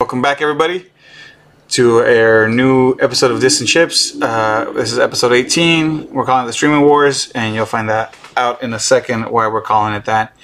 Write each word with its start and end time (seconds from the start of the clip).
Welcome 0.00 0.22
back, 0.22 0.40
everybody, 0.40 0.86
to 1.70 1.98
our 1.98 2.48
new 2.48 2.96
episode 3.00 3.32
of 3.32 3.40
Distant 3.40 3.68
Ships. 3.68 4.14
Uh, 4.22 4.70
this 4.72 4.92
is 4.92 5.00
episode 5.00 5.32
18. 5.32 6.14
We're 6.14 6.24
calling 6.24 6.44
it 6.44 6.46
the 6.46 6.52
Streaming 6.52 6.82
Wars, 6.82 7.32
and 7.32 7.52
you'll 7.52 7.66
find 7.66 7.88
that 7.88 8.14
out 8.36 8.62
in 8.62 8.72
a 8.74 8.78
second 8.78 9.24
why 9.24 9.48
we're 9.48 9.60
calling 9.60 9.94
it 9.94 10.04
that. 10.04 10.36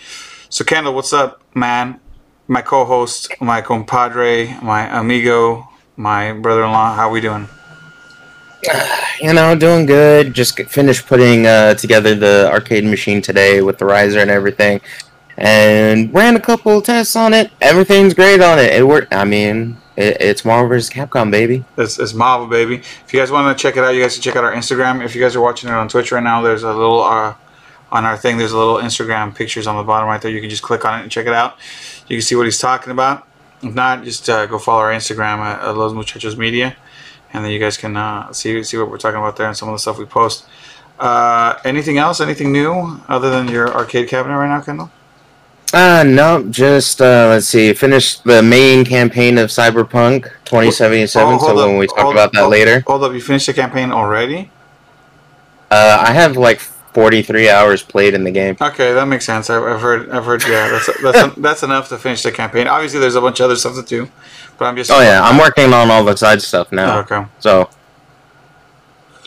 So, 0.49 0.65
Kendall, 0.65 0.93
what's 0.93 1.13
up, 1.13 1.41
man? 1.55 2.01
My 2.49 2.63
co-host, 2.63 3.33
my 3.41 3.61
compadre, 3.61 4.59
my 4.61 4.99
amigo, 4.99 5.69
my 5.97 6.33
brother-in-law. 6.33 6.97
How 6.97 7.09
are 7.09 7.13
we 7.13 7.21
doing? 7.21 7.47
You 9.21 9.35
know, 9.35 9.55
doing 9.55 9.87
good. 9.87 10.35
Just 10.35 10.59
finished 10.63 11.07
putting 11.07 11.47
uh, 11.47 11.75
together 11.75 12.17
the 12.17 12.51
arcade 12.51 12.83
machine 12.85 13.23
today 13.23 13.63
with 13.63 13.79
the 13.79 13.85
riser 13.85 14.19
and 14.19 14.33
everything, 14.33 14.81
and 15.37 16.13
ran 16.13 16.37
a 16.37 16.41
couple 16.41 16.81
tests 16.83 17.17
on 17.17 17.35
it. 17.35 17.51
Everything's 17.61 18.15
great 18.15 18.41
on 18.41 18.59
it. 18.59 18.73
It 18.73 18.87
worked. 18.87 19.15
I 19.15 19.25
mean, 19.25 19.77
it, 19.97 20.17
it's 20.21 20.45
Marvel 20.45 20.69
vs. 20.69 20.91
Capcom, 20.91 21.31
baby. 21.31 21.65
It's, 21.77 21.99
it's 21.99 22.15
Marvel, 22.15 22.47
baby. 22.47 22.77
If 22.77 23.13
you 23.13 23.21
guys 23.21 23.31
want 23.31 23.57
to 23.57 23.61
check 23.61 23.77
it 23.77 23.85
out, 23.85 23.91
you 23.91 24.03
guys 24.03 24.15
can 24.15 24.23
check 24.23 24.37
out 24.37 24.45
our 24.45 24.53
Instagram. 24.53 25.05
If 25.05 25.15
you 25.15 25.21
guys 25.21 25.37
are 25.37 25.41
watching 25.41 25.69
it 25.71 25.73
on 25.73 25.89
Twitch 25.89 26.13
right 26.13 26.23
now, 26.23 26.43
there's 26.43 26.63
a 26.63 26.73
little 26.73 27.03
uh, 27.03 27.35
on 27.91 28.05
our 28.05 28.17
thing. 28.17 28.37
There's 28.37 28.53
a 28.53 28.59
little 28.59 28.77
Instagram 28.77 29.35
pictures 29.35 29.67
on 29.67 29.77
the 29.77 29.83
bottom 29.83 30.09
right 30.09 30.21
there. 30.21 30.31
You 30.31 30.41
can 30.41 30.51
just 30.51 30.63
click 30.63 30.85
on 30.85 30.99
it 30.99 31.03
and 31.03 31.11
check 31.11 31.27
it 31.27 31.33
out. 31.33 31.57
You 32.09 32.17
can 32.17 32.23
see 32.23 32.35
what 32.35 32.45
he's 32.45 32.59
talking 32.59 32.93
about. 32.93 33.27
If 33.63 33.75
not, 33.75 34.05
just 34.05 34.29
uh, 34.29 34.47
go 34.47 34.59
follow 34.59 34.83
our 34.83 34.93
Instagram 34.93 35.39
at, 35.39 35.61
at 35.61 35.77
Los 35.77 35.93
Muchachos 35.93 36.37
Media, 36.37 36.77
and 37.33 37.45
then 37.45 37.51
you 37.51 37.59
guys 37.59 37.79
can 37.79 37.97
uh, 37.97 38.31
see 38.33 38.63
see 38.63 38.77
what 38.77 38.91
we're 38.91 38.99
talking 38.99 39.19
about 39.19 39.37
there 39.37 39.47
and 39.47 39.57
some 39.57 39.69
of 39.69 39.75
the 39.75 39.79
stuff 39.79 39.99
we 39.99 40.05
post. 40.05 40.45
Uh, 40.99 41.59
anything 41.65 41.99
else? 41.99 42.21
Anything 42.21 42.53
new 42.53 43.01
other 43.09 43.31
than 43.31 43.49
your 43.49 43.73
arcade 43.73 44.09
cabinet 44.09 44.37
right 44.37 44.49
now, 44.49 44.61
Kendall? 44.61 44.91
Uh, 45.75 46.05
no, 46.07 46.45
just 46.51 47.03
uh, 47.03 47.27
let's 47.31 47.47
see. 47.47 47.73
Finished 47.73 48.23
the 48.23 48.41
main 48.43 48.85
campaign 48.85 49.39
of 49.39 49.51
Cyberpunk 49.51 50.31
2077. 50.45 51.35
Oh, 51.35 51.39
so 51.39 51.59
up, 51.59 51.69
when 51.69 51.79
we 51.79 51.89
talk 51.89 51.99
hold- 51.99 52.15
about 52.15 52.33
that 52.33 52.41
hold- 52.43 52.53
later, 52.53 52.85
Hold 52.87 53.03
up, 53.03 53.13
you 53.13 53.21
finished 53.21 53.47
the 53.47 53.55
campaign 53.55 53.91
already? 53.91 54.51
uh, 55.73 55.99
I 56.07 56.13
have 56.13 56.37
like 56.37 56.61
43 56.61 57.51
hours 57.51 57.83
played 57.83 58.15
in 58.15 58.23
the 58.23 58.31
game. 58.31 58.57
Okay, 58.61 58.93
that 58.93 59.07
makes 59.09 59.25
sense. 59.25 59.51
I've, 59.51 59.65
I've 59.65 59.81
heard, 59.81 60.11
I've 60.11 60.25
heard. 60.25 60.45
Yeah, 60.45 60.69
that's 60.69 61.03
that's 61.03 61.35
that's 61.35 61.63
enough 61.65 61.89
to 61.89 61.99
finish 61.99 62.23
the 62.23 62.31
campaign. 62.31 62.69
Obviously, 62.69 63.01
there's 63.01 63.17
a 63.17 63.21
bunch 63.21 63.41
of 63.41 63.47
other 63.47 63.57
stuff 63.57 63.75
to 63.75 63.83
do, 63.83 64.09
but 64.59 64.67
I'm 64.67 64.77
just. 64.77 64.93
Oh 64.93 65.01
yeah, 65.01 65.23
I'm 65.25 65.39
working 65.39 65.73
on 65.73 65.91
all 65.91 66.05
the 66.05 66.15
side 66.17 66.41
stuff 66.41 66.71
now. 66.71 67.01
Okay. 67.01 67.27
So, 67.41 67.69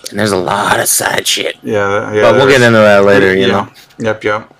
and 0.09 0.17
there's 0.17 0.31
a 0.31 0.37
lot 0.37 0.79
of 0.79 0.87
side 0.87 1.27
shit. 1.27 1.57
Yeah, 1.61 2.13
yeah. 2.13 2.21
but 2.21 2.35
we'll 2.35 2.47
get 2.47 2.61
into 2.61 2.77
that 2.77 3.03
later, 3.03 3.33
you 3.33 3.47
yeah. 3.47 3.47
know. 3.47 3.69
Yep, 3.99 4.23
yep. 4.23 4.53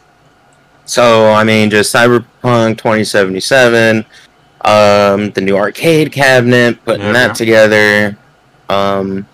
So 0.87 1.31
I 1.31 1.43
mean, 1.43 1.69
just 1.69 1.93
Cyberpunk 1.93 2.77
2077, 2.79 4.05
um, 4.61 5.29
the 5.31 5.41
new 5.41 5.55
arcade 5.55 6.11
cabinet, 6.11 6.83
putting 6.85 7.05
Yeah, 7.05 7.11
that 7.13 7.27
yeah. 7.27 7.33
together. 7.33 8.17
Um, 8.69 9.27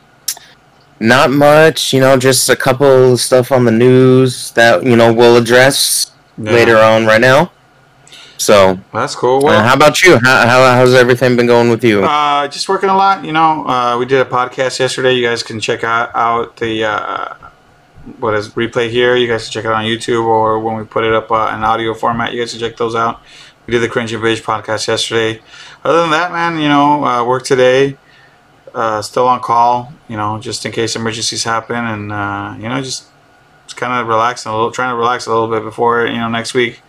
not 1.00 1.32
much, 1.32 1.94
you 1.94 2.00
know, 2.00 2.18
just 2.18 2.50
a 2.50 2.56
couple 2.56 3.14
of 3.14 3.20
stuff 3.20 3.52
on 3.52 3.66
the 3.66 3.72
news 3.72 4.52
that 4.52 4.84
you 4.84 4.96
know 4.96 5.14
we'll 5.14 5.38
address 5.38 6.12
Yeah. 6.38 6.52
later 6.52 6.78
on 6.78 7.06
right 7.06 7.22
now. 7.22 7.52
So, 8.38 8.80
That's 8.92 9.16
cool. 9.16 9.46
uh, 9.48 9.62
how 9.64 9.76
about 9.76 10.02
you? 10.04 10.18
How, 10.24 10.48
how 10.48 10.76
how's 10.76 10.94
everything 10.96 11.36
been 11.38 11.46
going 11.46 11.70
with 11.70 11.84
you? 11.84 12.04
uh, 12.04 12.48
just 12.48 12.68
working 12.68 12.90
a 12.90 12.98
lot. 12.98 13.24
You 13.24 13.32
know, 13.32 13.66
uh, 13.68 13.96
we 13.98 14.06
did 14.06 14.20
a 14.20 14.26
podcast 14.30 14.80
yesterday. 14.80 15.14
You 15.14 15.26
guys 15.26 15.44
can 15.44 15.60
check 15.60 15.84
out 15.84 16.10
out 16.16 16.58
the 16.58 16.84
uh, 16.84 17.34
what 18.20 18.34
is 18.34 18.50
replay 18.50 18.90
here. 18.90 19.16
You 19.16 19.28
guys 19.28 19.44
can 19.46 19.52
check 19.52 19.66
it 19.66 19.68
out 19.70 19.76
on 19.76 19.86
YouTube 19.86 20.26
or 20.26 20.60
when 20.60 20.76
we 20.78 20.84
put 20.84 21.04
it 21.04 21.14
up 21.14 21.32
uh, 21.32 21.52
in 21.56 21.64
audio 21.64 21.94
format. 21.94 22.34
You 22.34 22.40
guys 22.42 22.52
can 22.52 22.60
check 22.60 22.78
those 22.78 22.96
out. 22.96 23.22
We 23.66 23.72
did 23.72 23.82
the 23.82 23.88
Cringe 23.90 24.12
and 24.14 24.22
Bitch 24.24 24.42
podcast 24.42 24.88
yesterday. 24.88 25.42
Other 25.84 26.02
than 26.02 26.10
that, 26.12 26.32
man, 26.32 26.58
you 26.62 26.68
know, 26.68 27.06
uh, 27.06 27.26
work 27.26 27.44
today. 27.44 27.98
Uh, 28.74 29.02
still 29.04 29.28
on 29.28 29.40
call, 29.40 29.94
you 30.08 30.18
know, 30.18 30.40
just 30.40 30.66
in 30.66 30.72
case 30.72 30.96
emergencies 30.96 31.44
happen, 31.44 31.76
and 31.76 32.12
uh, 32.12 32.56
you 32.58 32.68
know, 32.68 32.82
just 32.82 33.06
just 33.68 33.78
kind 33.78 33.94
of 33.94 34.08
relaxing 34.08 34.52
a 34.52 34.56
little, 34.56 34.72
trying 34.72 34.92
to 34.92 34.96
relax 34.98 35.28
a 35.28 35.30
little 35.30 35.48
bit 35.48 35.62
before 35.64 36.08
you 36.08 36.18
know 36.18 36.28
next 36.28 36.56
week. 36.56 36.82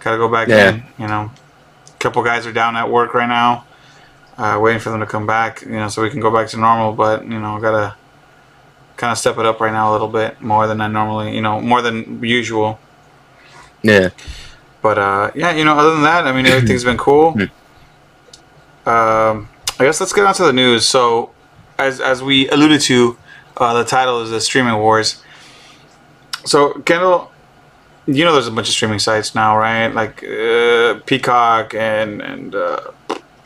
Gotta 0.00 0.16
go 0.16 0.28
back 0.30 0.48
Yeah. 0.48 0.70
in, 0.70 0.82
you 0.98 1.06
know. 1.06 1.30
A 1.88 1.98
couple 1.98 2.22
guys 2.22 2.46
are 2.46 2.52
down 2.52 2.74
at 2.76 2.90
work 2.90 3.12
right 3.12 3.28
now, 3.28 3.66
uh, 4.38 4.58
waiting 4.62 4.80
for 4.80 4.88
them 4.90 5.00
to 5.00 5.06
come 5.06 5.26
back, 5.26 5.60
you 5.60 5.72
know, 5.72 5.88
so 5.88 6.00
we 6.00 6.08
can 6.08 6.20
go 6.20 6.30
back 6.30 6.48
to 6.48 6.56
normal. 6.56 6.92
But 6.92 7.24
you 7.24 7.38
know, 7.38 7.58
gotta 7.60 7.94
kind 8.96 9.12
of 9.12 9.18
step 9.18 9.38
it 9.38 9.46
up 9.46 9.60
right 9.60 9.72
now 9.72 9.90
a 9.90 9.92
little 9.92 10.08
bit 10.08 10.40
more 10.40 10.66
than 10.66 10.80
I 10.80 10.88
normally, 10.88 11.34
you 11.34 11.40
know, 11.42 11.60
more 11.60 11.82
than 11.82 12.22
usual. 12.22 12.78
yeah, 13.82 14.10
But 14.82 14.98
uh, 14.98 15.30
yeah, 15.34 15.52
you 15.52 15.64
know, 15.64 15.78
other 15.78 15.92
than 15.92 16.02
that, 16.02 16.26
I 16.26 16.32
mean, 16.32 16.46
everything's 16.46 16.84
been 16.84 16.98
cool. 16.98 17.36
Um, 18.86 19.48
I 19.80 19.84
guess 19.84 20.00
let's 20.00 20.12
get 20.12 20.24
on 20.26 20.34
to 20.34 20.44
the 20.44 20.52
news. 20.52 20.86
So, 20.88 21.30
as 21.76 22.00
as 22.00 22.22
we 22.22 22.48
alluded 22.50 22.80
to, 22.82 23.18
uh, 23.56 23.74
the 23.74 23.84
title 23.84 24.22
is 24.22 24.30
the 24.30 24.40
streaming 24.40 24.76
wars. 24.76 25.24
So, 26.44 26.74
Kendall, 26.84 27.32
you 28.06 28.24
know, 28.24 28.32
there's 28.32 28.46
a 28.46 28.52
bunch 28.52 28.68
of 28.68 28.74
streaming 28.74 29.00
sites 29.00 29.34
now, 29.34 29.58
right? 29.58 29.88
Like 29.88 30.22
uh, 30.22 31.00
Peacock 31.04 31.74
and 31.74 32.22
and 32.22 32.54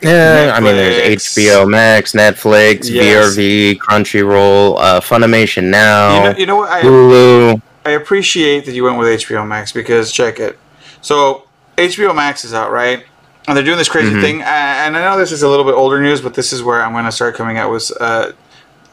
yeah. 0.01 0.51
I 0.53 0.59
mean, 0.59 0.75
there's 0.75 1.23
HBO 1.23 1.69
Max, 1.69 2.13
Netflix, 2.13 2.89
Yes. 2.89 3.35
VRV, 3.37 3.77
Crunchyroll, 3.77 4.77
uh, 4.79 4.99
Funimation 5.01 5.65
Now, 5.65 6.15
you 6.15 6.33
know, 6.33 6.37
you 6.39 6.45
know 6.45 6.55
what 6.57 6.69
I 6.71 6.81
Hulu. 6.81 7.61
I 7.85 7.91
appreciate 7.91 8.65
that 8.65 8.73
you 8.73 8.83
went 8.83 8.97
with 8.99 9.07
HBO 9.07 9.45
Max 9.47 9.71
because 9.71 10.11
check 10.11 10.39
it. 10.39 10.57
So 11.01 11.47
HBO 11.77 12.13
Max 12.15 12.45
is 12.45 12.53
out, 12.53 12.71
right? 12.71 13.03
And 13.47 13.57
they're 13.57 13.63
doing 13.63 13.79
this 13.79 13.89
crazy 13.89 14.13
Mhm. 14.13 14.21
thing. 14.21 14.41
And 14.43 14.95
I 14.95 15.01
know 15.01 15.17
this 15.17 15.31
is 15.31 15.41
a 15.41 15.47
little 15.49 15.65
bit 15.65 15.73
older 15.73 15.99
news, 15.99 16.21
but 16.21 16.35
this 16.35 16.53
is 16.53 16.61
where 16.61 16.83
I'm 16.83 16.91
going 16.93 17.05
to 17.05 17.11
start 17.11 17.35
coming 17.35 17.57
out 17.57 17.71
with 17.71 17.91
uh, 17.99 18.31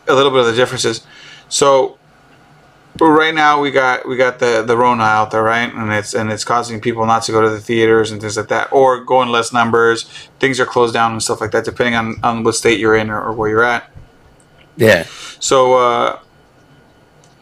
a 0.08 0.14
little 0.14 0.30
bit 0.30 0.40
of 0.40 0.46
the 0.46 0.54
differences. 0.54 1.02
So 1.50 1.97
right 3.06 3.34
now 3.34 3.60
we 3.60 3.70
got 3.70 4.08
we 4.08 4.16
got 4.16 4.38
the 4.38 4.62
the 4.66 4.76
Rona 4.76 5.04
out 5.04 5.30
there, 5.30 5.42
right? 5.42 5.72
And 5.72 5.92
it's 5.92 6.14
and 6.14 6.30
it's 6.30 6.44
causing 6.44 6.80
people 6.80 7.06
not 7.06 7.22
to 7.24 7.32
go 7.32 7.40
to 7.40 7.50
the 7.50 7.60
theaters 7.60 8.10
and 8.10 8.20
things 8.20 8.36
like 8.36 8.48
that, 8.48 8.72
or 8.72 9.00
go 9.04 9.22
in 9.22 9.30
less 9.30 9.52
numbers. 9.52 10.04
Things 10.40 10.58
are 10.58 10.66
closed 10.66 10.94
down 10.94 11.12
and 11.12 11.22
stuff 11.22 11.40
like 11.40 11.52
that, 11.52 11.64
depending 11.64 11.94
on 11.94 12.16
on 12.22 12.42
what 12.42 12.54
state 12.54 12.80
you're 12.80 12.96
in 12.96 13.10
or, 13.10 13.20
or 13.20 13.32
where 13.32 13.48
you're 13.48 13.64
at. 13.64 13.90
Yeah. 14.76 15.04
So 15.40 15.74
uh, 15.74 16.20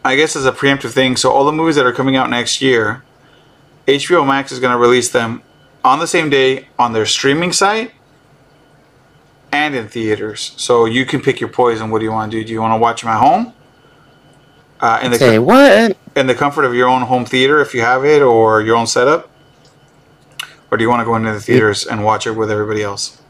I 0.03 0.15
guess 0.15 0.35
as 0.35 0.45
a 0.45 0.51
preemptive 0.51 0.91
thing, 0.91 1.15
so 1.15 1.31
all 1.31 1.45
the 1.45 1.51
movies 1.51 1.75
that 1.75 1.85
are 1.85 1.93
coming 1.93 2.15
out 2.15 2.29
next 2.29 2.61
year, 2.61 3.03
HBO 3.87 4.25
Max 4.25 4.51
is 4.51 4.59
going 4.59 4.71
to 4.71 4.77
release 4.77 5.09
them 5.09 5.41
on 5.83 5.99
the 5.99 6.07
same 6.07 6.29
day 6.29 6.67
on 6.77 6.93
their 6.93 7.05
streaming 7.05 7.51
site 7.51 7.91
and 9.51 9.75
in 9.75 9.87
theaters. 9.87 10.53
So 10.57 10.85
you 10.85 11.05
can 11.05 11.21
pick 11.21 11.39
your 11.39 11.49
poison. 11.49 11.89
What 11.89 11.99
do 11.99 12.05
you 12.05 12.11
want 12.11 12.31
to 12.31 12.37
do? 12.37 12.43
Do 12.43 12.51
you 12.53 12.61
want 12.61 12.73
to 12.73 12.77
watch 12.77 13.01
them 13.01 13.09
at 13.09 13.19
home? 13.19 13.53
Uh, 14.79 14.99
in 15.01 15.11
the 15.11 15.17
Say 15.17 15.39
what? 15.39 15.97
in 16.15 16.27
the 16.27 16.35
comfort 16.35 16.65
of 16.65 16.73
your 16.73 16.87
own 16.87 17.03
home 17.03 17.25
theater, 17.25 17.59
if 17.61 17.73
you 17.73 17.81
have 17.81 18.05
it, 18.05 18.21
or 18.21 18.61
your 18.61 18.75
own 18.75 18.87
setup, 18.87 19.29
or 20.69 20.77
do 20.77 20.83
you 20.83 20.89
want 20.89 20.99
to 21.01 21.05
go 21.05 21.15
into 21.15 21.31
the 21.31 21.39
theaters 21.39 21.85
and 21.85 22.03
watch 22.03 22.27
it 22.27 22.31
with 22.31 22.51
everybody 22.51 22.83
else? 22.83 23.21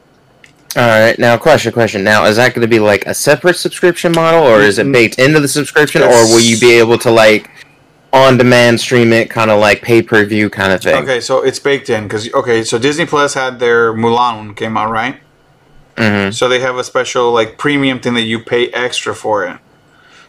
All 0.75 0.83
right. 0.83 1.17
Now, 1.17 1.37
question, 1.37 1.71
question. 1.71 2.03
Now, 2.03 2.25
is 2.25 2.35
that 2.35 2.53
going 2.53 2.61
to 2.61 2.67
be 2.67 2.79
like 2.79 3.05
a 3.05 3.13
separate 3.13 3.55
subscription 3.55 4.11
model, 4.11 4.43
or 4.43 4.61
is 4.61 4.77
it 4.77 4.91
baked 4.91 5.19
into 5.19 5.39
the 5.39 5.47
subscription, 5.47 6.03
or 6.03 6.09
will 6.09 6.41
you 6.41 6.59
be 6.59 6.73
able 6.73 6.97
to 6.99 7.11
like 7.11 7.49
on 8.13 8.37
demand 8.37 8.79
stream 8.79 9.13
it, 9.13 9.29
kind 9.29 9.49
of 9.49 9.59
like 9.59 9.81
pay 9.81 10.01
per 10.01 10.25
view 10.25 10.49
kind 10.49 10.71
of 10.73 10.81
thing? 10.81 11.01
Okay, 11.03 11.19
so 11.19 11.43
it's 11.43 11.59
baked 11.59 11.89
in 11.89 12.03
because 12.03 12.31
okay, 12.33 12.63
so 12.63 12.77
Disney 12.77 13.05
Plus 13.05 13.33
had 13.33 13.59
their 13.59 13.93
Mulan 13.93 14.55
came 14.55 14.77
out, 14.77 14.91
right? 14.91 15.19
hmm 15.97 16.29
So 16.31 16.47
they 16.47 16.59
have 16.59 16.77
a 16.77 16.83
special 16.83 17.31
like 17.31 17.57
premium 17.57 17.99
thing 17.99 18.13
that 18.13 18.23
you 18.23 18.39
pay 18.39 18.67
extra 18.69 19.15
for 19.15 19.45
it. 19.45 19.57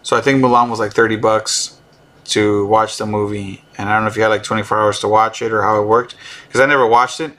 So 0.02 0.16
I 0.16 0.20
think 0.20 0.42
Mulan 0.42 0.70
was 0.70 0.78
like 0.78 0.92
thirty 0.92 1.16
bucks 1.16 1.80
to 2.26 2.66
watch 2.66 2.98
the 2.98 3.06
movie, 3.06 3.64
and 3.76 3.88
I 3.88 3.94
don't 3.94 4.04
know 4.04 4.10
if 4.10 4.16
you 4.16 4.22
had 4.22 4.28
like 4.28 4.42
twenty 4.42 4.62
four 4.62 4.78
hours 4.78 5.00
to 5.00 5.08
watch 5.08 5.42
it 5.42 5.52
or 5.52 5.62
how 5.62 5.82
it 5.82 5.86
worked 5.86 6.14
because 6.46 6.60
I 6.60 6.66
never 6.66 6.86
watched 6.86 7.20
it, 7.20 7.32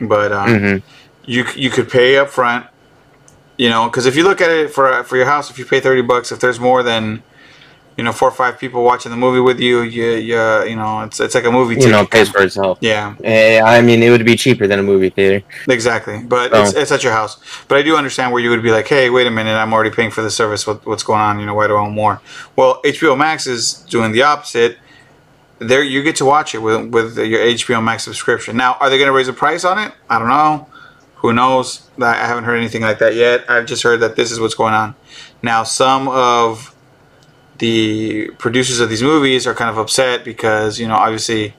but 0.00 0.32
um, 0.32 0.58
hmm 0.58 0.76
you 1.24 1.44
you 1.54 1.70
could 1.70 1.88
pay 1.88 2.16
up 2.16 2.28
front, 2.28 2.66
you 3.56 3.68
know, 3.68 3.86
because 3.88 4.06
if 4.06 4.16
you 4.16 4.24
look 4.24 4.40
at 4.40 4.50
it 4.50 4.70
for 4.70 5.04
for 5.04 5.16
your 5.16 5.26
house, 5.26 5.50
if 5.50 5.58
you 5.58 5.64
pay 5.64 5.80
thirty 5.80 6.02
bucks, 6.02 6.32
if 6.32 6.40
there's 6.40 6.58
more 6.58 6.82
than 6.82 7.22
you 7.96 8.04
know 8.04 8.12
four 8.12 8.28
or 8.28 8.32
five 8.32 8.58
people 8.58 8.82
watching 8.84 9.10
the 9.10 9.16
movie 9.16 9.40
with 9.40 9.60
you, 9.60 9.82
you 9.82 10.10
you, 10.12 10.62
you 10.64 10.76
know 10.76 11.02
it's 11.02 11.20
it's 11.20 11.34
like 11.34 11.44
a 11.44 11.50
movie 11.50 11.74
You 11.74 11.80
ticket. 11.80 11.92
know, 11.92 12.00
it 12.02 12.10
pays 12.10 12.28
for 12.30 12.42
itself. 12.42 12.78
yeah, 12.80 13.14
Eh, 13.22 13.60
I 13.60 13.80
mean, 13.82 14.02
it 14.02 14.10
would 14.10 14.24
be 14.24 14.36
cheaper 14.36 14.66
than 14.66 14.78
a 14.78 14.82
movie 14.82 15.10
theater. 15.10 15.44
Exactly, 15.68 16.18
but 16.22 16.52
it's, 16.54 16.72
it's 16.74 16.90
at 16.92 17.02
your 17.04 17.12
house. 17.12 17.38
But 17.68 17.78
I 17.78 17.82
do 17.82 17.96
understand 17.96 18.32
where 18.32 18.42
you 18.42 18.50
would 18.50 18.62
be 18.62 18.70
like, 18.70 18.88
hey, 18.88 19.10
wait 19.10 19.26
a 19.26 19.30
minute, 19.30 19.54
I'm 19.54 19.72
already 19.72 19.90
paying 19.90 20.10
for 20.10 20.22
the 20.22 20.30
service. 20.30 20.66
What, 20.66 20.84
what's 20.86 21.02
going 21.02 21.20
on? 21.20 21.38
You 21.40 21.46
know, 21.46 21.54
why 21.54 21.66
do 21.66 21.76
I 21.76 21.82
want 21.82 21.92
more? 21.94 22.20
Well, 22.56 22.80
HBO 22.82 23.16
Max 23.18 23.46
is 23.46 23.74
doing 23.90 24.12
the 24.12 24.22
opposite. 24.22 24.78
There, 25.58 25.82
you 25.82 26.02
get 26.02 26.16
to 26.16 26.24
watch 26.24 26.54
it 26.54 26.58
with 26.58 26.86
with 26.90 27.16
your 27.18 27.40
HBO 27.40 27.82
Max 27.84 28.02
subscription. 28.04 28.56
Now, 28.56 28.76
are 28.80 28.90
they 28.90 28.98
going 28.98 29.06
to 29.08 29.12
raise 29.12 29.26
the 29.28 29.32
price 29.32 29.64
on 29.64 29.78
it? 29.78 29.92
I 30.10 30.18
don't 30.18 30.28
know. 30.28 30.66
Who 31.16 31.32
knows? 31.32 31.88
I 32.00 32.14
haven't 32.14 32.44
heard 32.44 32.56
anything 32.56 32.82
like 32.82 32.98
that 32.98 33.14
yet. 33.14 33.44
I've 33.48 33.66
just 33.66 33.84
heard 33.84 34.00
that 34.00 34.16
this 34.16 34.32
is 34.32 34.40
what's 34.40 34.54
going 34.56 34.74
on. 34.74 34.96
Now, 35.40 35.62
some 35.62 36.08
of 36.08 36.74
the 37.62 38.28
producers 38.38 38.80
of 38.80 38.88
these 38.90 39.04
movies 39.04 39.46
are 39.46 39.54
kind 39.54 39.70
of 39.70 39.78
upset 39.78 40.24
because 40.24 40.80
you 40.80 40.88
know, 40.88 40.96
obviously, 40.96 41.54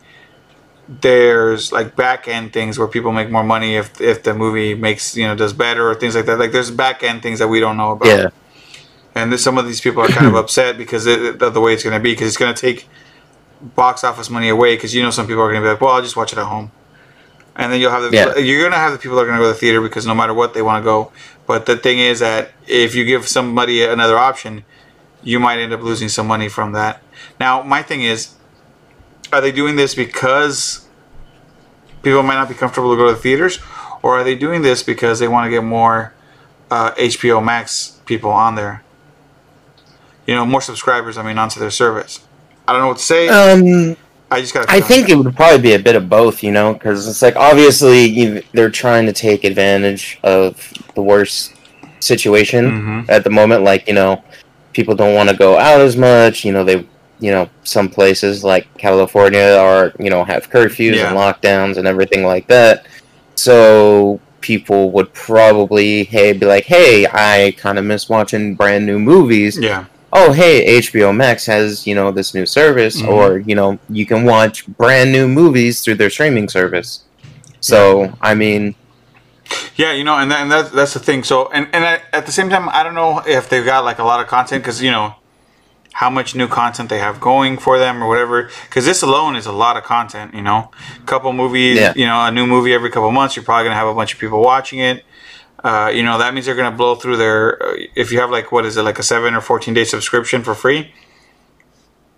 there's 0.90 1.72
like 1.72 1.96
back 1.96 2.28
end 2.28 2.52
things 2.52 2.78
where 2.78 2.90
people 2.90 3.14
make 3.14 3.30
more 3.32 3.44
money 3.56 3.78
if 3.78 4.02
if 4.02 4.22
the 4.24 4.34
movie 4.34 4.76
makes 4.76 5.16
you 5.16 5.26
know 5.26 5.34
does 5.34 5.54
better 5.54 5.90
or 5.90 5.96
things 5.96 6.14
like 6.14 6.26
that. 6.26 6.38
Like 6.38 6.52
there's 6.52 6.72
back 6.72 7.04
end 7.04 7.22
things 7.24 7.40
that 7.40 7.48
we 7.48 7.62
don't 7.62 7.78
know 7.78 7.92
about. 7.92 8.08
Yeah. 8.08 8.28
And 9.16 9.32
this, 9.32 9.42
some 9.42 9.58
of 9.58 9.66
these 9.66 9.80
people 9.80 10.02
are 10.02 10.10
kind 10.10 10.28
of 10.28 10.36
upset 10.44 10.78
because 10.78 11.06
it, 11.06 11.42
of 11.42 11.54
the 11.54 11.62
way 11.62 11.74
it's 11.74 11.84
going 11.84 11.98
to 11.98 12.04
be 12.04 12.12
because 12.12 12.28
it's 12.28 12.36
going 12.36 12.54
to 12.54 12.60
take 12.60 12.90
box 13.62 14.04
office 14.04 14.30
money 14.30 14.50
away 14.50 14.76
because 14.76 14.94
you 14.94 15.02
know 15.02 15.10
some 15.10 15.26
people 15.26 15.42
are 15.42 15.52
going 15.52 15.62
to 15.62 15.66
be 15.66 15.72
like, 15.72 15.80
well, 15.80 15.92
I'll 15.92 16.02
just 16.02 16.18
watch 16.18 16.34
it 16.34 16.38
at 16.38 16.48
home. 16.48 16.70
And 17.56 17.72
then 17.72 17.80
you'll 17.80 17.92
have 17.92 18.04
the 18.04 18.12
Yeah. 18.12 18.38
you're 18.38 18.64
gonna 18.64 18.82
have 18.82 18.92
the 18.92 18.98
people 18.98 19.16
that 19.16 19.24
are 19.24 19.28
gonna 19.28 19.38
go 19.38 19.48
to 19.48 19.54
the 19.54 19.60
theater 19.60 19.80
because 19.80 20.06
no 20.08 20.16
matter 20.16 20.34
what 20.34 20.54
they 20.54 20.64
want 20.64 20.84
to 20.84 20.86
go. 20.86 21.12
But 21.46 21.66
the 21.66 21.78
thing 21.78 22.00
is 22.00 22.20
that 22.20 22.52
if 22.68 22.94
you 22.96 23.06
give 23.06 23.28
somebody 23.28 23.84
another 23.84 24.18
option, 24.18 24.66
you 25.24 25.40
might 25.40 25.60
end 25.60 25.74
up 25.74 25.82
losing 25.82 26.10
some 26.10 26.28
money 26.28 26.50
from 26.50 26.74
that. 26.74 27.02
Now, 27.40 27.62
my 27.64 27.82
thing 27.82 28.02
is, 28.02 28.36
are 29.32 29.42
they 29.42 29.52
doing 29.52 29.76
this 29.76 29.96
because 29.96 30.88
people 32.02 32.22
might 32.24 32.36
not 32.36 32.50
be 32.50 32.56
comfortable 32.56 32.92
to 32.92 32.98
go 32.98 33.08
to 33.08 33.16
the 33.16 33.20
theaters, 33.20 33.60
or 34.02 34.20
are 34.20 34.24
they 34.24 34.36
doing 34.36 34.62
this 34.62 34.84
because 34.84 35.20
they 35.20 35.28
want 35.28 35.46
to 35.46 35.50
get 35.50 35.64
more 35.64 36.14
uh, 36.70 36.92
HBO 36.92 37.44
Max 37.44 38.00
people 38.06 38.30
on 38.30 38.56
there? 38.56 38.84
You 40.28 40.36
know, 40.36 40.46
more 40.46 40.62
subscribers. 40.62 41.18
I 41.18 41.24
mean, 41.24 41.38
onto 41.38 41.60
their 41.60 41.72
service. 41.72 42.26
I 42.68 42.74
don't 42.74 42.82
know 42.82 42.88
what 42.90 42.98
to 42.98 43.04
say. 43.04 43.28
Um, 43.28 43.98
I 44.32 44.42
just 44.42 44.54
got. 44.54 44.70
I 44.70 44.82
think 44.82 45.10
it 45.10 45.16
would 45.16 45.36
probably 45.36 45.62
be 45.62 45.74
a 45.74 45.80
bit 45.80 45.96
of 45.96 46.10
both, 46.10 46.44
you 46.44 46.52
know, 46.52 46.74
because 46.74 47.08
it's 47.08 47.22
like 47.22 47.36
obviously 47.36 48.06
you, 48.06 48.44
they're 48.54 48.70
trying 48.70 49.06
to 49.06 49.14
take 49.14 49.44
advantage 49.44 50.20
of 50.24 50.74
the 50.96 51.02
worst 51.02 51.54
situation 52.00 52.70
hmm 52.70 53.02
at 53.10 53.24
the 53.24 53.30
moment. 53.30 53.64
Like 53.64 53.88
you 53.88 53.94
know, 53.94 54.24
people 54.74 54.96
don't 54.96 55.16
want 55.16 55.30
to 55.30 55.36
go 55.36 55.58
out 55.58 55.82
as 55.82 55.96
much. 55.96 56.44
You 56.46 56.52
know, 56.52 56.64
they 56.64 56.86
you 57.20 57.32
know 57.32 57.50
some 57.64 57.88
places 57.90 58.44
like 58.44 58.66
California 58.78 59.56
are 59.60 59.94
you 60.00 60.10
know 60.10 60.24
have 60.24 60.50
curfews 60.50 60.96
Yeah. 60.96 61.10
and 61.10 61.18
lockdowns 61.18 61.78
and 61.78 61.88
everything 61.88 62.24
like 62.26 62.48
that. 62.48 62.86
So 63.36 64.20
people 64.42 64.92
would 64.92 65.14
probably 65.14 66.04
hey 66.04 66.34
be 66.34 66.46
like, 66.46 66.66
hey, 66.66 67.08
I 67.08 67.54
kind 67.58 67.78
of 67.80 67.86
miss 67.86 68.10
watching 68.10 68.56
brand 68.56 68.86
new 68.86 69.00
movies 69.00 69.58
Yeah. 69.58 69.86
oh 70.12 70.32
hey 70.34 70.78
hbo 70.80 71.16
max 71.16 71.46
has 71.46 71.88
you 71.88 71.96
know 71.96 72.12
this 72.12 72.34
new 72.36 72.46
service 72.46 73.02
Mhm. 73.02 73.08
or 73.08 73.38
you 73.40 73.56
know 73.56 73.80
you 73.90 74.06
can 74.06 74.26
watch 74.26 74.68
brand 74.68 75.12
new 75.12 75.28
movies 75.28 75.80
through 75.82 75.96
their 75.96 76.10
streaming 76.12 76.48
service 76.50 76.90
so 77.62 78.14
i 78.22 78.36
mean 78.36 78.76
Yeah, 79.76 79.92
you 79.92 80.04
know, 80.04 80.18
and, 80.18 80.32
that, 80.32 80.42
and 80.42 80.52
that's 80.52 80.70
that's 80.70 80.94
the 80.94 81.00
thing. 81.00 81.24
So, 81.24 81.50
and 81.52 81.68
and 81.74 81.84
at, 81.84 82.04
at 82.14 82.26
the 82.26 82.32
same 82.32 82.50
time, 82.50 82.70
I 82.70 82.84
don't 82.84 82.96
know 82.96 83.22
if 83.26 83.50
they've 83.50 83.66
got 83.66 83.84
like 83.84 84.00
a 84.00 84.04
lot 84.04 84.20
of 84.20 84.28
content 84.28 84.64
because 84.64 84.82
you 84.82 84.92
know 84.92 85.16
how 85.94 86.10
much 86.10 86.36
new 86.36 86.48
content 86.48 86.90
they 86.90 87.00
have 87.00 87.20
going 87.20 87.58
for 87.58 87.78
them 87.78 88.04
or 88.04 88.08
whatever. 88.08 88.50
Because 88.64 88.86
this 88.86 89.02
alone 89.02 89.36
is 89.36 89.46
a 89.46 89.52
lot 89.52 89.78
of 89.78 89.84
content. 89.84 90.34
You 90.34 90.42
know, 90.42 90.72
a 90.98 91.06
couple 91.06 91.34
movies. 91.34 91.78
Yeah. 91.78 91.94
You 91.96 92.06
know, 92.06 92.26
a 92.26 92.32
new 92.32 92.48
movie 92.48 92.74
every 92.74 92.90
couple 92.90 93.12
months. 93.12 93.36
You're 93.36 93.46
probably 93.46 93.66
gonna 93.66 93.76
have 93.76 93.88
a 93.88 93.96
bunch 93.96 94.14
of 94.14 94.20
people 94.20 94.42
watching 94.42 94.80
it. 94.80 95.04
Uh, 95.64 95.90
you 95.94 96.04
know, 96.04 96.18
that 96.18 96.34
means 96.34 96.46
they're 96.46 96.56
gonna 96.56 96.76
blow 96.76 96.96
through 96.96 97.18
their. 97.18 97.62
Uh, 97.62 97.76
if 97.96 98.12
you 98.12 98.20
have 98.20 98.30
like 98.30 98.52
what 98.52 98.66
is 98.66 98.78
it 98.78 98.84
like 98.84 99.00
a 99.00 99.04
seven 99.04 99.34
or 99.34 99.42
fourteen 99.42 99.74
day 99.74 99.84
subscription 99.84 100.44
for 100.44 100.56
free. 100.56 100.94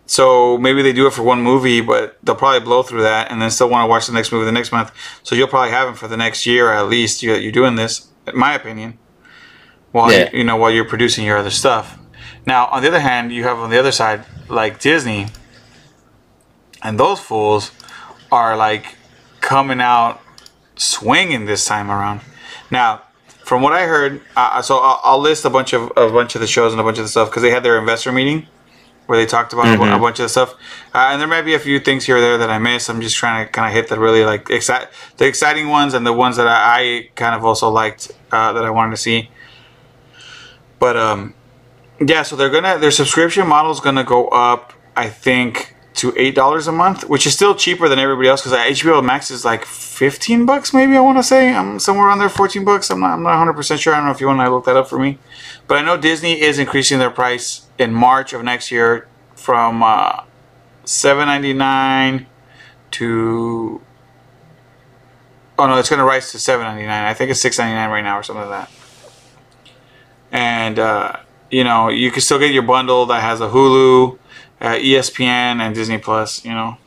So 0.07 0.57
maybe 0.59 0.81
they 0.83 0.93
do 0.93 1.07
it 1.07 1.13
for 1.13 1.23
one 1.23 1.41
movie, 1.41 1.81
but 1.81 2.17
they'll 2.23 2.35
probably 2.35 2.59
blow 2.59 2.83
through 2.83 3.01
that, 3.01 3.31
and 3.31 3.41
then 3.41 3.49
still 3.49 3.69
want 3.69 3.83
to 3.83 3.87
watch 3.87 4.05
the 4.07 4.13
next 4.13 4.31
movie 4.31 4.45
the 4.45 4.51
next 4.51 4.71
month. 4.71 4.91
So 5.23 5.33
you'll 5.35 5.47
probably 5.47 5.71
have 5.71 5.87
them 5.87 5.95
for 5.95 6.07
the 6.07 6.17
next 6.17 6.45
year 6.45 6.71
at 6.71 6.87
least. 6.87 7.23
You, 7.23 7.33
you're 7.33 7.51
doing 7.51 7.75
this, 7.75 8.07
in 8.27 8.37
my 8.37 8.53
opinion, 8.53 8.99
while 9.91 10.11
Yeah. 10.11 10.29
you, 10.31 10.39
you 10.39 10.43
know 10.43 10.57
while 10.57 10.69
you're 10.71 10.85
producing 10.85 11.25
your 11.25 11.37
other 11.37 11.49
stuff. 11.49 11.97
Now, 12.45 12.67
on 12.67 12.83
the 12.83 12.87
other 12.87 12.99
hand, 12.99 13.31
you 13.31 13.43
have 13.43 13.57
on 13.57 13.71
the 13.71 13.79
other 13.79 13.91
side 13.91 14.25
like 14.47 14.79
Disney, 14.79 15.27
and 16.83 16.99
those 16.99 17.19
fools 17.19 17.71
are 18.31 18.55
like 18.55 18.95
coming 19.41 19.81
out 19.81 20.21
swinging 20.75 21.45
this 21.45 21.65
time 21.65 21.89
around. 21.89 22.21
Now, 22.69 23.01
from 23.43 23.61
what 23.63 23.73
I 23.73 23.85
heard, 23.87 24.21
uh, 24.35 24.61
so 24.61 24.77
I'll, 24.77 25.01
I'll 25.03 25.19
list 25.19 25.45
a 25.45 25.49
bunch 25.49 25.73
of 25.73 25.91
a 25.97 26.09
bunch 26.11 26.35
of 26.35 26.41
the 26.41 26.47
shows 26.47 26.73
and 26.73 26.79
a 26.79 26.83
bunch 26.83 26.97
of 26.99 27.05
the 27.05 27.09
stuff 27.09 27.29
because 27.29 27.41
they 27.41 27.51
had 27.51 27.63
their 27.63 27.79
investor 27.79 28.11
meeting 28.11 28.47
where 29.05 29.17
they 29.17 29.25
talked 29.25 29.53
about 29.53 29.73
a 29.73 29.77
bu- 29.77 29.83
a 29.85 29.99
bunch 29.99 30.19
of 30.19 30.31
stuff, 30.31 30.53
uh, 30.93 31.09
and 31.11 31.21
there 31.21 31.27
might 31.27 31.43
be 31.43 31.53
a 31.53 31.59
few 31.59 31.79
things 31.79 32.05
here 32.05 32.17
or 32.17 32.21
there 32.21 32.37
that 32.37 32.49
I 32.49 32.57
missed. 32.57 32.89
I'm 32.89 33.01
just 33.01 33.15
trying 33.15 33.45
to 33.45 33.51
kind 33.51 33.67
of 33.67 33.73
hit 33.73 33.87
the 33.89 33.99
really 33.99 34.25
like 34.25 34.49
excite 34.49 34.87
the 35.17 35.25
exciting 35.25 35.69
ones 35.69 35.93
and 35.93 36.05
the 36.05 36.13
ones 36.13 36.37
that 36.37 36.47
I, 36.47 36.79
I 36.79 37.09
kind 37.15 37.35
of 37.35 37.45
also 37.45 37.69
liked 37.69 38.11
uh, 38.31 38.53
that 38.53 38.65
I 38.65 38.69
wanted 38.69 38.91
to 38.91 38.97
see. 38.97 39.29
But 40.79 40.97
um, 40.97 41.33
yeah, 42.05 42.23
so 42.23 42.35
they're 42.35 42.49
gonna 42.49 42.77
their 42.77 42.91
subscription 42.91 43.47
model 43.47 43.71
is 43.71 43.79
gonna 43.79 44.03
go 44.03 44.27
up. 44.29 44.73
I 44.97 45.09
think 45.09 45.75
to 45.95 46.13
eight 46.17 46.35
dollars 46.35 46.67
a 46.67 46.71
month, 46.71 47.07
which 47.09 47.25
is 47.25 47.33
still 47.33 47.55
cheaper 47.55 47.87
than 47.87 47.99
everybody 47.99 48.27
else 48.27 48.43
because 48.43 48.57
HBO 48.81 49.03
Max 49.03 49.31
is 49.31 49.45
like 49.45 49.65
fifteen 49.65 50.45
bucks, 50.45 50.73
maybe 50.73 50.95
I 50.97 50.99
want 50.99 51.17
to 51.17 51.23
say. 51.23 51.53
I'm 51.53 51.79
somewhere 51.79 52.07
around 52.07 52.19
there, 52.19 52.29
fourteen 52.29 52.65
bucks. 52.65 52.89
I'm 52.89 52.99
not 52.99 53.13
I'm 53.13 53.23
not 53.23 53.29
100 53.29 53.53
percent 53.53 53.79
sure. 53.79 53.93
I 53.93 53.97
don't 53.97 54.05
know 54.05 54.11
if 54.11 54.19
you 54.21 54.27
want 54.27 54.39
to 54.39 54.49
look 54.49 54.65
that 54.65 54.75
up 54.75 54.89
for 54.89 54.99
me, 54.99 55.17
but 55.67 55.77
I 55.77 55.81
know 55.81 55.97
Disney 55.97 56.41
is 56.41 56.59
increasing 56.59 56.99
their 56.99 57.09
price 57.09 57.64
in 57.77 57.93
March 57.93 58.33
of 58.33 58.43
next 58.43 58.71
year 58.71 59.07
from 59.35 59.83
uh, 59.83 60.23
seven 60.85 61.27
ninety 61.27 61.53
nine 61.53 62.27
to 62.91 63.81
oh 65.59 65.67
no, 65.67 65.77
it's 65.77 65.89
gonna 65.89 66.05
rise 66.05 66.31
to 66.31 66.39
seven 66.39 66.65
ninety 66.65 66.85
nine. 66.85 67.05
I 67.05 67.13
think 67.13 67.31
it's 67.31 67.41
six 67.41 67.57
ninety 67.57 67.75
nine 67.75 67.89
right 67.89 68.01
now 68.03 68.19
or 68.19 68.23
something 68.23 68.49
like 68.49 68.67
that. 68.67 68.71
And 70.31 70.79
uh, 70.79 71.13
you 71.49 71.63
know, 71.63 71.89
you 71.89 72.11
can 72.11 72.21
still 72.21 72.39
get 72.39 72.51
your 72.51 72.63
bundle 72.63 73.05
that 73.07 73.21
has 73.21 73.41
a 73.41 73.47
Hulu, 73.49 74.17
uh, 74.61 74.67
ESPN, 74.75 75.59
and 75.61 75.75
Disney 75.75 75.97
Plus. 75.97 76.43
You 76.43 76.51
know, 76.51 76.77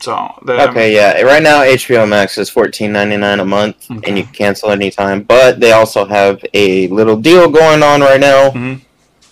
so 0.00 0.32
the, 0.44 0.68
okay 0.70 0.94
yeah 0.94 1.20
right 1.20 1.42
now 1.42 1.60
hbo 1.60 2.08
max 2.08 2.38
is 2.38 2.50
$14.99 2.50 3.40
a 3.40 3.44
month 3.44 3.90
Okay. 3.90 4.08
and 4.08 4.16
you 4.16 4.24
can 4.24 4.32
cancel 4.32 4.70
anytime 4.70 5.22
but 5.24 5.60
they 5.60 5.72
also 5.72 6.06
have 6.06 6.42
a 6.54 6.88
little 6.88 7.18
deal 7.20 7.50
going 7.50 7.82
on 7.82 8.00
right 8.00 8.18
now 8.18 8.48
Mhm. 8.48 8.80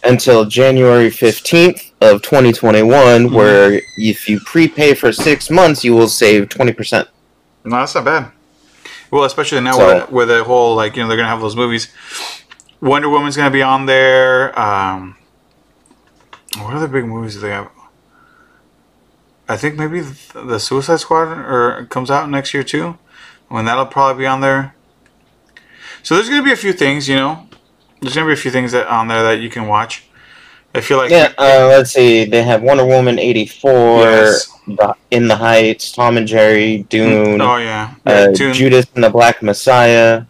Until 0.05 0.45
january 0.45 1.09
15th 1.11 1.91
of 2.01 2.23
2021 2.23 3.29
Mhm. 3.29 3.33
where 3.33 3.81
if 3.97 4.29
you 4.29 4.39
prepay 4.41 4.95
for 4.95 5.13
six 5.13 5.51
months 5.51 5.83
you 5.85 5.95
will 5.95 6.09
save 6.09 6.49
20% 6.49 7.09
No, 7.65 7.77
that's 7.79 7.95
not 7.95 8.05
bad. 8.05 8.31
Well, 9.11 9.25
especially 9.25 9.61
now 9.61 9.73
So- 9.73 9.95
with, 9.95 10.11
with 10.11 10.29
the 10.29 10.45
whole 10.45 10.77
like 10.77 10.97
you 10.97 11.03
know 11.03 11.09
they're 11.09 11.17
gonna 11.17 11.29
have 11.29 11.41
those 11.41 11.57
movies. 11.57 11.89
Wonder 12.81 13.09
Woman's 13.09 13.37
gonna 13.37 13.51
be 13.51 13.63
on 13.63 13.87
there. 13.87 14.59
Um, 14.59 15.17
what 16.59 16.75
other 16.75 16.87
big 16.89 17.05
movies 17.07 17.35
do 17.35 17.41
they 17.41 17.51
have? 17.51 17.69
I 19.49 19.57
think 19.57 19.77
maybe 19.77 20.01
the, 20.01 20.43
the 20.45 20.61
Suicide 20.61 21.01
Squad 21.01 21.29
or 21.33 21.87
comes 21.91 22.11
out 22.11 22.29
next 22.31 22.53
year 22.55 22.63
too. 22.63 22.99
When 23.49 23.65
that'll 23.65 23.87
probably 23.87 24.23
be 24.23 24.27
on 24.27 24.41
there. 24.43 24.75
So 26.03 26.15
there's 26.15 26.29
gonna 26.29 26.43
be 26.43 26.53
a 26.53 26.57
few 26.57 26.73
things, 26.73 27.09
you 27.09 27.17
know. 27.17 27.48
There's 28.01 28.15
gonna 28.15 28.27
be 28.27 28.33
a 28.33 28.37
few 28.37 28.51
things 28.51 28.73
that 28.73 28.87
on 28.87 29.09
there 29.09 29.23
that 29.23 29.41
you 29.41 29.51
can 29.51 29.67
watch. 29.67 30.05
I 30.75 30.81
feel 30.83 30.99
like 30.99 31.11
yeah 31.11 31.33
uh, 31.39 31.67
let's 31.69 31.93
see 31.93 32.25
they 32.27 32.43
have 32.43 32.63
wonder 32.63 32.85
woman 32.85 33.19
84 33.19 34.01
Yes. 34.03 34.53
in 35.11 35.27
the 35.27 35.35
heights 35.35 35.91
tom 35.93 36.19
and 36.19 36.27
jerry 36.29 36.85
dune 36.91 37.41
Oh 37.41 37.57
yeah, 37.57 37.95
yeah 38.07 38.13
uh, 38.13 38.33
Dune. 38.33 38.53
judas 38.53 38.87
and 38.95 39.03
the 39.03 39.09
black 39.11 39.43
messiah 39.43 40.23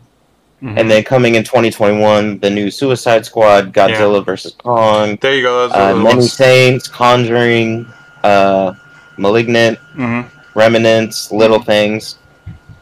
Mhm. 0.63 0.79
and 0.79 0.91
then 0.91 1.03
coming 1.03 1.35
in 1.35 1.43
2021 1.43 2.39
the 2.39 2.49
new 2.49 2.71
suicide 2.71 3.27
squad 3.27 3.73
godzilla 3.75 4.25
versus 4.25 4.53
kong 4.63 5.19
there 5.21 5.35
you 5.35 5.43
go. 5.43 5.69
Those 5.69 5.73
uh, 5.77 6.03
ones. 6.05 6.33
saints 6.33 6.87
conjuring 6.89 7.85
uh, 8.23 8.75
malignant 9.19 9.77
hmm 9.95 10.21
remnants 10.55 11.31
little 11.33 11.61
things 11.61 12.17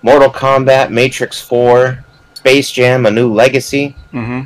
mortal 0.03 0.31
kombat 0.31 0.91
matrix 0.91 1.41
4 1.41 2.05
space 2.35 2.71
jam 2.71 3.07
a 3.07 3.11
new 3.11 3.33
legacy 3.33 3.97
hmm 4.13 4.43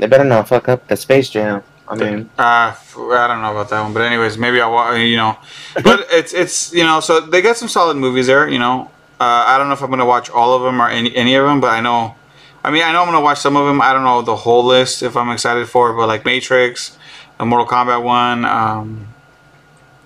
they 0.00 0.06
better 0.06 0.24
not 0.24 0.48
fuck 0.48 0.68
up 0.68 0.86
the 0.88 0.96
space 0.96 1.28
jam 1.30 1.62
i 1.88 1.94
mean 1.94 2.30
Uh, 2.38 2.72
I 3.20 3.26
don't 3.28 3.42
know 3.42 3.50
about 3.52 3.68
that 3.70 3.80
one, 3.82 3.92
but 3.92 4.02
anyways, 4.02 4.36
maybe 4.38 4.60
I'll 4.60 4.72
wa- 4.72 4.92
you 4.92 5.16
know, 5.16 5.36
but 5.82 6.06
it's 6.18 6.32
it's 6.32 6.72
you 6.72 6.84
know, 6.84 7.00
so 7.00 7.20
they 7.20 7.40
got 7.42 7.56
some 7.56 7.68
solid 7.68 7.96
movies 7.96 8.26
there. 8.26 8.48
You 8.48 8.58
know, 8.58 8.90
uh, 9.18 9.42
I 9.50 9.58
don't 9.58 9.66
know 9.68 9.74
if 9.74 9.82
I'm 9.82 9.90
gonna 9.90 10.06
watch 10.06 10.28
all 10.30 10.54
of 10.56 10.62
them 10.62 10.80
or 10.82 10.88
any 10.88 11.10
any 11.16 11.34
of 11.34 11.44
them, 11.46 11.60
but 11.60 11.70
I 11.70 11.80
know, 11.80 12.14
I 12.62 12.70
mean, 12.70 12.82
I 12.84 12.92
know 12.92 13.00
I'm 13.02 13.06
gonna 13.10 13.20
watch 13.30 13.38
some 13.40 13.56
of 13.56 13.66
them. 13.66 13.80
I 13.82 13.92
don't 13.92 14.04
know 14.04 14.22
the 14.22 14.36
whole 14.36 14.64
list 14.64 15.02
if 15.02 15.16
I'm 15.16 15.30
excited 15.30 15.66
for 15.68 15.90
it, 15.90 15.94
but 15.98 16.06
like 16.06 16.24
Matrix, 16.24 16.96
the 17.38 17.44
Mortal 17.46 17.66
Kombat 17.66 18.02
one, 18.04 18.44
um, 18.44 19.08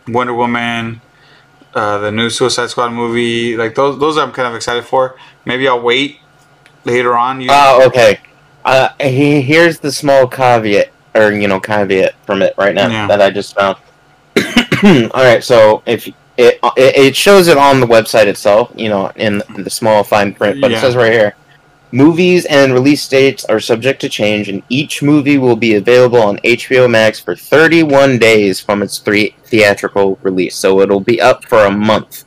Wonder 0.08 0.34
Woman, 0.34 1.00
uh, 1.74 1.98
the 1.98 2.10
new 2.12 2.30
Suicide 2.30 2.70
Squad 2.70 2.90
movie, 2.92 3.56
like 3.56 3.74
those 3.74 3.98
those 3.98 4.16
I'm 4.16 4.32
kind 4.32 4.48
of 4.48 4.54
excited 4.54 4.84
for. 4.84 5.16
Maybe 5.44 5.68
I'll 5.68 5.82
wait 5.82 6.18
later 6.84 7.16
on. 7.16 7.40
You, 7.42 7.48
oh 7.50 7.86
okay 7.88 8.20
uh, 8.64 8.88
he, 9.00 9.40
here's 9.40 9.78
the 9.78 9.92
small 9.92 10.26
caveat 10.26 10.90
or 11.14 11.32
you 11.32 11.48
know 11.48 11.60
caveat 11.60 12.14
from 12.26 12.42
it 12.42 12.54
right 12.58 12.74
now 12.74 12.88
Yeah. 12.88 13.06
that 13.06 13.20
i 13.22 13.30
just 13.30 13.54
found 13.54 13.76
all 15.14 15.22
right 15.24 15.42
so 15.42 15.82
if 15.86 16.06
it, 16.06 16.14
it 16.36 16.60
it 16.76 17.16
shows 17.16 17.46
it 17.48 17.56
on 17.56 17.80
the 17.80 17.86
website 17.86 18.26
itself 18.26 18.72
you 18.74 18.88
know 18.88 19.10
in 19.16 19.42
the 19.56 19.70
small 19.70 20.02
fine 20.02 20.34
print 20.34 20.60
but 20.60 20.70
Yeah. 20.70 20.78
it 20.78 20.80
says 20.80 20.96
right 20.96 21.12
here 21.12 21.36
movies 21.92 22.44
and 22.46 22.72
release 22.72 23.06
dates 23.06 23.44
are 23.44 23.60
subject 23.60 24.00
to 24.00 24.08
change 24.08 24.48
and 24.48 24.62
each 24.68 25.00
movie 25.02 25.38
will 25.38 25.54
be 25.54 25.76
available 25.76 26.20
on 26.20 26.38
hbo 26.38 26.90
max 26.90 27.20
for 27.20 27.36
31 27.36 28.18
days 28.18 28.58
from 28.58 28.82
its 28.82 28.98
three 28.98 29.36
theatrical 29.44 30.18
release 30.22 30.56
so 30.56 30.80
it'll 30.80 30.98
be 30.98 31.20
up 31.20 31.44
for 31.44 31.66
a 31.66 31.70
month 31.70 32.24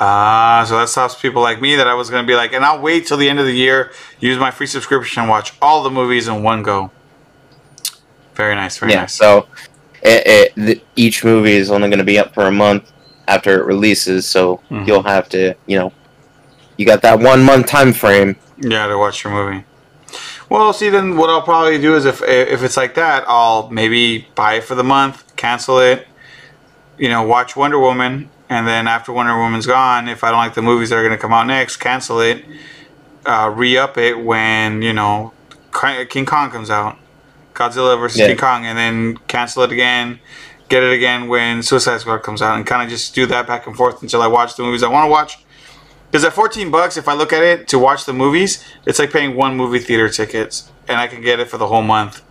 Ah, 0.00 0.64
so 0.68 0.78
that 0.78 0.88
stops 0.88 1.14
people 1.20 1.40
like 1.42 1.60
me 1.60 1.76
that 1.76 1.86
I 1.86 1.94
was 1.94 2.10
gonna 2.10 2.26
be 2.26 2.34
like, 2.34 2.52
and 2.52 2.64
I'll 2.64 2.80
wait 2.80 3.06
till 3.06 3.16
the 3.16 3.28
end 3.28 3.38
of 3.38 3.46
the 3.46 3.54
year, 3.54 3.92
use 4.20 4.38
my 4.38 4.50
free 4.50 4.66
subscription, 4.66 5.22
and 5.22 5.30
watch 5.30 5.54
all 5.62 5.82
the 5.82 5.90
movies 5.90 6.28
in 6.28 6.42
one 6.42 6.62
go. 6.62 6.90
Very 8.34 8.54
nice, 8.56 8.76
very 8.78 8.92
yeah. 8.92 9.02
nice. 9.02 9.14
So, 9.14 9.46
it, 10.02 10.26
it, 10.26 10.54
the, 10.56 10.82
each 10.96 11.24
movie 11.24 11.52
is 11.52 11.70
only 11.70 11.88
going 11.88 11.98
to 11.98 12.04
be 12.04 12.18
up 12.18 12.34
for 12.34 12.46
a 12.46 12.52
month 12.52 12.92
after 13.28 13.60
it 13.60 13.64
releases. 13.64 14.26
So 14.26 14.60
Mhm. 14.70 14.86
you'll 14.86 15.02
have 15.02 15.28
to, 15.30 15.54
you 15.66 15.78
know, 15.78 15.92
you 16.76 16.84
got 16.84 17.00
that 17.02 17.20
one 17.20 17.42
month 17.42 17.66
time 17.66 17.92
frame. 17.92 18.36
Yeah, 18.58 18.86
to 18.86 18.98
watch 18.98 19.24
your 19.24 19.32
movie. 19.32 19.64
Well, 20.50 20.72
see, 20.72 20.90
then 20.90 21.16
what 21.16 21.30
I'll 21.30 21.42
probably 21.42 21.80
do 21.80 21.96
is 21.96 22.04
if 22.04 22.22
if 22.22 22.62
it's 22.62 22.76
like 22.76 22.94
that, 22.96 23.24
I'll 23.26 23.70
maybe 23.70 24.28
buy 24.34 24.54
it 24.54 24.64
for 24.64 24.74
the 24.74 24.84
month, 24.84 25.34
cancel 25.36 25.78
it, 25.78 26.06
you 26.98 27.08
know, 27.08 27.22
watch 27.22 27.56
Wonder 27.56 27.78
Woman, 27.78 28.28
and 28.48 28.66
then 28.66 28.86
after 28.86 29.12
Wonder 29.12 29.36
Woman's 29.36 29.66
gone, 29.66 30.08
if 30.08 30.22
I 30.24 30.30
don't 30.30 30.38
like 30.38 30.54
the 30.54 30.62
movies 30.62 30.90
that 30.90 30.96
are 30.96 31.02
going 31.02 31.16
to 31.16 31.20
come 31.20 31.32
out 31.32 31.46
next, 31.46 31.76
cancel 31.76 32.20
it, 32.20 32.44
uh, 33.26 33.52
re 33.54 33.76
up 33.76 33.96
it 33.98 34.18
when 34.18 34.82
you 34.82 34.92
know 34.92 35.32
King 36.08 36.26
Kong 36.26 36.50
comes 36.50 36.70
out, 36.70 36.98
Godzilla 37.54 37.98
versus 37.98 38.18
Yeah. 38.20 38.28
King 38.28 38.36
Kong, 38.36 38.66
and 38.66 38.76
then 38.78 39.16
cancel 39.28 39.62
it 39.62 39.72
again. 39.72 40.20
Get 40.68 40.82
it 40.82 40.92
again 40.92 41.28
when 41.28 41.62
Suicide 41.62 42.00
Squad 42.00 42.18
comes 42.18 42.42
out, 42.42 42.56
and 42.56 42.66
kind 42.66 42.82
of 42.82 42.88
just 42.88 43.14
do 43.14 43.26
that 43.26 43.46
back 43.46 43.66
and 43.66 43.76
forth 43.76 44.02
until 44.02 44.22
I 44.22 44.26
watch 44.26 44.56
the 44.56 44.62
movies 44.62 44.82
I 44.82 44.88
want 44.88 45.06
to 45.06 45.10
watch. 45.10 45.38
Because 46.10 46.24
at 46.24 46.32
14 46.32 46.70
bucks, 46.70 46.96
if 46.96 47.08
I 47.08 47.14
look 47.14 47.32
at 47.32 47.42
it 47.42 47.66
to 47.68 47.78
watch 47.78 48.04
the 48.04 48.12
movies, 48.12 48.64
it's 48.86 48.98
like 48.98 49.10
paying 49.10 49.34
one 49.34 49.56
movie 49.56 49.80
theater 49.80 50.08
tickets, 50.08 50.70
and 50.86 50.98
I 50.98 51.06
can 51.08 51.20
get 51.20 51.40
it 51.40 51.48
for 51.48 51.58
the 51.58 51.66
whole 51.66 51.82
month. 51.82 52.22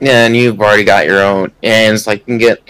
Yeah, 0.00 0.26
and 0.26 0.36
you've 0.36 0.60
already 0.60 0.84
got 0.84 1.06
your 1.06 1.22
own. 1.22 1.52
And 1.62 1.94
it's 1.94 2.06
like 2.06 2.20
you 2.20 2.24
can 2.24 2.38
get 2.38 2.60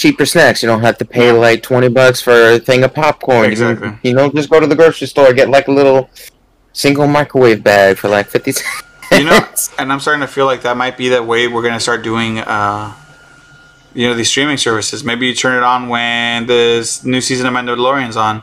cheaper 0.00 0.24
snacks. 0.24 0.62
You 0.62 0.66
don't 0.68 0.80
have 0.80 0.96
to 0.98 1.04
pay 1.04 1.30
like 1.30 1.62
20 1.62 1.88
bucks 1.88 2.22
for 2.22 2.32
a 2.52 2.58
thing 2.58 2.82
of 2.84 2.94
popcorn. 2.94 3.50
You 3.50 3.56
can- 3.76 3.98
You, 4.02 4.14
know, 4.14 4.30
just 4.32 4.48
go 4.48 4.58
to 4.58 4.66
the 4.66 4.74
grocery 4.74 5.06
store, 5.06 5.32
get 5.34 5.50
like 5.50 5.68
a 5.68 5.72
little 5.72 6.08
single 6.72 7.06
microwave 7.06 7.62
bag 7.62 7.98
for 7.98 8.08
like 8.08 8.26
50 8.26 8.52
cents. 8.52 8.82
You 9.12 9.24
know, 9.24 9.38
and 9.78 9.92
I'm 9.92 10.00
starting 10.00 10.22
to 10.22 10.26
feel 10.26 10.46
like 10.46 10.62
that 10.62 10.76
might 10.76 10.96
be 10.96 11.08
the 11.10 11.22
way 11.22 11.48
we're 11.48 11.62
gonna 11.62 11.80
start 11.80 12.02
doing. 12.02 12.38
Uh, 12.38 12.94
you 13.92 14.06
know, 14.08 14.14
these 14.14 14.28
streaming 14.28 14.56
services. 14.56 15.02
Maybe 15.02 15.26
you 15.26 15.34
turn 15.34 15.56
it 15.56 15.64
on 15.64 15.88
when 15.88 16.46
this 16.46 17.04
new 17.04 17.20
season 17.20 17.46
of 17.46 17.52
Mandalorian's 17.52 18.16
on. 18.16 18.42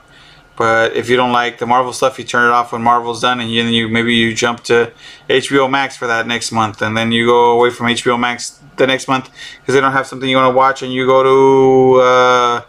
But 0.58 0.96
if 0.96 1.08
you 1.08 1.16
don't 1.16 1.32
like 1.32 1.60
the 1.60 1.68
Marvel 1.68 1.94
stuff, 1.94 2.18
you 2.18 2.26
turn 2.26 2.50
it 2.50 2.52
off 2.52 2.72
when 2.72 2.82
Marvel's 2.82 3.22
done, 3.22 3.40
and 3.40 3.50
then 3.52 3.72
you 3.72 3.88
maybe 3.88 4.16
you 4.16 4.34
jump 4.34 4.64
to 4.64 4.92
HBO 5.30 5.70
Max 5.70 5.96
for 5.96 6.08
that 6.08 6.26
next 6.26 6.52
month, 6.52 6.82
and 6.82 6.98
then 6.98 7.12
you 7.12 7.28
go 7.28 7.52
away 7.52 7.70
from 7.70 7.86
HBO 7.86 8.20
Max 8.20 8.60
the 8.76 8.88
next 8.88 9.08
month 9.08 9.30
because 9.60 9.76
they 9.76 9.82
don't 9.82 9.92
have 9.92 10.08
something 10.08 10.28
you 10.28 10.36
want 10.36 10.52
to 10.52 10.58
watch, 10.58 10.82
and 10.82 10.92
you 10.92 11.06
go 11.06 11.22
to 11.22 12.02
uh, 12.02 12.62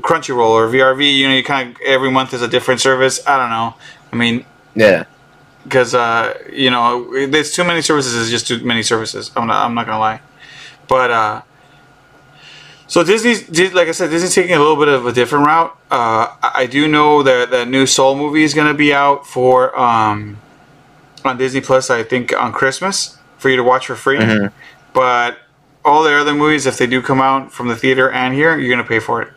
Crunchyroll 0.00 0.50
or 0.50 0.68
VRV. 0.68 1.16
You 1.16 1.28
know, 1.28 1.34
you 1.34 1.42
kind 1.42 1.70
of 1.70 1.80
every 1.82 2.10
month 2.10 2.34
is 2.34 2.42
a 2.42 2.48
different 2.48 2.82
service. 2.82 3.26
I 3.26 3.38
don't 3.38 3.50
know. 3.50 3.74
I 4.12 4.16
mean, 4.16 4.44
yeah. 4.74 5.04
because 5.64 5.94
uh, 5.94 6.38
you 6.52 6.68
know 6.68 7.26
there's 7.26 7.52
too 7.52 7.64
many 7.64 7.80
services. 7.80 8.20
It's 8.20 8.30
just 8.30 8.46
too 8.46 8.62
many 8.62 8.82
services. 8.82 9.30
I'm 9.34 9.46
not. 9.46 9.64
I'm 9.64 9.74
not 9.74 9.86
gonna 9.86 9.98
lie, 9.98 10.20
but 10.88 11.10
uh, 11.10 11.42
so 12.88 13.02
Disney's 13.02 13.48
like 13.74 13.88
I 13.88 13.92
said, 13.92 14.10
Disney's 14.10 14.34
taking 14.34 14.54
a 14.54 14.58
little 14.58 14.76
bit 14.76 14.88
of 14.88 15.06
a 15.06 15.12
different 15.12 15.46
route. 15.46 15.76
Uh, 15.90 16.28
I 16.42 16.66
do 16.66 16.86
know 16.88 17.22
that 17.22 17.50
that 17.50 17.68
new 17.68 17.86
Soul 17.86 18.16
movie 18.16 18.42
is 18.44 18.54
gonna 18.54 18.74
be 18.74 18.92
out 18.94 19.26
for 19.26 19.78
um, 19.78 20.38
on 21.24 21.36
Disney 21.38 21.60
Plus. 21.60 21.90
I 21.90 22.02
think 22.02 22.32
on 22.38 22.52
Christmas 22.52 23.18
for 23.38 23.48
you 23.50 23.56
to 23.56 23.62
watch 23.64 23.86
for 23.86 23.96
free. 23.96 24.18
Mhm. 24.18 24.52
But 24.92 25.38
all 25.84 26.02
the 26.02 26.12
other 26.14 26.34
movies, 26.34 26.66
if 26.66 26.78
they 26.78 26.86
do 26.86 27.00
come 27.02 27.20
out 27.20 27.52
from 27.52 27.68
the 27.68 27.76
theater 27.76 28.10
and 28.10 28.34
here, 28.34 28.56
you're 28.58 28.70
gonna 28.70 28.88
pay 28.88 28.98
for 29.00 29.22
it 29.22 29.28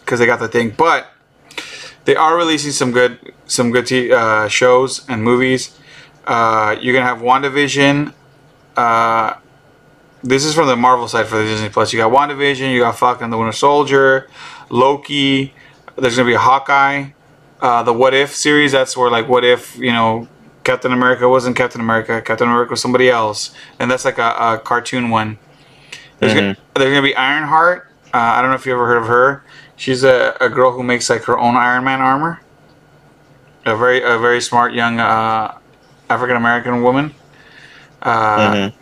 because 0.00 0.18
they 0.18 0.26
got 0.26 0.38
the 0.40 0.48
thing. 0.48 0.70
But 0.76 1.12
they 2.04 2.16
are 2.16 2.36
releasing 2.36 2.72
some 2.72 2.92
good 2.92 3.18
some 3.46 3.70
good 3.70 3.86
t- 3.86 4.12
uh, 4.12 4.48
shows 4.48 5.04
and 5.08 5.22
movies. 5.22 5.76
Uh, 6.26 6.76
you're 6.80 6.94
gonna 6.94 7.06
have 7.06 7.18
WandaVision. 7.18 8.12
Uh, 8.76 9.34
this 10.22 10.44
is 10.44 10.54
from 10.54 10.66
the 10.66 10.76
Marvel 10.76 11.08
side 11.08 11.26
for 11.26 11.36
the 11.38 11.44
Disney 11.44 11.68
Plus. 11.68 11.92
You 11.92 11.98
got 11.98 12.12
WandaVision. 12.12 12.72
You 12.72 12.80
got 12.80 12.98
Falcon 12.98 13.24
and 13.24 13.32
the 13.32 13.38
Winter 13.38 13.52
Soldier, 13.52 14.28
Loki. 14.68 15.52
There's 15.96 16.16
gonna 16.16 16.26
be 16.28 16.34
a 16.34 16.38
Hawkeye. 16.38 17.10
Uh, 17.60 17.82
the 17.82 17.92
What 17.92 18.14
If 18.14 18.34
series. 18.34 18.72
That's 18.72 18.96
where 18.96 19.10
like 19.10 19.28
what 19.28 19.44
if 19.44 19.76
you 19.76 19.92
know 19.92 20.28
Captain 20.64 20.92
America 20.92 21.28
wasn't 21.28 21.56
Captain 21.56 21.80
America. 21.80 22.20
Captain 22.22 22.48
America 22.48 22.70
was 22.70 22.80
somebody 22.80 23.08
else, 23.10 23.54
and 23.78 23.90
that's 23.90 24.04
like 24.04 24.18
a, 24.18 24.34
a 24.38 24.58
cartoon 24.62 25.10
one. 25.10 25.38
There's, 26.18 26.34
gonna, 26.34 26.56
there's 26.74 26.90
gonna 26.90 27.02
be 27.02 27.14
Ironheart. 27.16 27.88
Uh, 28.12 28.18
I 28.18 28.40
don't 28.42 28.50
know 28.50 28.56
if 28.56 28.66
you 28.66 28.72
ever 28.72 28.86
heard 28.86 28.98
of 28.98 29.06
her. 29.08 29.42
She's 29.76 30.04
a, 30.04 30.36
a 30.40 30.48
girl 30.50 30.72
who 30.72 30.82
makes 30.82 31.08
like 31.08 31.22
her 31.24 31.38
own 31.38 31.56
Iron 31.56 31.84
Man 31.84 32.00
armor. 32.00 32.40
A 33.64 33.76
very 33.76 34.02
a 34.02 34.18
very 34.18 34.40
smart 34.40 34.72
young 34.74 35.00
uh, 35.00 35.56
African 36.08 36.36
American 36.36 36.82
woman. 36.82 37.14
Uh, 38.02 38.52
Mhm. 38.54 38.72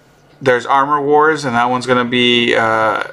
There's 0.41 0.67
Armor 0.67 1.01
Wars, 1.01 1.45
and 1.45 1.57
that 1.57 1.67
one's 1.67 1.87
gonna 1.87 2.05
be 2.05 2.55
uh, 2.55 3.05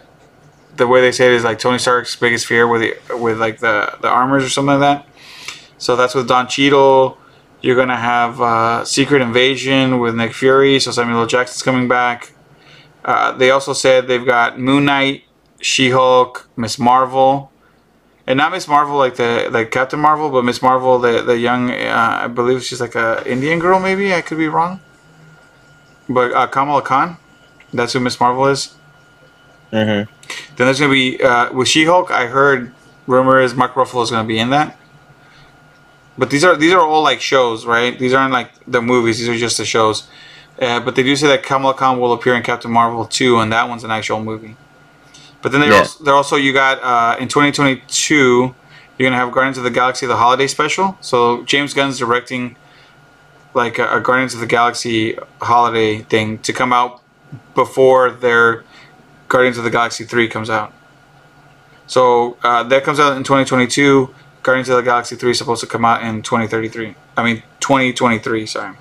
the 0.76 0.88
way 0.88 1.02
they 1.02 1.12
say 1.12 1.28
it 1.28 1.34
is 1.34 1.44
like 1.44 1.60
Tony 1.60 1.80
Stark's 1.80 2.16
biggest 2.16 2.46
fear 2.46 2.68
with 2.68 2.82
the 2.82 3.18
with 3.18 3.40
like 3.40 3.60
the 3.60 3.98
the 4.02 4.08
armors 4.08 4.44
or 4.44 4.50
something 4.50 4.80
like 4.80 5.04
that. 5.04 5.08
So 5.78 5.96
that's 5.96 6.16
with 6.16 6.28
Don 6.28 6.48
Cheadle. 6.48 7.18
You're 7.62 7.76
gonna 7.76 7.98
have 7.98 8.42
uh, 8.42 8.86
Secret 8.86 9.22
Invasion 9.22 10.00
with 10.00 10.16
Nick 10.16 10.34
Fury. 10.34 10.80
So 10.80 10.92
Samuel 10.92 11.22
L. 11.22 11.26
Jackson's 11.26 11.64
coming 11.64 11.88
back. 11.88 12.34
Uh, 13.04 13.32
they 13.32 13.52
also 13.52 13.74
said 13.74 14.08
they've 14.08 14.26
got 14.26 14.60
Moon 14.60 14.86
Knight, 14.86 15.24
She 15.62 15.92
Hulk, 15.92 16.50
Miss 16.56 16.80
Marvel, 16.80 17.52
and 18.28 18.38
not 18.38 18.52
Miss 18.52 18.68
Marvel 18.68 18.98
like 18.98 19.16
the 19.16 19.50
like 19.52 19.72
Captain 19.72 20.00
Marvel, 20.00 20.30
but 20.30 20.44
Miss 20.44 20.62
Marvel, 20.62 21.00
the 21.00 21.22
the 21.22 21.38
young, 21.38 21.72
uh, 21.72 22.20
I 22.24 22.28
believe 22.28 22.64
she's 22.64 22.82
like 22.82 22.96
a 22.96 23.24
Indian 23.30 23.60
girl. 23.60 23.80
Maybe 23.80 24.14
I 24.14 24.22
could 24.22 24.38
be 24.38 24.48
wrong. 24.48 24.80
But 26.08 26.32
uh, 26.34 26.48
Kamala 26.48 26.82
Khan, 26.82 27.18
that's 27.74 27.94
who 27.94 28.00
Miss 28.00 28.20
Marvel 28.20 28.46
is. 28.48 28.76
Mhm. 29.74 30.08
Then 30.56 30.68
there's 30.68 30.80
gonna 30.80 30.94
be 30.94 31.22
uh, 31.22 31.52
with 31.52 31.68
She 31.68 31.86
Hulk. 31.86 32.12
I 32.12 32.28
heard 32.28 32.72
rumor 33.08 33.40
is 33.40 33.54
Mark 33.56 33.74
Ruffalo 33.74 34.04
is 34.04 34.12
gonna 34.12 34.28
be 34.28 34.40
in 34.40 34.50
that. 34.52 34.78
But 36.18 36.30
these 36.30 36.44
are 36.46 36.56
these 36.56 36.74
are 36.74 36.82
all 36.82 37.04
like 37.04 37.20
shows, 37.22 37.66
right? 37.66 37.98
These 37.98 38.14
aren't 38.14 38.32
like 38.34 38.52
the 38.68 38.82
movies. 38.82 39.20
These 39.20 39.30
are 39.30 39.36
just 39.38 39.58
the 39.58 39.66
shows. 39.66 40.08
Uh, 40.62 40.80
but 40.80 40.96
they 40.96 41.04
do 41.04 41.16
say 41.18 41.28
that 41.28 41.44
Kamala 41.44 41.74
Khan 41.74 42.00
will 42.00 42.14
appear 42.14 42.34
in 42.36 42.42
Captain 42.42 42.72
Marvel 42.72 43.06
2, 43.06 43.40
and 43.40 43.52
that 43.52 43.68
one's 43.68 43.84
an 43.84 43.92
actual 43.92 44.24
movie. 44.24 44.56
But 45.42 45.52
then 45.52 45.60
they're, 45.60 45.70
Yeah. 45.72 45.80
also, 45.80 46.04
they're 46.06 46.14
also 46.14 46.38
you 46.38 46.54
got 46.54 46.82
uh, 46.82 47.18
in 47.20 47.28
2022, 47.28 48.56
you're 48.98 49.10
gonna 49.10 49.18
have 49.20 49.34
Guardians 49.34 49.58
of 49.58 49.66
the 49.66 49.70
Galaxy 49.70 50.06
the 50.06 50.16
holiday 50.16 50.48
special. 50.48 50.98
So 51.02 51.44
James 51.44 51.74
Gunn's 51.74 51.98
directing 52.00 52.56
like 53.56 53.80
a, 53.80 53.98
a 53.98 54.02
Guardians 54.02 54.34
of 54.34 54.40
the 54.42 54.46
Galaxy 54.48 55.18
holiday 55.42 56.00
thing 56.00 56.38
to 56.40 56.54
come 56.54 56.74
out 56.74 57.02
before 57.56 58.12
their 58.12 58.64
Guardians 59.30 59.58
of 59.58 59.64
the 59.64 59.70
Galaxy 59.72 60.04
3 60.04 60.28
comes 60.28 60.50
out. 60.50 60.74
So 61.88 62.38
uh, 62.44 62.64
that 62.64 62.84
comes 62.84 63.00
out 63.00 63.16
in 63.18 63.24
2022. 63.24 64.14
Guardians 64.44 64.70
of 64.70 64.76
the 64.78 64.84
Galaxy 64.84 65.16
3 65.16 65.32
is 65.32 65.38
supposed 65.38 65.62
to 65.62 65.68
come 65.68 65.86
out 65.86 66.04
in 66.04 66.22
2033. 66.22 66.96
I 67.18 67.24
mean 67.24 67.44
2023. 67.62 68.46
Sorry. 68.46 68.76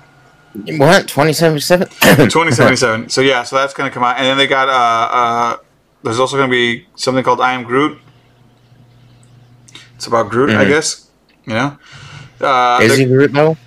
What? 0.77 1.07
2077? 1.07 1.87
2077. 1.89 3.09
so 3.09 3.21
yeah, 3.21 3.43
so 3.43 3.55
that's 3.57 3.73
gonna 3.73 3.91
come 3.91 4.03
out, 4.03 4.17
and 4.17 4.25
then 4.25 4.37
they 4.37 4.47
got 4.47 4.69
uh, 4.69 4.71
uh, 5.15 5.57
there's 6.03 6.19
also 6.19 6.37
gonna 6.37 6.49
be 6.51 6.85
something 6.95 7.23
called 7.23 7.41
I 7.41 7.53
Am 7.53 7.63
Groot. 7.63 7.99
It's 9.95 10.07
about 10.07 10.29
Groot, 10.29 10.49
I 10.51 10.63
Mhm. 10.65 10.67
guess. 10.69 11.07
You 11.45 11.53
know. 11.53 11.77
Uh, 12.41 12.79
Is 12.81 12.97
he 12.97 13.05
Groot 13.05 13.33
though? 13.33 13.57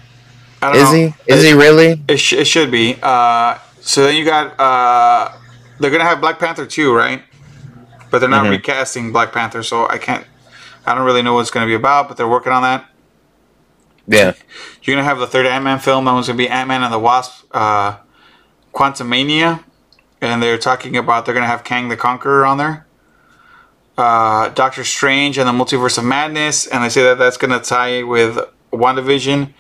Is 0.62 0.83
know. 0.83 0.93
he? 0.93 1.15
Is 1.27 1.43
he 1.45 1.53
really? 1.53 2.03
It, 2.09 2.17
sh- 2.19 2.33
it 2.35 2.47
should 2.47 2.71
be. 2.71 2.97
Uh, 3.03 3.59
so 3.81 4.05
then 4.05 4.17
you 4.17 4.25
got 4.25 4.59
uh, 4.59 5.33
they're 5.79 5.91
gonna 5.91 6.05
have 6.05 6.21
Black 6.21 6.38
Panther 6.38 6.67
too, 6.67 6.93
right? 6.95 7.23
But 8.11 8.19
they're 8.21 8.29
not 8.29 8.47
Mhm. 8.47 8.50
recasting 8.50 9.12
Black 9.12 9.33
Panther, 9.33 9.62
so 9.62 9.88
I 9.88 9.99
can't. 9.99 10.25
I 10.87 10.95
don't 10.95 11.05
really 11.05 11.23
know 11.23 11.35
what 11.35 11.41
it's 11.43 11.50
gonna 11.50 11.67
be 11.67 11.75
about, 11.75 12.09
but 12.09 12.17
they're 12.17 12.27
working 12.29 12.53
on 12.53 12.62
that. 12.62 12.87
Yeah. 14.07 14.33
You're 14.83 14.97
gonna 14.97 15.05
have 15.09 15.19
the 15.19 15.27
third 15.27 15.47
Ant 15.47 15.62
Man 15.65 15.79
film. 15.79 16.07
That 16.07 16.12
one's 16.12 16.27
gonna 16.27 16.38
be 16.38 16.49
Ant 16.49 16.67
Man 16.69 16.83
and 16.83 16.93
the 16.93 16.99
Wasp, 16.99 17.45
uh, 17.53 17.97
Quantumania, 18.75 19.62
and 20.21 20.43
they're 20.43 20.59
talking 20.59 20.97
about 20.97 21.25
they're 21.25 21.35
gonna 21.35 21.47
have 21.47 21.62
Kang 21.65 21.88
the 21.88 21.97
Conqueror 21.97 22.47
on 22.47 22.57
there. 22.59 22.87
Uh, 23.97 24.49
Doctor 24.50 24.85
Strange 24.85 25.38
and 25.38 25.49
the 25.49 25.53
Multiverse 25.53 25.99
of 25.99 26.05
Madness, 26.05 26.67
and 26.67 26.83
they 26.85 26.88
say 26.88 27.03
that 27.03 27.19
that's 27.19 27.37
gonna 27.37 27.61
tie 27.61 28.03
with 28.03 28.38
WandaVision. 28.73 29.53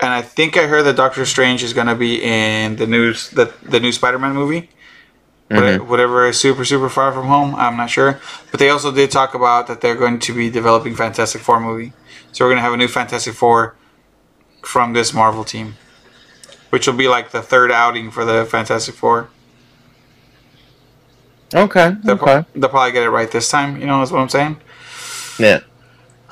And 0.00 0.12
I 0.12 0.22
think 0.22 0.56
I 0.56 0.66
heard 0.68 0.84
that 0.84 0.96
Doctor 0.96 1.26
Strange 1.26 1.62
is 1.62 1.72
gonna 1.72 1.94
be 1.96 2.22
in 2.22 2.76
the 2.76 2.86
news 2.86 3.30
the 3.30 3.52
the 3.62 3.80
new 3.80 3.92
Spider-Man 3.92 4.32
movie. 4.34 4.70
What- 5.48 5.86
Whatever 5.86 6.26
is 6.26 6.38
super 6.38 6.64
super 6.64 6.88
far 6.88 7.10
from 7.12 7.26
home, 7.26 7.54
I'm 7.56 7.76
not 7.76 7.90
sure. 7.90 8.20
But 8.50 8.60
they 8.60 8.68
also 8.70 8.92
did 8.92 9.10
talk 9.10 9.34
about 9.34 9.66
that 9.66 9.80
they're 9.80 9.96
going 9.96 10.18
to 10.20 10.32
be 10.34 10.50
developing 10.50 10.94
Fantastic 10.94 11.40
Four 11.40 11.58
movie. 11.60 11.92
So 12.32 12.44
we're 12.44 12.50
gonna 12.52 12.60
have 12.60 12.74
a 12.74 12.76
new 12.76 12.88
Fantastic 12.88 13.34
Four 13.34 13.74
from 14.62 14.92
this 14.92 15.12
Marvel 15.14 15.44
team, 15.44 15.76
which 16.70 16.86
will 16.86 16.94
be 16.94 17.08
like 17.08 17.30
the 17.30 17.42
third 17.42 17.72
outing 17.72 18.10
for 18.10 18.24
the 18.24 18.44
Fantastic 18.44 18.94
Four. 18.94 19.28
Okay. 21.54 21.96
They'll, 22.04 22.14
Okay. 22.16 22.24
pro- 22.24 22.46
they'll 22.60 22.68
probably 22.70 22.92
get 22.92 23.02
it 23.04 23.10
right 23.10 23.30
this 23.30 23.48
time. 23.48 23.80
You 23.80 23.86
know, 23.86 24.02
is 24.02 24.12
what 24.12 24.20
I'm 24.20 24.28
saying. 24.28 24.58
Yeah. 25.38 25.60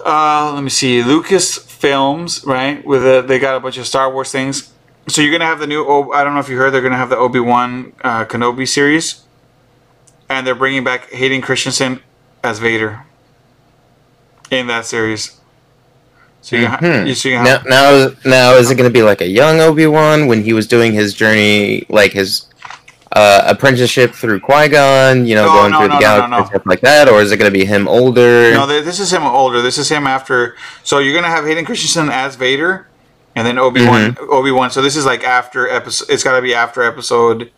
Uh, 0.05 0.53
let 0.55 0.63
me 0.63 0.69
see. 0.71 1.03
Lucas 1.03 1.59
Films, 1.79 2.45
right? 2.45 2.85
With 2.85 3.05
a, 3.07 3.23
they 3.27 3.39
got 3.39 3.57
a 3.57 3.61
bunch 3.61 3.77
of 3.79 3.87
Star 3.87 4.13
Wars 4.13 4.33
things. 4.33 4.73
So 5.09 5.23
you're 5.23 5.31
gonna 5.33 5.45
have 5.47 5.59
the 5.61 5.67
new. 5.67 5.85
O- 5.87 6.11
I 6.13 6.25
don't 6.25 6.35
know 6.35 6.41
if 6.41 6.49
you 6.49 6.57
heard. 6.57 6.73
They're 6.73 6.81
gonna 6.83 6.97
have 6.97 7.11
the 7.11 7.17
Obi 7.17 7.39
Wan 7.41 7.93
uh, 8.03 8.25
Kenobi 8.25 8.67
series, 8.67 9.23
and 10.29 10.47
they're 10.47 10.55
bringing 10.55 10.85
back 10.85 11.11
Hayden 11.11 11.41
Christensen 11.43 12.01
as 12.43 12.59
Vader 12.59 13.05
in 14.51 14.67
that 14.69 14.85
series. 14.87 15.39
So 16.43 16.57
you, 16.57 16.67
Mhm. 16.67 17.09
you 17.09 17.15
so 17.15 17.29
you 17.29 17.43
Now, 17.43 17.61
now, 17.67 18.09
now, 18.25 18.53
is 18.55 18.71
it 18.71 18.77
going 18.77 18.89
to 18.89 18.93
be 18.93 19.03
like 19.03 19.21
a 19.21 19.27
young 19.29 19.59
Obi 19.61 19.87
Wan 19.87 20.29
when 20.29 20.45
he 20.45 20.53
was 20.53 20.69
doing 20.69 20.93
his 20.93 21.13
journey, 21.13 21.85
like 21.89 22.13
his 22.13 22.47
uh, 23.17 23.43
apprenticeship 23.47 24.13
through 24.15 24.41
Qui 24.41 24.69
Gon? 24.69 25.27
You 25.27 25.35
know, 25.37 25.47
No, 25.47 25.53
going 25.53 25.73
no, 25.73 25.79
through 25.79 25.89
no, 25.89 25.95
the 25.95 26.01
galaxy 26.01 26.31
no, 26.31 26.37
and 26.37 26.45
no. 26.45 26.51
stuff 26.51 26.67
like 26.67 26.81
that, 26.83 27.09
or 27.09 27.21
is 27.23 27.33
it 27.33 27.39
going 27.39 27.51
to 27.53 27.59
be 27.59 27.65
him 27.65 27.89
older? 27.89 28.53
no, 28.53 28.67
this 28.67 29.01
is 29.01 29.13
him 29.13 29.25
older. 29.25 29.63
This 29.63 29.79
is 29.79 29.89
him 29.89 30.07
after. 30.07 30.57
So 30.85 30.99
you're 30.99 31.15
gonna 31.15 31.35
have 31.37 31.45
Hayden 31.47 31.65
Christensen 31.65 32.09
as 32.11 32.37
Vader, 32.37 32.89
and 33.35 33.47
then 33.47 33.59
Obi 33.59 33.85
Wan. 33.87 34.13
Mm-hmm. 34.13 34.33
Obi 34.33 34.51
Wan. 34.51 34.71
So 34.71 34.83
this 34.83 34.97
is 34.97 35.05
like 35.07 35.25
after 35.25 35.69
episode. 35.69 36.11
It's 36.11 36.23
got 36.23 36.37
to 36.37 36.43
be 36.43 36.55
after 36.55 36.83
episode. 36.83 37.51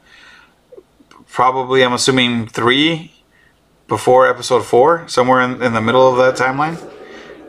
Probably, 1.31 1.85
I'm 1.85 1.93
assuming 1.93 2.47
three, 2.47 3.13
before 3.87 4.29
episode 4.29 4.65
four, 4.65 5.07
somewhere 5.09 5.41
in, 5.43 5.63
in 5.63 5.73
the 5.73 5.81
middle 5.81 6.09
of 6.11 6.17
that 6.19 6.37
timeline. 6.43 6.79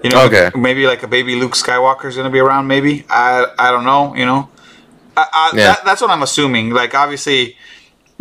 You 0.03 0.09
know, 0.11 0.25
Okay. 0.25 0.49
maybe 0.55 0.85
like 0.87 1.01
a 1.03 1.07
baby 1.07 1.35
Luke 1.35 1.53
Skywalker 1.53 2.05
is 2.05 2.15
gonna 2.15 2.29
be 2.29 2.39
around. 2.39 2.67
Maybe 2.67 3.05
I 3.09 3.45
I 3.57 3.71
don't 3.71 3.83
know. 3.85 4.15
You 4.15 4.25
know, 4.25 4.49
I, 5.17 5.25
I, 5.31 5.51
Yeah. 5.55 5.63
that, 5.73 5.85
that's 5.85 6.01
what 6.01 6.09
I'm 6.11 6.21
assuming. 6.23 6.69
Like 6.71 6.93
obviously, 6.93 7.57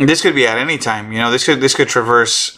this 0.07 0.21
could 0.21 0.35
be 0.35 0.47
at 0.47 0.57
any 0.57 0.77
time. 0.77 1.11
You 1.11 1.19
know, 1.19 1.31
this 1.31 1.45
could 1.45 1.61
this 1.61 1.75
could 1.75 1.87
traverse. 1.87 2.57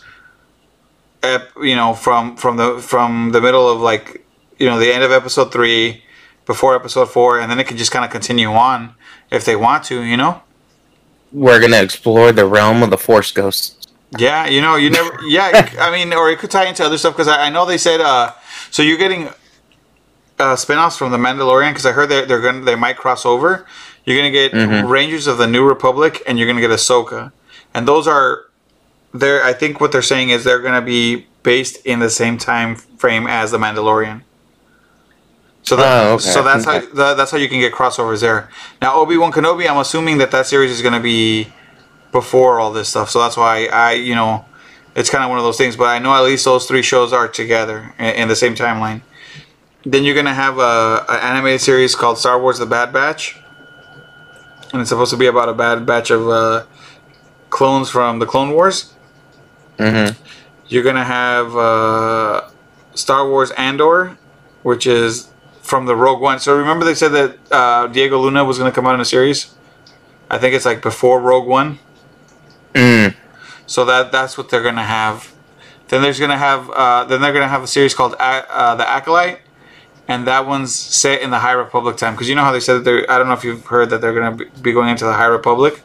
Ep, 1.23 1.51
you 1.61 1.75
know, 1.75 1.93
from 1.93 2.35
from 2.35 2.57
the 2.57 2.79
from 2.79 3.31
the 3.31 3.39
middle 3.41 3.69
of 3.69 3.79
like 3.79 4.25
you 4.57 4.67
know 4.67 4.79
the 4.79 4.91
end 4.91 5.03
of 5.03 5.11
episode 5.11 5.51
three, 5.51 6.03
before 6.45 6.75
episode 6.75 7.11
four, 7.11 7.39
and 7.39 7.51
then 7.51 7.59
it 7.59 7.67
could 7.67 7.77
just 7.77 7.91
kind 7.91 8.03
of 8.03 8.11
continue 8.11 8.51
on 8.51 8.95
if 9.29 9.45
they 9.45 9.55
want 9.55 9.83
to. 9.85 10.01
You 10.01 10.17
know. 10.17 10.41
We're 11.31 11.59
going 11.59 11.71
to 11.71 11.81
explore 11.81 12.33
the 12.33 12.45
realm 12.45 12.83
of 12.83 12.89
the 12.89 12.97
Force 12.97 13.31
ghosts. 13.31 13.87
Yeah, 14.17 14.47
you 14.47 14.61
know, 14.61 14.75
you 14.75 14.89
never. 14.89 15.17
Yeah, 15.27 15.69
I 15.79 15.91
mean, 15.91 16.11
or 16.13 16.29
it 16.29 16.39
could 16.39 16.51
tie 16.51 16.65
into 16.65 16.83
other 16.83 16.97
stuff 16.97 17.13
because 17.13 17.27
I, 17.29 17.45
I 17.45 17.49
know 17.49 17.65
they 17.65 17.77
said. 17.77 18.01
uh 18.01 18.33
So 18.69 18.83
you're 18.83 18.97
getting 18.97 19.27
uh 20.39 20.55
spinoffs 20.55 20.97
from 20.97 21.11
the 21.11 21.17
Mandalorian 21.17 21.69
because 21.69 21.85
I 21.85 21.91
heard 21.91 22.09
they're, 22.09 22.25
they're 22.25 22.41
gonna 22.41 22.61
they 22.61 22.75
might 22.75 22.97
cross 22.97 23.25
over. 23.25 23.65
You're 24.05 24.17
gonna 24.17 24.31
get 24.31 24.51
Mhm. 24.53 24.89
Rangers 24.89 25.27
of 25.27 25.37
the 25.37 25.47
New 25.47 25.63
Republic 25.63 26.21
and 26.27 26.37
you're 26.39 26.47
gonna 26.47 26.61
get 26.61 26.71
Ahsoka, 26.71 27.31
and 27.73 27.87
those 27.87 28.07
are. 28.07 28.45
They're. 29.13 29.43
I 29.43 29.53
think 29.53 29.79
what 29.81 29.91
they're 29.91 30.01
saying 30.01 30.29
is 30.29 30.43
they're 30.43 30.59
gonna 30.61 30.81
be 30.81 31.27
based 31.43 31.77
in 31.85 31.99
the 31.99 32.09
same 32.09 32.37
time 32.37 32.75
frame 32.75 33.27
as 33.27 33.51
the 33.51 33.57
Mandalorian. 33.57 34.21
So 35.63 35.75
that, 35.75 36.03
Oh, 36.05 36.13
okay. 36.13 36.23
so 36.23 36.41
that's 36.43 36.65
Okay. 36.67 36.79
how 36.87 36.93
that, 36.95 37.17
that's 37.17 37.31
how 37.31 37.37
you 37.37 37.47
can 37.49 37.59
get 37.59 37.73
crossovers 37.73 38.21
there. 38.21 38.49
Now 38.81 38.95
Obi 38.95 39.17
Wan 39.17 39.31
Kenobi, 39.31 39.69
I'm 39.69 39.77
assuming 39.77 40.17
that 40.17 40.31
that 40.31 40.47
series 40.47 40.71
is 40.71 40.81
gonna 40.81 40.99
be 40.99 41.51
before 42.11 42.59
all 42.59 42.71
this 42.71 42.89
stuff. 42.89 43.09
So 43.09 43.19
that's 43.21 43.37
why 43.37 43.65
I, 43.67 43.91
you 43.93 44.15
know, 44.15 44.45
it's 44.95 45.09
kind 45.09 45.23
of 45.23 45.29
one 45.29 45.37
of 45.39 45.45
those 45.45 45.57
things. 45.57 45.75
But 45.75 45.85
I 45.85 45.99
know 45.99 46.13
at 46.15 46.23
least 46.23 46.45
those 46.45 46.65
three 46.65 46.81
shows 46.81 47.13
are 47.13 47.27
together 47.27 47.93
in, 47.99 48.05
in 48.05 48.27
the 48.27 48.35
same 48.35 48.55
timeline. 48.55 49.01
Then 49.85 50.03
you're 50.03 50.15
gonna 50.15 50.33
have 50.33 50.57
a, 50.57 51.05
an 51.09 51.19
animated 51.19 51.61
series 51.61 51.95
called 51.95 52.17
Star 52.17 52.39
Wars: 52.39 52.57
The 52.59 52.65
Bad 52.65 52.91
Batch, 52.93 53.35
and 54.71 54.81
it's 54.81 54.89
supposed 54.89 55.11
to 55.11 55.17
be 55.17 55.27
about 55.27 55.49
a 55.49 55.53
bad 55.53 55.85
batch 55.85 56.11
of 56.11 56.27
uh, 56.29 56.65
clones 57.49 57.89
from 57.89 58.19
the 58.19 58.25
Clone 58.25 58.51
Wars. 58.51 58.93
hmm 59.77 60.07
You're 60.67 60.83
gonna 60.83 61.03
have 61.03 61.55
uh, 61.55 62.49
Star 62.95 63.27
Wars 63.29 63.51
Andor, 63.51 64.17
which 64.63 64.87
is 64.87 65.29
from 65.61 65.85
the 65.85 65.95
Rogue 65.95 66.21
One. 66.21 66.39
So 66.39 66.57
remember 66.57 66.85
they 66.85 66.95
said 66.95 67.09
that 67.09 67.37
uh, 67.51 67.87
Diego 67.87 68.17
Luna 68.19 68.43
was 68.45 68.57
gonna 68.57 68.71
come 68.71 68.85
out 68.87 68.95
in 68.95 69.01
a 69.01 69.05
series. 69.05 69.53
I 70.29 70.37
think 70.37 70.55
it's 70.55 70.65
like 70.65 70.81
before 70.81 71.19
Rogue 71.19 71.47
One. 71.47 71.79
Mm. 72.73 73.15
So 73.67 73.83
that 73.85 74.11
that's 74.11 74.37
what 74.37 74.49
they're 74.49 74.63
gonna 74.63 74.83
have. 74.83 75.33
Then 75.89 76.01
there's 76.01 76.19
gonna 76.19 76.37
have 76.37 76.69
uh, 76.69 77.03
then 77.05 77.21
they're 77.21 77.33
gonna 77.33 77.49
have 77.49 77.63
a 77.63 77.67
series 77.67 77.93
called 77.93 78.13
A- 78.13 78.47
uh, 78.49 78.75
the 78.75 78.87
Acolyte, 78.89 79.39
and 80.11 80.27
that 80.27 80.45
one's 80.47 80.73
set 80.75 81.21
in 81.21 81.29
the 81.29 81.39
High 81.39 81.53
Republic 81.65 81.95
time. 81.97 82.13
Because 82.13 82.29
you 82.29 82.35
know 82.35 82.43
how 82.43 82.51
they 82.51 82.59
said 82.59 82.75
that 82.79 82.83
they're 82.87 83.09
I 83.11 83.17
don't 83.17 83.27
know 83.27 83.33
if 83.33 83.43
you've 83.43 83.65
heard 83.65 83.89
that 83.91 83.99
they're 84.01 84.13
gonna 84.19 84.35
be- 84.35 84.49
be 84.61 84.71
going 84.73 84.89
into 84.89 85.05
the 85.05 85.13
High 85.13 85.31
Republic. 85.39 85.81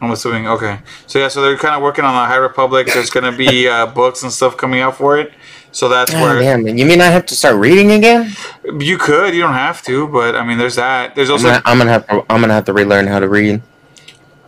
I'm 0.00 0.12
assuming 0.12 0.46
okay. 0.46 0.80
So 1.08 1.18
yeah, 1.18 1.26
so 1.28 1.42
they're 1.42 1.56
kind 1.56 1.74
of 1.74 1.82
working 1.82 2.04
on 2.04 2.14
the 2.14 2.26
High 2.26 2.36
Republic. 2.36 2.86
There's 2.92 3.10
gonna 3.10 3.32
be 3.36 3.68
uh, 3.68 3.86
books 3.86 4.22
and 4.22 4.30
stuff 4.32 4.56
coming 4.56 4.80
out 4.80 4.96
for 4.96 5.18
it. 5.18 5.32
So 5.72 5.88
that's 5.88 6.14
Oh, 6.14 6.22
where 6.22 6.38
damn, 6.40 6.66
you 6.66 6.86
mean 6.86 7.00
I 7.00 7.06
have 7.06 7.26
to 7.26 7.34
start 7.34 7.56
reading 7.56 7.90
again? 7.92 8.32
you 8.78 8.96
could. 8.96 9.34
You 9.34 9.42
don't 9.42 9.54
have 9.54 9.82
to, 9.82 10.06
but 10.08 10.34
I 10.36 10.44
mean, 10.44 10.56
there's 10.56 10.76
that. 10.76 11.14
There's 11.14 11.28
I'm 11.30 11.34
also 11.34 11.48
gonna, 11.48 11.62
I'm 11.64 11.78
gonna 11.78 11.90
have 11.90 12.06
to. 12.06 12.14
I'm 12.30 12.40
gonna 12.40 12.54
have 12.54 12.64
to 12.66 12.72
relearn 12.72 13.06
how 13.08 13.18
to 13.18 13.28
read. 13.28 13.60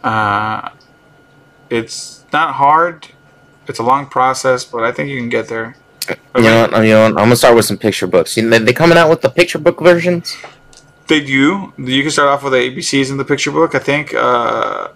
Uh, 0.04 0.70
it's 1.68 2.24
not 2.32 2.54
hard. 2.54 3.08
It's 3.66 3.78
a 3.78 3.82
long 3.82 4.06
process, 4.06 4.64
but 4.64 4.82
I 4.84 4.92
think 4.92 5.08
you 5.10 5.18
can 5.18 5.28
get 5.28 5.48
there. 5.48 5.76
You 6.36 6.42
know, 6.42 6.60
what, 6.70 6.82
you 6.82 6.90
know, 6.92 7.02
what, 7.02 7.10
I'm 7.12 7.26
gonna 7.26 7.36
start 7.36 7.54
with 7.56 7.64
some 7.64 7.78
picture 7.78 8.06
books. 8.06 8.36
You 8.36 8.44
know, 8.48 8.58
they 8.58 8.72
coming 8.72 8.96
out 8.98 9.10
with 9.10 9.20
the 9.20 9.30
picture 9.30 9.58
book 9.58 9.80
versions. 9.80 10.36
They 11.08 11.20
do. 11.24 11.72
You 11.76 12.02
can 12.02 12.10
start 12.10 12.28
off 12.28 12.42
with 12.44 12.52
the 12.52 12.58
ABCs 12.58 13.10
in 13.10 13.16
the 13.16 13.24
picture 13.24 13.50
book. 13.50 13.74
I 13.74 13.78
think. 13.80 14.14
Uh, 14.14 14.88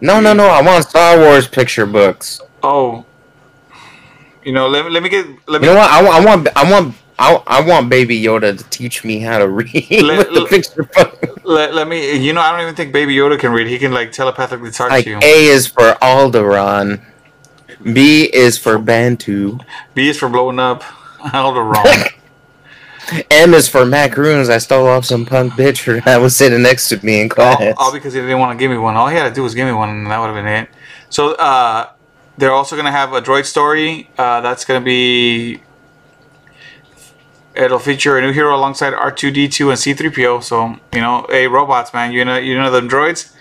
No, 0.00 0.20
no, 0.20 0.32
no. 0.32 0.46
I 0.46 0.62
want 0.62 0.84
Star 0.84 1.18
Wars 1.18 1.48
picture 1.48 1.86
books. 1.86 2.40
oh, 2.62 3.04
you 4.44 4.52
know, 4.52 4.68
let 4.68 4.84
me 4.84 4.90
let 4.90 5.02
me 5.02 5.08
get 5.08 5.26
let 5.48 5.60
me 5.60 5.66
You 5.68 5.74
know 5.74 5.80
what? 5.80 5.90
I, 5.90 6.06
I 6.06 6.24
want. 6.24 6.48
I 6.56 6.70
want. 6.70 6.94
I, 7.20 7.34
I 7.48 7.60
want 7.66 7.90
Baby 7.90 8.22
Yoda 8.22 8.56
to 8.56 8.64
teach 8.70 9.02
me 9.04 9.18
how 9.18 9.38
to 9.38 9.48
read 9.48 9.90
Let- 9.90 10.18
with 10.30 10.34
the 10.34 10.46
picture 10.48 10.84
book. 10.84 11.18
Let, 11.44 11.74
let 11.74 11.88
me. 11.88 12.16
You 12.16 12.32
know, 12.32 12.40
I 12.40 12.52
don't 12.52 12.60
even 12.60 12.76
think 12.76 12.92
Baby 12.92 13.16
Yoda 13.16 13.36
can 13.38 13.50
read. 13.50 13.66
He 13.66 13.78
can 13.78 13.90
like 13.92 14.12
telepathically 14.12 14.70
talk 14.70 14.90
Like 14.90 15.04
to 15.04 15.10
you. 15.10 15.18
A 15.22 15.46
is 15.46 15.66
for 15.66 15.94
Alderaan, 16.00 17.00
B 17.82 18.24
is 18.32 18.58
for 18.58 18.78
Bantha, 18.78 19.64
B 19.94 20.08
is 20.08 20.18
for 20.18 20.28
blowing 20.28 20.58
up. 20.58 20.82
All 21.34 21.52
the 21.54 21.60
wrong. 21.62 21.86
M 23.30 23.54
is 23.54 23.68
for 23.68 23.86
macaroons. 23.86 24.50
I 24.50 24.58
stole 24.58 24.86
off 24.86 25.04
some 25.06 25.24
punk 25.24 25.54
bitch 25.54 26.04
that 26.04 26.18
was 26.20 26.36
sitting 26.36 26.60
next 26.62 26.90
to 26.90 27.04
me 27.04 27.20
in 27.22 27.28
class. 27.30 27.58
all, 27.58 27.86
all 27.86 27.92
because 27.92 28.12
he 28.12 28.20
didn't 28.20 28.38
want 28.38 28.58
to 28.58 28.62
give 28.62 28.70
me 28.70 28.76
one. 28.76 28.96
All 28.96 29.08
he 29.08 29.16
had 29.16 29.26
to 29.28 29.34
do 29.34 29.42
was 29.42 29.54
give 29.54 29.66
me 29.66 29.72
one, 29.72 29.88
and 29.88 30.06
that 30.08 30.18
would 30.18 30.26
have 30.26 30.34
been 30.34 30.46
it. 30.46 30.68
So 31.08 31.34
uh, 31.36 31.88
they're 32.36 32.52
also 32.52 32.76
gonna 32.76 32.92
have 32.92 33.14
a 33.14 33.22
droid 33.22 33.46
story. 33.46 34.10
Uh, 34.18 34.42
that's 34.42 34.64
gonna 34.66 34.84
be. 34.84 35.62
It'll 37.54 37.78
feature 37.78 38.18
a 38.18 38.20
new 38.20 38.32
hero 38.32 38.54
alongside 38.54 38.92
R 38.94 39.10
two 39.10 39.30
D 39.30 39.48
two 39.48 39.70
and 39.70 39.78
C 39.78 39.94
three 39.94 40.10
PO. 40.10 40.40
So 40.40 40.76
you 40.92 41.00
know, 41.00 41.24
hey 41.30 41.46
robots, 41.48 41.94
man, 41.94 42.12
you 42.12 42.24
know, 42.24 42.36
you 42.36 42.56
know 42.58 42.70
them 42.70 42.88
droids. 42.88 43.34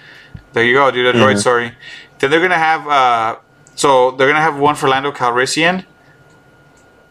There 0.54 0.64
you 0.64 0.74
go, 0.76 0.90
dude. 0.92 1.14
A 1.14 1.20
droid 1.20 1.36
Mhm. 1.36 1.40
story. 1.40 1.72
Then 2.20 2.32
they're 2.32 2.42
gonna 2.42 2.56
have. 2.56 2.88
Uh, 2.88 3.36
so 3.78 4.12
they're 4.12 4.28
gonna 4.28 4.42
have 4.42 4.58
one 4.60 4.76
for 4.76 4.90
Lando 4.90 5.12
Calrissian. 5.14 5.86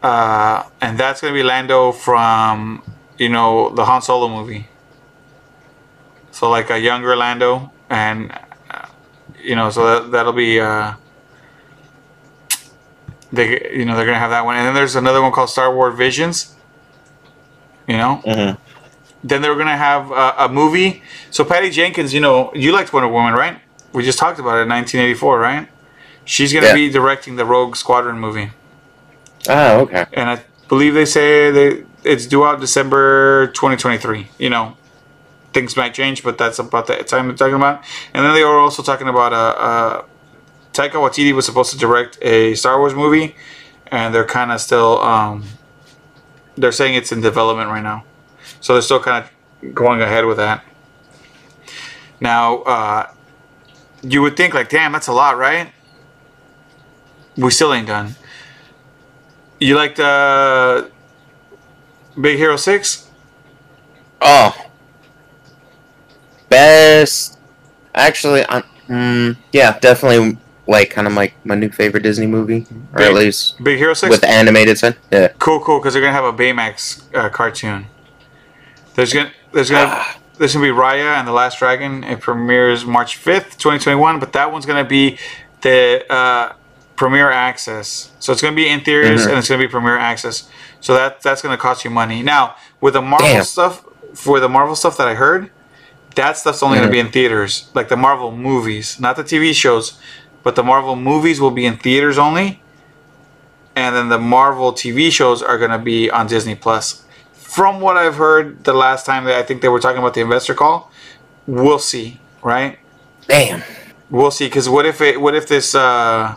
Uh, 0.02 0.62
and 0.82 0.98
that's 0.98 1.20
gonna 1.22 1.32
be 1.32 1.42
Lando 1.42 1.90
from, 1.92 2.82
you 3.18 3.28
know, 3.30 3.70
the 3.70 3.84
Han 3.86 4.02
Solo 4.02 4.28
movie. 4.28 4.68
So 6.32 6.50
like 6.50 6.68
a 6.70 6.78
younger 6.78 7.16
Lando, 7.16 7.72
and 7.88 8.30
uh, 8.70 8.86
you 9.42 9.56
know, 9.56 9.70
so 9.70 9.86
that 10.02 10.10
that'll 10.12 10.34
be 10.34 10.60
uh, 10.60 10.92
they 13.32 13.70
you 13.74 13.84
know 13.84 13.96
they're 13.96 14.04
gonna 14.06 14.18
have 14.18 14.30
that 14.30 14.44
one, 14.44 14.56
and 14.56 14.66
then 14.66 14.74
there's 14.74 14.96
another 14.96 15.22
one 15.22 15.32
called 15.32 15.48
Star 15.50 15.74
Wars 15.74 15.96
Visions. 15.96 16.54
You 17.88 17.96
know, 17.96 18.20
Mhm. 18.26 18.58
then 19.24 19.42
they're 19.42 19.54
gonna 19.54 19.76
have 19.78 20.12
uh, 20.12 20.34
a 20.38 20.48
movie. 20.48 21.02
So 21.30 21.44
Patty 21.44 21.70
Jenkins, 21.70 22.12
you 22.12 22.20
know, 22.20 22.52
you 22.54 22.72
liked 22.72 22.92
Wonder 22.92 23.08
Woman, 23.08 23.32
right? 23.34 23.58
We 23.92 24.02
just 24.02 24.18
talked 24.18 24.38
about 24.38 24.58
it 24.58 24.62
in 24.62 24.68
1984, 24.68 25.38
right? 25.40 25.68
She's 26.26 26.52
gonna 26.52 26.66
Yeah. 26.66 26.74
be 26.74 26.90
directing 26.90 27.36
the 27.36 27.46
Rogue 27.46 27.76
Squadron 27.76 28.18
movie, 28.18 28.50
Oh, 29.48 29.80
okay. 29.82 30.04
and 30.12 30.28
I 30.28 30.42
believe 30.68 30.92
they 30.92 31.04
say 31.06 31.50
they 31.50 31.84
it's 32.04 32.26
due 32.26 32.44
out 32.44 32.60
December 32.60 33.46
2023. 33.48 34.28
You 34.38 34.50
know, 34.50 34.76
things 35.54 35.76
might 35.76 35.94
change, 35.94 36.22
but 36.22 36.36
that's 36.36 36.58
about 36.58 36.86
the 36.88 36.96
time 37.04 37.28
they're 37.28 37.36
talking 37.36 37.54
about. 37.54 37.82
And 38.12 38.24
then 38.26 38.34
they 38.34 38.44
were 38.44 38.58
also 38.58 38.82
talking 38.82 39.08
about 39.08 39.32
uh, 39.32 39.36
uh, 39.70 40.02
Taika 40.74 40.92
Waititi 40.94 41.32
was 41.32 41.46
supposed 41.46 41.70
to 41.72 41.78
direct 41.78 42.18
a 42.22 42.54
Star 42.54 42.78
Wars 42.78 42.94
movie, 42.94 43.34
and 43.86 44.12
they're 44.14 44.24
kind 44.26 44.50
of 44.52 44.60
still 44.60 45.00
um, 45.02 45.44
they're 46.58 46.72
saying 46.72 46.94
it's 46.94 47.12
in 47.12 47.20
development 47.20 47.70
right 47.70 47.82
now, 47.82 48.04
so 48.60 48.72
they're 48.74 48.82
still 48.82 49.00
kind 49.00 49.24
of 49.24 49.74
going 49.74 50.02
ahead 50.02 50.26
with 50.26 50.36
that. 50.38 50.64
Now, 52.20 52.58
uh, 52.62 53.06
you 54.02 54.22
would 54.22 54.36
think 54.36 54.54
like, 54.54 54.68
damn, 54.68 54.92
that's 54.92 55.06
a 55.08 55.12
lot, 55.12 55.38
right? 55.38 55.70
We 57.36 57.50
still 57.50 57.72
ain't 57.72 57.86
done. 57.86 58.14
You 59.60 59.76
like 59.76 59.96
the 59.96 60.90
Big 62.20 62.38
Hero 62.38 62.56
Six? 62.56 63.10
Oh, 64.20 64.54
best. 66.48 67.38
Actually, 67.94 68.44
I'm. 68.48 68.62
Mm, 68.88 69.36
yeah, 69.52 69.78
definitely 69.78 70.38
like 70.68 70.90
kind 70.90 71.06
of 71.06 71.14
like 71.14 71.34
my 71.44 71.54
new 71.54 71.70
favorite 71.70 72.02
Disney 72.02 72.26
movie, 72.26 72.66
or 72.92 72.98
Big- 72.98 73.06
at 73.08 73.14
least 73.14 73.62
Big 73.62 73.78
Hero 73.78 73.94
Six. 73.94 74.10
with 74.10 74.20
the 74.20 74.28
animated 74.30 74.78
side. 74.78 74.96
Yeah. 75.10 75.28
Cool, 75.38 75.60
cool, 75.60 75.78
because 75.78 75.92
they're 75.94 76.02
gonna 76.02 76.12
have 76.12 76.24
a 76.24 76.32
Baymax 76.32 77.02
uh, 77.14 77.28
cartoon. 77.28 77.86
There's 78.94 79.12
gonna 79.12 79.32
there's 79.52 79.70
gonna 79.70 80.04
there's 80.38 80.54
gonna 80.54 80.66
be 80.66 80.70
Raya 80.72 81.18
and 81.18 81.26
the 81.26 81.32
Last 81.32 81.58
Dragon. 81.58 82.04
It 82.04 82.20
premieres 82.20 82.84
March 82.84 83.16
fifth, 83.16 83.58
twenty 83.58 83.78
twenty 83.78 83.98
one. 83.98 84.18
But 84.20 84.32
that 84.34 84.52
one's 84.52 84.66
gonna 84.66 84.84
be 84.84 85.18
the 85.62 86.04
uh, 86.12 86.52
Premier 86.96 87.30
Access. 87.30 88.10
So 88.20 88.32
it's 88.32 88.42
gonna 88.42 88.56
be 88.56 88.68
in 88.68 88.80
theaters 88.80 89.26
Mhm. 89.26 89.30
and 89.30 89.38
it's 89.38 89.48
gonna 89.48 89.62
be 89.62 89.68
Premier 89.68 89.98
Access. 89.98 90.44
So 90.80 90.94
that 90.94 91.22
that's 91.22 91.42
gonna 91.42 91.56
cost 91.56 91.84
you 91.84 91.90
money. 91.90 92.22
Now 92.22 92.54
with 92.80 92.94
the 92.94 93.02
Marvel 93.02 93.28
Damn. 93.28 93.44
stuff, 93.44 93.82
for 94.14 94.40
the 94.40 94.48
Marvel 94.48 94.74
stuff 94.74 94.96
that 94.96 95.08
I 95.08 95.14
heard, 95.14 95.50
that 96.14 96.36
stuff's 96.38 96.62
only 96.62 96.78
Mhm. 96.78 96.82
gonna 96.82 96.92
be 96.92 97.00
in 97.00 97.10
theaters, 97.10 97.66
like 97.74 97.88
the 97.88 97.96
Marvel 97.96 98.32
movies, 98.32 98.96
not 98.98 99.16
the 99.16 99.24
TV 99.24 99.52
shows, 99.52 99.94
but 100.42 100.54
the 100.56 100.62
Marvel 100.62 100.96
movies 100.96 101.40
will 101.40 101.50
be 101.50 101.66
in 101.66 101.76
theaters 101.76 102.18
only 102.18 102.60
and 103.74 103.94
then 103.94 104.08
the 104.08 104.18
Marvel 104.18 104.72
TV 104.72 105.10
shows 105.10 105.42
are 105.42 105.58
going 105.58 105.70
to 105.70 105.76
be 105.78 106.10
on 106.10 106.26
Disney 106.26 106.54
Plus. 106.54 107.02
From 107.34 107.78
what 107.80 107.98
I've 107.98 108.16
heard, 108.16 108.64
the 108.64 108.72
last 108.72 109.04
time 109.04 109.24
that 109.24 109.36
I 109.38 109.42
think 109.42 109.60
they 109.60 109.68
were 109.68 109.80
talking 109.80 109.98
about 109.98 110.14
the 110.14 110.22
investor 110.22 110.54
call, 110.54 110.90
we'll 111.46 111.78
see, 111.78 112.18
right? 112.42 112.78
Damn. 113.28 113.62
We'll 114.08 114.30
see. 114.30 114.46
Because 114.46 114.66
what 114.68 114.86
if 114.86 115.00
it? 115.02 115.20
What 115.20 115.34
if 115.34 115.46
this 115.46 115.74
uh, 115.74 116.36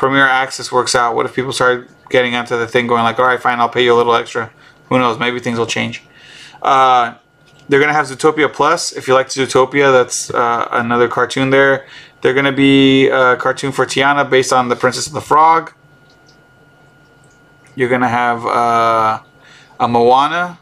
Premier 0.00 0.26
Access 0.26 0.72
works 0.72 0.94
out? 0.94 1.14
What 1.14 1.26
if 1.26 1.34
people 1.34 1.52
start 1.52 1.86
getting 2.08 2.34
onto 2.34 2.56
the 2.56 2.66
thing, 2.66 2.86
going 2.86 3.02
like, 3.02 3.18
"All 3.18 3.26
right, 3.26 3.38
fine, 3.38 3.60
I'll 3.60 3.68
pay 3.68 3.84
you 3.84 3.92
a 3.92 3.98
little 4.00 4.14
extra." 4.14 4.50
Who 4.88 4.98
knows? 4.98 5.18
Maybe 5.18 5.40
things 5.40 5.58
will 5.58 5.66
change. 5.66 6.02
Uh, 6.62 7.16
they're 7.68 7.80
gonna 7.80 7.92
have 7.92 8.06
Zootopia 8.06 8.50
Plus. 8.50 8.92
If 8.92 9.06
you 9.06 9.12
like 9.12 9.26
Zootopia, 9.26 9.92
that's 9.92 10.30
uh, 10.30 10.68
another 10.72 11.06
cartoon 11.06 11.50
there. 11.50 11.84
They're 12.22 12.32
gonna 12.32 12.50
be 12.50 13.08
a 13.08 13.36
cartoon 13.36 13.72
for 13.72 13.84
Tiana 13.84 14.24
based 14.24 14.54
on 14.54 14.70
the 14.70 14.74
Princess 14.74 15.06
and 15.06 15.14
the 15.14 15.20
Frog. 15.20 15.74
You're 17.74 17.90
gonna 17.90 18.08
have 18.08 18.46
uh, 18.46 19.20
a 19.78 19.86
Moana, 19.86 20.58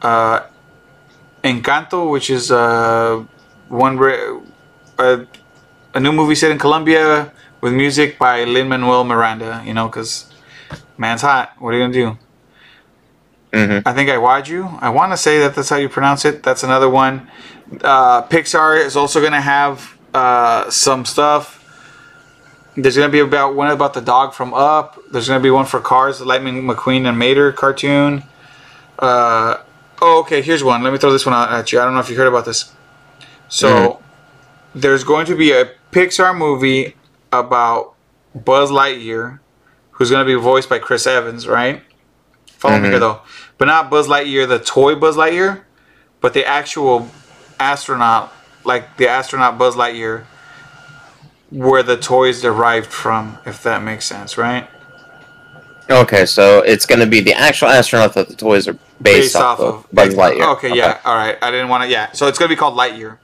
uh, 0.00 0.42
Encanto, 1.42 2.08
which 2.08 2.30
is 2.30 2.52
uh, 2.52 3.24
one 3.66 3.98
a, 5.00 5.26
a 5.92 5.98
new 5.98 6.12
movie 6.12 6.36
set 6.36 6.52
in 6.52 6.58
Colombia 6.60 7.32
with 7.62 7.72
music 7.72 8.18
by 8.18 8.44
Lin 8.44 8.68
Manuel 8.68 9.04
Miranda. 9.04 9.62
You 9.64 9.72
know, 9.72 9.88
because 9.88 10.30
man's 10.98 11.22
hot. 11.22 11.54
What 11.58 11.72
are 11.72 11.78
you 11.78 11.84
gonna 11.84 11.92
do? 11.94 12.18
Mm-hmm. 13.52 13.88
I 13.88 13.92
think 13.94 14.10
I 14.10 14.18
wad 14.18 14.48
you. 14.48 14.66
I 14.80 14.90
want 14.90 15.12
to 15.12 15.16
say 15.16 15.38
that 15.40 15.54
that's 15.54 15.70
how 15.70 15.76
you 15.76 15.88
pronounce 15.88 16.26
it. 16.26 16.42
That's 16.42 16.62
another 16.62 16.90
one. 16.90 17.30
Uh, 17.82 18.22
Pixar 18.26 18.84
is 18.84 18.96
also 18.96 19.22
gonna 19.22 19.40
have 19.40 19.96
uh, 20.12 20.68
some 20.68 21.06
stuff. 21.06 21.60
There's 22.76 22.96
gonna 22.96 23.12
be 23.12 23.20
about 23.20 23.54
one 23.54 23.70
about 23.70 23.94
the 23.94 24.00
dog 24.00 24.34
from 24.34 24.52
Up. 24.52 24.98
There's 25.10 25.28
gonna 25.28 25.40
be 25.40 25.50
one 25.50 25.66
for 25.66 25.80
Cars, 25.80 26.18
the 26.18 26.24
Lightning 26.24 26.62
McQueen 26.62 27.06
and 27.06 27.18
Mater 27.18 27.52
cartoon. 27.52 28.24
Uh, 28.98 29.58
oh, 30.00 30.20
okay. 30.20 30.42
Here's 30.42 30.64
one. 30.64 30.82
Let 30.82 30.92
me 30.92 30.98
throw 30.98 31.12
this 31.12 31.26
one 31.26 31.34
out 31.34 31.52
at 31.52 31.72
you. 31.72 31.80
I 31.80 31.84
don't 31.84 31.94
know 31.94 32.00
if 32.00 32.10
you 32.10 32.16
heard 32.16 32.28
about 32.28 32.44
this. 32.44 32.72
So 33.48 34.00
there's 34.74 35.04
going 35.04 35.26
to 35.26 35.36
be 35.36 35.52
a 35.52 35.70
Pixar 35.90 36.36
movie 36.36 36.96
about 37.32 37.94
Buzz 38.34 38.70
Lightyear, 38.70 39.40
who's 39.92 40.10
going 40.10 40.24
to 40.24 40.26
be 40.26 40.40
voiced 40.40 40.68
by 40.68 40.78
Chris 40.78 41.06
Evans, 41.06 41.46
right? 41.46 41.82
Follow 42.46 42.78
me 42.78 42.88
Mhm. 42.88 42.90
here 42.90 42.98
though, 43.00 43.20
but 43.58 43.64
not 43.64 43.90
Buzz 43.90 44.06
Lightyear, 44.06 44.46
the 44.46 44.60
toy 44.60 44.94
Buzz 44.94 45.16
Lightyear, 45.16 45.62
but 46.20 46.32
the 46.32 46.46
actual 46.46 47.08
astronaut, 47.58 48.32
like 48.64 48.96
the 48.98 49.08
astronaut 49.08 49.58
Buzz 49.58 49.74
Lightyear, 49.74 50.22
where 51.50 51.82
the 51.82 51.96
toys 51.96 52.40
derived 52.40 52.86
from, 52.92 53.38
if 53.44 53.62
that 53.64 53.82
makes 53.82 54.04
sense, 54.04 54.38
right? 54.38 54.68
Okay, 55.90 56.24
so 56.24 56.60
it's 56.60 56.86
gonna 56.86 57.06
be 57.06 57.20
the 57.20 57.34
actual 57.34 57.68
astronaut 57.68 58.14
that 58.14 58.28
the 58.28 58.36
toys 58.36 58.68
are 58.68 58.76
based, 59.02 59.34
off, 59.34 59.58
of. 59.58 59.86
Buzz 59.92 60.14
Lightyear. 60.14 60.52
Okay, 60.52 60.74
yeah, 60.74 60.98
all 61.04 61.16
right. 61.16 61.36
I 61.42 61.50
didn't 61.50 61.68
want 61.68 61.82
to. 61.82 61.88
Yeah, 61.90 62.12
so 62.12 62.28
it's 62.28 62.38
gonna 62.38 62.48
be 62.48 62.56
called 62.56 62.76
Lightyear. 62.76 63.18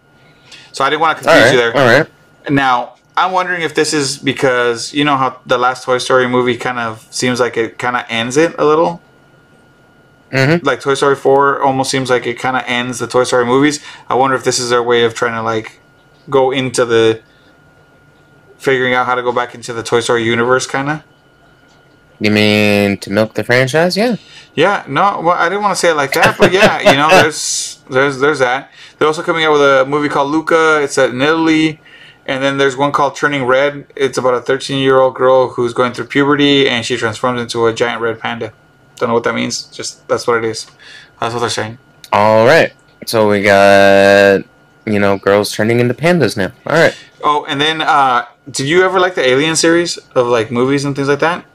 So 0.73 0.85
I 0.85 0.90
didn't 0.90 1.01
want 1.01 1.18
to 1.18 1.25
confuse 1.25 1.44
right. 1.44 1.53
you 1.53 1.59
there. 1.59 1.77
All 1.77 1.99
right. 1.99 2.07
Now, 2.51 2.94
I'm 3.18 3.33
wondering 3.33 3.62
if 3.62 3.74
this 3.74 3.92
is 3.92 4.16
because 4.16 4.94
you 4.94 5.04
know 5.04 5.16
how 5.16 5.40
the 5.44 5.59
last 5.59 5.85
Toy 5.85 5.98
Story 5.98 6.28
movie 6.28 6.57
kind 6.57 6.78
of 6.78 7.07
seems 7.11 7.40
like 7.40 7.57
it 7.57 7.78
kind 7.78 7.96
of 7.96 8.04
ends 8.09 8.37
it 8.37 8.54
a 8.59 8.64
little. 8.64 9.02
Mm-hmm. 10.31 10.64
Like 10.64 10.81
Toy 10.81 10.94
Story 10.94 11.16
4 11.16 11.62
almost 11.62 11.90
seems 11.90 12.11
like 12.11 12.26
it 12.26 12.38
kind 12.38 12.57
of 12.57 12.62
ends 12.66 13.00
the 13.00 13.07
Toy 13.07 13.24
Story 13.24 13.44
movies. 13.44 13.83
I 14.09 14.14
wonder 14.14 14.37
if 14.37 14.44
this 14.44 14.59
is 14.59 14.70
their 14.70 14.83
way 14.83 15.04
of 15.04 15.14
trying 15.14 15.33
to 15.35 15.42
like 15.42 15.81
go 16.31 16.52
into 16.52 16.85
the 16.85 17.22
figuring 18.59 18.94
out 18.94 19.07
how 19.07 19.14
to 19.14 19.22
go 19.22 19.33
back 19.33 19.54
into 19.54 19.72
the 19.72 19.83
Toy 19.83 20.00
Story 20.00 20.24
universe 20.24 20.66
kind 20.66 20.88
of. 20.88 21.02
You 22.20 22.31
mean 22.31 22.98
to 22.98 23.11
milk 23.11 23.35
the 23.35 23.44
franchise? 23.44 23.96
Yeah. 23.96 24.16
Yeah, 24.54 24.85
no, 24.88 25.20
well, 25.20 25.37
I 25.37 25.48
didn't 25.48 25.62
want 25.62 25.72
to 25.72 25.81
say 25.81 25.90
it 25.90 25.94
like 25.94 26.12
that, 26.14 26.37
but 26.37 26.52
yeah, 26.52 26.81
you 26.81 26.96
know, 26.96 27.09
there's 27.22 27.81
there's 27.90 28.18
there's 28.18 28.40
that. 28.40 28.70
They're 28.98 29.07
also 29.07 29.22
coming 29.22 29.44
out 29.44 29.52
with 29.52 29.61
a 29.61 29.87
movie 29.87 30.09
called 30.09 30.31
Luca. 30.31 30.81
It's 30.83 30.94
set 30.94 31.11
in 31.11 31.22
Italy, 31.22 31.81
and 32.28 32.42
then 32.42 32.58
there's 32.58 32.76
one 32.76 32.92
called 32.92 33.16
Turning 33.16 33.44
Red. 33.44 33.86
It's 33.96 34.18
about 34.18 34.34
a 34.34 34.42
13 34.42 34.80
year 34.80 34.98
old 34.98 35.14
girl 35.14 35.48
who's 35.48 35.72
going 35.72 35.94
through 35.94 36.06
puberty, 36.06 36.68
and 36.68 36.84
she 36.84 36.96
transforms 36.98 37.40
into 37.40 37.66
a 37.66 37.72
giant 37.72 38.02
red 38.02 38.20
panda. 38.20 38.52
Don't 38.96 39.08
know 39.08 39.14
what 39.14 39.24
that 39.24 39.34
means. 39.34 39.62
Just 39.62 40.06
that's 40.06 40.26
what 40.26 40.36
it 40.36 40.44
is. 40.44 40.66
That's 41.18 41.32
what 41.32 41.40
they're 41.40 41.48
saying. 41.48 41.78
All 42.12 42.46
right. 42.46 42.72
So 43.06 43.28
we 43.30 43.42
got 43.42 44.44
you 44.84 44.98
know 44.98 45.16
girls 45.16 45.52
turning 45.52 45.80
into 45.80 45.94
pandas 45.94 46.36
now. 46.36 46.52
All 46.66 46.76
right. 46.76 46.94
Oh, 47.24 47.46
and 47.46 47.58
then 47.60 47.80
uh, 47.80 48.26
did 48.50 48.68
you 48.68 48.84
ever 48.84 49.00
like 49.00 49.14
the 49.14 49.26
Alien 49.26 49.56
series 49.56 49.96
of 50.14 50.26
like 50.26 50.50
movies 50.50 50.84
and 50.84 50.94
things 50.94 51.08
like 51.08 51.20
that? 51.20 51.46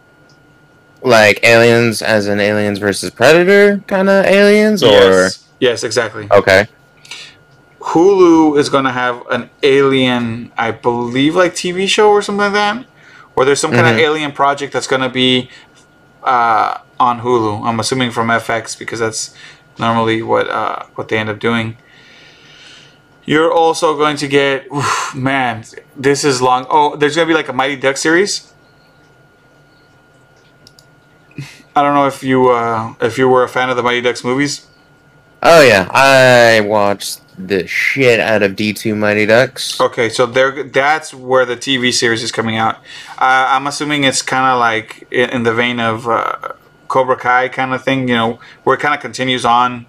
Like 1.03 1.43
aliens, 1.43 2.01
as 2.01 2.27
in 2.27 2.39
aliens 2.39 2.79
versus 2.79 3.11
predator 3.11 3.83
kind 3.87 4.09
of 4.09 4.25
aliens, 4.25 4.81
or 4.81 4.87
yes, 4.87 5.49
yes, 5.59 5.83
exactly. 5.83 6.29
okay. 6.31 6.65
Hulu 7.83 8.57
is 8.57 8.69
going 8.69 8.85
to 8.85 8.91
have 8.91 9.27
an 9.27 9.49
alien, 9.61 10.53
I 10.57 10.71
believe, 10.71 11.35
like 11.35 11.53
TV 11.53 11.87
show 11.87 12.09
or 12.09 12.21
something 12.21 12.39
like 12.39 12.53
that. 12.53 12.85
Or 13.35 13.43
there's 13.43 13.59
some 13.59 13.71
kind 13.71 13.87
of 13.87 13.97
alien 13.97 14.31
project 14.31 14.71
that's 14.71 14.87
going 14.87 15.01
to 15.01 15.09
be 15.09 15.49
uh, 16.23 16.79
on 16.99 17.19
Hulu. 17.19 17.65
I'm 17.65 17.79
assuming 17.79 18.11
from 18.11 18.27
FX 18.29 18.77
because 18.77 18.99
that's 18.99 19.35
normally 19.77 20.21
what 20.21 20.49
uh, 20.49 20.85
what 20.95 21.09
they 21.09 21.17
end 21.17 21.29
up 21.29 21.39
doing. 21.39 21.77
You're 23.25 23.51
also 23.51 23.97
going 23.97 24.17
to 24.17 24.27
get, 24.27 24.71
oof, 24.71 25.13
man, 25.15 25.63
this 25.95 26.23
is 26.23 26.41
long. 26.41 26.65
Oh, 26.69 26.95
there's 26.95 27.15
going 27.15 27.27
to 27.27 27.33
be 27.33 27.35
like 27.35 27.47
a 27.47 27.53
Mighty 27.53 27.75
Duck 27.75 27.97
series. 27.97 28.53
I 31.75 31.81
don't 31.81 31.95
know 31.95 32.05
if 32.05 32.23
you 32.23 32.49
uh, 32.49 32.93
if 33.01 33.17
you 33.17 33.27
were 33.27 33.43
a 33.43 33.49
fan 33.49 33.69
of 33.69 33.75
the 33.75 33.83
Mighty 33.83 34.01
Ducks 34.01 34.23
movies. 34.23 34.67
Oh 35.41 35.61
yeah, 35.61 35.89
I 35.91 36.61
watched 36.61 37.22
the 37.37 37.67
shit 37.67 38.19
out 38.19 38.43
of 38.43 38.55
D 38.55 38.73
two 38.73 38.95
Mighty 38.95 39.25
Ducks. 39.25 39.79
Okay, 39.79 40.09
so 40.09 40.25
there, 40.25 40.63
that's 40.63 41.13
where 41.13 41.45
the 41.45 41.55
TV 41.55 41.93
series 41.93 42.23
is 42.23 42.31
coming 42.31 42.57
out. 42.57 42.75
Uh, 43.17 43.47
I'm 43.49 43.67
assuming 43.67 44.03
it's 44.03 44.21
kind 44.21 44.45
of 44.45 44.59
like 44.59 45.07
in, 45.11 45.29
in 45.29 45.43
the 45.43 45.53
vein 45.53 45.79
of 45.79 46.07
uh, 46.07 46.53
Cobra 46.87 47.15
Kai 47.15 47.49
kind 47.49 47.73
of 47.73 47.83
thing, 47.83 48.07
you 48.07 48.15
know, 48.15 48.39
where 48.63 48.75
it 48.75 48.79
kind 48.79 48.93
of 48.93 49.01
continues 49.01 49.45
on 49.45 49.85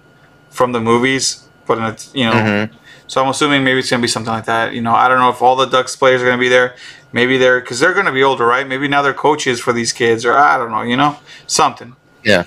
from 0.49 0.71
the 0.71 0.79
movies, 0.79 1.47
but 1.65 1.77
it's 1.79 2.13
you 2.15 2.25
know. 2.25 2.33
Mhm. 2.33 2.69
So 3.07 3.21
I'm 3.23 3.29
assuming 3.29 3.63
maybe 3.63 3.79
it's 3.79 3.89
gonna 3.89 4.01
be 4.01 4.07
something 4.07 4.33
like 4.33 4.45
that. 4.45 4.73
You 4.73 4.81
know, 4.81 4.95
I 4.95 5.07
don't 5.07 5.19
know 5.19 5.29
if 5.29 5.41
all 5.41 5.55
the 5.55 5.67
Ducks 5.67 5.95
players 5.95 6.21
are 6.21 6.25
gonna 6.25 6.39
be 6.39 6.49
there. 6.49 6.75
Maybe 7.11 7.37
they're 7.37 7.59
because 7.59 7.79
they're 7.79 7.93
gonna 7.93 8.11
be 8.11 8.23
older, 8.23 8.45
right? 8.45 8.67
Maybe 8.67 8.87
now 8.87 9.01
they're 9.03 9.13
coaches 9.13 9.59
for 9.59 9.71
these 9.73 9.93
kids, 9.93 10.25
or 10.25 10.33
I 10.35 10.57
don't 10.57 10.71
know. 10.71 10.81
You 10.81 10.97
know, 10.97 11.17
something. 11.45 11.95
Yeah. 12.23 12.45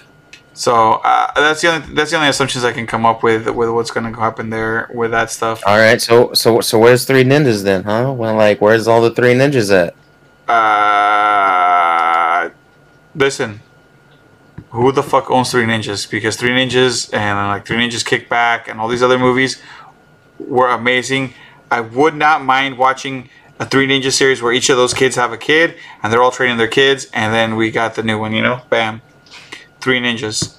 So 0.59 0.94
uh, 1.05 1.31
that's 1.37 1.61
the 1.61 1.68
only 1.68 1.94
that's 1.94 2.11
the 2.11 2.16
only 2.16 2.31
assumptions 2.31 2.64
I 2.64 2.73
can 2.73 2.85
come 2.85 3.07
up 3.07 3.23
with 3.23 3.49
with 3.49 3.71
what's 3.71 3.92
gonna 3.92 4.12
happen 4.18 4.51
there 4.51 4.90
with 4.92 5.12
that 5.12 5.31
stuff. 5.31 5.62
All 5.64 5.79
right. 5.79 6.03
So 6.03 6.33
so 6.35 6.61
so 6.61 6.81
where's 6.81 7.05
three 7.05 7.23
ninjas 7.23 7.62
then, 7.62 7.85
huh? 7.85 8.12
Well, 8.12 8.35
like 8.35 8.61
where's 8.61 8.88
all 8.88 9.01
the 9.01 9.12
three 9.12 9.35
ninjas 9.35 9.71
at? 9.73 9.94
Uh, 10.53 12.51
listen, 13.14 13.61
who 14.71 14.90
the 14.90 15.05
fuck 15.05 15.31
owns 15.31 15.51
Three 15.53 15.64
Ninjas? 15.64 16.11
Because 16.11 16.37
Three 16.37 16.51
Ninjas 16.51 17.14
and 17.14 17.37
like 17.49 17.66
Three 17.66 17.77
Ninjas 17.77 18.05
Kick 18.05 18.29
Back 18.29 18.66
and 18.66 18.81
all 18.81 18.88
these 18.88 19.03
other 19.03 19.18
movies 19.18 19.62
were 20.38 20.71
amazing. 20.71 21.35
I 21.71 21.83
would 21.83 22.16
not 22.16 22.42
mind 22.42 22.79
watching 22.79 23.29
a 23.61 23.66
Three 23.66 23.87
Ninja 23.87 24.11
series 24.11 24.42
where 24.42 24.53
each 24.53 24.71
of 24.71 24.77
those 24.77 24.94
kids 24.94 25.16
have 25.16 25.33
a 25.33 25.37
kid 25.37 25.77
and 26.03 26.12
they're 26.12 26.23
all 26.23 26.31
training 26.31 26.57
their 26.57 26.66
kids, 26.66 27.07
and 27.12 27.33
then 27.33 27.55
we 27.57 27.71
got 27.71 27.94
the 27.94 28.03
new 28.03 28.18
one. 28.18 28.33
You 28.33 28.42
know, 28.42 28.62
bam, 28.71 29.03
Three 29.88 30.01
Ninjas 30.01 30.59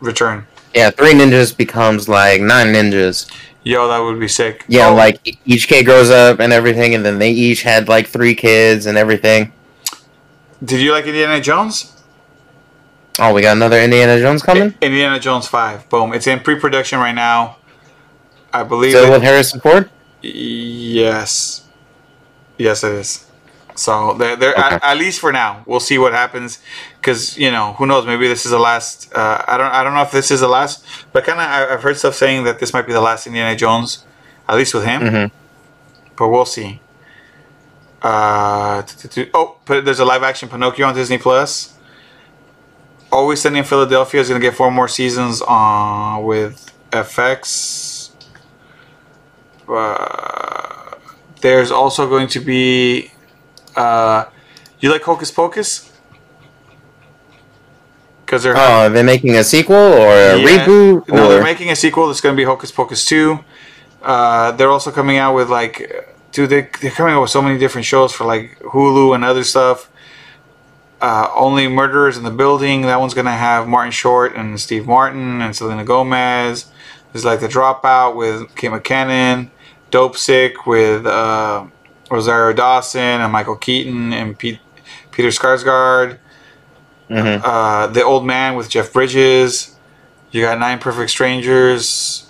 return. 0.00 0.46
Yeah, 0.74 0.90
three 0.90 1.14
ninjas 1.14 1.56
becomes 1.56 2.10
like 2.10 2.42
nine 2.42 2.66
ninjas. 2.74 3.26
Yo, 3.64 3.88
that 3.88 4.00
would 4.00 4.20
be 4.20 4.28
sick. 4.28 4.66
Yeah, 4.68 4.88
Oh, 4.90 4.94
like 4.94 5.38
each 5.46 5.66
kid 5.66 5.86
grows 5.86 6.10
up 6.10 6.40
and 6.40 6.52
everything, 6.52 6.94
and 6.94 7.02
then 7.02 7.18
they 7.18 7.30
each 7.30 7.62
had 7.62 7.88
like 7.88 8.06
three 8.06 8.34
kids 8.34 8.84
and 8.84 8.98
everything. 8.98 9.54
did 10.62 10.78
you 10.82 10.92
like 10.92 11.06
Indiana 11.06 11.40
Jones? 11.40 11.96
Oh, 13.18 13.32
we 13.32 13.40
got 13.40 13.56
another 13.56 13.80
Indiana 13.80 14.20
Jones 14.20 14.42
coming. 14.42 14.74
Indiana 14.82 15.18
Jones 15.18 15.46
Five. 15.46 15.88
Boom. 15.88 16.12
It's 16.12 16.26
in 16.26 16.40
pre-production 16.40 16.98
right 16.98 17.14
now. 17.14 17.56
I 18.52 18.62
believe. 18.62 18.90
Still 18.90 19.06
it- 19.06 19.10
with 19.10 19.22
Harrison 19.22 19.58
Ford. 19.60 19.88
Yes. 20.20 21.66
Yes, 22.58 22.84
it 22.84 22.92
is. 22.92 23.24
So 23.80 24.12
they're, 24.12 24.36
they're 24.36 24.52
Okay. 24.52 24.74
at, 24.76 24.84
at 24.84 24.96
least 24.98 25.20
for 25.20 25.32
now. 25.32 25.62
We'll 25.64 25.80
see 25.80 25.96
what 25.96 26.12
happens 26.12 26.58
because 27.00 27.38
you 27.38 27.50
know 27.50 27.72
who 27.78 27.86
knows. 27.86 28.04
Maybe 28.04 28.28
this 28.28 28.44
is 28.44 28.50
the 28.50 28.58
last. 28.58 29.10
Uh, 29.14 29.42
I 29.48 29.56
don't. 29.56 29.72
I 29.72 29.82
don't 29.82 29.94
know 29.94 30.02
if 30.02 30.12
this 30.12 30.30
is 30.30 30.40
the 30.40 30.48
last. 30.48 30.84
But 31.12 31.24
kind 31.24 31.40
of, 31.40 31.46
I've 31.72 31.82
heard 31.82 31.96
stuff 31.96 32.14
saying 32.14 32.44
that 32.44 32.58
this 32.60 32.74
might 32.74 32.86
be 32.86 32.92
the 32.92 33.00
last 33.00 33.26
Indiana 33.26 33.56
Jones, 33.56 34.04
at 34.48 34.56
least 34.58 34.74
with 34.74 34.84
him. 34.84 35.00
Mhm. 35.00 35.30
But 36.16 36.28
we'll 36.28 36.44
see. 36.44 36.80
Uh, 38.02 38.82
t- 38.82 39.08
t- 39.08 39.24
t- 39.24 39.30
oh, 39.32 39.56
there's 39.66 40.00
a 40.00 40.04
live 40.04 40.22
action 40.22 40.48
Pinocchio 40.50 40.86
on 40.86 40.94
Disney 40.94 41.16
Plus. 41.16 41.72
Always 43.10 43.40
Sunny 43.40 43.60
in 43.60 43.64
Philadelphia 43.64 44.20
is 44.20 44.28
gonna 44.28 44.40
get 44.40 44.54
four 44.54 44.70
more 44.70 44.88
seasons 44.88 45.40
on 45.42 46.22
with 46.22 46.70
FX. 46.92 48.10
Uh, 49.66 50.96
there's 51.40 51.70
also 51.70 52.06
going 52.08 52.28
to 52.28 52.40
be. 52.40 53.10
Uh, 53.80 54.24
you 54.80 54.90
like 54.90 55.02
Hocus 55.02 55.30
Pocus? 55.30 55.90
Because 58.24 58.42
they're 58.42 58.56
Oh, 58.56 58.86
are 58.86 58.88
they 58.90 59.02
making 59.02 59.34
a 59.36 59.44
sequel 59.44 59.76
or 59.76 60.12
a 60.12 60.36
Yeah. 60.38 60.46
reboot? 60.48 61.08
No, 61.08 61.24
or... 61.24 61.28
they're 61.28 61.42
making 61.42 61.70
a 61.70 61.76
sequel. 61.76 62.06
That's 62.06 62.20
going 62.20 62.34
to 62.34 62.36
be 62.36 62.44
Hocus 62.44 62.70
Pocus 62.70 63.04
two. 63.04 63.40
Uh, 64.02 64.52
they're 64.52 64.70
also 64.70 64.90
coming 64.90 65.18
out 65.18 65.34
with 65.34 65.50
like, 65.50 65.76
dude, 66.32 66.50
they 66.50 66.68
they're 66.80 66.90
coming 66.90 67.12
out 67.14 67.20
with 67.22 67.30
so 67.30 67.42
many 67.42 67.58
different 67.58 67.86
shows 67.86 68.12
for 68.12 68.24
like 68.24 68.58
Hulu 68.60 69.14
and 69.14 69.24
other 69.24 69.44
stuff. 69.44 69.90
Uh, 71.00 71.28
Only 71.34 71.66
Murderers 71.66 72.16
in 72.16 72.24
the 72.24 72.30
Building. 72.30 72.82
That 72.82 73.00
one's 73.00 73.14
gonna 73.14 73.32
have 73.48 73.66
Martin 73.66 73.90
Short 73.92 74.36
and 74.36 74.58
Steve 74.60 74.86
Martin 74.86 75.40
and 75.42 75.54
Selena 75.56 75.84
Gomez. 75.84 76.66
There's 77.12 77.24
like 77.24 77.40
the 77.40 77.48
Dropout 77.48 78.14
with 78.14 78.54
Kate 78.54 78.70
McKinnon, 78.70 79.50
Dope 79.90 80.16
Sick 80.16 80.66
with 80.66 81.04
uh, 81.06 81.66
Rosario 82.10 82.54
Dawson 82.54 83.00
and 83.00 83.32
Michael 83.32 83.56
Keaton 83.56 84.12
and 84.12 84.36
Pete, 84.38 84.58
Peter 85.12 85.28
Skarsgård 85.28 86.18
Mhm. 87.08 87.40
uh, 87.44 87.86
The 87.88 88.02
Old 88.04 88.24
Man 88.26 88.54
with 88.54 88.68
Jeff 88.68 88.92
Bridges. 88.92 89.76
You 90.30 90.42
got 90.42 90.58
Nine 90.58 90.78
Perfect 90.78 91.10
Strangers 91.10 92.26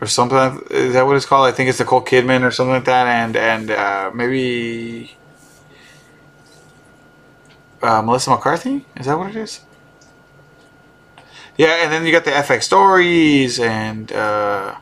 or 0.00 0.06
something. 0.08 0.60
Is 0.70 0.94
that 0.94 1.06
what 1.06 1.14
it's 1.16 1.24
called? 1.26 1.46
I 1.46 1.52
think 1.52 1.68
it's 1.68 1.78
Nicole 1.78 2.02
Kidman 2.02 2.42
or 2.42 2.50
something 2.50 2.72
like 2.74 2.84
that. 2.86 3.06
And 3.06 3.36
and 3.36 3.70
uh, 3.70 4.10
maybe 4.12 5.16
uh, 7.82 8.02
Melissa 8.02 8.30
McCarthy. 8.30 8.84
Is 8.96 9.06
that 9.06 9.18
what 9.18 9.30
it 9.30 9.36
is? 9.36 9.60
Yeah, 11.56 11.84
and 11.84 11.92
then 11.92 12.04
you 12.04 12.10
got 12.10 12.24
the 12.24 12.32
FX 12.32 12.64
stories 12.64 13.60
and 13.60 14.10
uh, 14.10 14.74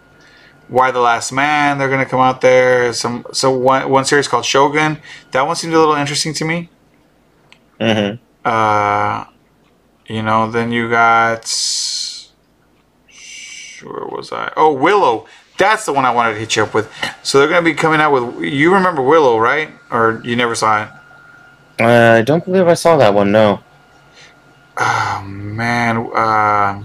Y 0.68 0.90
the 0.90 1.00
Last 1.00 1.32
Man. 1.32 1.78
They're 1.78 1.90
gonna 1.90 2.06
come 2.06 2.20
out 2.20 2.40
there. 2.40 2.92
Some 2.92 3.26
so 3.32 3.50
one 3.56 3.88
one 3.90 4.04
series 4.04 4.28
called 4.28 4.44
Shogun. 4.44 4.98
That 5.32 5.46
one 5.46 5.56
seemed 5.56 5.74
a 5.74 5.78
little 5.78 5.94
interesting 5.94 6.34
to 6.34 6.44
me. 6.44 6.68
Mhm. 7.80 8.18
Uh, 8.44 9.24
you 10.06 10.22
know, 10.22 10.50
then 10.50 10.72
you 10.72 10.88
got. 10.88 11.44
Where 13.82 14.06
was 14.06 14.32
I? 14.32 14.52
Oh, 14.56 14.72
Willow. 14.72 15.26
That's 15.58 15.84
the 15.84 15.92
one 15.92 16.04
I 16.04 16.10
wanted 16.10 16.34
to 16.34 16.38
hit 16.40 16.56
you 16.56 16.62
up 16.62 16.74
with. 16.74 16.90
So 17.22 17.38
they're 17.38 17.48
going 17.48 17.62
to 17.62 17.70
be 17.70 17.74
coming 17.74 18.00
out 18.00 18.12
with. 18.12 18.42
You 18.42 18.72
remember 18.74 19.02
Willow, 19.02 19.38
right? 19.38 19.70
Or 19.90 20.20
you 20.24 20.36
never 20.36 20.54
saw 20.54 20.84
it? 20.84 20.88
Uh, 21.80 22.18
I 22.18 22.22
don't 22.22 22.44
believe 22.44 22.66
I 22.68 22.74
saw 22.74 22.96
that 22.96 23.12
one. 23.14 23.32
No. 23.32 23.60
Oh, 24.76 25.22
man. 25.26 26.10
Uh, 26.14 26.84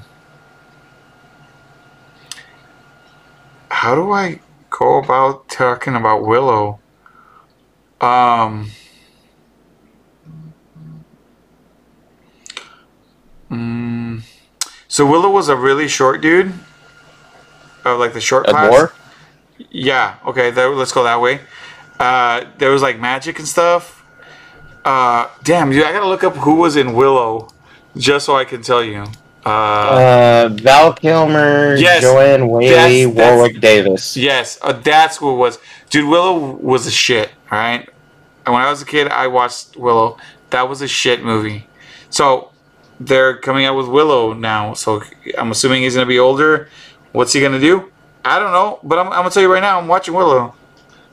how 3.78 3.94
do 3.94 4.12
I 4.12 4.40
go 4.72 4.98
about 4.98 5.50
talking 5.50 5.96
about 5.96 6.26
Willow? 6.26 6.80
Um. 8.02 8.72
Mm, 13.52 14.24
so 14.88 15.06
Willow 15.06 15.30
was 15.30 15.48
a 15.48 15.56
really 15.56 15.88
short 15.88 16.22
dude. 16.22 16.54
Of 17.86 18.00
like 18.00 18.13
the 18.13 18.20
short 18.20 18.48
A 18.48 18.52
class. 18.52 18.74
dwarf? 18.74 18.94
Yeah. 19.70 20.16
Okay. 20.26 20.50
That, 20.50 20.66
let's 20.72 20.92
go 20.92 21.04
that 21.04 21.22
way. 21.22 21.42
Uh, 22.00 22.46
there 22.58 22.72
was 22.72 22.82
like 22.82 23.00
magic 23.00 23.38
and 23.38 23.48
stuff. 23.48 24.04
Uh, 24.84 25.30
damn, 25.44 25.70
dude, 25.70 25.84
I 25.84 25.92
gotta 25.92 26.08
look 26.08 26.24
up 26.24 26.36
who 26.38 26.56
was 26.56 26.78
in 26.78 26.94
Willow, 26.94 27.50
just 27.96 28.26
so 28.26 28.36
I 28.36 28.44
can 28.46 28.63
tell 28.63 28.84
you. 28.84 29.06
Uh, 29.48 30.48
Uh, 30.48 30.50
Val 30.62 30.94
Kilmer, 30.94 31.76
Yes, 31.76 32.02
Joanne 32.02 32.48
Whaley, 32.48 32.70
that's- 33.06 33.16
that's- 33.16 33.36
Warwick 33.38 33.60
Davis. 33.62 34.18
yes, 34.18 34.58
uh, 34.62 34.74
that's 34.74 35.22
what 35.22 35.32
it 35.32 35.36
was. 35.38 35.60
Dude, 35.90 36.08
Willow 36.10 36.58
was 36.62 36.86
a 36.88 36.92
shit. 36.92 37.30
All 37.52 37.58
right. 37.58 37.88
And 38.46 38.54
when 38.54 38.62
I 38.64 38.70
was 38.70 38.82
a 38.82 38.86
kid, 38.86 39.08
I 39.08 39.28
watched 39.28 39.78
Willow. 39.78 40.18
That 40.50 40.68
was 40.70 40.82
a 40.82 40.88
shit 40.88 41.24
movie. 41.24 41.68
So 42.10 42.50
they're 43.00 43.38
coming 43.38 43.66
out 43.66 43.76
with 43.76 43.88
Willow 43.88 44.34
now. 44.34 44.74
So 44.74 45.02
I'm 45.38 45.52
assuming 45.52 45.84
he's 45.84 45.94
gonna 45.96 46.06
be 46.06 46.20
older. 46.20 46.68
What's 47.14 47.34
he 47.34 47.42
gonna 47.42 47.60
do? 47.60 47.86
I 48.26 48.40
don't 48.40 48.52
know. 48.52 48.80
But 48.84 49.00
I'm, 49.00 49.08
I'm 49.08 49.20
gonna 49.20 49.30
tell 49.30 49.44
you 49.44 49.52
right 49.54 49.62
now. 49.62 49.80
I'm 49.80 49.88
watching 49.88 50.14
Willow. 50.14 50.54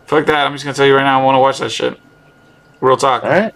Fuck 0.06 0.26
that. 0.26 0.46
I'm 0.46 0.52
just 0.52 0.64
gonna 0.64 0.74
tell 0.74 0.86
you 0.86 0.94
right 0.96 1.04
now. 1.04 1.20
I 1.20 1.24
want 1.24 1.36
to 1.36 1.40
watch 1.40 1.58
that 1.58 1.70
shit. 1.70 1.98
Real 2.80 2.96
talk. 2.96 3.22
All 3.24 3.30
right. 3.30 3.54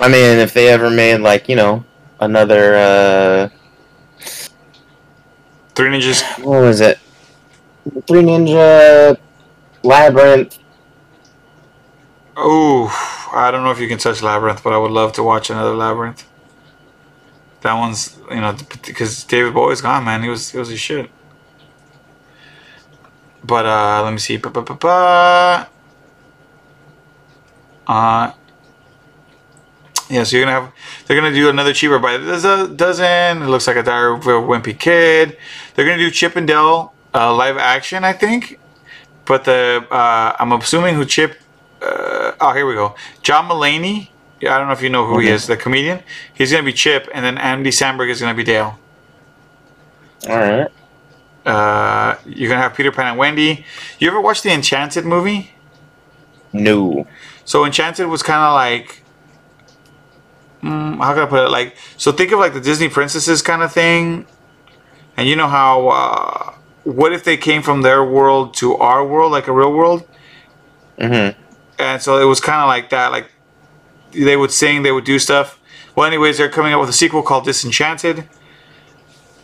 I 0.00 0.08
mean, 0.08 0.38
if 0.38 0.52
they 0.54 0.68
ever 0.68 0.90
made 0.90 1.18
like 1.20 1.48
you 1.48 1.56
know 1.56 1.84
another 2.24 2.74
uh, 2.74 3.48
Three 5.74 5.88
Ninjas. 5.88 6.22
what 6.44 6.60
was 6.60 6.80
it? 6.80 6.98
Three 8.06 8.22
Ninja 8.22 9.18
Labyrinth. 9.82 10.58
Oh, 12.36 12.88
I 13.34 13.50
don't 13.50 13.64
know 13.64 13.70
if 13.70 13.80
you 13.80 13.88
can 13.88 13.98
touch 13.98 14.22
Labyrinth, 14.22 14.62
but 14.62 14.72
I 14.72 14.78
would 14.78 14.90
love 14.90 15.12
to 15.14 15.22
watch 15.22 15.50
another 15.50 15.74
Labyrinth. 15.74 16.26
That 17.62 17.74
one's 17.74 18.18
you 18.30 18.40
know 18.40 18.56
because 18.86 19.24
David 19.24 19.54
Bowie's 19.54 19.80
gone, 19.80 20.04
man. 20.04 20.22
He 20.22 20.28
was 20.28 20.50
he 20.50 20.58
was 20.58 20.70
a 20.70 20.76
shit. 20.76 21.10
But 23.42 23.66
uh, 23.66 24.02
let 24.04 24.12
me 24.12 24.18
see. 24.18 24.36
Ba, 24.36 24.50
ba, 24.50 24.62
ba, 24.62 24.74
ba. 24.74 25.68
Uh, 27.86 28.32
yeah, 30.10 30.24
so 30.24 30.36
you're 30.36 30.44
gonna 30.46 30.60
have 30.60 30.72
they're 31.06 31.18
gonna 31.20 31.34
do 31.34 31.48
another 31.48 31.72
cheaper 31.72 31.98
by 31.98 32.16
the 32.16 32.72
dozen. 32.74 33.42
It 33.42 33.46
looks 33.46 33.66
like 33.66 33.76
a 33.76 33.82
Diary 33.82 34.14
of 34.16 34.26
a 34.26 34.30
Wimpy 34.30 34.78
Kid. 34.78 35.36
They're 35.74 35.84
gonna 35.84 35.98
do 35.98 36.10
Chip 36.10 36.36
and 36.36 36.46
Dale 36.46 36.92
uh, 37.14 37.34
live 37.34 37.56
action, 37.56 38.04
I 38.04 38.12
think. 38.12 38.58
But 39.24 39.44
the 39.44 39.86
uh, 39.90 40.36
I'm 40.38 40.52
assuming 40.52 40.94
who 40.94 41.04
Chip. 41.04 41.38
Uh, 41.80 42.32
oh, 42.40 42.52
here 42.52 42.66
we 42.66 42.74
go. 42.74 42.94
John 43.22 43.48
Mulaney. 43.48 44.08
Yeah, 44.40 44.54
I 44.54 44.58
don't 44.58 44.66
know 44.66 44.74
if 44.74 44.82
you 44.82 44.90
know 44.90 45.06
who 45.06 45.20
he 45.20 45.28
is. 45.28 45.46
The 45.46 45.56
comedian. 45.56 46.02
He's 46.34 46.50
gonna 46.50 46.64
be 46.64 46.72
Chip, 46.72 47.08
and 47.14 47.24
then 47.24 47.38
Andy 47.38 47.70
Samberg 47.70 48.10
is 48.10 48.20
gonna 48.20 48.34
be 48.34 48.44
Dale. 48.44 48.78
All 50.28 50.36
right. 50.36 50.70
Uh, 51.46 52.16
you're 52.26 52.48
gonna 52.48 52.60
have 52.60 52.74
Peter 52.74 52.92
Pan 52.92 53.06
and 53.06 53.18
Wendy. 53.18 53.64
You 53.98 54.08
ever 54.08 54.20
watch 54.20 54.42
the 54.42 54.50
Enchanted 54.50 55.04
movie? 55.04 55.52
No. 56.52 57.06
So 57.44 57.64
Enchanted 57.64 58.06
was 58.06 58.22
kind 58.22 58.40
of 58.40 58.54
like, 58.54 59.02
mm, 60.64 60.96
how 60.98 61.12
can 61.14 61.22
I 61.22 61.26
put 61.26 61.44
it? 61.44 61.50
Like, 61.50 61.76
so 61.96 62.12
think 62.12 62.32
of 62.32 62.38
like 62.38 62.54
the 62.54 62.60
Disney 62.60 62.88
princesses 62.88 63.42
kind 63.42 63.62
of 63.62 63.72
thing, 63.72 64.26
and 65.16 65.28
you 65.28 65.36
know 65.36 65.48
how, 65.48 65.88
uh, 65.88 66.54
what 66.84 67.12
if 67.12 67.22
they 67.24 67.36
came 67.36 67.62
from 67.62 67.82
their 67.82 68.04
world 68.04 68.54
to 68.54 68.76
our 68.76 69.06
world, 69.06 69.32
like 69.32 69.46
a 69.46 69.52
real 69.52 69.72
world? 69.72 70.08
Mm-hmm. 70.98 71.40
And 71.78 72.02
so 72.02 72.20
it 72.20 72.24
was 72.24 72.40
kind 72.40 72.60
of 72.60 72.68
like 72.68 72.90
that. 72.90 73.10
Like 73.12 73.30
they 74.12 74.36
would 74.36 74.50
sing, 74.50 74.82
they 74.82 74.92
would 74.92 75.04
do 75.04 75.18
stuff. 75.18 75.58
Well, 75.96 76.06
anyways, 76.06 76.38
they're 76.38 76.48
coming 76.48 76.72
out 76.72 76.80
with 76.80 76.88
a 76.88 76.92
sequel 76.92 77.22
called 77.22 77.44
Disenchanted, 77.44 78.28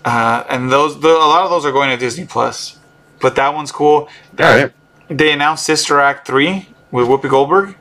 uh, 0.04 0.44
and 0.48 0.70
those 0.72 1.00
the, 1.00 1.08
a 1.08 1.28
lot 1.28 1.44
of 1.44 1.50
those 1.50 1.64
are 1.64 1.72
going 1.72 1.90
to 1.90 1.96
Disney 1.96 2.26
Plus. 2.26 2.78
But 3.20 3.36
that 3.36 3.54
one's 3.54 3.70
cool. 3.72 4.08
All 4.38 4.38
right. 4.38 4.72
They 5.08 5.32
announced 5.32 5.64
Sister 5.66 6.00
Act 6.00 6.26
three 6.26 6.68
with 6.90 7.06
Whoopi 7.06 7.28
Goldberg, 7.28 7.76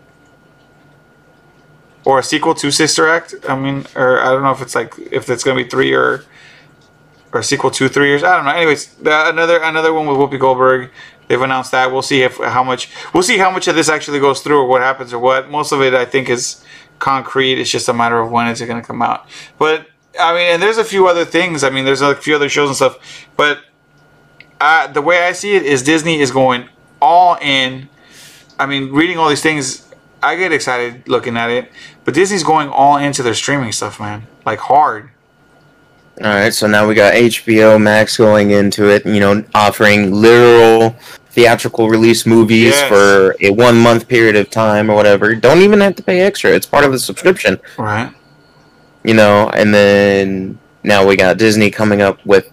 or 2.09 2.17
a 2.17 2.23
sequel 2.23 2.55
to 2.55 2.71
Sister 2.71 3.07
Act. 3.07 3.35
I 3.47 3.55
mean, 3.55 3.85
or 3.95 4.19
I 4.19 4.31
don't 4.31 4.41
know 4.41 4.51
if 4.51 4.61
it's 4.61 4.73
like 4.73 4.93
if 5.11 5.29
it's 5.29 5.43
gonna 5.43 5.63
be 5.63 5.69
three 5.69 5.93
or 5.93 6.25
or 7.31 7.41
a 7.41 7.43
sequel 7.43 7.69
to 7.69 7.87
three 7.87 8.07
years. 8.07 8.23
I 8.23 8.35
don't 8.35 8.45
know. 8.45 8.51
Anyways, 8.51 8.95
the, 8.95 9.29
another 9.29 9.61
another 9.61 9.93
one 9.93 10.07
with 10.07 10.17
Whoopi 10.17 10.39
Goldberg. 10.39 10.89
They've 11.27 11.39
announced 11.39 11.71
that. 11.71 11.91
We'll 11.91 12.01
see 12.01 12.23
if 12.23 12.37
how 12.37 12.63
much 12.63 12.89
we'll 13.13 13.21
see 13.21 13.37
how 13.37 13.51
much 13.51 13.67
of 13.67 13.75
this 13.75 13.89
actually 13.89 14.19
goes 14.19 14.41
through 14.41 14.59
or 14.59 14.65
what 14.65 14.81
happens 14.81 15.13
or 15.13 15.19
what. 15.19 15.51
Most 15.51 15.71
of 15.71 15.83
it, 15.83 15.93
I 15.93 16.05
think, 16.05 16.29
is 16.29 16.65
concrete. 16.97 17.59
It's 17.59 17.69
just 17.69 17.87
a 17.87 17.93
matter 17.93 18.19
of 18.19 18.31
when 18.31 18.47
is 18.47 18.59
it 18.59 18.65
going 18.65 18.81
to 18.81 18.87
come 18.87 19.03
out. 19.03 19.27
But 19.59 19.85
I 20.19 20.33
mean, 20.33 20.53
and 20.53 20.61
there's 20.61 20.79
a 20.79 20.83
few 20.83 21.07
other 21.07 21.25
things. 21.25 21.63
I 21.63 21.69
mean, 21.69 21.85
there's 21.85 22.01
a 22.01 22.15
few 22.15 22.33
other 22.35 22.49
shows 22.49 22.69
and 22.69 22.75
stuff. 22.75 23.27
But 23.37 23.59
uh, 24.59 24.87
the 24.87 25.03
way 25.03 25.21
I 25.21 25.33
see 25.33 25.55
it 25.55 25.63
is 25.63 25.83
Disney 25.83 26.19
is 26.19 26.31
going 26.31 26.69
all 26.99 27.37
in. 27.39 27.87
I 28.59 28.65
mean, 28.65 28.91
reading 28.91 29.19
all 29.19 29.29
these 29.29 29.43
things, 29.43 29.88
I 30.21 30.35
get 30.35 30.51
excited 30.51 31.07
looking 31.07 31.37
at 31.37 31.49
it. 31.49 31.71
But 32.05 32.13
Disney's 32.13 32.43
going 32.43 32.69
all 32.69 32.97
into 32.97 33.23
their 33.23 33.33
streaming 33.33 33.71
stuff, 33.71 33.99
man. 33.99 34.27
Like 34.45 34.59
hard. 34.59 35.09
All 36.21 36.27
right. 36.27 36.53
So 36.53 36.67
now 36.67 36.87
we 36.87 36.95
got 36.95 37.13
HBO 37.13 37.81
Max 37.81 38.17
going 38.17 38.51
into 38.51 38.89
it. 38.89 39.05
You 39.05 39.19
know, 39.19 39.43
offering 39.55 40.11
literal 40.13 40.95
theatrical 41.29 41.87
release 41.89 42.25
movies 42.25 42.73
Yes. 42.73 42.89
for 42.89 43.35
a 43.39 43.51
one 43.51 43.77
month 43.77 44.07
period 44.07 44.35
of 44.35 44.49
time 44.49 44.89
or 44.89 44.95
whatever. 44.95 45.35
Don't 45.35 45.59
even 45.61 45.79
have 45.79 45.95
to 45.95 46.03
pay 46.03 46.21
extra. 46.21 46.51
It's 46.51 46.65
part 46.65 46.83
of 46.83 46.91
the 46.91 46.99
subscription. 46.99 47.59
Right. 47.77 48.11
you 49.03 49.13
know, 49.13 49.49
and 49.51 49.73
then 49.73 50.59
now 50.83 51.05
we 51.07 51.15
got 51.15 51.37
Disney 51.37 51.71
coming 51.71 52.01
up 52.01 52.23
with 52.25 52.51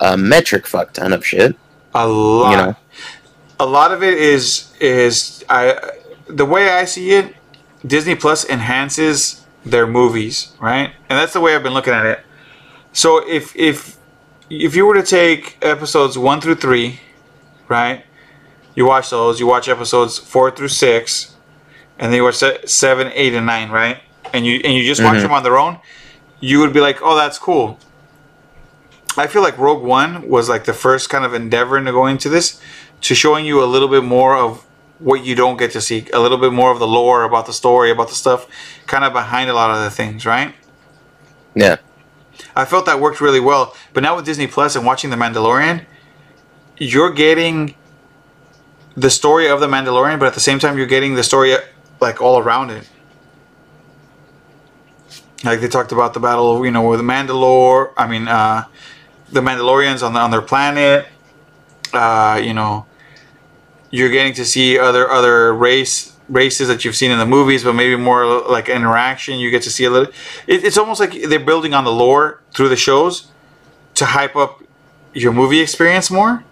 a 0.00 0.16
metric 0.16 0.66
fuck 0.66 0.92
ton 0.92 1.12
of 1.12 1.24
shit. 1.24 1.54
A 1.94 2.08
lot. 2.08 2.50
You 2.50 2.56
know, 2.56 2.76
a 3.60 3.66
lot 3.66 3.92
of 3.92 4.02
it 4.02 4.14
is 4.14 4.72
is 4.80 5.44
I 5.48 5.78
the 6.36 6.44
way 6.44 6.70
I 6.70 6.84
see 6.84 7.12
it, 7.12 7.34
Disney 7.86 8.14
Plus 8.14 8.48
enhances 8.48 9.44
their 9.64 9.86
movies, 9.86 10.52
right? 10.60 10.92
And 11.08 11.18
that's 11.18 11.32
the 11.32 11.40
way 11.40 11.54
I've 11.54 11.62
been 11.62 11.74
looking 11.74 11.92
at 11.92 12.06
it. 12.06 12.20
So 12.92 13.18
if 13.28 13.54
if 13.56 13.96
if 14.50 14.74
you 14.76 14.84
were 14.86 14.94
to 14.94 15.02
take 15.02 15.56
episodes 15.62 16.18
one 16.18 16.40
through 16.40 16.56
three, 16.56 17.00
right? 17.68 18.04
You 18.74 18.86
watch 18.86 19.10
those. 19.10 19.38
You 19.40 19.46
watch 19.46 19.68
episodes 19.68 20.18
four 20.18 20.50
through 20.50 20.68
six, 20.68 21.34
and 21.98 22.12
then 22.12 22.16
you 22.18 22.24
watch 22.24 22.36
se- 22.36 22.66
seven, 22.66 23.10
eight, 23.14 23.34
and 23.34 23.46
nine, 23.46 23.70
right? 23.70 23.98
And 24.32 24.44
you 24.46 24.60
and 24.64 24.74
you 24.74 24.82
just 24.84 25.02
watch 25.02 25.18
Mhm. 25.18 25.22
them 25.22 25.32
on 25.32 25.42
their 25.42 25.58
own. 25.58 25.78
You 26.40 26.58
would 26.60 26.72
be 26.72 26.80
like, 26.80 26.98
"Oh, 27.02 27.14
that's 27.16 27.38
cool." 27.38 27.78
I 29.16 29.26
feel 29.26 29.42
like 29.42 29.58
Rogue 29.58 29.82
One 29.82 30.28
was 30.28 30.48
like 30.48 30.64
the 30.64 30.72
first 30.72 31.10
kind 31.10 31.24
of 31.24 31.34
endeavor 31.34 31.76
into 31.76 31.92
going 31.92 32.12
into 32.12 32.28
this, 32.30 32.60
to 33.02 33.14
showing 33.14 33.44
you 33.44 33.62
a 33.62 33.66
little 33.66 33.88
bit 33.88 34.02
more 34.04 34.36
of 34.36 34.64
what 35.02 35.24
you 35.24 35.34
don't 35.34 35.56
get 35.56 35.72
to 35.72 35.80
see, 35.80 36.06
a 36.12 36.20
little 36.20 36.38
bit 36.38 36.52
more 36.52 36.70
of 36.70 36.78
the 36.78 36.86
lore 36.86 37.24
about 37.24 37.46
the 37.46 37.52
story, 37.52 37.90
about 37.90 38.08
the 38.08 38.14
stuff, 38.14 38.46
kind 38.86 39.04
of 39.04 39.12
behind 39.12 39.50
a 39.50 39.54
lot 39.54 39.70
of 39.70 39.82
the 39.82 39.90
things, 39.90 40.24
right? 40.24 40.54
yeah, 41.54 41.76
I 42.56 42.64
felt 42.64 42.86
that 42.86 43.00
worked 43.00 43.20
really 43.20 43.40
well. 43.40 43.74
But 43.92 44.02
now 44.02 44.16
with 44.16 44.24
Disney 44.24 44.46
Plus 44.46 44.76
and 44.76 44.86
watching 44.86 45.10
The 45.10 45.16
Mandalorian, 45.16 45.84
you're 46.78 47.12
getting 47.12 47.74
the 48.96 49.10
story 49.10 49.48
of 49.48 49.60
The 49.60 49.66
Mandalorian, 49.66 50.18
but 50.18 50.26
at 50.26 50.34
the 50.34 50.40
same 50.40 50.58
time, 50.58 50.76
you're 50.78 50.86
getting 50.86 51.14
the 51.14 51.22
story 51.22 51.54
like 52.00 52.20
all 52.20 52.38
around 52.38 52.70
it. 52.70 52.88
Like 55.44 55.60
they 55.60 55.68
talked 55.68 55.92
about 55.92 56.14
the 56.14 56.20
battle, 56.20 56.64
you 56.64 56.70
know, 56.70 56.88
with 56.88 57.00
the 57.00 57.04
Mandalore. 57.04 57.92
I 57.96 58.06
mean, 58.06 58.28
uh, 58.28 58.64
the 59.30 59.40
Mandalorians 59.40 60.06
on 60.06 60.12
the, 60.12 60.20
on 60.20 60.30
their 60.30 60.42
planet. 60.42 61.08
Uh, 61.92 62.40
you 62.42 62.54
know, 62.54 62.86
you're 63.92 64.10
getting 64.10 64.32
to 64.34 64.44
see 64.44 64.76
other 64.78 65.08
other 65.08 65.54
race 65.54 66.16
races 66.28 66.66
that 66.68 66.84
you've 66.84 66.96
seen 66.96 67.10
in 67.12 67.18
the 67.18 67.26
movies, 67.26 67.62
but 67.62 67.74
maybe 67.74 67.94
more 67.94 68.24
like 68.48 68.68
interaction. 68.68 69.38
You 69.38 69.50
get 69.50 69.62
to 69.62 69.70
see 69.70 69.84
a 69.84 69.90
little. 69.90 70.12
It, 70.48 70.64
it's 70.64 70.76
almost 70.78 70.98
like 70.98 71.12
they're 71.28 71.38
building 71.38 71.74
on 71.74 71.84
the 71.84 71.92
lore 71.92 72.40
through 72.54 72.70
the 72.70 72.76
shows 72.76 73.30
to 73.94 74.06
hype 74.06 74.34
up 74.34 74.62
your 75.14 75.32
movie 75.32 75.60
experience 75.60 76.10
more. 76.10 76.42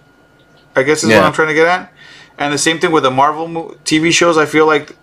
I 0.76 0.82
guess 0.84 1.02
is 1.02 1.10
Yeah. 1.10 1.18
what 1.18 1.26
I'm 1.26 1.32
trying 1.32 1.48
to 1.48 1.54
get 1.54 1.66
at. 1.66 1.92
And 2.38 2.52
the 2.52 2.58
same 2.58 2.78
thing 2.78 2.92
with 2.92 3.02
the 3.02 3.10
Marvel 3.10 3.48
mo- 3.48 3.74
TV 3.84 4.12
shows. 4.12 4.36
I 4.38 4.46
feel 4.46 4.66
like 4.66 4.96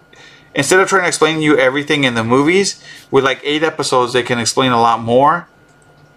instead 0.56 0.80
of 0.80 0.88
trying 0.88 1.04
to 1.04 1.08
explain 1.08 1.41
you 1.41 1.58
everything 1.58 2.04
in 2.04 2.13
the 2.15 2.23
movies, 2.23 2.82
with 3.12 3.23
like 3.23 3.41
eight 3.43 3.63
episodes, 3.63 4.13
they 4.13 4.23
can 4.23 4.39
explain 4.39 4.71
a 4.71 4.80
lot 4.80 5.02
more. 5.02 5.47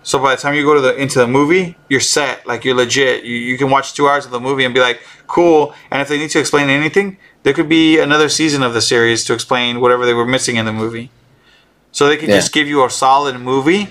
So 0.03 0.19
by 0.19 0.35
the 0.35 0.41
time 0.41 0.55
you 0.55 0.65
go 0.65 0.75
to 0.75 0.81
the 0.81 0.95
into 0.97 1.19
the 1.19 1.27
movie, 1.27 1.77
you're 1.89 2.01
set. 2.01 2.47
Like 2.47 2.65
you're 2.65 2.75
legit. 2.75 3.25
You, 3.25 3.35
you 3.37 3.59
can 3.59 3.71
watch 3.71 3.93
two 3.95 4.09
hours 4.09 4.25
of 4.25 4.31
the 4.31 4.41
movie 4.41 4.65
and 4.65 4.73
be 4.75 4.81
like, 4.81 5.01
cool. 5.27 5.75
And 5.91 6.01
if 6.01 6.09
they 6.09 6.19
need 6.19 6.31
to 6.31 6.41
explain 6.41 6.71
anything, 6.71 7.19
there 7.43 7.53
could 7.53 7.69
be 7.69 7.99
another 7.99 8.29
season 8.29 8.63
of 8.63 8.73
the 8.75 8.81
series 8.81 9.25
to 9.25 9.35
explain 9.35 9.81
whatever 9.81 10.07
they 10.07 10.15
were 10.15 10.27
missing 10.27 10.57
in 10.57 10.65
the 10.65 10.73
movie. 10.73 11.11
So 11.93 12.07
they 12.09 12.17
could 12.17 12.29
Yeah. 12.31 12.37
just 12.37 12.53
give 12.53 12.67
you 12.69 12.85
a 12.85 12.91
solid 12.91 13.39
movie, 13.41 13.89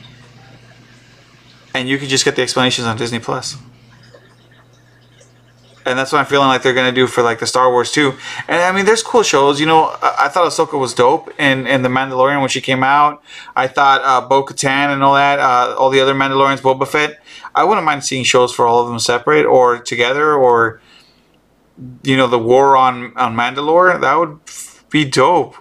and 1.74 1.88
you 1.88 1.98
could 1.98 2.10
just 2.10 2.26
get 2.26 2.36
the 2.36 2.42
explanations 2.42 2.88
on 2.88 2.98
Disney 2.98 3.20
Plus. 3.20 3.58
And 5.90 5.98
that's 5.98 6.12
what 6.12 6.20
I'm 6.20 6.28
feeling 6.28 6.48
like 6.48 6.62
they're 6.62 6.76
gonna 6.76 6.92
do 6.92 7.08
for 7.08 7.24
like 7.24 7.40
the 7.40 7.48
Star 7.48 7.72
Wars 7.72 7.92
too. 7.92 8.14
And 8.48 8.62
I 8.62 8.72
mean, 8.72 8.86
there's 8.86 9.02
cool 9.02 9.24
shows. 9.24 9.60
You 9.60 9.66
know, 9.66 9.86
I, 10.02 10.26
I 10.26 10.28
thought 10.30 10.48
Ahsoka 10.48 10.80
was 10.80 10.94
dope, 10.94 11.34
and 11.40 11.68
and 11.68 11.84
the 11.84 11.90
Mandalorian 11.90 12.40
when 12.40 12.50
she 12.50 12.62
came 12.62 12.84
out. 12.84 13.24
I 13.56 13.68
thought 13.68 14.02
uh, 14.04 14.28
Bo 14.28 14.44
Katan 14.46 14.94
and 14.94 15.04
all 15.04 15.16
that, 15.16 15.40
uh, 15.40 15.76
all 15.80 15.90
the 15.90 16.00
other 16.00 16.14
Mandalorians, 16.14 16.60
Boba 16.62 16.88
Fett. 16.88 17.20
I 17.56 17.64
wouldn't 17.64 17.86
mind 17.86 18.04
seeing 18.04 18.24
shows 18.24 18.54
for 18.54 18.68
all 18.68 18.80
of 18.82 18.88
them 18.88 19.00
separate 19.00 19.46
or 19.46 19.80
together, 19.80 20.34
or 20.36 20.80
you 22.04 22.16
know, 22.16 22.28
the 22.28 22.40
war 22.40 22.78
on 22.78 23.18
on 23.18 23.36
Mandalore. 23.36 24.00
That 24.00 24.16
would 24.16 24.40
be 24.92 25.06
dope. 25.06 25.56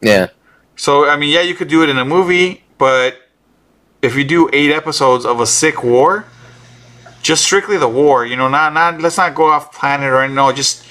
yeah, 0.00 0.28
So 0.76 1.08
I 1.08 1.16
mean, 1.16 1.30
yeah, 1.30 1.40
you 1.42 1.54
could 1.54 1.68
do 1.68 1.82
it 1.82 1.88
in 1.88 1.98
a 1.98 2.04
movie, 2.04 2.62
but 2.78 3.16
if 4.02 4.14
you 4.16 4.24
do 4.24 4.48
eight 4.52 4.70
episodes 4.70 5.24
of 5.24 5.40
a 5.40 5.46
sick 5.46 5.82
war, 5.82 6.26
just 7.24 7.42
strictly 7.42 7.78
the 7.78 7.88
war, 7.88 8.24
you 8.26 8.36
know, 8.36 8.48
not 8.48 8.74
not 8.74 9.00
let's 9.00 9.16
not 9.16 9.34
go 9.34 9.48
off 9.48 9.72
planet 9.72 10.12
or 10.12 10.28
no, 10.28 10.52
just 10.52 10.84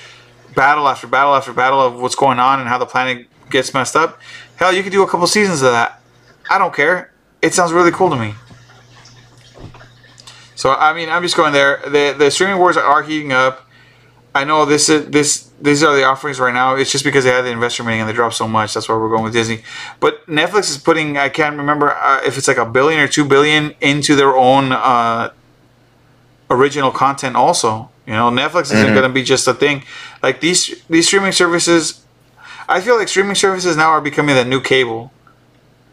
battle 0.56 0.88
after 0.88 1.08
battle 1.08 1.36
after 1.36 1.54
battle 1.54 1.80
of 1.80 2.02
what's 2.02 2.16
going 2.16 2.40
on 2.40 2.60
and 2.60 2.68
how 2.68 2.80
the 2.80 2.88
planet 2.88 3.28
gets 3.50 3.74
messed 3.74 3.96
up. 3.96 4.20
Hell, 4.56 4.74
you 4.74 4.82
could 4.82 4.92
do 4.92 5.04
a 5.04 5.08
couple 5.08 5.28
seasons 5.28 5.62
of 5.62 5.72
that. 5.72 6.02
I 6.50 6.58
don't 6.58 6.74
care. 6.74 7.14
It 7.42 7.54
sounds 7.54 7.72
really 7.72 7.92
cool 7.92 8.10
to 8.10 8.16
me. 8.16 8.34
So 10.56 10.74
I 10.74 10.94
mean, 10.94 11.08
I'm 11.08 11.22
just 11.22 11.38
going 11.38 11.54
there. 11.54 11.82
The 11.86 12.16
the 12.18 12.32
streaming 12.32 12.58
wars 12.58 12.78
are 12.78 13.04
heating 13.04 13.32
up. 13.32 13.70
I 14.34 14.44
know 14.44 14.66
this 14.66 14.90
is 14.90 15.06
this 15.12 15.52
these 15.62 15.84
are 15.84 15.96
the 15.96 16.04
offerings 16.04 16.40
right 16.40 16.54
now. 16.54 16.76
It's 16.76 16.92
just 16.92 17.04
because 17.04 17.26
they 17.26 17.30
had 17.30 17.44
the 17.44 17.52
investor 17.52 17.84
meeting 17.84 18.02
and 18.02 18.10
they 18.10 18.14
dropped 18.14 18.36
so 18.36 18.48
much. 18.48 18.74
That's 18.74 18.90
why 18.90 18.96
we're 18.96 19.10
going 19.10 19.24
with 19.24 19.34
Disney. 19.34 19.62
But 20.00 20.26
Netflix 20.26 20.72
is 20.72 20.80
putting 20.80 21.16
I 21.16 21.30
can't 21.30 21.58
remember 21.58 21.92
uh, 21.92 22.22
if 22.26 22.40
it's 22.40 22.48
like 22.48 22.58
a 22.58 22.66
billion 22.66 23.00
or 23.00 23.08
two 23.08 23.24
billion 23.24 23.76
into 23.82 24.16
their 24.16 24.36
own 24.36 24.72
uh, 24.72 25.30
original 26.50 26.92
content. 26.92 27.36
Also, 27.36 27.90
you 28.06 28.14
know, 28.14 28.30
Netflix 28.30 28.64
isn't 28.66 28.78
Mhm. 28.88 28.94
going 28.94 29.04
to 29.04 29.10
be 29.10 29.24
just 29.24 29.48
a 29.48 29.54
thing. 29.54 29.84
Like 30.22 30.40
these 30.42 30.76
these 30.90 31.08
streaming 31.08 31.32
services, 31.32 32.02
I 32.68 32.82
feel 32.82 32.98
like 32.98 33.08
streaming 33.08 33.36
services 33.36 33.76
now 33.78 33.90
are 33.90 34.02
becoming 34.02 34.36
the 34.36 34.46
new 34.46 34.62
cable. 34.62 35.12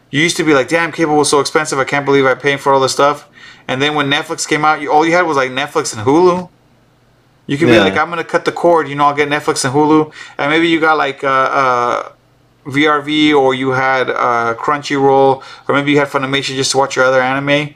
You 0.09 0.21
used 0.21 0.35
to 0.37 0.43
be 0.43 0.53
like, 0.53 0.67
damn, 0.67 0.91
cable 0.91 1.15
was 1.15 1.29
so 1.29 1.39
expensive. 1.39 1.79
I 1.79 1.85
can't 1.85 2.05
believe 2.05 2.25
I'm 2.25 2.37
paying 2.37 2.57
for 2.57 2.73
all 2.73 2.81
this 2.81 2.91
stuff. 2.91 3.27
And 3.67 3.81
then 3.81 3.95
when 3.95 4.09
Netflix 4.11 4.45
came 4.47 4.65
out, 4.65 4.81
you, 4.81 4.91
all 4.91 5.05
you 5.05 5.13
had 5.13 5.21
was 5.25 5.37
like 5.37 5.51
Netflix 5.51 5.95
and 5.95 6.05
Hulu. 6.05 6.49
You 7.47 7.57
can 7.57 7.67
be 7.67 7.73
like, 7.79 7.97
I'm 7.97 8.09
gonna 8.09 8.23
cut 8.23 8.43
the 8.45 8.51
cord. 8.51 8.87
You 8.89 8.95
know, 8.95 9.05
I'll 9.05 9.15
get 9.15 9.29
Netflix 9.29 9.63
and 9.65 9.73
Hulu, 9.73 10.11
and 10.37 10.51
maybe 10.51 10.67
you 10.67 10.79
got 10.81 10.97
like 10.97 11.23
uh, 11.23 11.27
uh, 11.27 12.09
VRV 12.65 13.33
or 13.33 13.53
you 13.53 13.69
had 13.71 14.09
uh, 14.09 14.53
Crunchyroll, 14.57 15.43
or 15.67 15.75
maybe 15.75 15.91
you 15.91 15.99
had 15.99 16.07
Funimation 16.09 16.55
just 16.55 16.71
to 16.71 16.77
watch 16.77 16.95
your 16.95 17.05
other 17.05 17.21
anime. 17.21 17.75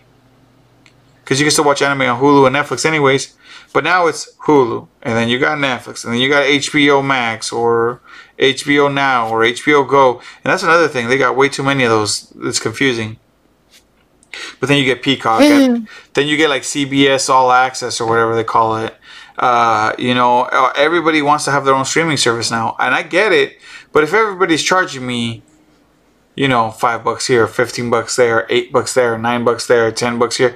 Because 1.25 1.39
you 1.39 1.45
can 1.45 1.51
still 1.51 1.65
watch 1.65 1.81
anime 1.81 2.01
on 2.03 2.21
Hulu 2.21 2.45
and 2.45 2.55
Netflix, 2.55 2.85
anyways. 2.85 3.35
But 3.73 3.83
now 3.83 4.05
it's 4.05 4.33
Hulu, 4.45 4.87
and 5.01 5.17
then 5.17 5.27
you 5.27 5.39
got 5.39 5.57
Netflix, 5.57 6.05
and 6.05 6.13
then 6.13 6.21
you 6.21 6.29
got 6.29 6.43
HBO 6.45 7.03
Max 7.03 7.51
or 7.51 7.99
HBO 8.39 8.93
Now 8.93 9.27
or 9.27 9.41
HBO 9.41 9.85
Go, 9.89 10.19
and 10.19 10.51
that's 10.51 10.63
another 10.63 10.87
thing. 10.87 11.09
They 11.09 11.17
got 11.17 11.35
way 11.35 11.49
too 11.49 11.63
many 11.63 11.83
of 11.83 11.89
those. 11.89 12.31
It's 12.43 12.59
confusing. 12.59 13.17
But 14.59 14.69
then 14.69 14.77
you 14.77 14.85
get 14.85 15.01
Peacock, 15.01 15.41
and 15.41 15.87
then 16.13 16.27
you 16.27 16.37
get 16.37 16.49
like 16.49 16.61
CBS 16.61 17.29
All 17.29 17.51
Access 17.51 17.99
or 17.99 18.07
whatever 18.07 18.35
they 18.35 18.43
call 18.43 18.77
it. 18.77 18.95
Uh, 19.37 19.93
you 19.97 20.13
know, 20.13 20.43
uh, 20.43 20.71
everybody 20.77 21.21
wants 21.21 21.43
to 21.45 21.51
have 21.51 21.65
their 21.65 21.73
own 21.73 21.85
streaming 21.85 22.17
service 22.17 22.51
now, 22.51 22.75
and 22.79 22.93
I 22.95 23.03
get 23.03 23.33
it. 23.33 23.57
But 23.91 24.03
if 24.03 24.13
everybody's 24.13 24.63
charging 24.63 25.05
me, 25.05 25.43
you 26.35 26.47
know, 26.47 26.71
five 26.71 27.03
bucks 27.03 27.27
here, 27.27 27.47
fifteen 27.47 27.89
bucks 27.89 28.15
there, 28.15 28.45
eight 28.49 28.71
bucks 28.71 28.93
there, 28.93 29.17
nine 29.17 29.43
bucks 29.43 29.67
there, 29.67 29.91
ten 29.91 30.17
bucks 30.17 30.37
here, 30.37 30.55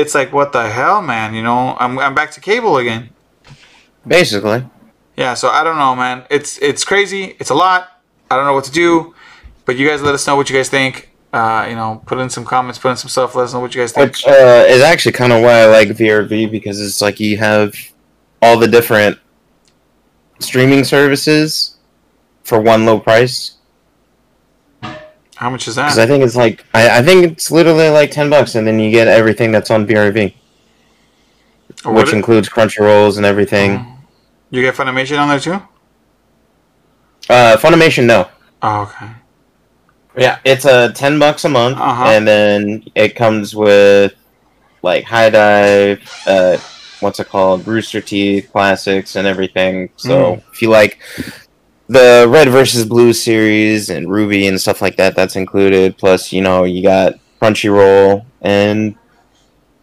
it's 0.00 0.14
like 0.14 0.32
what 0.32 0.52
the 0.52 0.68
hell, 0.68 1.02
man? 1.02 1.34
You 1.34 1.42
know, 1.42 1.76
I'm 1.78 1.98
I'm 1.98 2.14
back 2.14 2.30
to 2.32 2.40
cable 2.40 2.76
again. 2.78 3.10
basically. 4.06 4.64
Yeah, 5.16 5.34
so 5.34 5.48
I 5.48 5.62
don't 5.64 5.76
know, 5.76 5.94
man. 5.94 6.24
It's 6.30 6.58
it's 6.58 6.84
crazy. 6.84 7.36
It's 7.38 7.50
a 7.50 7.54
lot. 7.54 8.02
I 8.30 8.36
don't 8.36 8.46
know 8.46 8.54
what 8.54 8.64
to 8.64 8.72
do. 8.72 9.14
But 9.66 9.76
you 9.76 9.86
guys 9.86 10.02
let 10.02 10.14
us 10.14 10.26
know 10.26 10.36
what 10.36 10.48
you 10.50 10.56
guys 10.56 10.68
think. 10.68 11.10
Uh, 11.32 11.66
you 11.68 11.76
know, 11.76 12.02
put 12.06 12.18
in 12.18 12.28
some 12.28 12.44
comments, 12.44 12.78
put 12.78 12.90
in 12.90 12.96
some 12.96 13.08
stuff. 13.08 13.34
Let 13.34 13.44
us 13.44 13.54
know 13.54 13.60
what 13.60 13.74
you 13.74 13.82
guys 13.82 13.92
think. 13.92 14.10
Which 14.10 14.26
uh, 14.26 14.64
is 14.66 14.82
actually 14.82 15.12
kind 15.12 15.32
of 15.32 15.42
why 15.42 15.60
I 15.60 15.66
like 15.66 15.88
VRV 15.88 16.50
because 16.50 16.80
it's 16.80 17.00
like 17.00 17.20
you 17.20 17.36
have 17.36 17.74
all 18.42 18.58
the 18.58 18.66
different 18.66 19.18
streaming 20.40 20.82
services 20.84 21.76
for 22.42 22.60
one 22.60 22.84
low 22.84 22.98
price. 22.98 23.56
How 25.40 25.48
much 25.48 25.66
is 25.68 25.74
that? 25.76 25.84
Because? 25.86 25.98
I 25.98 26.06
think 26.06 26.22
it's 26.22 26.36
like 26.36 26.66
I, 26.74 26.98
I 26.98 27.02
think 27.02 27.24
it's 27.32 27.50
literally 27.50 27.88
like 27.88 28.10
ten 28.10 28.28
bucks, 28.28 28.56
and 28.56 28.66
then 28.66 28.78
you 28.78 28.90
get 28.90 29.08
everything 29.08 29.50
that's 29.52 29.70
on 29.70 29.86
VRV, 29.86 30.34
Or 31.86 31.92
what 31.94 32.04
which 32.04 32.12
it- 32.12 32.16
includes 32.16 32.48
Crunchyrolls 32.50 33.16
and 33.16 33.24
everything. 33.24 33.86
You 34.50 34.60
get 34.60 34.74
Funimation 34.74 35.18
on 35.18 35.28
there 35.28 35.40
too? 35.40 35.62
Uh, 37.30 37.56
Funimation, 37.56 38.04
no. 38.06 38.28
Oh, 38.62 38.82
okay. 38.82 39.12
Yeah, 40.18 40.40
it's 40.44 40.66
a 40.66 40.72
uh, 40.72 40.92
ten 40.92 41.18
bucks 41.18 41.44
a 41.46 41.48
month, 41.48 41.78
Uh-huh. 41.78 42.04
and 42.04 42.28
then 42.28 42.84
it 42.94 43.16
comes 43.16 43.54
with 43.56 44.12
like 44.82 45.04
HIDIVE, 45.04 46.00
uh, 46.26 46.58
what's 47.00 47.18
it 47.20 47.28
called, 47.28 47.66
Rooster 47.66 48.02
Teeth 48.02 48.50
classics, 48.52 49.16
and 49.16 49.26
everything. 49.26 49.88
So 49.96 50.34
Mm. 50.36 50.42
if 50.52 50.60
you 50.60 50.68
like 50.68 50.98
the 51.90 52.24
Red 52.28 52.48
versus 52.50 52.84
Blue 52.84 53.12
series 53.12 53.90
and 53.90 54.06
RWBY 54.06 54.48
and 54.48 54.60
stuff 54.60 54.80
like 54.80 54.96
that, 54.96 55.16
that's 55.16 55.34
included. 55.34 55.98
Plus, 55.98 56.32
you 56.32 56.40
know, 56.40 56.62
you 56.62 56.84
got 56.84 57.14
Crunchyroll 57.42 58.24
and 58.40 58.94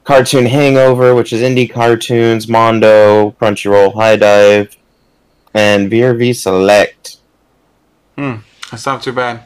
Cartoon 0.05 0.45
Hangover, 0.45 1.13
which 1.13 1.33
is 1.33 1.41
indie 1.41 1.69
cartoons, 1.69 2.47
Mondo, 2.47 3.31
Crunchyroll, 3.31 3.93
HIDIVE, 3.93 4.77
and 5.53 5.91
VRV 5.91 6.33
Select. 6.33 7.17
Hmm, 8.17 8.35
that's 8.71 8.85
not 8.85 9.03
too 9.03 9.11
bad. 9.11 9.45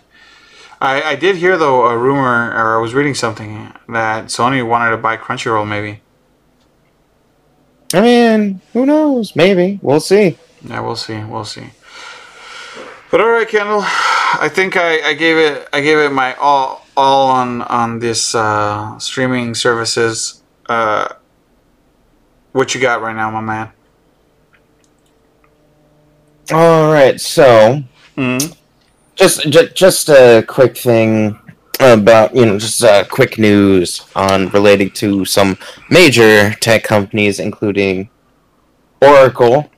I, 0.79 1.01
I 1.01 1.15
did 1.15 1.37
hear 1.37 1.57
though 1.57 1.87
a 1.87 1.97
rumor, 1.97 2.51
or 2.51 2.77
I 2.77 2.79
was 2.79 2.93
reading 2.93 3.15
something 3.15 3.73
that 3.89 4.25
Sony 4.25 4.65
wanted 4.65 4.91
to 4.91 4.97
buy 4.97 5.17
Crunchyroll. 5.17 5.67
Maybe. 5.67 6.01
I 7.91 8.01
mean, 8.01 8.61
who 8.73 8.85
knows? 8.85 9.35
Maybe 9.35 9.79
we'll 9.81 9.99
see. 9.99 10.37
Yeah, 10.63 10.81
we'll 10.81 10.95
see. 10.95 11.23
We'll 11.23 11.43
see. 11.43 11.71
But 13.11 13.21
all 13.21 13.29
right, 13.29 13.47
Kendall. 13.47 13.81
I 13.83 14.49
think 14.51 14.77
I, 14.77 15.09
I 15.09 15.13
gave 15.13 15.37
it 15.37 15.67
I 15.73 15.81
gave 15.81 15.97
it 15.97 16.11
my 16.11 16.33
all 16.35 16.87
all 16.95 17.29
on 17.29 17.61
on 17.63 17.99
this 17.99 18.33
uh, 18.33 18.97
streaming 18.99 19.53
services. 19.53 20.41
Uh, 20.69 21.09
what 22.53 22.73
you 22.73 22.81
got 22.81 23.01
right 23.01 23.15
now, 23.15 23.29
my 23.31 23.41
man? 23.41 23.71
All 26.51 26.91
right, 26.91 27.19
so 27.19 27.83
Mm-hmm. 28.17 28.51
just 29.15 29.49
just, 29.49 29.75
just 29.75 30.09
a 30.09 30.43
quick 30.47 30.77
thing 30.77 31.39
about 31.79 32.35
you 32.35 32.45
know 32.45 32.59
just 32.59 32.83
uh, 32.83 33.03
quick 33.05 33.37
news 33.37 34.01
on 34.15 34.49
relating 34.49 34.89
to 34.91 35.25
some 35.25 35.57
major 35.89 36.51
tech 36.55 36.83
companies, 36.83 37.39
including 37.39 38.09
Oracle, 39.01 39.71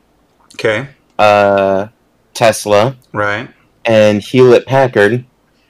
Okay. 0.56 0.90
uh, 1.20 1.88
Tesla, 2.34 2.96
Right. 3.12 3.50
and 3.86 4.22
Hewlett 4.22 4.66
Packard. 4.66 5.26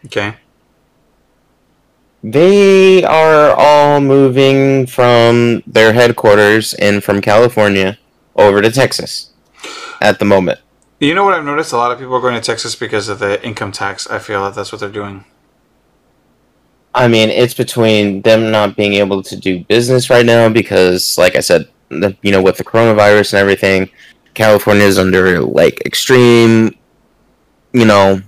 Okay. 0.06 0.36
They 2.24 3.04
are 3.04 3.52
all 3.52 4.00
moving 4.00 4.86
from 4.88 5.62
their 5.68 5.92
headquarters 5.94 6.74
in 6.74 7.02
from 7.02 7.20
California 7.20 7.98
over 8.36 8.62
to 8.62 8.72
Texas 8.72 9.32
at 10.02 10.20
the 10.20 10.26
moment. 10.26 10.60
You 11.00 11.14
know 11.16 11.26
what 11.26 11.34
I've 11.34 11.44
noticed? 11.44 11.74
A 11.74 11.78
lot 11.78 11.92
of 11.92 12.00
people 12.00 12.16
are 12.16 12.22
going 12.22 12.36
to 12.36 12.42
Texas 12.42 12.76
because 12.76 13.10
of 13.10 13.20
the 13.20 13.44
income 13.46 13.74
tax. 13.74 14.08
I 14.08 14.20
feel 14.20 14.42
that 14.46 14.56
that's 14.56 14.72
what 14.72 14.80
they're 14.80 14.90
doing. 14.90 15.26
I 16.96 17.08
mean, 17.10 17.30
it's 17.30 17.54
between 17.56 18.22
them 18.22 18.52
not 18.52 18.78
being 18.78 18.94
able 18.94 19.22
to 19.24 19.36
do 19.36 19.64
business 19.66 20.10
right 20.10 20.26
now 20.26 20.48
because, 20.48 21.18
like 21.18 21.36
I 21.36 21.40
said, 21.42 21.68
the, 21.90 22.16
you 22.22 22.32
know, 22.32 22.42
with 22.42 22.56
the 22.58 22.64
coronavirus 22.64 23.34
and 23.34 23.40
everything, 23.40 23.90
California 24.34 24.84
is 24.86 24.98
under 24.98 25.40
like 25.42 25.82
extreme, 25.86 26.76
you 27.72 27.86
know, 27.86 28.22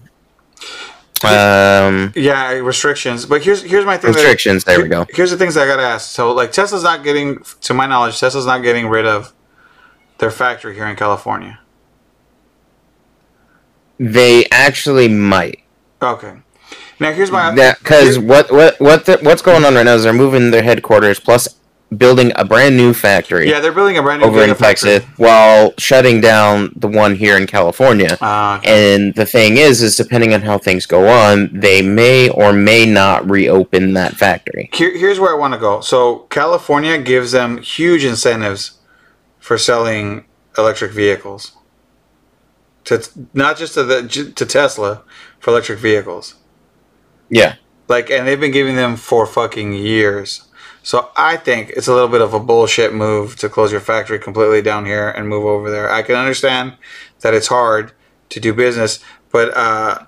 um, 1.24 2.12
Yeah, 2.16 2.52
restrictions. 2.54 3.26
But 3.26 3.44
here's 3.44 3.64
here's 3.64 3.86
my 3.86 3.98
thing. 3.98 4.12
that- 4.12 4.18
restrictions. 4.18 4.64
There 4.64 4.82
we 4.82 4.88
go. 4.90 5.06
Here's 5.10 5.32
the 5.32 5.38
things 5.38 5.58
I 5.58 5.66
gotta 5.66 5.82
ask. 5.84 6.12
So, 6.12 6.32
like, 6.32 6.52
Tesla's 6.52 6.84
not 6.84 7.04
getting, 7.04 7.40
to 7.62 7.74
my 7.74 7.86
knowledge, 7.88 8.20
Tesla's 8.20 8.46
not 8.46 8.62
getting 8.64 8.88
rid 8.88 9.06
of 9.08 9.34
their 10.20 10.32
factory 10.32 10.76
here 10.76 10.86
in 10.88 10.96
California. 10.96 11.60
They 14.00 14.46
actually 14.52 15.08
might. 15.08 15.64
Okay. 16.02 16.34
Now, 17.00 17.12
here's 17.14 17.32
my. 17.32 17.54
That 17.56 17.80
because 17.80 18.20
what 18.20 18.52
what 18.52 18.80
what 18.80 19.06
the, 19.06 19.18
what's 19.22 19.42
going 19.42 19.64
on 19.66 19.74
right 19.76 19.84
now 19.84 19.96
is 19.96 20.04
they're 20.04 20.14
moving 20.14 20.52
their 20.52 20.64
headquarters 20.64 21.20
plus 21.20 21.48
building 21.96 22.32
a 22.36 22.44
brand 22.44 22.76
new 22.76 22.94
factory 22.94 23.48
yeah, 23.50 23.60
they're 23.60 23.72
building 23.72 23.98
a 23.98 24.02
brand 24.02 24.22
new 24.22 24.28
over 24.28 24.44
in. 24.44 24.56
Texas 24.56 25.04
while 25.18 25.74
shutting 25.78 26.20
down 26.20 26.72
the 26.76 26.88
one 26.88 27.16
here 27.16 27.38
in 27.38 27.46
California. 27.46 28.18
Uh, 28.20 28.58
okay. 28.60 28.96
And 28.96 29.14
the 29.16 29.26
thing 29.26 29.58
is, 29.58 29.82
is 29.82 29.96
depending 29.96 30.34
on 30.34 30.42
how 30.42 30.58
things 30.58 30.86
go 30.86 31.08
on, 31.08 31.50
they 31.54 31.82
may 31.82 32.30
or 32.30 32.54
may 32.54 32.86
not 32.86 33.30
reopen 33.30 33.94
that 33.94 34.16
factory. 34.16 34.70
Here, 34.74 34.98
here's 34.98 35.20
where 35.20 35.34
I 35.34 35.38
want 35.38 35.54
to 35.54 35.60
go. 35.60 35.82
So, 35.82 36.20
California 36.30 36.98
gives 36.98 37.32
them 37.34 37.60
huge 37.60 38.04
incentives 38.04 38.80
for 39.40 39.58
selling 39.58 40.26
electric 40.58 40.92
vehicles. 40.92 41.54
To 42.86 43.08
not 43.34 43.58
just 43.58 43.74
to 43.76 43.84
the 43.84 44.08
to 44.08 44.46
Tesla 44.46 45.04
for 45.40 45.52
electric 45.52 45.80
vehicles. 45.80 46.36
Yeah, 47.30 47.56
Like, 47.88 48.12
and 48.12 48.28
they've 48.28 48.40
been 48.40 48.52
giving 48.52 48.76
them 48.76 48.96
for 48.96 49.26
fucking 49.26 49.74
years. 49.74 50.45
So 50.86 51.10
I 51.18 51.36
think 51.38 51.72
it's 51.72 51.88
a 51.88 51.94
little 51.94 52.08
bit 52.08 52.22
of 52.22 52.36
a 52.36 52.40
bullshit 52.40 52.94
move 52.94 53.36
to 53.38 53.50
close 53.50 53.72
your 53.72 53.82
factory 53.82 54.20
completely 54.20 54.62
down 54.62 54.86
here 54.86 55.10
and 55.10 55.28
move 55.28 55.44
over 55.44 55.72
there. 55.72 55.90
I 55.90 56.04
can 56.04 56.14
understand 56.16 56.78
that 57.22 57.34
it's 57.34 57.48
hard 57.48 57.92
to 58.30 58.40
do 58.40 58.54
business, 58.54 59.00
but 59.32 59.52
uh, 59.58 60.06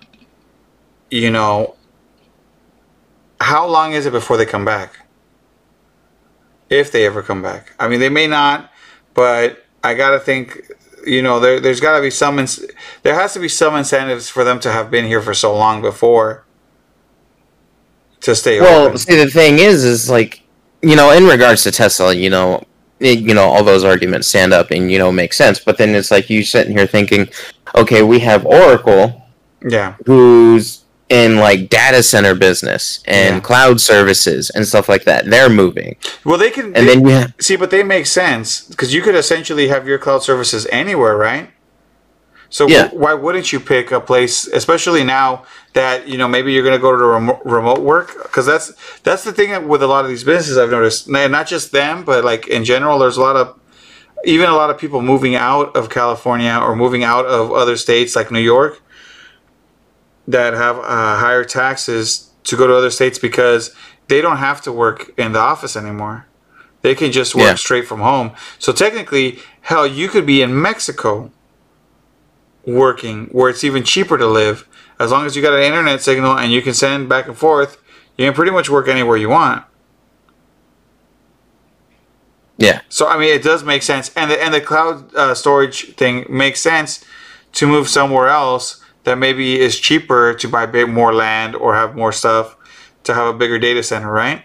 you 1.10 1.32
know, 1.32 1.76
how 3.42 3.66
long 3.68 3.94
is 3.94 4.06
it 4.06 4.12
before 4.12 4.38
they 4.38 4.46
come 4.46 4.66
back? 4.66 5.08
If 6.70 6.92
they 6.92 7.08
ever 7.08 7.24
come 7.24 7.42
back, 7.42 7.74
I 7.80 7.88
mean, 7.88 8.00
they 8.00 8.10
may 8.10 8.28
not, 8.28 8.72
but 9.16 9.66
I 9.84 9.96
gotta 9.96 10.20
think. 10.20 10.62
You 11.06 11.22
know, 11.22 11.40
there, 11.40 11.60
there's 11.62 11.80
got 11.80 11.96
to 11.96 12.02
be 12.02 12.10
some. 12.12 12.38
Ins- 12.38 12.66
there 13.02 13.14
has 13.16 13.34
to 13.34 13.40
be 13.40 13.48
some 13.48 13.76
incentives 13.76 14.28
for 14.28 14.44
them 14.44 14.60
to 14.60 14.72
have 14.72 14.92
been 14.92 15.06
here 15.06 15.22
for 15.22 15.34
so 15.34 15.56
long 15.56 15.82
before 15.82 16.46
to 18.22 18.36
stay 18.36 18.60
Well, 18.60 18.88
open. 18.88 18.98
see, 18.98 19.16
the 19.16 19.30
thing 19.30 19.58
is, 19.60 19.86
is 19.86 20.10
like, 20.10 20.42
you 20.82 20.96
know, 20.96 21.12
in 21.12 21.26
regards 21.26 21.64
to 21.64 21.72
Tesla, 21.72 22.14
you 22.14 22.30
know, 22.30 22.64
it, 23.00 23.20
you 23.20 23.34
know, 23.34 23.44
all 23.44 23.64
those 23.64 23.84
arguments 23.84 24.28
stand 24.28 24.54
up 24.54 24.72
and 24.72 24.92
you 24.92 24.98
know 25.00 25.12
make 25.12 25.34
sense. 25.34 25.60
But 25.60 25.78
then 25.78 25.96
it's 25.96 26.12
like 26.12 26.30
you 26.30 26.44
sitting 26.44 26.76
here 26.76 26.88
thinking, 26.88 27.30
okay, 27.76 28.02
we 28.02 28.20
have 28.20 28.46
Oracle, 28.46 29.24
Yeah, 29.68 29.96
who's 30.06 30.84
in 31.10 31.38
like 31.38 31.70
data 31.70 32.04
center 32.04 32.36
business 32.36 33.00
and 33.06 33.36
Yeah. 33.36 33.40
cloud 33.40 33.80
services 33.80 34.50
and 34.50 34.68
stuff 34.68 34.90
like 34.90 35.06
that. 35.06 35.26
They're 35.26 35.50
moving, 35.50 35.96
well, 36.26 36.38
they 36.38 36.50
can. 36.50 36.66
and 36.66 36.76
they- 36.76 36.96
then 36.96 37.06
you 37.08 37.12
have 37.14 37.34
see, 37.40 37.56
but 37.56 37.70
they 37.72 37.82
make 37.84 38.06
sense 38.08 38.62
because 38.62 38.94
you 38.94 39.02
could 39.02 39.16
essentially 39.16 39.70
have 39.70 39.88
your 39.88 40.00
cloud 40.00 40.24
services 40.24 40.68
anywhere, 40.72 41.16
right? 41.16 41.50
So 42.50 42.68
Yeah. 42.68 42.88
why 42.94 43.14
wouldn't 43.14 43.52
you 43.52 43.60
pick 43.60 43.92
a 43.92 44.00
place, 44.00 44.48
especially 44.48 45.04
now 45.04 45.44
that 45.74 46.08
you 46.08 46.18
know 46.18 46.28
maybe 46.28 46.54
you're 46.54 46.64
going 46.64 46.76
to 46.78 46.82
go 46.82 46.92
to 46.92 46.98
remote, 47.04 47.42
remote 47.46 47.80
work? 47.82 48.24
Because 48.24 48.46
that's 48.46 48.72
that's 49.04 49.24
the 49.24 49.34
thing 49.34 49.68
with 49.68 49.84
a 49.84 49.88
lot 49.88 50.06
of 50.06 50.10
these 50.10 50.24
businesses 50.24 50.58
I've 50.58 50.72
noticed, 50.72 51.08
and 51.08 51.32
not 51.32 51.48
just 51.48 51.72
them, 51.72 52.04
but 52.04 52.24
like 52.24 52.48
in 52.48 52.64
general, 52.64 53.00
there's 53.00 53.18
a 53.18 53.22
lot 53.22 53.36
of 53.36 53.56
even 54.26 54.50
a 54.50 54.56
lot 54.56 54.70
of 54.70 54.78
people 54.78 55.02
moving 55.02 55.36
out 55.36 55.76
of 55.76 55.90
California 55.90 56.58
or 56.62 56.76
moving 56.76 57.04
out 57.04 57.26
of 57.26 57.52
other 57.52 57.78
states 57.78 58.16
like 58.16 58.32
New 58.32 58.40
York 58.40 58.82
that 60.28 60.54
have 60.54 60.78
uh, 60.80 61.18
higher 61.18 61.44
taxes 61.44 62.32
to 62.44 62.56
go 62.58 62.68
to 62.68 62.76
other 62.76 62.90
states 62.90 63.20
because 63.20 63.74
they 64.08 64.22
don't 64.22 64.38
have 64.38 64.62
to 64.62 64.72
work 64.72 65.12
in 65.18 65.34
the 65.34 65.40
office 65.40 65.76
anymore. 65.76 66.26
They 66.82 66.96
can 66.96 67.12
just 67.12 67.36
work 67.36 67.44
Yeah. 67.44 67.56
straight 67.56 67.88
from 67.88 68.00
home. 68.02 68.32
So 68.60 68.72
technically, 68.72 69.40
hell, 69.62 69.86
you 69.88 70.08
could 70.10 70.26
be 70.26 70.42
in 70.42 70.60
Mexico 70.62 71.32
working 72.68 73.28
where 73.28 73.50
it's 73.50 73.64
even 73.64 73.84
cheaper 73.84 74.18
to 74.18 74.28
live 74.28 74.68
as 75.00 75.10
long 75.12 75.26
as 75.26 75.36
you 75.36 75.42
got 75.42 75.54
an 75.54 75.64
internet 75.64 76.02
signal 76.02 76.38
and 76.38 76.52
you 76.52 76.62
can 76.62 76.74
send 76.74 77.10
back 77.10 77.28
and 77.28 77.38
forth. 77.38 77.82
You 78.18 78.26
can 78.26 78.34
pretty 78.34 78.52
much 78.52 78.70
work 78.70 78.88
anywhere 78.88 79.18
you 79.18 79.30
want. 79.30 79.64
yeah, 82.58 82.82
So 82.90 83.08
I 83.08 83.18
mean, 83.18 83.34
it 83.34 83.44
does 83.44 83.64
make 83.64 83.84
sense, 83.84 84.12
and 84.16 84.32
the 84.32 84.44
and 84.44 84.54
the 84.54 84.62
cloud 84.62 85.14
uh, 85.16 85.36
storage 85.36 85.96
thing 85.96 86.26
makes 86.30 86.60
sense 86.60 87.06
to 87.54 87.68
move 87.68 87.88
somewhere 87.88 88.28
else 88.28 88.84
that 89.04 89.18
maybe 89.18 89.60
is 89.60 89.80
cheaper 89.80 90.34
to 90.34 90.48
buy 90.48 90.66
big 90.66 90.90
more 90.90 91.14
land 91.14 91.56
or 91.56 91.76
have 91.76 91.96
more 91.96 92.12
stuff 92.12 92.56
to 93.04 93.14
have 93.14 93.28
a 93.28 93.34
bigger 93.38 93.60
data 93.60 93.82
center, 93.84 94.12
right? 94.12 94.44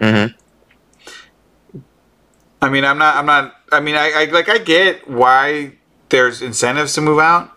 Mm-hmm. 0.00 0.36
I 2.62 2.68
mean, 2.70 2.84
I'm 2.84 2.98
not, 2.98 3.16
I'm 3.16 3.26
not. 3.26 3.54
I 3.72 3.80
mean, 3.80 3.96
I, 3.96 4.12
I 4.12 4.24
like, 4.26 4.48
I 4.48 4.58
get 4.58 5.08
why 5.08 5.72
there's 6.08 6.42
incentives 6.42 6.94
to 6.94 7.00
move 7.00 7.18
out, 7.18 7.50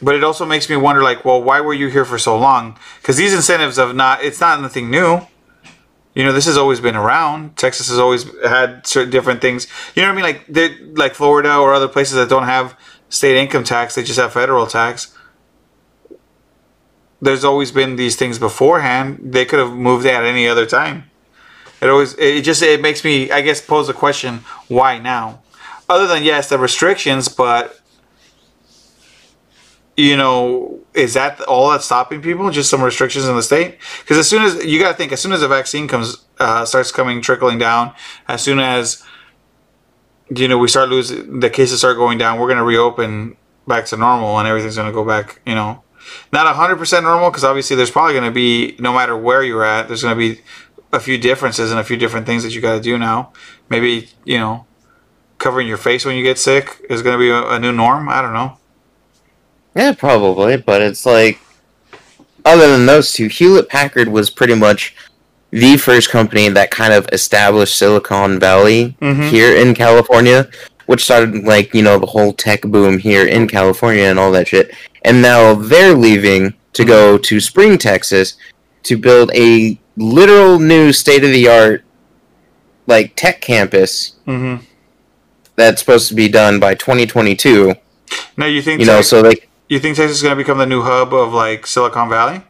but 0.00 0.14
it 0.14 0.24
also 0.24 0.44
makes 0.44 0.68
me 0.68 0.76
wonder, 0.76 1.02
like, 1.02 1.24
well, 1.24 1.42
why 1.42 1.60
were 1.60 1.74
you 1.74 1.88
here 1.88 2.04
for 2.04 2.18
so 2.18 2.36
long? 2.36 2.78
Because 3.00 3.16
these 3.16 3.32
incentives 3.32 3.76
have 3.76 3.94
not. 3.94 4.22
It's 4.22 4.40
not 4.40 4.60
nothing 4.60 4.90
new. 4.90 5.20
You 6.14 6.24
know, 6.24 6.32
this 6.32 6.44
has 6.44 6.58
always 6.58 6.80
been 6.80 6.96
around. 6.96 7.56
Texas 7.56 7.88
has 7.88 7.98
always 7.98 8.26
had 8.42 8.86
certain 8.86 9.10
different 9.10 9.40
things. 9.40 9.66
You 9.94 10.02
know 10.02 10.08
what 10.08 10.12
I 10.12 10.16
mean? 10.16 10.24
Like, 10.24 10.46
they're, 10.46 10.76
like 10.94 11.14
Florida 11.14 11.56
or 11.56 11.72
other 11.72 11.88
places 11.88 12.16
that 12.16 12.28
don't 12.28 12.44
have 12.44 12.76
state 13.08 13.36
income 13.36 13.64
tax; 13.64 13.94
they 13.94 14.02
just 14.02 14.18
have 14.18 14.32
federal 14.32 14.66
tax. 14.66 15.16
There's 17.20 17.44
always 17.44 17.70
been 17.70 17.94
these 17.96 18.16
things 18.16 18.38
beforehand. 18.38 19.20
They 19.22 19.44
could 19.44 19.60
have 19.60 19.72
moved 19.72 20.04
at 20.06 20.24
any 20.24 20.48
other 20.48 20.66
time. 20.66 21.04
It 21.80 21.88
always 21.88 22.14
it 22.18 22.42
just 22.42 22.62
it 22.62 22.80
makes 22.80 23.04
me 23.04 23.30
I 23.30 23.40
guess 23.40 23.60
pose 23.60 23.86
the 23.86 23.92
question 23.92 24.38
why 24.68 24.98
now? 24.98 25.41
Other 25.92 26.06
than 26.06 26.22
yes 26.22 26.48
the 26.48 26.58
restrictions, 26.58 27.28
but 27.28 27.78
you 29.94 30.16
know 30.16 30.80
is 30.94 31.12
that 31.12 31.38
all 31.42 31.70
that's 31.70 31.84
stopping 31.84 32.22
people? 32.22 32.48
Just 32.50 32.70
some 32.70 32.82
restrictions 32.82 33.26
in 33.26 33.36
the 33.36 33.42
state? 33.42 33.76
Because 34.00 34.16
as 34.16 34.26
soon 34.26 34.42
as 34.42 34.64
you 34.64 34.80
got 34.80 34.92
to 34.92 34.96
think, 34.96 35.12
as 35.12 35.20
soon 35.20 35.32
as 35.32 35.42
the 35.42 35.48
vaccine 35.48 35.86
comes 35.86 36.24
uh, 36.38 36.64
starts 36.64 36.90
coming 36.90 37.20
trickling 37.20 37.58
down, 37.58 37.92
as 38.26 38.40
soon 38.40 38.58
as 38.58 39.04
you 40.34 40.48
know 40.48 40.56
we 40.56 40.66
start 40.66 40.88
losing 40.88 41.40
the 41.40 41.50
cases 41.50 41.80
start 41.80 41.98
going 41.98 42.16
down, 42.16 42.40
we're 42.40 42.48
gonna 42.48 42.64
reopen 42.64 43.36
back 43.68 43.84
to 43.84 43.98
normal 43.98 44.38
and 44.38 44.48
everything's 44.48 44.76
gonna 44.76 44.92
go 44.92 45.04
back. 45.04 45.42
You 45.44 45.54
know, 45.54 45.82
not 46.32 46.56
hundred 46.56 46.76
percent 46.76 47.04
normal 47.04 47.28
because 47.28 47.44
obviously 47.44 47.76
there's 47.76 47.90
probably 47.90 48.14
gonna 48.14 48.30
be 48.30 48.76
no 48.78 48.94
matter 48.94 49.14
where 49.14 49.42
you're 49.42 49.62
at, 49.62 49.88
there's 49.88 50.02
gonna 50.02 50.16
be 50.16 50.40
a 50.90 51.00
few 51.00 51.18
differences 51.18 51.70
and 51.70 51.78
a 51.78 51.84
few 51.84 51.98
different 51.98 52.24
things 52.24 52.44
that 52.44 52.54
you 52.54 52.62
got 52.62 52.76
to 52.76 52.80
do 52.80 52.96
now. 52.96 53.34
Maybe 53.68 54.08
you 54.24 54.38
know, 54.38 54.66
covering 55.42 55.66
your 55.68 55.76
face 55.76 56.04
when 56.04 56.16
you 56.16 56.22
get 56.22 56.38
sick 56.38 56.80
is 56.88 57.02
going 57.02 57.14
to 57.14 57.18
be 57.18 57.28
a, 57.30 57.48
a 57.50 57.58
new 57.58 57.72
norm. 57.72 58.08
I 58.08 58.22
don't 58.22 58.32
know. 58.32 58.56
Yeah, 59.74 59.92
probably, 59.92 60.56
but 60.56 60.80
it's 60.82 61.04
like 61.04 61.38
other 62.44 62.70
than 62.70 62.86
those 62.86 63.12
two, 63.12 63.28
Hewlett 63.28 63.68
Packard 63.68 64.08
was 64.08 64.30
pretty 64.30 64.54
much 64.54 64.94
the 65.50 65.76
first 65.76 66.10
company 66.10 66.48
that 66.48 66.70
kind 66.70 66.92
of 66.92 67.08
established 67.12 67.76
Silicon 67.76 68.38
Valley 68.38 68.96
Mhm. 69.00 69.28
here 69.28 69.54
in 69.54 69.74
California, 69.74 70.48
which 70.86 71.04
started 71.04 71.44
like, 71.44 71.74
you 71.74 71.82
know, 71.82 71.98
the 71.98 72.06
whole 72.06 72.32
tech 72.32 72.62
boom 72.62 72.98
here 72.98 73.26
in 73.26 73.48
California 73.48 74.04
and 74.04 74.18
all 74.18 74.32
that 74.32 74.48
shit. 74.48 74.74
And 75.02 75.20
now 75.20 75.54
they're 75.54 75.94
leaving 75.94 76.54
to 76.74 76.84
go 76.84 77.18
to 77.18 77.40
Spring, 77.40 77.76
Texas 77.78 78.34
to 78.84 78.96
build 78.96 79.30
a 79.34 79.78
literal 79.96 80.58
new 80.58 80.92
state 80.92 81.22
of 81.24 81.30
the 81.30 81.48
art 81.48 81.84
like 82.86 83.12
tech 83.16 83.40
campus 83.40 84.14
Mm-hmm. 84.26 84.64
That's 85.56 85.80
supposed 85.80 86.08
to 86.08 86.14
be 86.14 86.28
done 86.28 86.58
by 86.60 86.74
2022. 86.74 87.74
Now 88.36 88.46
you 88.46 88.62
think 88.62 88.80
You 88.80 88.86
know, 88.86 88.96
Tex- 88.96 89.08
so 89.08 89.20
like 89.20 89.48
you 89.68 89.78
think 89.78 89.96
Texas 89.96 90.16
is 90.18 90.22
going 90.22 90.32
to 90.36 90.36
become 90.42 90.58
the 90.58 90.66
new 90.66 90.82
hub 90.82 91.12
of 91.14 91.32
like 91.32 91.66
Silicon 91.66 92.08
Valley? 92.08 92.42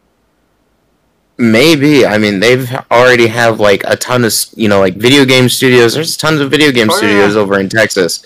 Maybe. 1.39 2.05
I 2.07 2.19
mean, 2.19 2.41
they've 2.41 2.71
already 2.91 3.27
have 3.29 3.59
like 3.59 3.83
a 3.87 3.97
ton 3.97 4.25
of 4.25 4.33
you 4.55 4.69
know 4.69 4.81
like 4.81 4.95
video 4.95 5.25
game 5.25 5.49
studios. 5.49 5.95
There's 5.95 6.17
tons 6.17 6.41
of 6.41 6.51
video 6.51 6.71
game 6.71 6.89
Oh, 6.91 6.97
studios 6.97 7.35
yeah. 7.35 7.41
over 7.41 7.59
in 7.59 7.69
Texas 7.69 8.23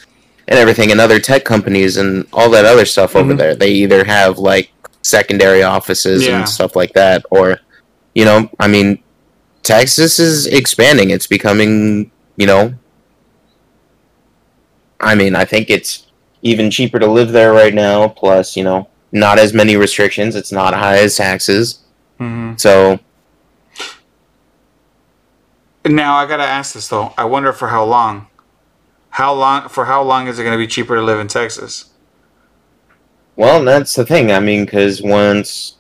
and 0.49 0.59
everything, 0.59 0.91
and 0.91 1.01
other 1.01 1.19
tech 1.19 1.45
companies 1.45 1.97
and 1.97 2.27
all 2.33 2.51
that 2.51 2.65
other 2.65 2.85
stuff 2.85 3.17
over 3.17 3.33
Mhm. 3.35 3.39
there. 3.39 3.55
They 3.55 3.71
either 3.71 4.05
have 4.05 4.39
like 4.39 4.71
secondary 5.03 5.63
offices 5.63 6.27
Yeah. 6.27 6.39
and 6.39 6.49
stuff 6.49 6.75
like 6.77 6.93
that, 6.95 7.25
or 7.31 7.61
you 8.15 8.25
know, 8.25 8.51
I 8.59 8.67
mean, 8.69 8.99
Texas 9.63 10.19
is 10.19 10.47
expanding. 10.47 11.11
It's 11.11 11.27
becoming 11.27 12.11
you 12.37 12.47
know. 12.47 12.75
I 15.01 15.15
mean, 15.15 15.37
I 15.37 15.45
think 15.45 15.71
it's 15.71 16.07
even 16.43 16.71
cheaper 16.71 16.99
to 16.99 17.07
live 17.07 17.33
there 17.33 17.53
right 17.53 17.75
now. 17.75 18.09
Plus, 18.09 18.57
you 18.57 18.65
know, 18.65 18.89
not 19.13 19.39
as 19.39 19.53
many 19.53 19.77
restrictions. 19.77 20.35
It's 20.35 20.53
not 20.53 20.75
high 20.75 20.99
as 20.99 21.17
taxes. 21.17 21.81
Mm-hmm. 22.21 22.57
So 22.57 22.99
Now 25.85 26.17
I 26.17 26.27
got 26.27 26.39
to 26.39 26.45
ask 26.45 26.75
this 26.75 26.89
though. 26.89 27.13
I 27.17 27.25
wonder 27.25 27.53
for 27.53 27.69
how 27.69 27.85
long. 27.85 28.27
How 29.11 29.33
long 29.33 29.69
for 29.69 29.87
how 29.87 30.03
long 30.03 30.27
is 30.27 30.39
it 30.39 30.43
going 30.43 30.59
to 30.59 30.63
be 30.63 30.67
cheaper 30.67 30.95
to 30.95 31.03
live 31.03 31.21
in 31.21 31.29
Texas? 31.29 31.91
Well, 33.37 33.65
that's 33.65 33.95
the 33.95 34.05
thing. 34.05 34.33
I 34.33 34.41
mean, 34.41 34.65
because 34.65 35.03
once 35.03 35.77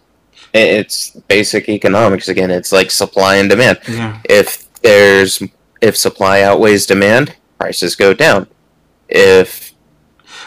it's 0.53 1.11
basic 1.11 1.69
economics 1.69 2.29
again, 2.29 2.51
it's 2.51 2.73
like 2.73 2.91
supply 2.91 3.37
and 3.37 3.49
demand. 3.49 3.79
Yeah. 3.89 4.21
If 4.25 4.71
there's 4.83 5.43
if 5.81 5.97
supply 5.97 6.43
outweighs 6.43 6.87
demand, 6.87 7.37
prices 7.59 7.97
go 7.97 8.15
down. 8.15 8.47
If 9.09 9.73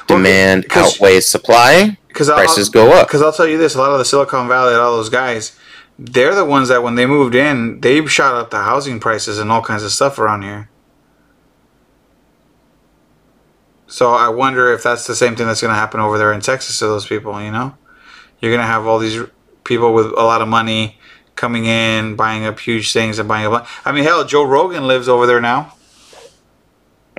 Well, 0.10 0.18
demand 0.18 0.68
'cause- 0.70 0.96
outweighs 0.96 1.28
supply, 1.28 1.98
Because 2.08 2.30
prices 2.30 2.70
go 2.70 2.92
up. 2.94 3.08
Because 3.08 3.22
I'll 3.22 3.32
tell 3.34 3.48
you 3.48 3.58
this: 3.58 3.76
a 3.76 3.78
lot 3.80 3.92
of 3.92 4.00
the 4.00 4.06
Silicon 4.06 4.48
Valley, 4.48 4.74
all 4.76 4.98
those 4.98 5.10
guys, 5.10 5.54
they're 5.98 6.36
the 6.36 6.46
ones 6.46 6.68
that 6.70 6.84
when 6.84 6.96
they 6.96 7.06
moved 7.06 7.36
in, 7.36 7.80
they 7.82 8.06
shot 8.08 8.34
up 8.36 8.50
the 8.50 8.60
housing 8.64 9.00
prices 9.00 9.40
and 9.40 9.52
all 9.52 9.62
kinds 9.62 9.84
of 9.84 9.92
stuff 9.92 10.18
around 10.20 10.42
here. 10.44 10.70
So 13.88 14.14
I 14.14 14.30
wonder 14.30 14.72
if 14.72 14.84
that's 14.84 15.08
the 15.08 15.16
same 15.16 15.36
thing 15.36 15.48
that's 15.48 15.62
going 15.62 15.74
to 15.74 15.80
happen 15.80 16.00
over 16.00 16.18
there 16.18 16.32
in 16.32 16.42
Texas 16.42 16.78
to 16.80 16.86
those 16.88 17.06
people. 17.08 17.42
You 17.42 17.52
know, 17.52 17.76
you're 18.40 18.52
going 18.52 18.62
to 18.62 18.68
have 18.68 18.86
all 18.86 19.00
these 19.00 19.20
people 19.64 19.94
with 19.94 20.08
a 20.08 20.24
lot 20.24 20.42
of 20.42 20.48
money 20.48 21.00
coming 21.36 21.66
in, 21.66 22.16
buying 22.16 22.46
up 22.46 22.60
huge 22.60 22.92
things 22.94 23.18
and 23.18 23.28
buying 23.28 23.52
up. 23.52 23.66
I 23.86 23.92
mean, 23.92 24.04
hell, 24.04 24.24
Joe 24.26 24.44
Rogan 24.44 24.88
lives 24.88 25.08
over 25.10 25.26
there 25.26 25.42
now. 25.42 25.74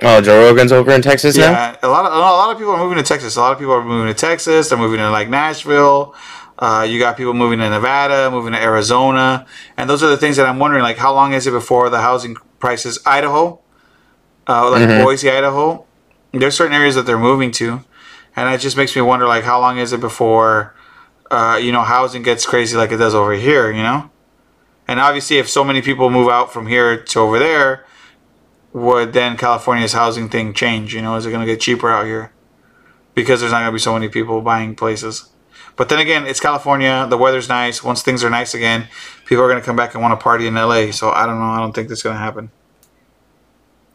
Oh, 0.01 0.21
Joe 0.21 0.39
Rogan's 0.39 0.71
over 0.71 0.91
in 0.91 1.01
Texas 1.01 1.37
now. 1.37 1.51
Yeah, 1.51 1.75
a 1.83 1.87
lot 1.87 2.05
of 2.05 2.13
a 2.13 2.17
lot 2.17 2.51
of 2.51 2.57
people 2.57 2.73
are 2.73 2.77
moving 2.79 2.97
to 2.97 3.03
Texas. 3.03 3.35
A 3.35 3.39
lot 3.41 3.51
of 3.53 3.59
people 3.59 3.73
are 3.73 3.83
moving 3.83 4.07
to 4.13 4.19
Texas. 4.19 4.69
They're 4.69 4.77
moving 4.77 4.99
to 4.99 5.09
like 5.09 5.29
Nashville. 5.29 6.15
Uh, 6.59 6.85
you 6.87 6.99
got 6.99 7.17
people 7.17 7.33
moving 7.33 7.57
to 7.59 7.69
Nevada, 7.69 8.29
moving 8.29 8.53
to 8.53 8.61
Arizona, 8.61 9.47
and 9.77 9.89
those 9.89 10.03
are 10.03 10.09
the 10.09 10.17
things 10.17 10.37
that 10.37 10.45
I'm 10.45 10.59
wondering. 10.59 10.83
Like, 10.83 10.97
how 10.97 11.11
long 11.13 11.33
is 11.33 11.47
it 11.47 11.51
before 11.51 11.89
the 11.89 12.01
housing 12.01 12.35
prices? 12.59 12.99
Idaho, 13.05 13.59
uh, 14.47 14.69
like 14.69 14.83
Mhm. 14.83 15.03
Boise, 15.03 15.31
Idaho. 15.31 15.85
There's 16.33 16.55
certain 16.55 16.75
areas 16.75 16.93
that 16.95 17.05
they're 17.07 17.17
moving 17.17 17.49
to, 17.53 17.81
and 18.35 18.53
it 18.53 18.59
just 18.59 18.77
makes 18.77 18.95
me 18.95 19.01
wonder. 19.01 19.25
Like, 19.27 19.43
how 19.43 19.59
long 19.59 19.79
is 19.79 19.91
it 19.91 19.99
before, 19.99 20.75
uh, 21.31 21.57
you 21.59 21.71
know, 21.71 21.81
housing 21.81 22.21
gets 22.21 22.45
crazy 22.45 22.77
like 22.77 22.91
it 22.91 22.97
does 22.97 23.15
over 23.15 23.33
here? 23.33 23.71
You 23.71 23.81
know, 23.81 24.11
and 24.87 24.99
obviously, 24.99 25.39
if 25.39 25.49
so 25.49 25.63
many 25.63 25.81
people 25.81 26.11
move 26.11 26.29
out 26.29 26.53
from 26.53 26.67
here 26.67 26.95
to 26.95 27.19
over 27.19 27.39
there, 27.39 27.85
would 28.73 29.13
then 29.13 29.37
California's 29.37 29.93
housing 29.93 30.29
thing 30.29 30.53
change? 30.53 30.93
You 30.93 31.01
know, 31.01 31.15
is 31.15 31.25
it 31.25 31.31
going 31.31 31.45
to 31.45 31.51
get 31.51 31.59
cheaper 31.61 31.89
out 31.89 32.05
here 32.05 32.31
because 33.13 33.39
there's 33.39 33.51
not 33.51 33.59
going 33.59 33.71
to 33.71 33.75
be 33.75 33.79
so 33.79 33.93
many 33.93 34.09
people 34.09 34.41
buying 34.41 34.75
places? 34.75 35.29
But 35.75 35.89
then 35.89 35.99
again, 35.99 36.25
it's 36.27 36.39
California. 36.39 37.07
The 37.09 37.17
weather's 37.17 37.47
nice. 37.49 37.83
Once 37.83 38.01
things 38.01 38.23
are 38.23 38.29
nice 38.29 38.53
again, 38.53 38.87
people 39.25 39.43
are 39.43 39.49
going 39.49 39.59
to 39.61 39.65
come 39.65 39.75
back 39.75 39.93
and 39.93 40.01
want 40.01 40.17
to 40.17 40.21
party 40.23 40.47
in 40.47 40.55
LA. 40.55 40.91
So 40.91 41.11
I 41.11 41.25
don't 41.25 41.39
know. 41.39 41.45
I 41.45 41.59
don't 41.59 41.73
think 41.73 41.87
that's 41.89 42.03
going 42.03 42.15
to 42.15 42.19
happen. 42.21 42.51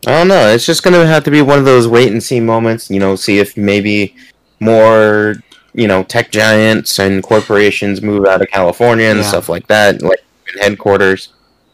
I 0.06 0.10
don't 0.12 0.28
know. 0.28 0.48
It's 0.48 0.64
just 0.64 0.84
gonna 0.84 1.04
have 1.04 1.24
to 1.24 1.32
be 1.32 1.42
one 1.42 1.58
of 1.58 1.64
those 1.64 1.88
wait 1.88 2.12
and 2.12 2.22
see 2.22 2.38
moments. 2.38 2.90
You 2.90 3.00
know, 3.00 3.16
see 3.16 3.38
if 3.38 3.56
maybe 3.56 4.14
more 4.60 5.34
you 5.74 5.88
know 5.88 6.04
tech 6.04 6.30
giants 6.30 7.00
and 7.00 7.22
corporations 7.24 8.02
move 8.02 8.24
out 8.24 8.40
of 8.40 8.48
California 8.48 9.06
and 9.06 9.18
Yeah. 9.18 9.28
stuff 9.28 9.48
like 9.48 9.66
that, 9.66 10.02
like 10.02 10.20
headquarters 10.60 11.30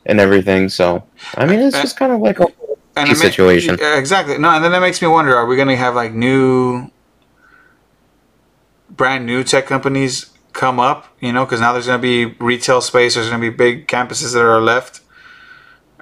and 0.07 0.19
everything. 0.19 0.71
So 0.71 1.05
I 1.37 1.45
mean, 1.45 1.61
it's 1.61 1.79
just 1.81 1.99
kind 1.99 2.11
of 2.11 2.21
like 2.21 2.41
a 2.41 2.47
And 2.97 3.09
ma- 3.09 3.15
situation. 3.15 3.79
Exactly. 3.81 4.37
No, 4.39 4.51
and 4.51 4.63
then 4.65 4.73
that 4.73 4.81
makes 4.81 5.01
me 5.01 5.09
wonder: 5.09 5.35
Are 5.37 5.47
we 5.47 5.57
going 5.57 5.69
to 5.69 5.77
have 5.77 5.95
like 5.95 6.13
new, 6.13 6.91
brand 8.91 9.27
new 9.27 9.43
tech 9.45 9.67
companies 9.67 10.31
come 10.53 10.79
up? 10.81 11.07
You 11.21 11.33
know, 11.33 11.45
because 11.45 11.61
now 11.61 11.73
there's 11.73 11.87
going 11.87 11.99
to 11.99 12.03
be 12.03 12.37
retail 12.39 12.81
space. 12.81 13.15
There's 13.15 13.29
going 13.29 13.41
to 13.41 13.51
be 13.51 13.55
big 13.57 13.87
campuses 13.89 14.33
that 14.35 14.43
are 14.43 14.61
left. 14.61 15.01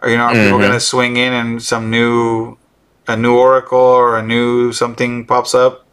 Or 0.03 0.09
you 0.11 0.17
know, 0.17 0.25
are 0.25 0.33
people 0.33 0.59
Mhm. 0.59 0.63
going 0.63 0.73
to 0.73 0.81
swing 0.81 1.17
in 1.17 1.33
and 1.33 1.63
some 1.63 1.91
new, 1.91 2.57
a 3.07 3.17
new 3.17 3.37
Oracle 3.37 3.79
or 3.79 4.19
a 4.19 4.23
new 4.23 4.73
something 4.73 5.27
pops 5.27 5.55
up, 5.55 5.87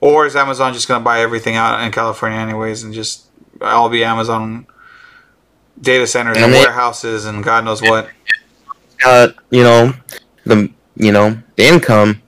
or 0.00 0.26
is 0.26 0.34
Amazon 0.36 0.72
just 0.74 0.88
going 0.88 1.00
to 1.00 1.04
buy 1.04 1.20
everything 1.20 1.54
out 1.56 1.80
in 1.82 1.92
California 1.92 2.38
anyways 2.38 2.82
and 2.82 2.92
just 2.92 3.26
all 3.62 3.88
be 3.88 4.02
Amazon 4.04 4.66
data 5.80 6.06
centers 6.06 6.36
I 6.38 6.42
and 6.42 6.52
mean- 6.52 6.60
warehouses 6.62 7.24
and 7.24 7.42
God 7.44 7.64
knows 7.64 7.80
what? 7.80 8.08
Got 9.02 9.34
you 9.50 9.62
know 9.62 9.92
the 10.44 10.70
you 10.96 11.12
know 11.12 11.38
the 11.56 11.66
income. 11.66 12.22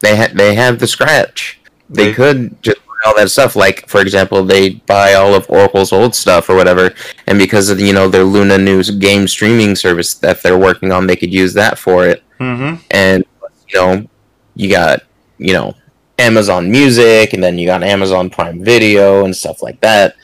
They 0.00 0.16
ha- 0.16 0.32
they 0.34 0.54
have 0.54 0.78
the 0.78 0.86
scratch. 0.86 1.60
They 1.90 2.06
They- 2.06 2.12
could 2.14 2.62
just 2.62 2.78
buy 2.86 2.94
all 3.10 3.16
that 3.16 3.30
stuff. 3.30 3.56
Like 3.56 3.88
for 3.88 4.00
example, 4.00 4.44
they 4.44 4.70
buy 4.86 5.14
all 5.14 5.34
of 5.34 5.48
Oracle's 5.50 5.92
old 5.92 6.14
stuff 6.14 6.48
or 6.48 6.54
whatever, 6.56 6.94
and 7.26 7.38
because 7.38 7.68
of 7.70 7.80
you 7.80 7.92
know 7.92 8.08
their 8.08 8.24
Luna 8.24 8.58
News 8.58 8.90
game 8.90 9.26
streaming 9.26 9.74
service 9.74 10.14
that 10.14 10.42
they're 10.42 10.58
working 10.58 10.92
on, 10.92 11.06
they 11.06 11.16
could 11.16 11.32
use 11.32 11.54
that 11.54 11.78
for 11.78 12.06
it. 12.06 12.22
Mm-hmm. 12.40 12.76
and 12.92 13.24
you 13.68 13.80
know 13.80 14.06
you 14.54 14.70
got 14.70 15.02
you 15.38 15.52
know 15.52 15.74
amazon 16.20 16.70
music 16.70 17.32
and 17.32 17.42
then 17.42 17.58
you 17.58 17.66
got 17.66 17.82
amazon 17.82 18.30
prime 18.30 18.62
video 18.62 19.24
and 19.24 19.34
stuff 19.34 19.60
like 19.60 19.80
that 19.80 20.14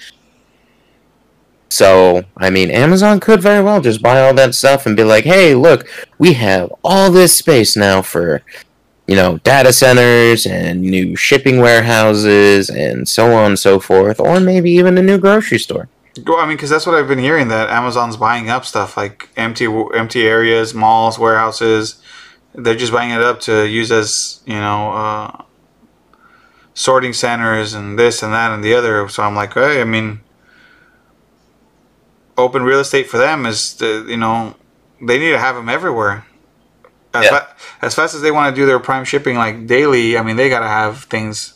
so 1.74 2.22
i 2.36 2.48
mean 2.48 2.70
amazon 2.70 3.18
could 3.18 3.40
very 3.40 3.62
well 3.62 3.80
just 3.80 4.02
buy 4.02 4.20
all 4.20 4.32
that 4.32 4.54
stuff 4.54 4.86
and 4.86 4.96
be 4.96 5.04
like 5.04 5.24
hey 5.24 5.54
look 5.54 5.86
we 6.18 6.32
have 6.32 6.72
all 6.84 7.10
this 7.10 7.36
space 7.36 7.76
now 7.76 8.00
for 8.00 8.42
you 9.06 9.16
know 9.16 9.38
data 9.38 9.72
centers 9.72 10.46
and 10.46 10.80
new 10.80 11.16
shipping 11.16 11.58
warehouses 11.58 12.70
and 12.70 13.08
so 13.08 13.34
on 13.34 13.46
and 13.46 13.58
so 13.58 13.80
forth 13.80 14.20
or 14.20 14.38
maybe 14.40 14.70
even 14.70 14.96
a 14.96 15.02
new 15.02 15.18
grocery 15.18 15.58
store 15.58 15.88
I 16.16 16.46
mean, 16.46 16.56
because 16.56 16.70
that's 16.70 16.86
what 16.86 16.94
I've 16.94 17.08
been 17.08 17.18
hearing 17.18 17.48
that 17.48 17.70
Amazon's 17.70 18.16
buying 18.16 18.48
up 18.48 18.64
stuff 18.64 18.96
like 18.96 19.30
empty 19.36 19.66
empty 19.66 20.26
areas, 20.26 20.72
malls, 20.72 21.18
warehouses. 21.18 22.00
They're 22.54 22.76
just 22.76 22.92
buying 22.92 23.10
it 23.10 23.20
up 23.20 23.40
to 23.40 23.66
use 23.66 23.90
as 23.90 24.40
you 24.46 24.54
know 24.54 24.92
uh, 24.92 25.42
sorting 26.72 27.12
centers 27.12 27.74
and 27.74 27.98
this 27.98 28.22
and 28.22 28.32
that 28.32 28.52
and 28.52 28.62
the 28.62 28.74
other. 28.74 29.08
So 29.08 29.24
I'm 29.24 29.34
like, 29.34 29.54
hey, 29.54 29.80
I 29.80 29.84
mean, 29.84 30.20
open 32.36 32.62
real 32.62 32.80
estate 32.80 33.08
for 33.08 33.18
them 33.18 33.46
is 33.46 33.74
the, 33.74 34.04
you 34.08 34.16
know 34.16 34.54
they 35.00 35.18
need 35.18 35.30
to 35.30 35.38
have 35.38 35.54
them 35.56 35.68
everywhere. 35.68 36.24
As, 37.12 37.24
Yeah. 37.24 37.30
fa- 37.38 37.56
as 37.82 37.94
fast 37.94 38.14
as 38.14 38.22
they 38.22 38.30
want 38.30 38.54
to 38.54 38.60
do 38.60 38.66
their 38.66 38.78
prime 38.80 39.04
shipping 39.04 39.36
like 39.36 39.66
daily, 39.66 40.16
I 40.18 40.22
mean, 40.22 40.36
they 40.36 40.48
gotta 40.48 40.66
have 40.68 41.04
things 41.04 41.54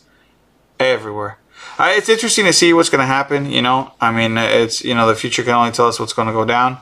everywhere. 0.79 1.37
Uh, 1.77 1.91
it's 1.95 2.09
interesting 2.09 2.45
to 2.45 2.53
see 2.53 2.73
what's 2.73 2.89
going 2.89 2.99
to 2.99 3.05
happen. 3.05 3.49
You 3.49 3.61
know, 3.61 3.91
I 4.01 4.11
mean, 4.11 4.37
it's 4.37 4.83
you 4.83 4.93
know 4.95 5.07
the 5.07 5.15
future 5.15 5.43
can 5.43 5.53
only 5.53 5.71
tell 5.71 5.87
us 5.87 5.99
what's 5.99 6.13
going 6.13 6.27
to 6.27 6.33
go 6.33 6.43
down. 6.45 6.77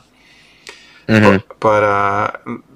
Mhm. 1.07 1.43
But, 1.47 1.59
but 1.59 1.83
uh, 1.83 2.31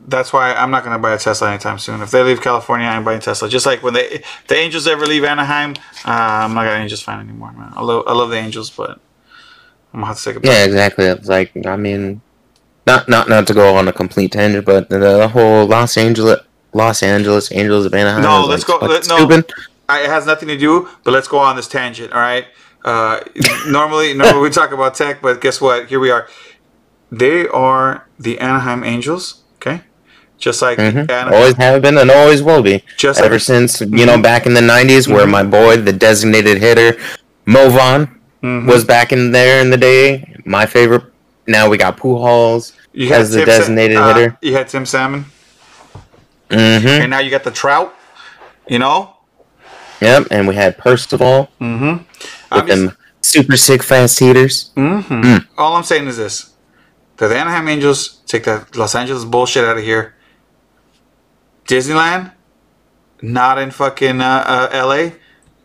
that's 0.07 0.31
why 0.31 0.53
I'm 0.53 0.71
not 0.71 0.83
going 0.83 0.93
to 0.95 0.99
buy 0.99 1.13
a 1.13 1.17
Tesla 1.17 1.49
anytime 1.49 1.79
soon. 1.79 2.01
If 2.01 2.11
they 2.11 2.23
leave 2.23 2.41
California, 2.41 2.87
I'm 2.87 3.03
buying 3.03 3.19
Tesla. 3.19 3.49
Just 3.49 3.65
like 3.65 3.83
when 3.83 3.93
they 3.93 4.23
the 4.47 4.55
Angels 4.55 4.87
ever 4.87 5.05
leave 5.05 5.23
Anaheim, 5.23 5.73
uh, 6.05 6.11
I'm 6.45 6.53
not 6.53 6.65
an 6.67 6.81
Angels 6.81 7.01
fan 7.01 7.19
anymore, 7.19 7.51
man. 7.53 7.73
I 7.75 7.81
love 7.81 8.03
I 8.07 8.13
love 8.13 8.29
the 8.29 8.37
Angels, 8.37 8.69
but 8.69 8.99
I'm 9.93 9.99
gonna 9.99 10.05
have 10.07 10.17
to 10.19 10.33
take 10.33 10.43
a 10.43 10.47
yeah 10.47 10.63
exactly 10.65 11.05
it's 11.05 11.27
like 11.27 11.51
i 11.65 11.75
mean 11.75 12.21
not 12.87 13.07
not 13.07 13.29
not 13.29 13.47
to 13.47 13.53
go 13.53 13.75
on 13.75 13.87
a 13.87 13.93
complete 13.93 14.31
tangent, 14.31 14.65
but 14.65 14.89
the, 14.89 15.27
whole 15.27 15.67
Los 15.67 15.97
Angeles 15.97 16.39
Los 16.73 17.03
Angeles 17.03 17.51
Angels 17.51 17.85
of 17.85 17.93
Anaheim. 17.93 18.23
No, 18.23 18.45
let's 18.45 18.67
like, 18.67 18.79
go- 18.79 18.87
no. 18.87 19.01
stupid. 19.01 19.51
It 19.89 20.09
has 20.09 20.25
nothing 20.25 20.47
to 20.47 20.57
do, 20.57 20.89
but 21.03 21.11
let's 21.11 21.27
go 21.27 21.37
on 21.37 21.55
this 21.55 21.67
tangent. 21.67 22.11
All 22.13 22.19
right. 22.21 22.45
Uh, 22.83 23.19
normally, 23.67 24.13
normally 24.13 24.41
we 24.41 24.49
talk 24.49 24.71
about 24.71 24.95
tech, 24.95 25.21
but 25.21 25.41
guess 25.41 25.61
what? 25.61 25.87
Here 25.89 25.99
we 25.99 26.09
are. 26.09 26.27
They 27.11 27.47
are 27.49 28.07
the 28.17 28.39
Anaheim 28.39 28.83
Angels. 28.83 29.43
Okay, 29.57 29.81
just 30.39 30.61
like 30.61 30.77
hmm 30.79 30.99
Anaheim, 30.99 31.33
Always 31.33 31.55
have 31.57 31.81
been 31.81 31.97
and 31.97 32.09
always 32.09 32.41
will 32.41 32.63
be. 32.63 32.83
just 32.97 33.19
Ever 33.19 33.35
like 33.35 33.41
since 33.41 33.81
you 33.81 34.05
know 34.05 34.19
back 34.19 34.45
in 34.45 34.53
the 34.53 34.61
'90s, 34.61 35.07
where 35.07 35.25
Mhm. 35.27 35.31
my 35.31 35.43
boy, 35.43 35.77
the 35.77 35.93
designated 35.93 36.57
hitter, 36.57 36.97
Mo 37.45 37.69
Vaughn, 37.69 38.20
Mhm. 38.43 38.65
was 38.65 38.83
back 38.83 39.11
in 39.11 39.31
there 39.31 39.61
in 39.61 39.69
the 39.69 39.77
day. 39.77 40.35
My 40.45 40.65
favorite. 40.65 41.03
Now 41.47 41.69
we 41.69 41.77
got 41.77 41.97
Pujols. 41.97 42.73
you 42.93 43.11
as 43.13 43.31
the 43.31 43.39
Tim 43.39 43.45
Sa- 43.47 43.57
designated 43.57 43.97
uh, 43.97 44.13
hitter. 44.13 44.37
You 44.41 44.53
had 44.55 44.67
Tim 44.67 44.85
Salmon, 44.85 45.25
Mm-hmm. 46.49 46.87
and 46.87 47.09
now 47.09 47.19
you 47.19 47.29
got 47.31 47.43
the 47.43 47.51
Trout. 47.51 47.93
You 48.67 48.79
know. 48.79 49.15
Yep, 50.01 50.27
and 50.31 50.47
we 50.47 50.55
had 50.55 50.77
Percival 50.77 51.49
Mm-hmm. 51.61 52.03
with 52.55 52.67
them 52.67 52.97
super 53.21 53.55
sick 53.57 53.83
fast 53.83 54.17
heaters. 54.19 54.71
Mm-hmm. 54.75 55.21
Mm. 55.21 55.47
All 55.57 55.75
I'm 55.75 55.83
saying 55.83 56.07
is 56.07 56.17
this: 56.17 56.51
the 57.17 57.25
Anaheim 57.27 57.67
Angels 57.67 58.19
take 58.25 58.43
that 58.45 58.75
Los 58.75 58.95
Angeles 58.95 59.25
bullshit 59.25 59.63
out 59.63 59.77
of 59.77 59.83
here. 59.83 60.15
Disneyland, 61.67 62.31
not 63.21 63.57
in 63.57 63.71
fucking 63.71 64.19
uh, 64.21 64.43
uh, 64.45 64.69
L.A., 64.71 65.13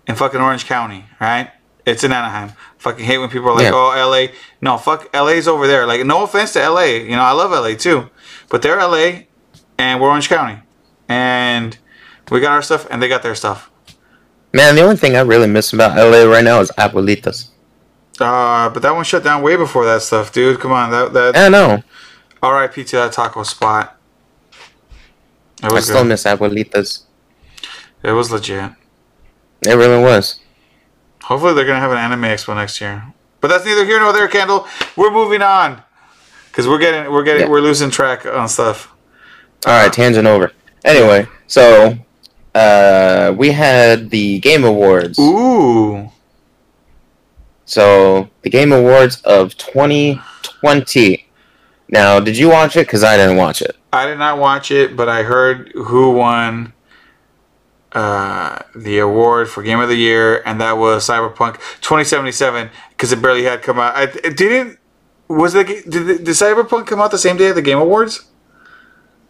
in 0.06 0.14
fucking 0.14 0.40
Orange 0.40 0.66
County, 0.66 1.04
right? 1.20 1.50
It's 1.86 2.02
in 2.04 2.12
Anaheim. 2.12 2.52
Fucking 2.78 3.04
hate 3.04 3.18
when 3.18 3.30
people 3.30 3.48
are 3.48 3.54
like, 3.54 3.64
Yeah. 3.64 3.70
"Oh, 3.74 3.92
L.A." 3.96 4.32
No, 4.60 4.76
fuck, 4.76 5.08
L.A.'s 5.14 5.46
over 5.48 5.66
there. 5.66 5.86
Like, 5.86 6.04
no 6.04 6.24
offense 6.24 6.52
to 6.54 6.60
L.A. 6.62 7.02
You 7.04 7.14
know, 7.16 7.22
I 7.22 7.30
love 7.32 7.52
L.A. 7.52 7.76
too, 7.76 8.10
but 8.50 8.60
they're 8.62 8.78
L.A. 8.80 9.28
and 9.78 10.00
we're 10.00 10.08
Orange 10.08 10.28
County, 10.28 10.58
and 11.08 11.78
we 12.30 12.40
got 12.40 12.52
our 12.52 12.62
stuff 12.62 12.86
and 12.90 13.00
they 13.00 13.08
got 13.08 13.22
their 13.22 13.34
stuff. 13.36 13.70
Man, 14.52 14.74
the 14.74 14.82
only 14.82 14.96
thing 14.96 15.14
I 15.16 15.20
really 15.20 15.46
miss 15.46 15.72
about 15.72 15.96
LA 15.96 16.24
right 16.24 16.42
now 16.44 16.60
is 16.60 16.70
Abuelitas. 16.78 17.50
Uh, 18.18 18.68
but 18.70 18.80
that 18.82 18.94
one 18.94 19.04
shut 19.04 19.22
down 19.22 19.42
way 19.42 19.54
before 19.56 19.84
that 19.84 20.00
stuff, 20.02 20.32
dude. 20.32 20.58
Come 20.58 20.72
on, 20.72 20.90
that 20.90 21.12
that 21.12 21.36
I 21.36 21.48
know. 21.48 21.82
R.I.P. 22.42 22.82
to 22.84 22.96
that 22.96 23.12
taco 23.12 23.42
spot. 23.42 23.96
It 25.62 25.70
I 25.70 25.72
was 25.72 25.84
still 25.84 26.02
good. 26.02 26.08
miss 26.08 26.24
Abuelitas. 26.24 27.02
It 28.02 28.12
was 28.12 28.30
legit. 28.30 28.72
It 29.62 29.74
really 29.74 30.02
was. 30.02 30.40
Hopefully, 31.26 31.54
they're 31.54 31.64
gonna 31.66 31.80
have 31.80 31.90
an 31.92 31.98
anime 31.98 32.22
expo 32.22 32.54
next 32.54 32.80
year. 32.80 33.02
But 33.40 33.48
that's 33.48 33.64
neither 33.64 33.84
here 33.84 33.98
nor 34.00 34.12
there, 34.12 34.28
Kendall. 34.28 34.66
We're 34.96 35.10
moving 35.10 35.42
on 35.42 35.82
because 36.50 36.66
we're 36.68 36.78
getting 36.78 37.10
we're 37.12 37.22
getting 37.24 37.42
Yeah. 37.42 37.48
we're 37.48 37.60
losing 37.60 37.90
track 37.90 38.24
on 38.26 38.48
stuff. 38.48 38.92
All 39.66 39.72
right, 39.72 39.92
tangent 39.92 40.26
over. 40.26 40.52
Anyway, 40.84 41.26
so 41.48 41.96
uh, 42.54 43.34
we 43.36 43.50
had 43.50 44.10
the 44.10 44.38
Game 44.38 44.64
Awards. 44.64 45.18
Ooh, 45.18 46.10
So 47.64 48.30
the 48.42 48.50
Game 48.50 48.70
Awards 48.72 49.20
of 49.22 49.56
2020. 49.56 51.26
Now, 51.88 52.20
did 52.20 52.36
you 52.36 52.48
watch 52.48 52.76
it? 52.76 52.86
Because 52.86 53.02
I 53.04 53.16
didn't 53.16 53.36
watch 53.36 53.62
it. 53.62 53.76
I 53.92 54.06
did 54.06 54.18
not 54.18 54.38
watch 54.38 54.70
it, 54.70 54.96
but 54.96 55.08
I 55.08 55.22
heard 55.24 55.72
who 55.74 56.10
won 56.12 56.72
uh, 57.96 58.58
the 58.74 58.98
award 58.98 59.48
for 59.48 59.62
Game 59.62 59.80
of 59.80 59.88
the 59.88 59.96
Year, 59.96 60.42
and 60.44 60.60
that 60.60 60.76
was 60.76 61.08
Cyberpunk 61.08 61.54
2077 61.80 62.68
because 62.90 63.10
it 63.10 63.22
barely 63.22 63.44
had 63.44 63.62
come 63.62 63.78
out. 63.78 63.96
I 63.96 64.02
it 64.22 64.36
didn't. 64.36 64.78
Was 65.28 65.54
the 65.54 65.64
did, 65.64 65.84
the, 65.84 66.02
did 66.18 66.26
Cyberpunk 66.26 66.86
come 66.86 67.00
out 67.00 67.10
the 67.10 67.18
same 67.18 67.38
day 67.38 67.46
as 67.46 67.54
the 67.54 67.62
Game 67.62 67.78
Awards? 67.78 68.26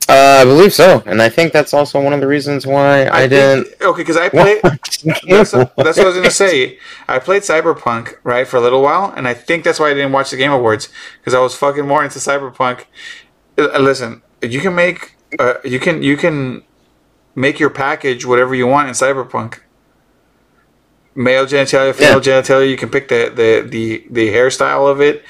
Uh, 0.09 0.39
I 0.41 0.45
believe 0.45 0.73
so, 0.73 1.03
and 1.07 1.23
I 1.23 1.29
think 1.29 1.53
that's 1.53 1.73
also 1.73 2.01
one 2.03 2.13
of 2.13 2.21
the 2.21 2.27
reasons 2.27 2.67
why 2.67 3.09
I, 3.09 3.27
didn't. 3.29 3.65
think- 3.69 3.83
okay, 3.83 4.03
because 4.03 4.17
I 4.17 4.29
played. 4.41 4.61
watch 4.65 5.01
the 5.03 5.13
Game 5.13 5.37
that's, 5.37 5.51
that's 5.53 5.77
what 5.77 5.99
I 5.99 6.05
was 6.05 6.17
gonna 6.17 6.31
say. 6.31 6.79
I 7.09 7.21
played 7.21 7.43
Cyberpunk 7.43 8.17
right 8.25 8.47
for 8.49 8.57
a 8.57 8.61
little 8.61 8.83
while, 8.83 9.13
and 9.17 9.29
I 9.29 9.35
think 9.35 9.63
that's 9.65 9.79
why 9.79 9.91
I 9.91 9.95
didn't 9.95 10.13
watch 10.13 10.31
the 10.31 10.37
Game 10.37 10.51
Awards 10.53 10.89
because 11.21 11.35
I 11.35 11.39
was 11.39 11.55
fucking 11.55 11.87
more 11.87 12.03
into 12.03 12.19
Cyberpunk. 12.19 12.85
Uh, 13.57 13.79
listen, 13.79 14.23
you 14.43 14.61
can 14.61 14.75
make 14.75 15.15
uh, 15.39 15.55
you 15.65 15.79
can 15.81 16.03
you 16.03 16.17
can 16.17 16.63
make 17.37 17.61
your 17.61 17.71
package 17.71 18.27
whatever 18.27 18.53
you 18.57 18.67
want 18.67 18.89
in 18.89 18.95
Cyberpunk. 18.95 19.61
Male 21.15 21.47
genitalia, 21.47 21.95
female 21.95 22.21
genitalia. 22.21 22.69
You 22.69 22.77
can 22.77 22.91
pick 22.91 23.07
the 23.09 23.31
the 23.35 23.67
the, 23.69 24.07
the 24.11 24.29
hairstyle 24.33 24.91
of 24.91 25.01
it. 25.01 25.25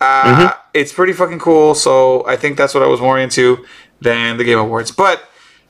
Uh, 0.00 0.24
Mm-hmm. 0.24 0.60
It's 0.74 0.92
pretty 0.92 1.12
fucking 1.12 1.38
cool. 1.38 1.74
So 1.74 2.26
I 2.26 2.36
think 2.36 2.56
that's 2.58 2.74
what 2.74 2.82
I 2.82 2.86
was 2.86 3.00
more 3.00 3.18
into 3.18 3.64
than 4.00 4.36
the 4.36 4.44
Game 4.44 4.58
Awards. 4.58 4.90
But 4.90 5.22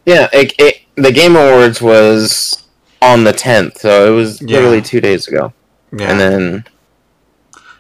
Yeah, 0.07 0.29
it, 0.33 0.55
it, 0.59 0.81
the 0.97 1.13
Game 1.13 1.37
Awards 1.37 1.81
was 1.83 2.67
on 3.03 3.25
the 3.25 3.33
10th, 3.33 3.79
so 3.79 4.11
it 4.11 4.17
was 4.17 4.41
Yeah. 4.41 4.57
literally 4.57 4.81
two 4.83 5.01
days 5.03 5.29
ago. 5.29 5.53
yeah, 5.97 6.11
And 6.11 6.19
then, 6.21 6.65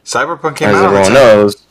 Cyberpunk 0.04 0.56
came 0.56 0.68
as 0.68 0.76
out. 0.76 0.84
on 0.88 0.94
the 0.94 1.00
everyone 1.00 1.10
10th. 1.10 1.14
knows, 1.14 1.66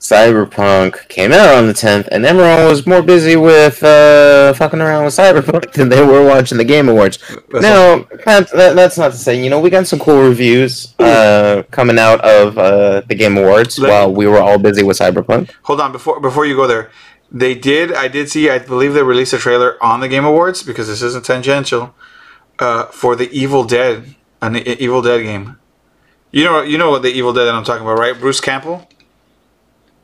Cyberpunk 0.00 1.08
came 1.08 1.32
out 1.32 1.56
on 1.56 1.66
the 1.66 1.72
10th, 1.72 2.06
and 2.08 2.24
everyone 2.24 2.64
was 2.66 2.86
more 2.86 3.02
busy 3.02 3.34
with 3.34 3.82
uh, 3.82 4.52
fucking 4.54 4.80
around 4.80 5.04
with 5.04 5.14
Cyberpunk 5.14 5.72
than 5.74 5.88
they 5.88 6.04
were 6.04 6.24
watching 6.24 6.56
the 6.56 6.64
Game 6.64 6.88
Awards. 6.88 7.18
That's 7.50 7.62
Now, 7.62 8.06
that, 8.24 8.50
that, 8.52 8.76
that's 8.76 8.96
not 8.96 9.10
to 9.12 9.18
say, 9.18 9.42
you 9.42 9.50
know, 9.50 9.58
we 9.58 9.70
got 9.70 9.86
some 9.88 9.98
cool 9.98 10.22
reviews 10.22 10.94
uh, 11.00 11.64
coming 11.72 11.98
out 11.98 12.20
of 12.20 12.56
uh, 12.58 13.00
the 13.08 13.14
Game 13.16 13.36
Awards 13.36 13.78
Let- 13.78 13.90
while 13.90 14.14
we 14.14 14.26
were 14.26 14.38
all 14.38 14.58
busy 14.58 14.84
with 14.84 14.98
Cyberpunk. 14.98 15.50
Hold 15.62 15.80
on 15.80 15.90
before 15.92 16.20
before 16.20 16.46
you 16.46 16.54
go 16.54 16.66
there. 16.66 16.90
They 17.30 17.54
did. 17.54 17.92
I 17.92 18.08
did 18.08 18.30
see. 18.30 18.48
I 18.48 18.58
believe 18.58 18.94
they 18.94 19.02
released 19.02 19.32
a 19.32 19.38
trailer 19.38 19.82
on 19.84 20.00
the 20.00 20.08
Game 20.08 20.24
Awards 20.24 20.62
because 20.62 20.86
this 20.88 21.02
isn't 21.02 21.24
tangential. 21.24 21.94
Uh, 22.58 22.86
for 22.86 23.14
the 23.14 23.30
Evil 23.30 23.64
Dead, 23.64 24.14
an 24.40 24.56
Evil 24.56 25.02
Dead 25.02 25.22
game. 25.22 25.58
You 26.30 26.44
know. 26.44 26.62
You 26.62 26.78
know 26.78 26.90
what 26.90 27.02
the 27.02 27.10
Evil 27.10 27.32
Dead 27.32 27.44
that 27.44 27.54
I'm 27.54 27.64
talking 27.64 27.82
about, 27.82 27.98
right? 27.98 28.18
Bruce 28.18 28.40
Campbell. 28.40 28.88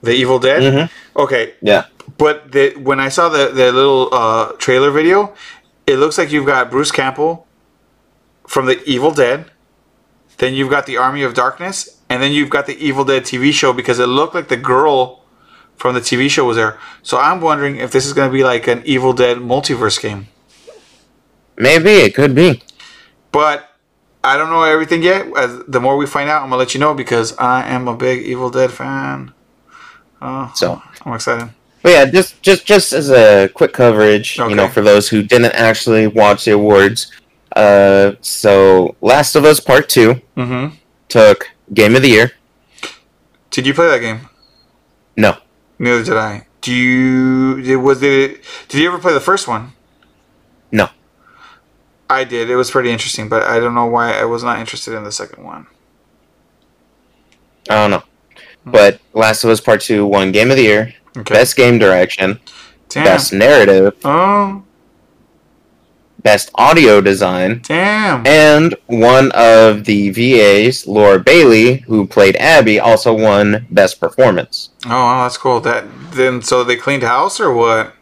The 0.04 0.12
Evil 0.12 0.38
Dead. 0.38 0.62
Mhm. 0.62 0.90
Okay, 1.16 1.54
Yeah. 1.62 1.84
but 2.18 2.52
the, 2.52 2.74
when 2.76 3.00
I 3.00 3.08
saw 3.08 3.28
the 3.28 3.48
the 3.48 3.72
little 3.72 4.08
uh, 4.12 4.52
trailer 4.58 4.90
video, 4.90 5.32
it 5.86 5.96
looks 5.96 6.18
like 6.18 6.30
you've 6.32 6.46
got 6.46 6.70
Bruce 6.70 6.92
Campbell 6.92 7.46
from 8.46 8.66
the 8.66 8.82
Evil 8.84 9.10
Dead. 9.12 9.46
Then 10.38 10.54
you've 10.54 10.70
got 10.70 10.86
the 10.86 10.96
Army 10.96 11.22
of 11.22 11.32
Darkness, 11.34 12.00
and 12.10 12.22
then 12.22 12.32
you've 12.32 12.50
got 12.50 12.66
the 12.66 12.76
Evil 12.84 13.04
Dead 13.04 13.22
TV 13.24 13.52
show 13.52 13.72
because 13.72 13.98
it 14.00 14.06
looked 14.08 14.34
like 14.34 14.48
the 14.48 14.56
girl 14.56 15.22
from 15.76 15.94
the 15.94 16.00
TV 16.00 16.28
show 16.28 16.44
was 16.44 16.56
there. 16.56 16.78
So 17.02 17.18
I'm 17.18 17.40
wondering 17.40 17.76
if 17.76 17.90
this 17.92 18.04
is 18.06 18.12
going 18.12 18.28
to 18.28 18.32
be 18.32 18.42
like 18.44 18.66
an 18.66 18.82
Evil 18.84 19.12
Dead 19.12 19.38
multiverse 19.38 20.00
game. 20.00 20.26
Maybe, 21.56 21.90
it 21.90 22.14
could 22.14 22.34
be. 22.34 22.62
But 23.30 23.70
I 24.24 24.36
don't 24.36 24.50
know 24.50 24.62
everything 24.64 25.02
yet. 25.02 25.26
As 25.36 25.60
the 25.68 25.80
more 25.80 25.96
we 25.96 26.06
find 26.06 26.28
out, 26.30 26.42
I'm 26.42 26.48
gonna 26.50 26.58
let 26.58 26.74
you 26.74 26.80
know 26.80 26.94
because 26.94 27.36
I 27.38 27.66
am 27.68 27.86
a 27.88 27.96
big 27.96 28.22
Evil 28.24 28.50
Dead 28.50 28.70
fan. 28.72 29.33
Oh, 30.22 30.50
So. 30.54 30.80
I'm 31.04 31.14
excited. 31.14 31.50
But 31.82 31.92
yeah, 31.92 32.04
just 32.06 32.40
just 32.40 32.64
just 32.64 32.92
as 32.94 33.10
a 33.10 33.48
quick 33.52 33.74
coverage, 33.74 34.38
you 34.38 34.54
know, 34.54 34.68
for 34.68 34.80
those 34.80 35.08
who 35.08 35.22
didn't 35.22 35.52
actually 35.52 36.06
watch 36.06 36.46
the 36.46 36.52
awards. 36.52 37.12
Uh, 37.54 38.12
so 38.22 38.96
Last 39.02 39.36
of 39.36 39.44
Us 39.44 39.60
Part 39.60 39.88
Two 39.90 40.14
Mm-hmm. 40.36 40.76
took 41.08 41.50
Game 41.74 41.94
of 41.94 42.00
the 42.02 42.08
Year. 42.08 42.32
Did 43.50 43.66
you 43.66 43.74
play 43.74 43.86
that 43.88 43.98
game? 44.00 44.28
No, 45.16 45.36
Neither 45.78 46.02
did 46.04 46.16
I. 46.16 46.46
Do 46.62 46.72
you? 46.72 47.60
Did, 47.62 47.76
was 47.76 48.02
it? 48.02 48.42
Did 48.68 48.80
you 48.80 48.88
ever 48.88 48.98
play 48.98 49.12
the 49.12 49.20
first 49.20 49.46
one? 49.46 49.72
no. 50.72 50.88
I 52.08 52.24
did. 52.24 52.48
It 52.50 52.56
was 52.56 52.70
pretty 52.70 52.90
interesting, 52.90 53.28
but 53.28 53.42
I 53.44 53.58
don't 53.60 53.74
know 53.74 53.86
why 53.86 54.12
I 54.18 54.24
was 54.24 54.42
not 54.44 54.58
interested 54.58 54.94
in 54.94 55.04
the 55.04 55.12
second 55.12 55.44
one. 55.44 55.66
I 57.68 57.74
don't 57.74 57.90
know. 57.90 58.02
Hmm. 58.64 58.70
But 58.70 59.00
Last 59.12 59.44
of 59.44 59.50
Us 59.50 59.60
Part 59.60 59.80
Two 59.82 60.06
won 60.06 60.32
Game 60.32 60.50
of 60.50 60.56
the 60.56 60.62
Year, 60.64 60.94
Okay. 61.16 61.34
Best 61.34 61.56
Game 61.56 61.78
Direction, 61.78 62.40
damn. 62.88 63.04
Best 63.04 63.32
Narrative, 63.32 63.94
Oh, 64.04 64.62
Best 66.22 66.50
Audio 66.54 67.00
Design, 67.02 67.60
damn. 67.62 68.26
and 68.26 68.74
one 68.86 69.30
of 69.32 69.84
the 69.84 70.08
VAs, 70.10 70.86
Laura 70.86 71.18
Bailey, 71.20 71.78
who 71.86 72.06
played 72.06 72.34
Abby, 72.36 72.80
also 72.80 73.12
won 73.12 73.66
Best 73.70 74.00
Performance. 74.00 74.70
Oh, 74.86 74.90
wow, 74.90 75.22
that's 75.24 75.36
cool. 75.36 75.60
That 75.60 75.84
then, 76.12 76.40
so 76.42 76.64
they 76.64 76.76
cleaned 76.76 77.02
house 77.02 77.38
or 77.38 77.52
what? 77.52 77.92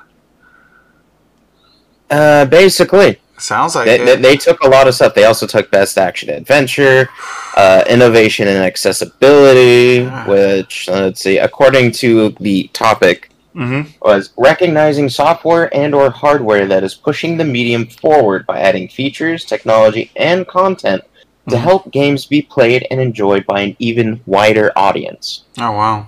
Uh, 2.11 2.45
basically, 2.45 3.19
Sounds 3.39 3.75
like 3.75 3.87
they, 3.87 4.17
they, 4.17 4.37
took 4.37 4.61
a 4.63 4.69
lot 4.69 4.87
of 4.87 4.95
stuff. 4.95 5.15
They 5.15 5.25
also 5.25 5.47
took 5.47 5.71
Best 5.71 5.99
Action 5.99 6.31
Adventure, 6.31 7.09
uh, 7.57 7.83
Innovation 7.89 8.47
and 8.47 8.59
Accessibility, 8.59 10.07
Ah. 10.07 10.27
which, 10.29 10.89
let's 10.89 11.21
see, 11.21 11.39
according 11.39 11.91
to 11.93 12.31
the 12.41 12.69
topic, 12.73 13.31
mm-hmm. 13.57 13.91
was 14.01 14.31
recognizing 14.37 15.09
software 15.09 15.75
and 15.75 15.95
or 15.95 16.11
hardware 16.11 16.67
that 16.67 16.85
is 16.85 16.95
pushing 16.95 17.37
the 17.37 17.45
medium 17.45 17.87
forward 17.87 18.47
by 18.47 18.61
adding 18.61 18.87
features, 18.89 19.45
technology, 19.45 20.11
and 20.15 20.47
content 20.47 21.03
to 21.49 21.57
Mhm. 21.57 21.61
help 21.61 21.91
games 21.91 22.27
be 22.27 22.43
played 22.43 22.87
and 22.91 23.01
enjoyed 23.01 23.45
by 23.47 23.63
an 23.63 23.77
even 23.81 24.21
wider 24.27 24.71
audience. 24.77 25.43
Oh 25.59 25.73
wow. 25.73 26.07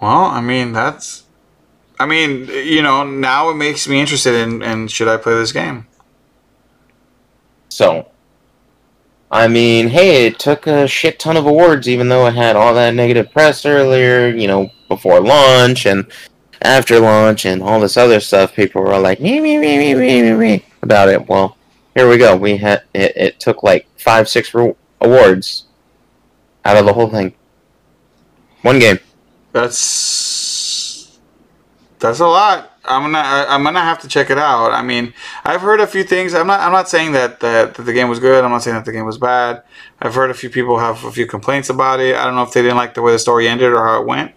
Well, 0.00 0.24
I 0.24 0.40
mean 0.40 0.72
that's. 0.72 1.24
I 2.02 2.06
mean, 2.06 2.48
you 2.48 2.82
know, 2.82 3.04
now 3.04 3.50
it 3.50 3.54
makes 3.54 3.86
me 3.86 4.00
interested 4.00 4.34
in, 4.34 4.60
in 4.60 4.88
should 4.88 5.06
I 5.06 5.18
play 5.18 5.34
this 5.34 5.52
game? 5.52 5.86
So, 7.68 8.08
I 9.30 9.46
mean, 9.46 9.86
hey, 9.86 10.26
it 10.26 10.40
took 10.40 10.66
a 10.66 10.88
shit 10.88 11.20
ton 11.20 11.36
of 11.36 11.46
awards, 11.46 11.88
even 11.88 12.08
though 12.08 12.26
it 12.26 12.34
had 12.34 12.56
all 12.56 12.74
that 12.74 12.94
negative 12.94 13.30
press 13.30 13.64
earlier, 13.64 14.28
you 14.28 14.48
know, 14.48 14.68
before 14.88 15.20
launch 15.20 15.86
and 15.86 16.10
after 16.62 16.98
launch 16.98 17.46
and 17.46 17.62
all 17.62 17.78
this 17.78 17.96
other 17.96 18.18
stuff. 18.18 18.52
People 18.52 18.82
were 18.82 18.98
like, 18.98 19.20
me, 19.20 19.38
me, 19.38 19.56
me, 19.56 19.78
me, 19.78 19.94
me, 19.94 20.22
me, 20.22 20.32
me 20.32 20.64
about 20.82 21.08
it. 21.08 21.28
Well, 21.28 21.56
here 21.94 22.08
we 22.08 22.18
go. 22.18 22.34
We 22.34 22.56
had 22.56 22.82
it, 22.94 23.12
it 23.16 23.40
took 23.40 23.62
like 23.62 23.86
five, 23.96 24.28
six 24.28 24.52
re- 24.54 24.74
awards 25.00 25.66
out 26.64 26.76
of 26.76 26.84
the 26.84 26.92
whole 26.92 27.08
thing. 27.08 27.32
One 28.62 28.80
game. 28.80 28.98
That's 29.52 29.78
that's 32.02 32.18
a 32.20 32.26
lot. 32.26 32.72
I'm 32.84 33.02
gonna 33.02 33.18
I, 33.18 33.46
I'm 33.54 33.62
gonna 33.62 33.80
have 33.80 34.00
to 34.00 34.08
check 34.08 34.28
it 34.28 34.36
out. 34.38 34.72
I 34.72 34.82
mean, 34.82 35.14
I've 35.44 35.60
heard 35.60 35.80
a 35.80 35.86
few 35.86 36.02
things. 36.02 36.34
I'm 36.34 36.48
not 36.48 36.60
I'm 36.60 36.72
not 36.72 36.88
saying 36.88 37.12
that, 37.12 37.38
that 37.40 37.74
that 37.74 37.82
the 37.84 37.92
game 37.92 38.08
was 38.08 38.18
good. 38.18 38.44
I'm 38.44 38.50
not 38.50 38.62
saying 38.62 38.74
that 38.74 38.84
the 38.84 38.92
game 38.92 39.06
was 39.06 39.18
bad. 39.18 39.62
I've 40.00 40.14
heard 40.14 40.30
a 40.30 40.34
few 40.34 40.50
people 40.50 40.78
have 40.78 41.04
a 41.04 41.12
few 41.12 41.26
complaints 41.26 41.70
about 41.70 42.00
it. 42.00 42.16
I 42.16 42.24
don't 42.24 42.34
know 42.34 42.42
if 42.42 42.52
they 42.52 42.60
didn't 42.60 42.76
like 42.76 42.94
the 42.94 43.02
way 43.02 43.12
the 43.12 43.20
story 43.20 43.46
ended 43.48 43.72
or 43.72 43.86
how 43.86 44.00
it 44.02 44.06
went. 44.06 44.32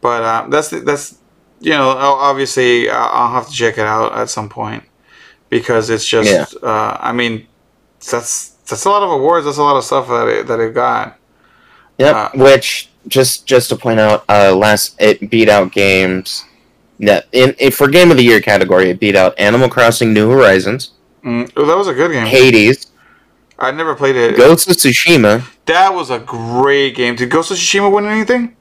But 0.00 0.22
uh, 0.22 0.46
that's 0.48 0.70
that's 0.70 1.18
you 1.60 1.72
know 1.72 1.90
obviously 1.90 2.88
uh, 2.88 2.96
I'll 2.96 3.32
have 3.34 3.48
to 3.48 3.52
check 3.52 3.76
it 3.76 3.86
out 3.86 4.16
at 4.16 4.30
some 4.30 4.48
point 4.48 4.84
because 5.50 5.90
it's 5.90 6.06
just 6.06 6.30
Yeah. 6.30 6.46
uh, 6.68 6.96
I 7.00 7.12
mean 7.12 7.46
that's 8.10 8.50
that's 8.66 8.86
a 8.86 8.88
lot 8.88 9.02
of 9.02 9.10
awards. 9.10 9.44
That's 9.44 9.58
a 9.58 9.62
lot 9.62 9.76
of 9.76 9.84
stuff 9.84 10.08
that 10.08 10.28
it, 10.28 10.46
that 10.46 10.58
it 10.58 10.72
got. 10.72 11.18
Yep. 11.98 12.16
Uh, 12.16 12.30
Which 12.34 12.88
just 13.08 13.46
just 13.46 13.68
to 13.68 13.76
point 13.76 14.00
out, 14.00 14.24
uh, 14.30 14.56
last 14.56 14.96
it 14.98 15.30
beat 15.30 15.50
out 15.50 15.70
games 15.70 16.44
that 17.00 17.26
in, 17.32 17.54
in 17.58 17.70
for 17.72 17.88
game 17.88 18.10
of 18.10 18.16
the 18.16 18.22
year 18.24 18.40
category, 18.40 18.90
it 18.90 19.00
beat 19.00 19.16
out 19.16 19.38
Animal 19.38 19.68
Crossing: 19.68 20.12
New 20.12 20.30
Horizons, 20.30 20.92
Mm, 21.24 21.50
oh, 21.56 21.64
that 21.66 21.76
was 21.76 21.88
a 21.88 21.94
good 21.94 22.12
game. 22.12 22.26
Hades, 22.26 22.88
I 23.58 23.70
never 23.70 23.94
played 23.94 24.14
it. 24.16 24.36
Ghost 24.36 24.68
of 24.68 24.76
Tsushima. 24.76 25.46
That 25.66 25.94
was 25.94 26.10
a 26.10 26.18
great 26.18 26.94
game. 26.94 27.16
Did 27.16 27.30
Ghost 27.30 27.50
of 27.50 27.56
Tsushima 27.56 27.90
win 27.92 28.04
anything? 28.06 28.56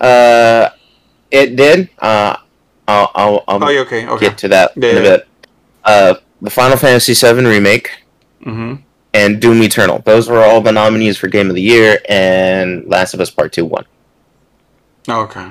Uh, 0.00 0.70
it 1.30 1.56
did. 1.56 1.90
Uh, 1.98 2.36
I'll 2.88 3.10
I'll, 3.14 3.44
I'll 3.48 3.64
Oh, 3.64 3.78
okay, 3.82 4.06
okay. 4.06 4.26
get 4.28 4.38
to 4.38 4.48
that 4.48 4.72
Yeah, 4.76 4.90
in 4.90 4.96
a 4.98 5.00
bit. 5.00 5.28
Uh, 5.84 6.14
the 6.42 6.50
Final 6.50 6.76
Fantasy 6.76 7.14
VII 7.14 7.44
remake 7.44 7.90
Mm-hmm. 8.44 8.76
and 9.12 9.40
Doom 9.40 9.62
Eternal. 9.62 9.98
Those 10.06 10.28
were 10.28 10.42
all 10.42 10.60
the 10.62 10.72
nominees 10.72 11.18
for 11.18 11.28
Game 11.28 11.50
of 11.50 11.54
the 11.54 11.60
Year, 11.62 11.98
and 12.08 12.86
Last 12.86 13.12
of 13.12 13.20
Us 13.20 13.30
Part 13.30 13.52
Two 13.52 13.66
won. 13.66 13.84
Okay. 15.08 15.46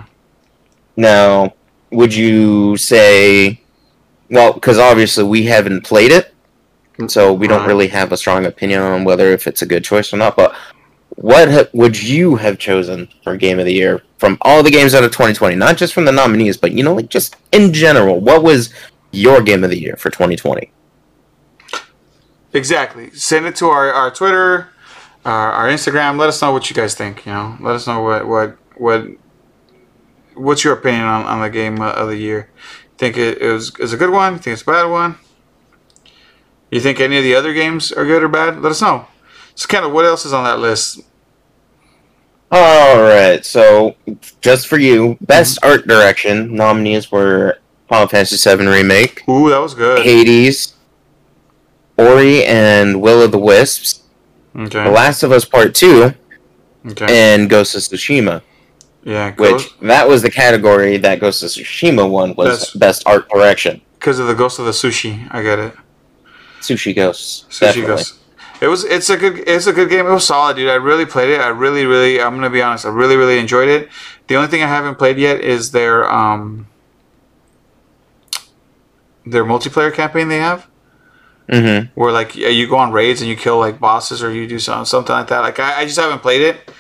Now, 1.00 1.54
would 1.92 2.14
you 2.14 2.76
say, 2.76 3.62
well, 4.30 4.52
because 4.52 4.78
obviously 4.78 5.24
we 5.24 5.46
haven't 5.46 5.86
played 5.86 6.12
it, 6.12 6.34
and 6.98 7.10
so 7.10 7.32
we 7.32 7.48
don't 7.48 7.66
really 7.66 7.88
have 7.88 8.12
a 8.12 8.18
strong 8.18 8.46
opinion 8.46 8.82
on 8.82 9.06
whether 9.06 9.32
if 9.32 9.48
it's 9.48 9.62
a 9.62 9.66
good 9.66 9.86
choice 9.86 10.12
or 10.12 10.18
not. 10.18 10.36
But 10.36 10.54
what 11.12 11.50
ha- 11.50 11.70
would 11.72 12.04
you 12.04 12.36
have 12.36 12.60
chosen 12.60 13.08
for 13.24 13.38
Game 13.38 13.60
of 13.60 13.66
the 13.66 13.74
Year 13.74 14.04
from 14.18 14.38
all 14.42 14.62
the 14.62 14.70
games 14.70 14.94
out 14.94 15.06
of 15.06 15.12
2020? 15.12 15.56
Not 15.56 15.78
just 15.78 15.94
from 15.94 16.04
the 16.04 16.12
nominees, 16.12 16.58
but 16.58 16.74
you 16.74 16.84
know, 16.84 16.96
like 16.96 17.08
just 17.08 17.38
in 17.54 17.72
general. 17.72 18.20
What 18.20 18.44
was 18.44 18.74
your 19.12 19.42
Game 19.42 19.64
of 19.64 19.70
the 19.70 19.80
Year 19.80 19.96
for 19.96 20.10
2020? 20.10 20.70
Exactly. 22.52 23.10
Send 23.12 23.46
it 23.46 23.56
to 23.56 23.68
our, 23.68 23.94
our 23.94 24.12
Twitter, 24.12 24.68
our, 25.24 25.54
our 25.54 25.68
Instagram. 25.70 26.20
Let 26.20 26.28
us 26.28 26.42
know 26.42 26.52
what 26.52 26.70
you 26.70 26.76
guys 26.76 26.94
think. 26.94 27.26
You 27.26 27.32
know, 27.32 27.58
let 27.62 27.76
us 27.76 27.88
know 27.88 28.02
what 28.02 28.28
what 28.28 28.58
what 28.76 29.08
what's 30.40 30.64
your 30.64 30.74
opinion 30.74 31.04
on, 31.04 31.26
on 31.26 31.42
the 31.42 31.50
game 31.50 31.82
uh, 31.82 31.92
of 31.92 32.08
the 32.08 32.18
year. 32.18 32.50
Think 32.98 33.18
it, 33.18 33.42
it 33.42 33.52
was 33.52 33.76
is 33.80 33.94
a 33.94 33.98
good 33.98 34.10
one? 34.10 34.40
Think 34.40 34.54
it's 34.54 34.62
a 34.62 34.66
bad 34.66 34.86
one? 34.86 35.18
You 36.72 36.80
think 36.80 37.00
any 37.00 37.18
of 37.18 37.24
the 37.24 37.36
other 37.36 37.54
games 37.54 37.92
are 37.92 38.06
good 38.06 38.24
or 38.24 38.28
bad? 38.28 38.62
Let 38.62 38.72
us 38.72 38.82
know. 38.82 39.08
So, 39.56 39.68
kind 39.68 39.86
of 39.86 39.92
what 39.92 40.06
else 40.06 40.26
is 40.26 40.34
on 40.34 40.44
that 40.44 40.60
list? 40.60 41.02
All 42.52 43.00
right, 43.02 43.46
so 43.46 43.96
just 44.42 44.68
for 44.68 44.78
you, 44.80 45.18
best 45.22 45.62
mm-hmm. 45.62 45.72
art 45.72 45.88
direction 45.88 46.56
nominees 46.56 47.12
were 47.12 47.60
Final 47.88 48.08
Fantasy 48.08 48.38
VII 48.50 48.66
remake, 48.66 49.28
Ooh, 49.30 49.50
that 49.50 49.60
was 49.60 49.76
good. 49.76 50.04
Hades, 50.04 50.74
Ori 51.98 52.44
and 52.46 53.02
Will 53.02 53.22
of 53.22 53.32
the 53.32 53.40
Wisps, 53.40 54.04
The 54.56 54.90
Last 54.90 55.22
of 55.22 55.32
Us 55.32 55.46
Part 55.46 55.76
Two, 55.76 56.14
Okay. 56.88 57.06
and 57.08 57.50
Ghost 57.50 57.76
of 57.76 57.82
Tsushima. 57.82 58.42
Yeah. 59.04 59.34
Which 59.36 59.78
that 59.80 60.08
was 60.08 60.22
the 60.22 60.30
category 60.32 60.98
that 60.98 61.20
Ghost 61.20 61.42
of 61.44 61.50
Tsushima 61.50 62.10
won 62.10 62.36
was 62.36 62.48
That's- 62.60 62.74
best 62.76 63.04
art 63.06 63.30
direction. 63.30 63.82
because 64.00 64.20
of 64.20 64.28
the 64.28 64.36
ghost 64.36 64.60
of 64.60 64.66
the 64.66 64.72
sushi. 64.72 65.28
I 65.32 65.42
get 65.42 65.60
it. 65.60 65.74
Sushi 66.62 66.94
Ghosts, 66.96 67.46
Sushi 67.50 67.60
definitely. 67.60 67.88
Ghost. 67.96 68.16
It 68.62 68.68
was. 68.68 68.84
It's 68.84 69.10
a 69.10 69.16
good. 69.16 69.40
It's 69.48 69.68
a 69.68 69.72
good 69.74 69.90
game. 69.90 70.06
It 70.06 70.12
was 70.12 70.26
solid, 70.28 70.58
dude. 70.58 70.70
I 70.70 70.76
really 70.76 71.06
played 71.06 71.30
it. 71.30 71.40
I 71.40 71.48
really, 71.48 71.86
really. 71.86 72.20
I'm 72.22 72.36
gonna 72.36 72.50
be 72.50 72.62
honest. 72.62 72.86
I 72.86 72.90
really, 72.90 73.16
really 73.16 73.40
enjoyed 73.40 73.70
it. 73.70 73.88
The 74.28 74.36
only 74.36 74.50
thing 74.50 74.62
I 74.62 74.68
haven't 74.68 74.96
played 74.96 75.18
yet 75.18 75.40
is 75.40 75.72
their 75.72 76.10
um 76.12 76.68
their 79.26 79.46
multiplayer 79.46 79.94
campaign 79.94 80.28
they 80.28 80.38
have, 80.40 80.68
Mm-hmm. 81.50 82.00
where 82.00 82.12
like 82.12 82.36
you 82.36 82.68
go 82.68 82.78
on 82.78 82.92
raids 82.92 83.22
and 83.22 83.30
you 83.30 83.36
kill 83.36 83.58
like 83.58 83.80
bosses 83.80 84.22
or 84.22 84.32
you 84.32 84.46
do 84.46 84.60
some, 84.60 84.86
something 84.86 85.14
like 85.16 85.28
that. 85.28 85.40
Like 85.40 85.60
I, 85.60 85.82
I 85.82 85.86
just 85.86 85.98
haven't 86.00 86.20
played 86.22 86.42
it. 86.42 86.72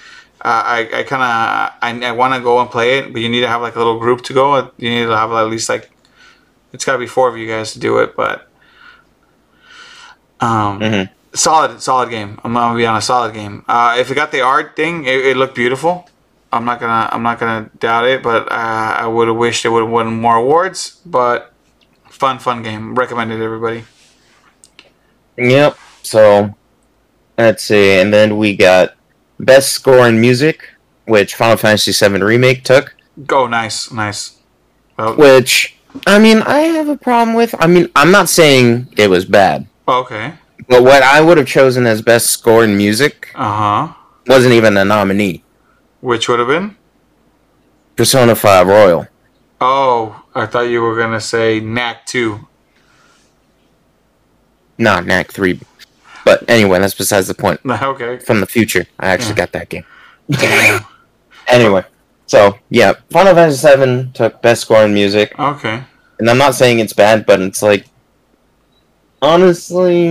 Uh, 0.42 0.64
I, 0.66 0.80
I 1.00 1.04
kind 1.04 1.22
of 1.22 1.74
I, 1.82 2.08
I 2.10 2.12
want 2.14 2.34
to 2.34 2.40
go 2.40 2.60
and 2.62 2.70
play 2.70 3.00
it, 3.00 3.12
but 3.12 3.22
you 3.22 3.30
need 3.30 3.42
to 3.42 3.48
have 3.48 3.62
like 3.62 3.76
a 3.76 3.80
little 3.80 4.00
group 4.00 4.22
to 4.24 4.34
go. 4.34 4.72
You 4.78 4.90
need 4.90 5.06
to 5.06 5.16
have 5.18 5.32
at 5.32 5.48
least 5.50 5.68
like 5.70 5.92
it's 6.72 6.86
got 6.86 6.94
to 6.94 6.98
be 7.00 7.08
four 7.08 7.28
of 7.30 7.38
you 7.38 7.48
guys 7.48 7.74
to 7.74 7.80
do 7.80 7.98
it. 8.00 8.16
But 8.16 8.48
um, 10.40 10.80
Mhm. 10.80 11.10
solid, 11.34 11.82
solid 11.82 12.10
game. 12.10 12.40
I'm 12.44 12.54
gonna 12.54 12.78
be 12.78 12.86
on 12.86 12.96
a 12.96 13.02
solid 13.02 13.34
game. 13.34 13.66
Uh, 13.68 13.96
if 14.00 14.10
it 14.12 14.16
got 14.16 14.32
the 14.32 14.42
art 14.42 14.76
thing, 14.76 15.06
it, 15.06 15.26
it 15.26 15.38
looked 15.38 15.56
beautiful. 15.56 16.10
I'm 16.52 16.66
not 16.66 16.80
gonna 16.80 17.10
I'm 17.12 17.22
not 17.22 17.40
gonna 17.40 17.70
doubt 17.80 18.06
it, 18.06 18.24
but 18.24 18.52
uh, 18.52 18.56
I 19.00 19.08
would 19.08 19.28
have 19.28 19.38
wished 19.38 19.66
it 19.66 19.70
would 19.70 19.84
have 19.84 19.92
won 19.92 20.08
more 20.08 20.36
awards. 20.38 21.00
But 21.06 21.54
fun, 22.10 22.40
fun 22.40 22.64
game. 22.64 22.96
Recommended 22.96 23.42
everybody. 23.42 23.84
Yep. 25.38 25.78
So 26.04 26.56
let's 27.38 27.64
see, 27.64 28.00
and 28.00 28.14
then 28.14 28.38
we 28.38 28.56
got 28.56 28.96
best 29.40 29.72
score 29.72 30.08
in 30.08 30.20
music, 30.20 30.70
which 31.06 31.36
Final 31.36 31.58
Fantasy 31.58 31.92
VII 31.92 32.22
remake 32.22 32.64
took. 32.64 32.96
Go, 33.26 33.48
nice, 33.48 33.92
nice. 33.92 34.38
Oh, 34.98 35.16
Which 35.16 35.78
I 36.06 36.20
mean, 36.20 36.42
I 36.44 36.60
have 36.60 36.90
a 36.90 36.98
problem 36.98 37.36
with. 37.36 37.56
I 37.60 37.68
mean, 37.68 37.90
I'm 37.96 38.12
not 38.12 38.30
saying 38.30 38.90
it 38.98 39.10
was 39.10 39.26
bad, 39.26 39.68
okay. 39.88 40.34
but 40.68 40.84
what 40.84 41.04
I 41.04 41.22
would 41.22 41.38
have 41.38 41.48
chosen 41.48 41.86
as 41.88 42.02
best 42.02 42.28
score 42.32 42.64
in 42.64 42.76
music 42.78 43.32
Uh 43.36 43.88
huh. 43.88 43.94
wasn't 44.28 44.54
even 44.54 44.78
a 44.78 44.86
nominee. 44.86 45.44
Which 46.02 46.30
would 46.30 46.40
have 46.40 46.48
been? 46.48 46.76
Persona 47.96 48.36
5 48.36 48.68
Royal. 48.68 49.08
Oh, 49.60 50.24
I 50.36 50.46
thought 50.46 50.70
you 50.70 50.82
were 50.82 50.96
gonna 50.98 51.20
say 51.20 51.60
Knack 51.60 52.06
Two. 52.06 52.48
Not 54.78 55.06
Knack 55.06 55.32
3. 55.32 55.60
But 56.26 56.50
anyway, 56.50 56.80
that's 56.80 56.94
besides 56.94 57.28
the 57.28 57.34
point. 57.34 57.62
okay. 57.66 58.20
From 58.20 58.40
the 58.42 58.46
future, 58.46 58.86
I 59.00 59.08
actually 59.10 59.30
Yeah. 59.32 59.46
got 59.46 59.52
that 59.54 59.70
game. 59.70 59.86
Anyway, 61.48 61.84
so 62.28 62.60
yeah, 62.70 62.94
Final 63.10 63.34
Fantasy 63.34 63.68
VII 63.76 64.12
took 64.14 64.40
best 64.44 64.62
score 64.62 64.84
in 64.84 64.94
music, 64.94 65.34
okay. 65.40 65.84
and 66.20 66.30
I'm 66.30 66.38
not 66.38 66.54
saying 66.54 66.78
it's 66.78 66.94
bad, 66.94 67.26
but 67.26 67.42
it's 67.42 67.64
like 67.64 67.88
honestly, 69.20 70.06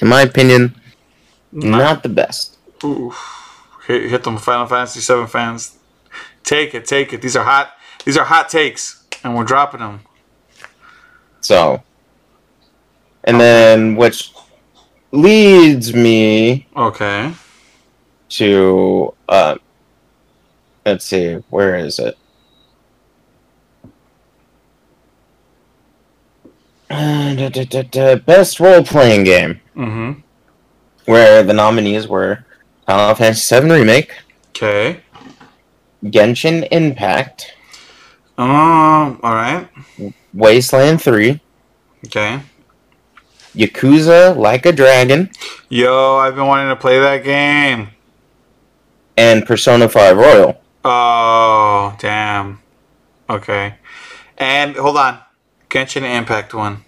in 0.00 0.06
my 0.08 0.22
opinion, 0.22 0.76
not 1.50 2.04
the 2.04 2.08
best. 2.08 2.56
Ooh. 2.84 3.12
Hit, 3.88 4.10
hit 4.10 4.22
them 4.22 4.36
Final 4.38 4.66
Fantasy 4.66 5.00
VII 5.00 5.26
fans. 5.26 5.76
Take 6.44 6.74
it, 6.74 6.86
take 6.86 7.12
it. 7.12 7.22
These 7.22 7.36
are 7.36 7.44
hot. 7.44 7.72
These 8.04 8.16
are 8.16 8.24
hot 8.24 8.48
takes, 8.48 9.04
and 9.24 9.34
we're 9.36 9.44
dropping 9.44 9.80
them. 9.80 10.00
So, 11.40 11.82
and 13.24 13.40
then 13.40 13.96
which 13.96 14.32
leads 15.12 15.94
me 15.94 16.66
Okay. 16.76 17.32
to 18.30 19.14
uh, 19.28 19.56
let's 20.84 21.04
see, 21.04 21.34
where 21.50 21.76
is 21.76 21.98
it? 21.98 22.16
Uh, 26.90 27.34
da, 27.34 27.48
da, 27.50 27.82
da, 27.82 28.14
best 28.16 28.60
role 28.60 28.82
playing 28.82 29.24
game, 29.24 29.60
Mm-hmm. 29.76 30.20
where 31.04 31.42
the 31.42 31.52
nominees 31.52 32.08
were 32.08 32.44
Final 32.86 33.14
Fantasy 33.14 33.60
VII 33.60 33.70
Remake, 33.70 34.12
Okay. 34.50 35.00
Genshin 36.04 36.66
Impact, 36.70 37.52
Um. 38.38 39.18
All 39.22 39.34
right. 39.34 39.68
Wasteland 40.32 41.02
3, 41.02 41.40
Okay. 42.06 42.40
Yakuza 43.58 44.36
Like 44.36 44.64
a 44.66 44.72
Dragon, 44.72 45.30
Yo, 45.68 46.16
I've 46.16 46.34
been 46.36 46.46
wanting 46.46 46.68
to 46.68 46.76
play 46.76 46.98
that 47.00 47.24
game. 47.24 47.90
and 49.16 49.44
Persona 49.44 49.88
5 49.88 50.16
Royal. 50.16 50.60
Oh, 50.84 51.94
damn. 51.98 52.60
Okay. 53.28 53.74
And 54.38 54.76
hold 54.76 54.96
on. 54.96 55.18
Genshin 55.68 56.02
Impact 56.02 56.54
one. 56.54 56.84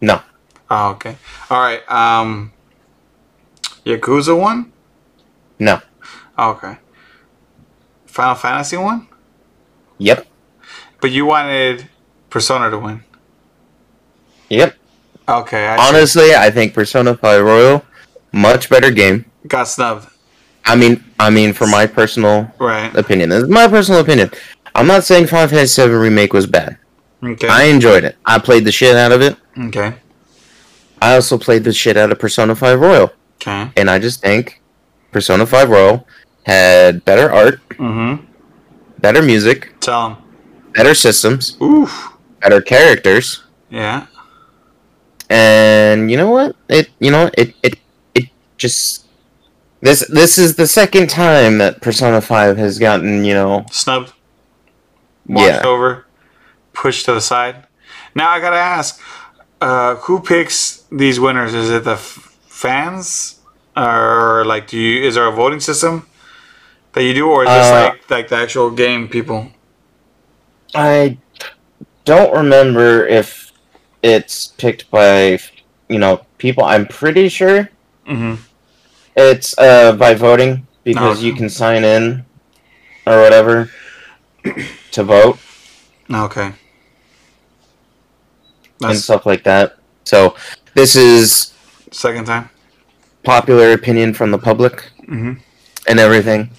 No. 0.00 0.20
Oh, 0.70 0.90
okay. 0.90 1.16
All 1.50 1.58
right. 1.60 1.82
Um, 1.90 2.52
Yakuza 3.84 4.38
one. 4.38 4.70
No. 5.58 5.80
Oh, 6.36 6.50
okay. 6.50 6.76
Final 8.06 8.34
Fantasy 8.36 8.76
one. 8.76 9.08
Yep. 9.96 10.26
But 11.00 11.10
you 11.10 11.24
wanted 11.26 11.88
Persona 12.30 12.70
to 12.70 12.78
win. 12.78 13.02
Yep. 14.50 14.76
Okay. 15.28 15.66
I. 15.66 15.76
Honestly, 15.88 16.34
I 16.34 16.50
think 16.50 16.74
Persona 16.74 17.16
5 17.16 17.44
Royal, 17.44 17.84
much 18.32 18.68
better 18.70 18.90
game. 18.90 19.24
got 19.46 19.64
snubbed. 19.68 20.08
I 20.64 20.76
mean, 20.76 21.02
I 21.18 21.30
mean, 21.30 21.52
for 21.54 21.66
my 21.66 21.86
personal 21.86 22.52
Right. 22.58 22.94
opinion, 22.94 23.30
this 23.30 23.42
is 23.44 23.48
my 23.48 23.68
personal 23.68 24.00
opinion. 24.00 24.30
I'm 24.74 24.86
not 24.86 25.04
saying 25.04 25.26
Final 25.26 25.48
Fantasy 25.48 25.82
VII 25.82 25.94
Remake 25.94 26.32
was 26.32 26.46
bad. 26.46 26.76
Okay. 27.24 27.48
I 27.48 27.64
enjoyed 27.64 28.04
it. 28.04 28.16
I 28.26 28.38
played 28.38 28.64
the 28.64 28.72
shit 28.72 28.94
out 28.96 29.12
of 29.12 29.22
it. 29.22 29.36
okay. 29.68 29.94
I 31.00 31.14
also 31.14 31.38
played 31.38 31.64
the 31.64 31.72
shit 31.72 31.96
out 31.96 32.10
of 32.12 32.18
Persona 32.18 32.54
5 32.54 32.80
Royal. 32.80 33.12
Okay. 33.40 33.70
And 33.76 33.88
I 33.88 33.98
just 33.98 34.20
think 34.20 34.60
Persona 35.12 35.46
5 35.46 35.70
Royal 35.70 36.06
had 36.44 37.04
better 37.04 37.30
art, 37.32 37.60
Mm-hmm. 37.78 38.24
better 38.98 39.22
music, 39.22 39.72
Tell 39.80 40.08
him. 40.10 40.16
better 40.74 40.94
systems, 40.94 41.56
Oof. 41.62 42.12
better 42.42 42.60
characters. 42.60 43.42
Yeah. 43.70 44.06
And 45.30 46.10
you 46.10 46.16
know 46.16 46.30
what? 46.30 46.56
It 46.68 46.90
you 46.98 47.10
know 47.10 47.30
it 47.36 47.54
it 47.62 47.78
it 48.14 48.24
just 48.56 49.06
this 49.80 50.06
this 50.08 50.38
is 50.38 50.56
the 50.56 50.66
second 50.66 51.08
time 51.08 51.58
that 51.58 51.80
Persona 51.80 52.20
5 52.20 52.56
has 52.56 52.78
gotten, 52.78 53.24
you 53.24 53.34
know, 53.34 53.64
Snubbed. 53.70 54.12
Watched 55.26 55.62
yeah. 55.62 55.66
over. 55.66 56.06
Pushed 56.72 57.04
to 57.06 57.12
the 57.12 57.20
side. 57.20 57.66
Now 58.14 58.30
I 58.30 58.40
gotta 58.40 58.56
ask, 58.56 59.00
uh, 59.60 59.96
who 59.96 60.20
picks 60.20 60.84
these 60.90 61.20
winners? 61.20 61.54
Is 61.54 61.70
it 61.70 61.84
the 61.84 61.92
f- 61.92 62.36
fans, 62.46 63.40
or 63.76 64.44
like, 64.46 64.68
do 64.68 64.78
you? 64.78 65.04
Is 65.06 65.14
there 65.14 65.26
a 65.26 65.32
voting 65.32 65.60
system 65.60 66.06
that 66.92 67.02
you 67.02 67.14
do, 67.14 67.28
or 67.28 67.44
is 67.44 67.48
this 67.48 67.66
Uh, 67.66 67.90
like 67.90 68.10
like 68.10 68.28
the 68.28 68.36
actual 68.36 68.70
game 68.70 69.08
people? 69.08 69.52
I 70.74 71.18
don't 72.04 72.32
remember 72.34 73.06
if 73.06 73.47
it's 74.02 74.46
picked 74.46 74.90
by, 74.90 75.38
you 75.88 75.98
know, 75.98 76.24
people. 76.38 76.64
I'm 76.64 76.86
pretty 76.86 77.28
sure 77.28 77.68
Mm-hmm. 78.06 78.40
it's 79.16 79.58
uh, 79.58 79.92
by 79.92 80.14
voting 80.14 80.66
because 80.84 81.18
Oh. 81.20 81.26
you 81.26 81.34
can 81.34 81.48
sign 81.50 81.84
in 81.84 82.24
or 83.06 83.20
whatever 83.20 83.70
to 84.92 85.02
vote 85.04 85.38
Okay. 86.10 86.52
and 88.82 88.96
stuff 88.98 89.26
like 89.26 89.44
that. 89.44 89.76
So 90.04 90.34
this 90.74 90.96
is 90.96 91.52
second 91.92 92.26
time. 92.26 92.48
popular 93.24 93.72
opinion 93.72 94.14
from 94.14 94.30
the 94.30 94.38
public 94.38 94.90
Mm-hmm. 95.02 95.32
and 95.88 95.98
everything, 96.00 96.50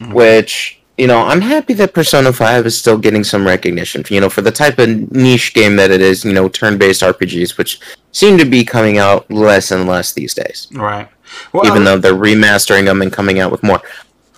Mhm. 0.00 0.12
which 0.12 0.80
you 0.98 1.06
know 1.06 1.20
I'm 1.20 1.40
happy 1.40 1.74
that 1.74 1.92
Persona 1.94 2.32
Five 2.32 2.66
is 2.66 2.78
still 2.78 2.98
getting 2.98 3.24
some 3.24 3.46
recognition. 3.46 4.04
You 4.08 4.20
know, 4.20 4.30
for 4.30 4.42
the 4.42 4.52
type 4.52 4.78
of 4.78 4.88
niche 5.12 5.54
game 5.54 5.76
that 5.76 5.90
it 5.90 6.00
is. 6.00 6.24
You 6.24 6.32
know, 6.32 6.48
turn-based 6.48 7.02
RPGs, 7.02 7.58
which 7.58 7.80
seem 8.12 8.38
to 8.38 8.44
be 8.44 8.64
coming 8.64 8.98
out 8.98 9.30
less 9.30 9.70
and 9.70 9.86
less 9.86 10.12
these 10.12 10.34
days. 10.34 10.68
Right. 10.72 11.08
Well, 11.52 11.66
even 11.66 11.84
though 11.84 11.98
they're 11.98 12.14
remastering 12.14 12.84
them 12.86 13.02
and 13.02 13.12
coming 13.12 13.40
out 13.40 13.50
with 13.50 13.62
more. 13.62 13.82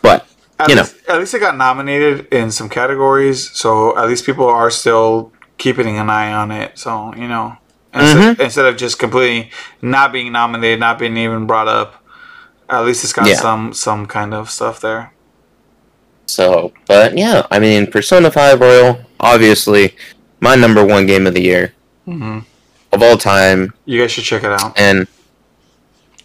But 0.02 0.26
you 0.68 0.74
know. 0.74 0.82
least, 0.82 0.96
at 1.08 1.18
least 1.18 1.34
it 1.34 1.38
got 1.40 1.56
nominated 1.56 2.26
in 2.32 2.50
some 2.50 2.68
categories, 2.68 3.50
so 3.52 3.96
at 3.98 4.08
least 4.08 4.26
people 4.26 4.46
are 4.46 4.70
still 4.70 5.32
keeping 5.58 5.98
an 5.98 6.10
eye 6.10 6.32
on 6.32 6.50
it. 6.50 6.78
So 6.78 7.14
you 7.14 7.28
know, 7.28 7.56
instead, 7.94 8.16
Mm-hmm. 8.16 8.40
instead 8.42 8.64
of 8.66 8.76
just 8.76 8.98
completely 8.98 9.50
not 9.82 10.12
being 10.12 10.32
nominated, 10.32 10.80
not 10.80 10.98
being 10.98 11.16
even 11.16 11.46
brought 11.46 11.68
up, 11.68 12.02
at 12.68 12.80
least 12.84 13.04
it's 13.04 13.12
got 13.12 13.28
Yeah. 13.28 13.36
some 13.36 13.72
some 13.72 14.06
kind 14.06 14.34
of 14.34 14.50
stuff 14.50 14.80
there. 14.80 15.12
So, 16.28 16.72
but 16.86 17.16
yeah, 17.16 17.46
I 17.50 17.58
mean, 17.58 17.86
Persona 17.90 18.30
Five 18.30 18.60
Royal, 18.60 19.00
obviously, 19.18 19.94
my 20.40 20.54
number 20.54 20.84
one 20.84 21.06
game 21.06 21.26
of 21.26 21.34
the 21.34 21.42
year 21.42 21.72
hmm 22.04 22.40
of 22.92 23.02
all 23.02 23.18
time, 23.18 23.74
You 23.84 24.00
guys 24.00 24.12
should 24.12 24.24
check 24.24 24.44
it 24.44 24.50
out. 24.50 24.78
and 24.78 25.06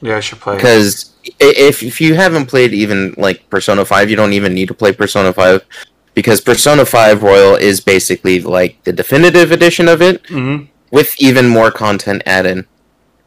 yeah, 0.01 0.17
I 0.17 0.19
should 0.21 0.39
play. 0.39 0.53
it. 0.53 0.57
because 0.57 1.11
if 1.39 1.81
if 1.83 1.99
you 1.99 2.15
haven't 2.15 2.45
played 2.47 2.73
even 2.73 3.13
like 3.17 3.49
Persona 3.49 3.83
Five, 3.85 4.09
you 4.09 4.15
don't 4.15 4.33
even 4.33 4.53
need 4.53 4.67
to 4.67 4.73
play 4.73 4.91
Persona 4.93 5.33
Five. 5.33 5.63
Because 6.15 6.41
Persona 6.41 6.85
5 6.85 7.23
Royal 7.23 7.55
is 7.55 7.79
basically 7.81 8.39
like 8.39 8.83
the 8.83 8.93
definitive 8.93 9.51
edition 9.51 9.87
of 9.87 9.99
it, 9.99 10.21
Mhm. 10.25 10.67
with 10.91 11.15
even 11.19 11.47
more 11.49 11.71
content 11.71 12.21
added 12.27 12.67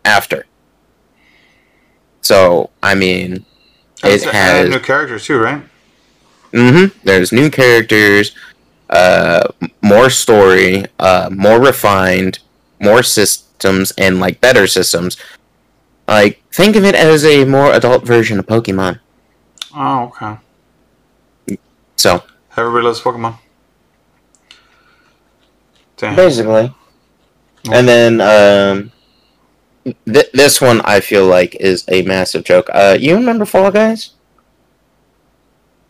after. 0.05 0.47
So, 2.23 2.71
I 2.83 2.95
mean, 2.95 3.45
it 4.05 4.23
has 4.23 4.71
new 4.71 4.79
characters 4.79 5.25
too, 5.27 5.39
right? 5.39 5.63
Hmm 6.53 6.87
There's 7.05 7.33
new 7.33 7.51
characters, 7.51 8.33
uh, 8.91 9.49
more 9.83 10.11
story, 10.11 10.85
uh, 10.99 11.29
more 11.33 11.61
refined, 11.61 12.39
more 12.81 13.03
systems, 13.03 13.93
and 13.99 14.21
like 14.21 14.41
better 14.41 14.67
systems. 14.67 15.17
Like 16.09 16.43
think 16.53 16.77
of 16.77 16.85
it 16.85 16.95
as 16.95 17.25
a 17.25 17.45
more 17.45 17.73
adult 17.73 18.05
version 18.05 18.39
of 18.39 18.47
Pokemon. 18.47 19.01
Oh, 19.75 20.13
okay. 20.15 21.59
So 21.97 22.23
Everybody 22.57 22.85
loves 22.85 23.01
Pokemon. 23.01 23.39
Damn. 25.97 26.15
basically, 26.15 26.75
and 27.73 27.89
then 27.89 28.21
um, 28.21 28.93
th- 30.05 30.31
this 30.33 30.61
one 30.61 30.83
I 30.83 31.01
feel 31.01 31.27
like 31.27 31.55
is 31.57 31.85
a 31.89 32.03
massive 32.03 32.45
joke. 32.45 32.69
Uh, 32.73 32.97
you 33.01 33.15
remember 33.15 33.47
Fall 33.47 33.71
Guys? 33.71 34.11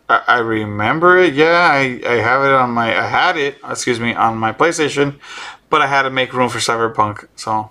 I, 0.08 0.22
I 0.26 0.38
remember 0.38 1.18
it. 1.18 1.34
Yeah, 1.34 1.68
I, 1.72 2.00
I 2.06 2.16
have 2.16 2.44
it 2.44 2.52
on 2.52 2.70
my. 2.70 2.96
I 2.96 3.06
had 3.06 3.36
it. 3.36 3.58
Excuse 3.68 3.98
me, 3.98 4.14
on 4.14 4.38
my 4.38 4.52
PlayStation, 4.52 5.18
but 5.68 5.82
I 5.82 5.86
had 5.86 6.02
to 6.02 6.10
make 6.10 6.32
room 6.32 6.48
for 6.48 6.58
Cyberpunk. 6.58 7.28
So 7.36 7.70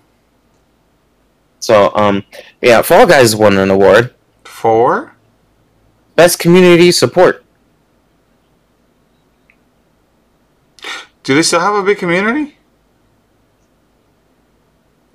So 1.60 1.92
um, 1.96 2.24
yeah, 2.62 2.82
Fall 2.82 3.08
Guys 3.08 3.36
won 3.36 3.58
an 3.58 3.72
award, 3.72 4.14
for 4.44 5.16
best 6.16 6.40
community 6.40 6.92
support. 6.92 7.44
Do 11.24 11.34
they 11.34 11.42
still 11.42 11.60
have 11.60 11.74
a 11.74 11.84
big 11.84 11.98
community? 11.98 12.58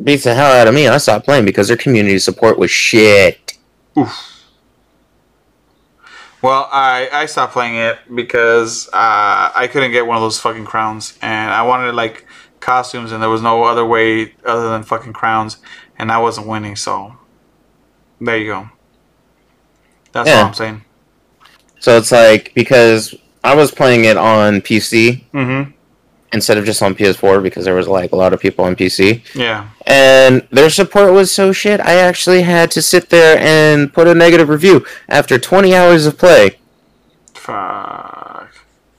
Beats 0.03 0.25
the 0.25 0.35
hell 0.35 0.51
out 0.51 0.66
of 0.66 0.75
me. 0.75 0.89
I 0.89 0.97
stopped 0.97 1.27
playing 1.27 1.45
because 1.45 1.68
their 1.68 1.77
community 1.77 2.18
support 2.18 2.59
was 2.59 2.71
shit. 2.71 3.59
Oof. 3.97 4.39
Well, 6.43 6.68
I 6.72 7.09
I 7.12 7.26
stopped 7.26 7.53
playing 7.53 7.76
it 7.76 7.99
because 8.14 8.88
uh, 8.88 9.53
I 9.55 9.68
couldn't 9.70 9.93
get 9.93 10.07
one 10.07 10.16
of 10.16 10.22
those 10.22 10.38
fucking 10.38 10.64
crowns, 10.64 11.18
and 11.20 11.53
I 11.53 11.62
wanted 11.62 11.95
like 11.95 12.26
costumes, 12.61 13.12
and 13.12 13.22
there 13.22 13.28
was 13.30 13.43
no 13.43 13.64
other 13.64 13.84
way 13.84 14.34
other 14.45 14.70
than 14.70 14.82
fucking 14.82 15.12
crowns, 15.12 15.59
and 15.99 16.11
I 16.11 16.18
wasn't 16.18 16.47
winning. 16.47 16.76
So 16.76 17.14
there 18.20 18.38
you 18.38 18.47
go. 18.47 18.70
That's 20.12 20.28
Yeah. 20.28 20.41
all 20.41 20.47
I'm 20.47 20.55
saying. 20.55 20.84
So 21.78 21.97
it's 21.99 22.12
like 22.12 22.53
because 22.55 23.14
I 23.45 23.55
was 23.55 23.70
playing 23.70 24.05
it 24.05 24.16
on 24.16 24.61
PC 24.61 25.24
Mm-hmm. 25.32 25.70
Instead 26.33 26.57
of 26.59 26.64
just 26.64 26.83
on 26.83 26.95
PS4 26.95 27.43
because 27.43 27.64
there 27.64 27.74
was 27.74 27.89
like 27.89 28.12
a 28.12 28.16
lot 28.16 28.33
of 28.33 28.41
people 28.41 28.64
on 28.64 28.76
PC 28.76 29.22
Yeah. 29.35 29.68
and 29.87 30.47
their 30.51 30.70
support 30.70 31.12
was 31.12 31.33
so 31.33 31.53
shit 31.53 31.81
I 31.81 31.95
actually 31.95 32.43
had 32.43 32.70
to 32.72 32.83
sit 32.83 33.09
there 33.09 33.37
and 33.39 33.93
put 33.93 34.07
a 34.07 34.14
negative 34.14 34.49
review 34.49 34.85
after 35.09 35.39
20 35.39 35.74
hours 35.74 36.07
of 36.07 36.16
play 36.18 36.57
Fuck. 37.35 38.53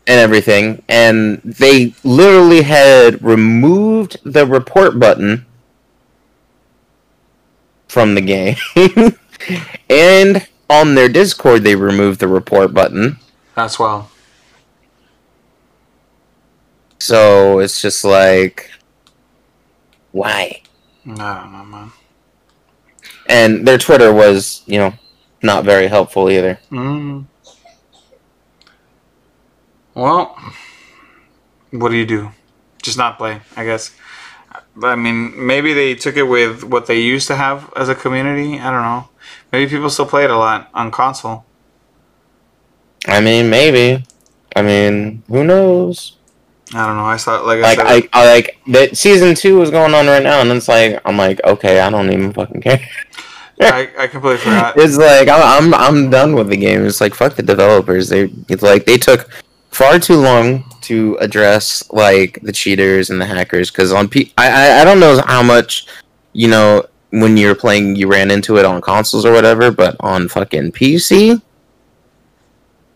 and 0.07 0.19
everything 0.19 0.83
and 0.89 1.41
they 1.43 1.93
literally 2.03 2.63
had 2.63 3.21
removed 3.23 4.17
the 4.25 4.45
report 4.45 4.99
button 4.99 5.45
from 7.87 8.15
the 8.15 8.21
game 8.21 8.55
and 9.89 10.47
on 10.69 10.95
their 10.95 11.09
discord 11.09 11.63
they 11.63 11.75
removed 11.75 12.19
the 12.19 12.27
report 12.27 12.73
button 12.73 13.17
That's 13.55 13.77
wild. 13.79 14.05
So 17.01 17.57
it's 17.57 17.81
just 17.81 18.05
like, 18.05 18.69
why? 20.11 20.61
I 21.03 21.07
don't 21.07 21.17
know, 21.17 21.65
man. 21.65 21.91
And 23.25 23.67
their 23.67 23.79
Twitter 23.79 24.13
was, 24.13 24.61
you 24.67 24.77
know, 24.77 24.93
not 25.41 25.65
very 25.65 25.87
helpful 25.87 26.29
either. 26.29 26.59
Mm. 26.69 27.25
Well, 29.95 30.37
what 31.71 31.89
do 31.89 31.95
you 31.97 32.05
do? 32.05 32.33
Just 32.83 32.99
not 32.99 33.17
play, 33.17 33.41
I 33.57 33.65
guess. 33.65 33.95
I 34.83 34.95
mean, 34.95 35.47
maybe 35.47 35.73
they 35.73 35.95
took 35.95 36.17
it 36.17 36.29
with 36.29 36.63
what 36.63 36.85
they 36.85 36.99
used 36.99 37.27
to 37.29 37.35
have 37.35 37.73
as 37.75 37.89
a 37.89 37.95
community. 37.95 38.59
I 38.59 38.69
don't 38.69 38.83
know. 38.83 39.09
Maybe 39.51 39.71
people 39.71 39.89
still 39.89 40.05
play 40.05 40.25
it 40.25 40.29
a 40.29 40.37
lot 40.37 40.69
on 40.75 40.91
console. 40.91 41.45
I 43.07 43.21
mean, 43.21 43.49
maybe. 43.49 44.05
I 44.55 44.61
mean, 44.61 45.23
who 45.27 45.43
knows? 45.43 46.17
I 46.73 46.87
don't 46.87 46.95
know. 46.95 47.05
I 47.05 47.17
saw 47.17 47.41
like 47.41 47.59
I 47.59 47.61
Like 47.61 47.77
said, 47.77 47.87
I, 47.87 48.09
I 48.13 48.33
like 48.33 48.57
that 48.67 48.97
season 48.97 49.35
two 49.35 49.61
is 49.61 49.71
going 49.71 49.93
on 49.93 50.07
right 50.07 50.23
now, 50.23 50.41
and 50.41 50.51
it's 50.51 50.67
like 50.67 51.01
I'm 51.05 51.17
like, 51.17 51.43
okay, 51.43 51.79
I 51.79 51.89
don't 51.89 52.11
even 52.11 52.31
fucking 52.31 52.61
care. 52.61 52.79
I, 53.59 53.89
I 53.97 54.07
completely 54.07 54.39
forgot. 54.39 54.75
It's 54.77 54.97
like 54.97 55.27
I'm 55.27 55.41
I'm 55.43 55.73
I'm 55.73 56.09
done 56.09 56.33
with 56.33 56.49
the 56.49 56.57
game. 56.57 56.85
It's 56.85 57.01
like 57.01 57.13
fuck 57.13 57.35
the 57.35 57.43
developers. 57.43 58.09
They 58.09 58.31
it's 58.47 58.63
like 58.63 58.85
they 58.85 58.97
took 58.97 59.29
far 59.71 59.99
too 59.99 60.17
long 60.17 60.63
to 60.81 61.17
address 61.21 61.83
like 61.91 62.39
the 62.41 62.51
cheaters 62.51 63.09
and 63.09 63.21
the 63.21 63.25
hackers 63.25 63.69
because 63.69 63.91
on 63.91 64.07
P 64.07 64.33
I, 64.37 64.49
I 64.49 64.81
I 64.81 64.85
don't 64.85 64.99
know 64.99 65.21
how 65.25 65.43
much 65.43 65.87
you 66.33 66.47
know 66.47 66.85
when 67.11 67.37
you're 67.37 67.55
playing 67.55 67.95
you 67.97 68.07
ran 68.07 68.31
into 68.31 68.57
it 68.57 68.65
on 68.65 68.81
consoles 68.81 69.25
or 69.25 69.33
whatever, 69.33 69.71
but 69.71 69.95
on 69.99 70.29
fucking 70.29 70.71
PC, 70.71 71.41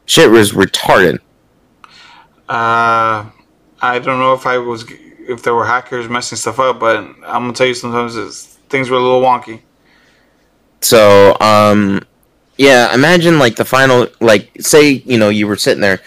shit 0.06 0.32
was 0.32 0.54
retarded. 0.54 1.20
Uh, 2.48 3.26
I 3.82 4.00
don't 4.00 4.20
know 4.20 4.34
if 4.34 4.46
I 4.46 4.58
was 4.58 4.86
if 5.28 5.44
there 5.44 5.56
were 5.56 5.66
hackers 5.66 6.08
messing 6.08 6.38
stuff 6.38 6.60
up, 6.60 6.80
but 6.80 6.98
I'm 6.98 7.16
gonna 7.44 7.54
tell 7.54 7.68
you 7.68 7.74
sometimes 7.74 8.16
it's, 8.16 8.46
things 8.70 8.90
were 8.90 8.98
a 8.98 9.02
little 9.02 9.22
wonky. 9.22 9.62
So, 10.82 11.36
um, 11.42 12.02
yeah, 12.58 12.94
imagine 12.94 13.40
like 13.40 13.56
the 13.56 13.66
final, 13.66 14.08
like, 14.22 14.52
say, 14.60 14.90
you 15.06 15.18
know, 15.18 15.30
you 15.30 15.48
were 15.48 15.56
sitting 15.58 15.82
there, 15.82 16.02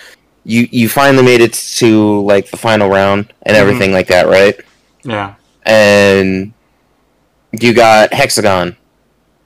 you 0.45 0.69
you 0.71 0.89
finally 0.89 1.25
made 1.25 1.41
it 1.41 1.53
to 1.79 2.21
like 2.23 2.51
the 2.51 2.57
final 2.57 2.89
round 2.89 3.33
and 3.43 3.57
Mhm. 3.57 3.61
everything 3.61 3.93
like 3.93 4.07
that, 4.09 4.29
right? 4.29 4.59
Yeah. 5.03 5.35
And 5.65 6.53
you 7.53 7.75
got 7.75 8.13
Hex-A-Gone, 8.13 8.77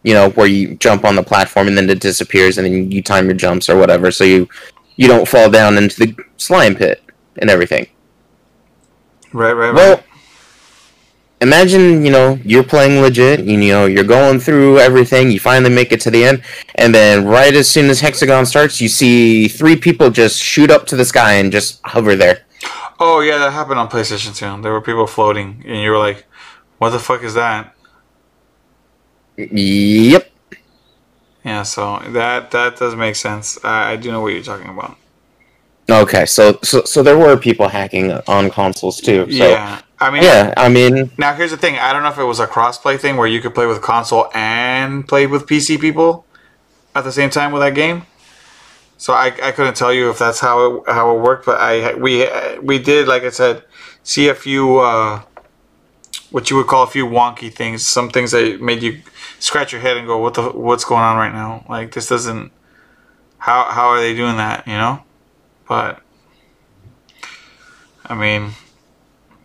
you 0.02 0.14
know, 0.14 0.30
where 0.30 0.46
you 0.46 0.74
jump 0.76 1.04
on 1.04 1.16
the 1.16 1.22
platform 1.22 1.66
and 1.68 1.76
then 1.76 1.88
it 1.88 2.00
disappears, 2.00 2.58
and 2.58 2.66
then 2.66 2.90
you 2.90 3.02
time 3.02 3.24
your 3.24 3.34
jumps 3.34 3.68
or 3.70 3.76
whatever, 3.76 4.10
so 4.10 4.24
you 4.24 4.48
you 4.96 5.08
don't 5.08 5.26
fall 5.26 5.50
down 5.50 5.78
into 5.78 5.98
the 5.98 6.14
slime 6.36 6.74
pit 6.74 7.02
and 7.38 7.48
everything. 7.48 7.86
Right. 9.32 9.52
Right. 9.52 9.70
Right. 9.70 9.74
Well, 9.74 10.02
imagine 11.40 12.04
you 12.04 12.12
know 12.12 12.38
you're 12.44 12.64
playing 12.64 13.00
legit. 13.02 13.40
You 13.44 13.56
know 13.58 13.86
you're 13.86 14.04
going 14.04 14.38
through 14.40 14.78
everything. 14.78 15.30
You 15.30 15.40
finally 15.40 15.74
make 15.74 15.92
it 15.92 16.00
to 16.02 16.10
the 16.10 16.24
end, 16.24 16.42
and 16.76 16.94
then 16.94 17.24
right 17.26 17.54
as 17.54 17.68
soon 17.68 17.90
as 17.90 18.00
Hex-A-Gone 18.00 18.46
starts, 18.46 18.80
you 18.80 18.88
see 18.88 19.48
three 19.48 19.76
people 19.76 20.10
just 20.10 20.40
shoot 20.40 20.70
up 20.70 20.86
to 20.86 20.96
the 20.96 21.04
sky 21.04 21.34
and 21.34 21.50
just 21.52 21.80
hover 21.84 22.14
there. 22.16 22.44
oh 23.00 23.20
yeah, 23.20 23.38
that 23.38 23.52
happened 23.52 23.78
on 23.80 23.88
PlayStation 23.88 24.34
2. 24.36 24.62
There 24.62 24.72
were 24.72 24.80
people 24.80 25.06
floating, 25.06 25.62
and 25.66 25.80
you 25.82 25.90
were 25.90 25.98
like, 25.98 26.26
"What 26.78 26.90
the 26.90 26.98
fuck 26.98 27.22
is 27.22 27.34
that?" 27.34 27.74
Yep. 29.36 30.30
Yeah. 31.44 31.62
So 31.64 31.98
that 32.10 32.50
that 32.52 32.76
does 32.76 32.94
make 32.94 33.16
sense. 33.16 33.58
I, 33.64 33.92
I 33.92 33.96
do 33.96 34.12
know 34.12 34.20
what 34.20 34.32
you're 34.34 34.42
talking 34.42 34.68
about. 34.68 34.96
Okay, 35.90 36.26
so 36.26 36.58
so 36.62 36.84
so 36.84 37.02
there 37.02 37.18
were 37.18 37.36
people 37.36 37.68
hacking 37.68 38.12
on 38.28 38.50
consoles 38.50 39.00
too. 39.00 39.30
So, 39.30 39.48
yeah. 39.48 39.82
I 39.98 40.10
mean, 40.10 40.22
Yeah, 40.22 40.52
I 40.56 40.68
mean, 40.68 41.12
Now 41.16 41.34
here's 41.34 41.52
the 41.52 41.56
thing. 41.56 41.76
I 41.76 41.92
don't 41.92 42.02
know 42.02 42.08
if 42.08 42.18
it 42.18 42.24
was 42.24 42.40
a 42.40 42.46
cross-play 42.46 42.96
thing 42.96 43.16
where 43.16 43.28
you 43.28 43.40
could 43.40 43.54
play 43.54 43.66
with 43.66 43.80
console 43.82 44.28
and 44.34 45.06
play 45.06 45.26
with 45.26 45.46
PC 45.46 45.80
people 45.80 46.26
at 46.94 47.04
the 47.04 47.12
same 47.12 47.30
time 47.30 47.52
with 47.52 47.62
that 47.62 47.74
game. 47.74 48.02
So 48.96 49.12
I, 49.12 49.26
I 49.42 49.52
couldn't 49.52 49.74
tell 49.74 49.92
you 49.92 50.10
if 50.10 50.18
that's 50.18 50.40
how 50.40 50.64
it 50.64 50.82
how 50.86 51.16
it 51.16 51.20
worked, 51.20 51.46
but 51.46 51.60
I 51.60 51.94
we 51.94 52.26
we 52.60 52.78
did 52.78 53.08
like 53.08 53.24
I 53.24 53.30
said 53.30 53.64
see 54.02 54.28
a 54.28 54.34
few 54.34 54.78
uh, 54.78 55.22
what 56.30 56.50
you 56.50 56.56
would 56.56 56.66
call 56.66 56.84
a 56.84 56.86
few 56.86 57.06
wonky 57.06 57.52
things, 57.52 57.84
some 57.84 58.10
things 58.10 58.30
that 58.30 58.60
made 58.60 58.82
you 58.82 59.02
scratch 59.40 59.72
your 59.72 59.80
head 59.80 59.96
and 59.96 60.06
go, 60.06 60.18
"What 60.18 60.34
the 60.34 60.50
what's 60.50 60.84
going 60.84 61.02
on 61.02 61.16
right 61.16 61.32
now? 61.32 61.64
Like 61.68 61.92
this 61.92 62.08
doesn't 62.08 62.52
how 63.38 63.64
how 63.64 63.88
are 63.88 64.00
they 64.00 64.14
doing 64.14 64.36
that?" 64.36 64.66
You 64.66 64.74
know, 64.74 65.02
but 65.72 66.02
I 68.06 68.14
mean, 68.14 68.50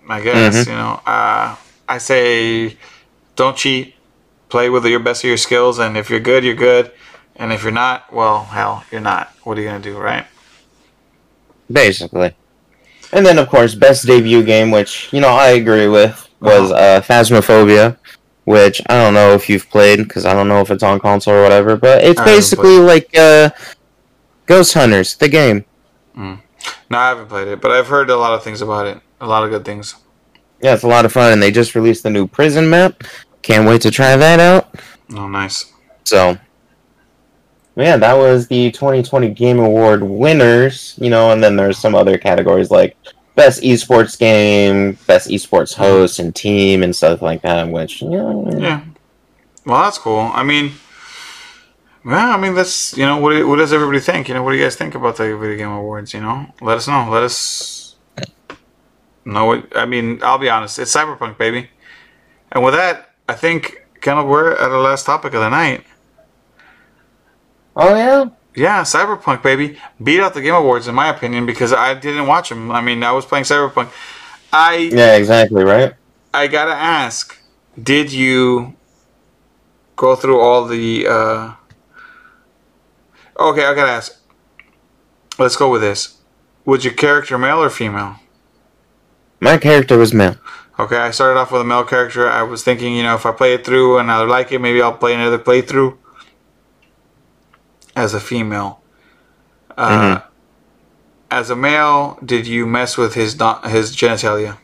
I 0.09 0.19
guess 0.19 0.55
Mhm. 0.55 0.67
you 0.67 0.73
know. 0.82 0.99
Uh, 1.05 1.55
I 1.88 1.97
say, 1.99 2.75
don't 3.38 3.55
cheat. 3.55 3.95
Play 4.49 4.69
with 4.69 4.86
your 4.86 4.99
best 4.99 5.23
of 5.23 5.28
your 5.30 5.38
skills, 5.38 5.80
and 5.80 5.95
if 5.97 6.09
you're 6.09 6.19
good, 6.32 6.43
you're 6.43 6.61
good, 6.69 6.91
and 7.38 7.53
if 7.53 7.63
you're 7.63 7.80
not, 7.86 8.11
well, 8.11 8.43
hell, 8.51 8.84
you're 8.91 8.99
not. 9.11 9.32
What 9.43 9.57
are 9.57 9.61
you 9.61 9.67
gonna 9.69 9.80
do, 9.91 9.97
right? 9.97 10.25
basically. 11.71 12.32
And 13.13 13.25
then 13.25 13.38
of 13.39 13.47
course, 13.49 13.75
best 13.75 14.05
debut 14.05 14.43
game, 14.43 14.69
which 14.71 14.91
you 15.13 15.21
know 15.21 15.34
I 15.47 15.49
agree 15.61 15.88
with, 15.88 16.15
was 16.41 16.71
uh, 16.71 17.01
Phasmophobia, 17.07 17.97
which 18.45 18.82
I 18.89 18.93
don't 19.01 19.13
know 19.13 19.34
if 19.34 19.49
you've 19.49 19.69
played 19.69 19.99
because 20.03 20.25
I 20.25 20.34
don't 20.34 20.47
know 20.47 20.61
if 20.61 20.71
it's 20.71 20.84
on 20.84 20.99
console 20.99 21.36
or 21.36 21.43
whatever, 21.43 21.75
but 21.78 22.03
it's 22.03 22.21
basically 22.21 22.78
like 22.80 23.07
uh, 23.17 23.49
Ghost 24.45 24.73
Hunters, 24.73 25.15
the 25.17 25.28
game. 25.30 25.65
Mm. 26.18 26.41
No, 26.89 26.97
I 26.97 27.09
haven't 27.09 27.28
played 27.28 27.47
it, 27.47 27.61
but 27.61 27.72
I've 27.72 27.88
heard 27.88 28.09
a 28.09 28.18
lot 28.18 28.34
of 28.34 28.43
things 28.43 28.61
about 28.61 28.88
it. 28.88 28.99
A 29.22 29.28
lot 29.28 29.43
of 29.43 29.49
good 29.49 29.65
things. 29.65 29.95
Yeah, 30.61 30.74
it's 30.74 30.84
a 30.84 30.88
lot 30.88 31.05
of 31.05 31.13
fun, 31.13 31.34
and 31.34 31.41
they 31.41 31.51
just 31.51 31.76
released 31.76 32.03
the 32.03 32.09
new 32.09 32.28
prison 32.28 32.70
map. 32.70 33.03
Can't 33.41 33.68
wait 33.68 33.82
to 33.82 33.91
try 33.91 34.15
that 34.15 34.39
out. 34.39 34.74
Oh, 35.15 35.28
nice. 35.28 35.72
So, 36.03 36.38
yeah, 37.76 37.97
that 37.97 38.13
was 38.13 38.47
the 38.47 38.72
2020 38.72 39.30
Game 39.30 39.59
Award 39.59 40.01
winners. 40.01 40.95
You 40.99 41.09
know, 41.09 41.32
and 41.32 41.43
then 41.43 41.55
there's 41.55 41.78
some 41.78 41.93
other 41.93 42.18
categories 42.18 42.72
like 42.72 42.97
best 43.36 43.61
esports 43.61 44.18
game, 44.18 44.97
best 45.05 45.30
esports 45.30 45.76
host 45.76 46.20
and 46.20 46.36
team, 46.36 46.82
and 46.82 46.95
stuff 46.95 47.22
like 47.22 47.43
that. 47.43 47.70
Which, 47.70 48.01
you 48.01 48.09
know, 48.09 48.49
Yeah. 48.57 48.82
Well, 49.65 49.84
that's 49.84 49.97
cool. 49.97 50.32
I 50.34 50.43
mean, 50.43 50.72
well, 52.05 52.31
I 52.31 52.37
mean, 52.37 52.53
that's 52.55 52.95
you 52.97 53.05
know, 53.05 53.17
what 53.17 53.31
do- 53.31 53.47
what 53.47 53.57
does 53.57 53.73
everybody 53.73 53.99
think? 53.99 54.27
You 54.27 54.33
know, 54.35 54.43
what 54.43 54.51
do 54.51 54.57
you 54.57 54.63
guys 54.63 54.75
think 54.75 54.95
about 54.95 55.17
the 55.17 55.35
video 55.37 55.57
game 55.57 55.71
awards? 55.71 56.13
You 56.13 56.21
know, 56.21 56.47
let 56.61 56.77
us 56.77 56.87
know. 56.87 57.09
Let 57.09 57.23
us 57.23 57.95
know 59.25 59.45
what. 59.45 59.75
I 59.77 59.85
mean, 59.85 60.19
I'll 60.23 60.37
be 60.37 60.49
honest. 60.49 60.79
It's 60.79 60.95
Cyberpunk, 60.95 61.37
baby. 61.37 61.69
And 62.51 62.63
with 62.63 62.73
that, 62.75 63.11
I 63.27 63.33
think 63.33 63.85
kind 64.01 64.19
of 64.19 64.27
we're 64.27 64.53
at 64.53 64.69
the 64.69 64.77
last 64.77 65.05
topic 65.05 65.33
of 65.33 65.41
the 65.41 65.49
night. 65.49 65.83
oh 67.75 67.95
yeah, 67.95 68.25
Yeah, 68.55 68.81
Cyberpunk, 68.83 69.43
baby, 69.43 69.77
beat 70.03 70.19
out 70.21 70.33
the 70.33 70.41
Game 70.41 70.55
Awards 70.55 70.87
in 70.87 70.95
my 70.95 71.09
opinion 71.09 71.45
because 71.45 71.73
I 71.73 71.93
didn't 71.93 72.27
watch 72.27 72.49
them. 72.49 72.71
I 72.71 72.81
mean, 72.81 73.03
I 73.03 73.11
was 73.11 73.25
playing 73.25 73.45
Cyberpunk. 73.45 73.89
I 74.51 74.89
yeah, 74.91 75.15
exactly 75.15 75.63
right. 75.63 75.93
I 76.33 76.47
gotta 76.47 76.73
ask, 76.73 77.37
did 77.81 78.11
you 78.13 78.75
go 79.95 80.15
through 80.15 80.39
all 80.39 80.65
the? 80.65 81.07
uh 81.07 81.53
Okay, 83.39 83.65
I 83.65 83.73
gotta 83.73 83.91
ask. 83.91 84.19
Let's 85.38 85.55
go 85.55 85.71
with 85.71 85.81
this. 85.81 86.17
Was 86.65 86.83
your 86.83 86.93
character 86.93 87.38
male 87.38 87.61
or 87.61 87.69
female? 87.69 88.17
My 89.39 89.57
character 89.57 89.97
was 89.97 90.13
male. 90.13 90.35
Okay, 90.79 90.97
I 90.97 91.11
started 91.11 91.39
off 91.39 91.51
with 91.51 91.61
a 91.61 91.65
male 91.65 91.83
character. 91.83 92.29
I 92.29 92.43
was 92.43 92.63
thinking, 92.63 92.95
you 92.95 93.03
know, 93.03 93.15
if 93.15 93.25
I 93.25 93.31
play 93.31 93.53
it 93.53 93.65
through 93.65 93.97
and 93.99 94.11
I 94.11 94.23
like 94.23 94.51
it, 94.51 94.59
maybe 94.59 94.81
I'll 94.81 94.93
play 94.93 95.13
another 95.13 95.39
playthrough 95.39 95.97
as 97.95 98.13
a 98.13 98.19
female. 98.19 98.81
Uh, 99.77 100.21
As 101.29 101.49
a 101.49 101.55
male, 101.55 102.17
did 102.23 102.47
you 102.47 102.65
mess 102.65 102.97
with 102.97 103.13
his 103.13 103.33
his 103.33 103.95
genitalia? 103.95 104.57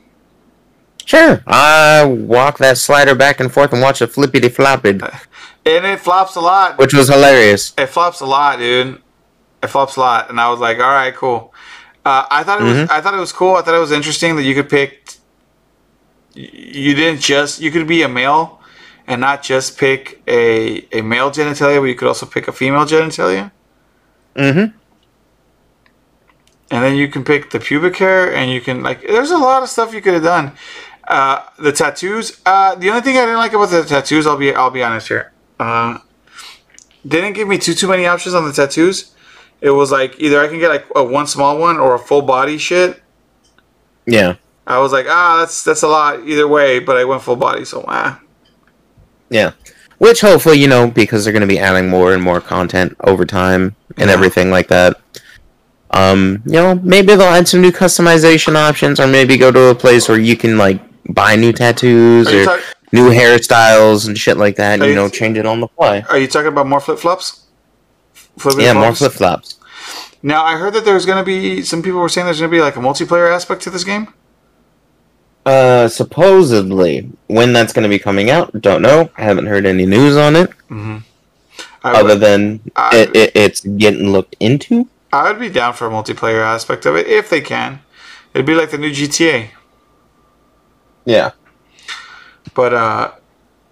Sure, 1.05 1.43
I 1.45 2.05
walk 2.05 2.57
that 2.59 2.77
slider 2.77 3.13
back 3.13 3.39
and 3.41 3.51
forth 3.51 3.73
and 3.73 3.81
watch 3.81 4.01
it 4.01 4.07
flippity 4.07 4.47
floppity, 4.49 5.01
And 5.65 5.85
it 5.85 5.99
flops 5.99 6.35
a 6.35 6.41
lot. 6.41 6.77
which 6.77 6.93
was 6.93 7.07
hilarious. 7.09 7.73
It 7.77 7.87
flops 7.87 8.19
a 8.19 8.25
lot, 8.25 8.59
dude. 8.59 9.01
It 9.61 9.67
flops 9.67 9.95
a 9.95 10.01
lot, 10.01 10.29
and 10.29 10.39
I 10.41 10.49
was 10.49 10.59
like, 10.59 10.77
"All 10.79 10.91
right, 10.91 11.15
cool." 11.15 11.53
Uh, 12.05 12.25
I 12.29 12.43
thought 12.43 12.59
it 12.59 12.65
was. 12.65 12.89
I 12.89 12.99
thought 12.99 13.13
it 13.13 13.19
was 13.19 13.31
cool. 13.31 13.55
I 13.55 13.61
thought 13.61 13.73
it 13.73 13.79
was 13.79 13.91
interesting 13.93 14.35
that 14.35 14.43
you 14.43 14.53
could 14.55 14.69
pick. 14.69 15.15
You 16.33 16.93
didn't 16.95 17.21
just. 17.21 17.61
You 17.61 17.71
could 17.71 17.87
be 17.87 18.01
a 18.01 18.09
male, 18.09 18.59
and 19.07 19.21
not 19.21 19.41
just 19.41 19.77
pick 19.77 20.21
a 20.27 20.85
a 20.91 21.01
male 21.01 21.31
genitalia, 21.31 21.79
but 21.79 21.85
you 21.85 21.95
could 21.95 22.09
also 22.09 22.25
pick 22.25 22.47
a 22.49 22.51
female 22.51 22.85
genitalia, 22.85 23.51
Mm-hmm. 24.35 24.75
and 26.71 26.83
then 26.83 26.95
you 26.95 27.07
can 27.07 27.23
pick 27.23 27.51
the 27.51 27.59
pubic 27.59 27.95
hair, 27.97 28.33
and 28.33 28.51
you 28.51 28.59
can 28.61 28.81
like. 28.83 29.01
There's 29.01 29.31
a 29.31 29.37
lot 29.37 29.63
of 29.63 29.69
stuff 29.69 29.93
you 29.93 30.01
could 30.01 30.15
have 30.15 30.23
done. 30.23 30.53
Uh, 31.07 31.43
the 31.59 31.71
tattoos. 31.71 32.41
Uh, 32.45 32.75
the 32.75 32.89
only 32.89 33.01
thing 33.01 33.15
I 33.17 33.21
didn't 33.21 33.37
like 33.37 33.53
about 33.53 33.69
the 33.69 33.83
tattoos, 33.83 34.25
I'll 34.27 34.37
be 34.37 34.53
I'll 34.53 34.71
be 34.71 34.83
honest 34.83 35.07
here. 35.07 35.31
Uh, 35.59 35.99
didn't 37.07 37.33
give 37.33 37.47
me 37.47 37.57
too 37.57 37.73
too 37.73 37.87
many 37.87 38.05
options 38.05 38.33
on 38.35 38.45
the 38.45 38.51
tattoos. 38.53 39.13
It 39.61 39.69
was 39.71 39.91
like 39.91 40.19
either 40.19 40.41
I 40.41 40.47
can 40.47 40.59
get 40.59 40.69
like 40.69 40.85
a 40.95 41.03
one 41.03 41.27
small 41.27 41.57
one 41.57 41.77
or 41.77 41.95
a 41.95 41.99
full 41.99 42.21
body 42.21 42.57
shit. 42.57 43.01
Yeah, 44.05 44.35
I 44.67 44.79
was 44.79 44.91
like, 44.91 45.05
ah, 45.09 45.37
that's 45.39 45.63
that's 45.63 45.83
a 45.83 45.87
lot 45.87 46.27
either 46.27 46.47
way, 46.47 46.79
but 46.79 46.97
I 46.97 47.05
went 47.05 47.21
full 47.21 47.35
body, 47.37 47.63
so 47.65 47.85
ah. 47.87 48.19
yeah. 49.29 49.51
Which 49.99 50.19
hopefully, 50.19 50.57
you 50.59 50.67
know, 50.67 50.89
because 50.89 51.23
they're 51.23 51.31
going 51.31 51.41
to 51.41 51.47
be 51.47 51.59
adding 51.59 51.87
more 51.89 52.13
and 52.13 52.21
more 52.21 52.41
content 52.41 52.93
over 53.01 53.25
time 53.25 53.73
and 53.95 54.09
Yeah. 54.09 54.13
everything 54.13 54.49
like 54.51 54.67
that. 54.67 54.99
Um, 55.91 56.41
you 56.45 56.53
know, 56.53 56.75
maybe 56.75 57.07
they'll 57.15 57.21
add 57.21 57.47
some 57.47 57.61
new 57.61 57.71
customization 57.71 58.55
options, 58.55 58.99
or 58.99 59.07
maybe 59.07 59.37
go 59.37 59.51
to 59.51 59.69
a 59.69 59.75
place 59.75 60.09
where 60.09 60.19
you 60.19 60.35
can 60.35 60.57
like 60.57 60.81
buy 61.13 61.35
new 61.37 61.53
tattoos 61.53 62.27
or 62.27 62.43
talk- 62.45 62.59
new 62.93 63.09
hairstyles 63.09 64.07
and 64.07 64.17
shit 64.17 64.37
like 64.37 64.55
that. 64.55 64.79
Are 64.81 64.87
you 64.87 64.95
know, 64.95 65.09
change 65.09 65.37
it 65.37 65.45
on 65.45 65.59
the 65.59 65.67
fly. 65.67 66.01
are 66.09 66.17
you 66.17 66.27
talking 66.27 66.47
about 66.47 66.67
more 66.67 66.79
flip 66.79 66.99
flops? 66.99 67.41
Yeah, 68.57 68.73
more 68.73 68.95
flip 68.95 69.11
flops. 69.11 69.59
Now 70.21 70.43
I 70.45 70.55
heard 70.57 70.73
that 70.75 70.85
there's 70.85 71.05
going 71.05 71.17
to 71.17 71.25
be 71.25 71.61
some 71.63 71.81
people 71.83 71.99
were 71.99 72.07
saying 72.07 72.25
there's 72.25 72.39
going 72.39 72.49
to 72.49 72.55
be 72.55 72.61
like 72.61 72.77
a 72.77 72.79
multiplayer 72.79 73.29
aspect 73.29 73.61
to 73.63 73.69
this 73.69 73.83
game. 73.83 74.13
Uh, 75.45 75.89
supposedly, 75.89 77.09
when 77.27 77.51
that's 77.51 77.73
going 77.73 77.83
to 77.83 77.89
be 77.89 77.99
coming 77.99 78.29
out, 78.29 78.61
don't 78.61 78.81
know. 78.81 79.09
I 79.17 79.23
haven't 79.23 79.47
heard 79.47 79.65
any 79.65 79.85
news 79.85 80.15
on 80.15 80.37
it, 80.37 80.49
Mm-hmm. 80.69 80.97
other 81.83 82.15
than 82.15 82.61
I- 82.77 82.95
it, 82.95 83.15
it, 83.15 83.31
it's 83.35 83.59
getting 83.61 84.09
looked 84.11 84.37
into. 84.39 84.87
I 85.11 85.29
would 85.29 85.39
be 85.39 85.49
down 85.49 85.73
for 85.73 85.85
a 85.85 85.89
multiplayer 85.91 86.41
aspect 86.43 86.85
of 86.85 86.95
it 86.95 87.07
if 87.07 87.29
they 87.29 87.41
can. 87.41 87.81
It'd 88.33 88.45
be 88.47 88.55
like 88.55 88.71
the 88.71 88.77
new 88.77 88.89
GTA. 88.91 89.49
Yeah. 91.05 91.31
But 92.53 92.73
uh, 92.73 93.11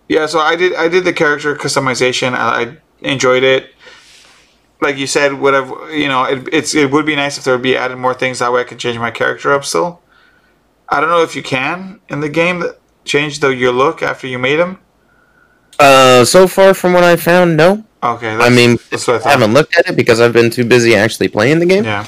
yeah, 0.07 0.25
so 0.25 0.39
I 0.39 0.55
did 0.55 0.75
I 0.75 0.87
did 0.87 1.03
the 1.05 1.13
character 1.13 1.55
customization. 1.55 2.33
I, 2.33 2.61
I 2.61 2.77
enjoyed 3.01 3.43
it. 3.43 3.73
Like 4.81 4.97
you 4.97 5.05
said, 5.07 5.33
would 5.33 5.53
have 5.53 5.69
you 5.91 6.07
know 6.07 6.23
it, 6.23 6.47
it's 6.51 6.73
it 6.73 6.89
would 6.91 7.05
be 7.05 7.15
nice 7.15 7.37
if 7.37 7.43
there 7.43 7.53
would 7.53 7.61
be 7.63 7.77
added 7.77 7.97
more 7.97 8.13
things 8.13 8.39
that 8.39 8.51
way 8.51 8.61
I 8.61 8.63
could 8.63 8.79
change 8.79 8.97
my 8.97 9.11
character 9.11 9.53
up 9.53 9.63
still. 9.63 10.01
I 10.89 10.99
don't 10.99 11.09
know 11.09 11.21
if 11.21 11.35
you 11.35 11.43
can 11.43 12.01
in 12.09 12.19
the 12.19 12.29
game 12.29 12.63
change 13.05 13.39
the 13.39 13.49
your 13.49 13.71
look 13.71 14.01
after 14.01 14.27
you 14.27 14.39
made 14.39 14.59
him. 14.59 14.79
Uh, 15.79 16.25
so 16.25 16.47
far 16.47 16.73
from 16.73 16.93
what 16.93 17.03
I 17.03 17.15
found, 17.15 17.57
no. 17.57 17.83
Okay, 18.03 18.29
I 18.35 18.49
mean, 18.49 18.77
that's 18.89 19.07
what 19.07 19.25
I 19.25 19.29
I 19.29 19.31
haven't 19.31 19.53
looked 19.53 19.77
at 19.77 19.87
it 19.87 19.95
because 19.95 20.19
I've 20.19 20.33
been 20.33 20.49
too 20.49 20.65
busy 20.65 20.95
actually 20.95 21.27
playing 21.27 21.59
the 21.59 21.65
game. 21.65 21.83
Yeah. 21.83 22.07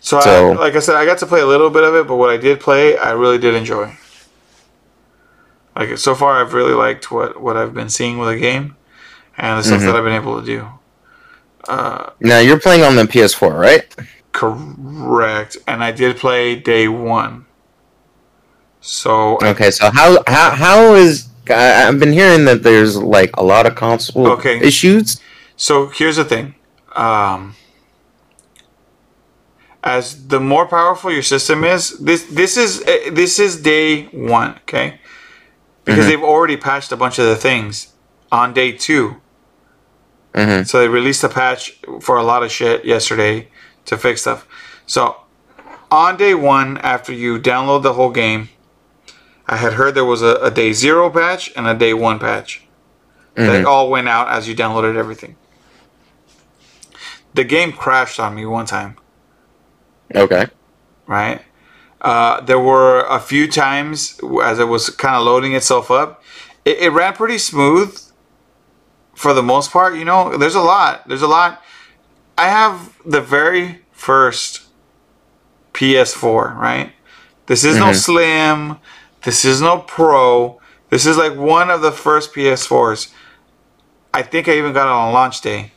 So, 0.00 0.20
So- 0.20 0.52
I, 0.52 0.54
like 0.54 0.74
I 0.74 0.78
said, 0.78 0.94
I 0.94 1.04
got 1.04 1.18
to 1.18 1.26
play 1.26 1.40
a 1.40 1.46
little 1.46 1.70
bit 1.70 1.82
of 1.84 1.94
it, 1.94 2.06
but 2.06 2.16
what 2.16 2.30
I 2.30 2.36
did 2.36 2.60
play, 2.60 2.96
I 2.96 3.10
really 3.12 3.38
did 3.38 3.54
enjoy. 3.54 3.92
Like 5.78 5.96
so 5.96 6.14
far, 6.16 6.40
I've 6.40 6.54
really 6.54 6.74
liked 6.74 7.10
what 7.12 7.40
what 7.40 7.56
I've 7.56 7.72
been 7.72 7.88
seeing 7.88 8.18
with 8.18 8.28
the 8.30 8.36
game, 8.38 8.76
and 9.38 9.58
the 9.58 9.62
stuff 9.62 9.80
Mhm. 9.80 9.86
that 9.86 9.96
I've 9.96 10.04
been 10.04 10.12
able 10.22 10.40
to 10.40 10.44
do. 10.44 10.66
Uh, 11.68 12.10
Now 12.20 12.40
you're 12.40 12.58
playing 12.58 12.82
on 12.82 12.96
the 12.96 13.04
PS4, 13.06 13.54
right? 13.54 13.84
correct, 14.32 15.56
and 15.68 15.82
I 15.84 15.90
did 15.92 16.16
play 16.16 16.54
day 16.56 16.88
one. 16.88 17.46
So 18.80 19.38
Okay, 19.42 19.70
so 19.70 19.90
how 19.92 20.18
how 20.26 20.50
how 20.50 20.94
is 20.94 21.28
I, 21.48 21.86
I've 21.86 21.98
been 22.00 22.12
hearing 22.12 22.44
that 22.46 22.62
there's 22.64 22.96
like 22.96 23.30
a 23.36 23.44
lot 23.44 23.64
of 23.66 23.74
console 23.76 24.26
Okay. 24.32 24.58
issues. 24.60 25.20
So 25.56 25.86
here's 25.88 26.16
the 26.16 26.24
thing. 26.24 26.54
Um, 26.96 27.54
as 29.84 30.26
the 30.28 30.40
more 30.40 30.66
powerful 30.66 31.10
your 31.12 31.22
system 31.22 31.62
is, 31.64 31.98
this 31.98 32.24
this 32.24 32.56
is 32.56 32.82
eh, 32.86 33.10
this 33.10 33.38
is 33.38 33.62
day 33.62 34.04
one, 34.06 34.50
okay? 34.62 35.00
Because 35.88 36.04
Mhm. 36.04 36.08
they've 36.08 36.22
already 36.22 36.56
patched 36.56 36.92
a 36.92 36.96
bunch 36.96 37.18
of 37.18 37.26
the 37.26 37.36
things 37.36 37.94
on 38.30 38.52
day 38.52 38.72
two. 38.72 39.16
hmm 40.34 40.62
So 40.62 40.78
they 40.80 40.88
released 40.88 41.24
a 41.24 41.28
patch 41.28 41.78
for 42.00 42.16
a 42.16 42.22
lot 42.22 42.42
of 42.42 42.50
shit 42.52 42.84
yesterday 42.84 43.48
to 43.86 43.96
fix 43.96 44.20
stuff. 44.20 44.46
So 44.86 45.16
on 45.90 46.16
day 46.18 46.34
one, 46.34 46.78
after 46.78 47.12
you 47.12 47.38
download 47.38 47.82
the 47.82 47.94
whole 47.94 48.10
game, 48.10 48.50
I 49.46 49.56
had 49.56 49.72
heard 49.74 49.94
there 49.94 50.04
was 50.04 50.20
a, 50.22 50.34
a 50.42 50.50
day 50.50 50.72
zero 50.74 51.08
patch 51.10 51.50
and 51.56 51.66
a 51.66 51.74
day 51.74 51.94
one 51.94 52.18
patch. 52.18 52.62
They 53.34 53.62
all 53.62 53.88
went 53.88 54.08
out 54.08 54.28
as 54.28 54.48
you 54.48 54.54
downloaded 54.56 54.96
everything. 54.96 55.36
The 57.34 57.44
game 57.44 57.72
crashed 57.72 58.18
on 58.18 58.34
me 58.34 58.44
one 58.46 58.66
time, 58.66 58.96
Okay. 60.14 60.46
right? 61.06 61.40
Uh, 62.00 62.40
there 62.42 62.60
were 62.60 63.00
a 63.06 63.18
few 63.18 63.48
times 63.50 64.20
as 64.44 64.58
it 64.58 64.68
was 64.68 64.90
kind 64.90 65.16
of 65.16 65.24
loading 65.24 65.54
itself 65.54 65.90
up. 65.90 66.22
It, 66.64 66.78
it 66.78 66.90
ran 66.90 67.14
pretty 67.14 67.38
smooth 67.38 68.00
for 69.14 69.32
the 69.34 69.42
most 69.42 69.70
part. 69.72 69.96
You 69.96 70.04
know, 70.04 70.36
there's 70.36 70.54
a 70.54 70.60
lot. 70.60 71.08
There's 71.08 71.22
a 71.22 71.28
lot. 71.28 71.62
I 72.36 72.48
have 72.48 72.96
the 73.04 73.20
very 73.20 73.80
first 73.90 74.62
PS4, 75.74 76.54
right? 76.56 76.92
This 77.46 77.64
is 77.64 77.76
no 77.76 77.86
Mhm. 77.86 77.94
Slim. 77.96 78.76
This 79.22 79.44
is 79.44 79.60
no 79.60 79.78
Pro. 79.78 80.60
This 80.90 81.04
is 81.04 81.16
like 81.16 81.34
one 81.34 81.70
of 81.70 81.80
the 81.82 81.90
first 81.92 82.32
PS4s. 82.32 83.08
I 84.14 84.22
think 84.22 84.48
I 84.48 84.52
even 84.52 84.72
got 84.72 84.86
it 84.86 84.92
on 84.92 85.12
launch 85.12 85.40
day. 85.40 85.72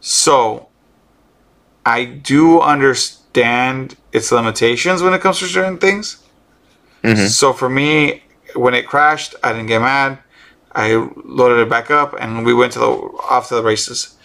So, 0.00 0.68
I 1.84 2.04
do 2.04 2.60
understand 2.60 3.19
its 3.34 4.32
limitations 4.32 5.02
when 5.02 5.14
it 5.14 5.20
comes 5.20 5.38
to 5.38 5.46
certain 5.46 5.78
things. 5.78 6.22
hmm 7.02 7.26
So 7.26 7.52
for 7.52 7.68
me, 7.68 8.22
when 8.54 8.74
it 8.74 8.86
crashed, 8.86 9.34
I 9.42 9.52
didn't 9.52 9.66
get 9.68 9.80
mad. 9.80 10.18
I 10.72 10.94
loaded 11.24 11.60
it 11.62 11.68
back 11.68 11.90
up, 11.90 12.14
and 12.20 12.44
we 12.44 12.54
went 12.54 12.72
to 12.74 12.78
the 12.78 12.86
off 12.86 13.48
to 13.48 13.56
the 13.56 13.62
races. 13.62 14.16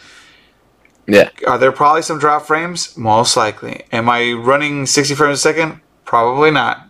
Yeah. 1.08 1.30
Are 1.48 1.58
there 1.58 1.72
probably 1.72 2.02
some 2.02 2.20
drop 2.20 2.46
frames? 2.46 2.98
Most 2.98 3.38
likely. 3.38 3.84
Am 3.92 4.10
I 4.10 4.34
running 4.34 4.86
60 4.86 5.16
frames 5.16 5.40
a 5.40 5.42
second? 5.42 5.82
Probably 6.04 6.52
not. 6.52 6.90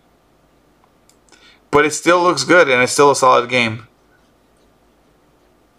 But 1.70 1.84
it 1.84 1.92
still 1.92 2.22
looks 2.22 2.44
good, 2.44 2.68
and 2.68 2.82
it's 2.82 2.92
still 2.92 3.10
a 3.10 3.16
solid 3.16 3.50
game. 3.50 3.86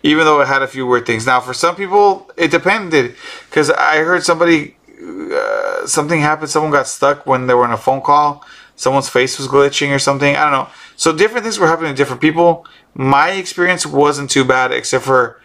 Even 0.03 0.25
though 0.25 0.39
it 0.41 0.47
had 0.47 0.61
a 0.61 0.67
few 0.67 0.85
weird 0.85 1.05
things. 1.05 1.25
Now, 1.25 1.39
for 1.39 1.53
some 1.53 1.75
people, 1.75 2.29
it 2.38 2.51
depended. 2.51 3.15
Because 3.49 3.71
I 3.71 3.97
heard 3.97 4.23
somebody, 4.23 4.76
uh, 5.02 5.86
something 5.86 6.20
happened. 6.22 6.50
Someone 6.50 6.72
got 6.72 6.88
stuck 6.88 7.26
when 7.26 7.48
they 7.48 7.54
were 7.54 7.66
on 7.66 7.72
a 7.72 7.78
phone 7.78 8.02
call. 8.02 8.45
Someone's 8.76 9.10
face 9.10 9.38
was 9.39 9.48
glitching 9.48 9.93
or 9.93 10.00
something. 10.00 10.36
I 10.36 10.43
don't 10.43 10.52
know. 10.52 10.68
So 10.95 11.16
different 11.16 11.43
things 11.43 11.60
were 11.60 11.68
happening 11.68 11.91
to 11.91 11.98
different 11.98 12.22
people. 12.22 12.66
My 12.93 13.32
experience 13.32 13.86
wasn't 13.86 14.30
too 14.30 14.43
bad, 14.45 14.72
except 14.72 15.04
for 15.06 15.41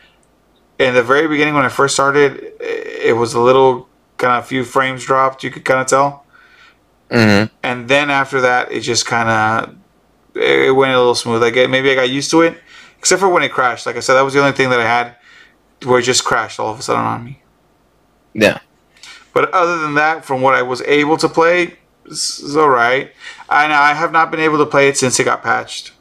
in 0.79 0.95
the 0.95 1.03
very 1.03 1.29
beginning 1.29 1.55
when 1.55 1.65
I 1.65 1.69
first 1.69 1.95
started, 1.95 2.53
it 2.61 3.17
was 3.17 3.35
a 3.35 3.41
little 3.41 3.89
kind 4.19 4.39
of 4.39 4.47
few 4.47 4.65
frames 4.65 5.05
dropped. 5.05 5.45
You 5.45 5.51
could 5.51 5.65
kind 5.65 5.81
of 5.81 5.87
tell, 5.87 6.25
hmm 7.11 7.45
and 7.63 7.89
then 7.89 8.11
after 8.11 8.41
that, 8.41 8.73
it 8.73 8.81
just 8.81 9.07
kind 9.07 9.29
of 9.29 9.77
it 10.35 10.75
went 10.75 10.93
a 10.93 10.99
little 10.99 11.15
smooth. 11.15 11.43
I 11.43 11.51
get 11.51 11.71
maybe 11.71 11.91
I 11.91 11.95
got 11.95 12.11
used 12.11 12.31
to 12.33 12.43
it, 12.43 12.59
except 12.99 13.21
for 13.21 13.29
when 13.29 13.43
it 13.43 13.51
crashed. 13.53 13.87
Like 13.87 13.97
I 13.97 14.01
said, 14.01 14.15
that 14.15 14.23
was 14.23 14.35
the 14.35 14.41
only 14.41 14.53
thing 14.53 14.71
that 14.71 14.81
I 14.81 14.85
had 14.87 15.17
where 15.85 15.99
it 15.99 16.03
just 16.03 16.25
crashed 16.25 16.59
all 16.61 16.73
of 16.73 16.79
a 16.79 16.83
sudden 16.83 17.05
on 17.05 17.25
me. 17.25 17.43
Yeah. 18.35 18.59
But 19.33 19.51
other 19.53 19.79
than 19.79 19.95
that, 19.95 20.25
from 20.25 20.43
what 20.43 20.55
I 20.55 20.63
was 20.63 20.83
able 20.83 21.17
to 21.19 21.29
play, 21.29 21.77
it's, 22.05 22.43
it's 22.43 22.57
all 22.57 22.69
right. 22.69 23.13
And 23.49 23.73
I 23.73 23.95
have 23.95 24.13
not 24.13 24.31
been 24.31 24.41
able 24.41 24.59
to 24.59 24.67
play 24.67 24.89
it 24.89 24.97
since 24.97 25.19
it 25.19 25.25
got 25.25 25.43
patched. 25.43 25.93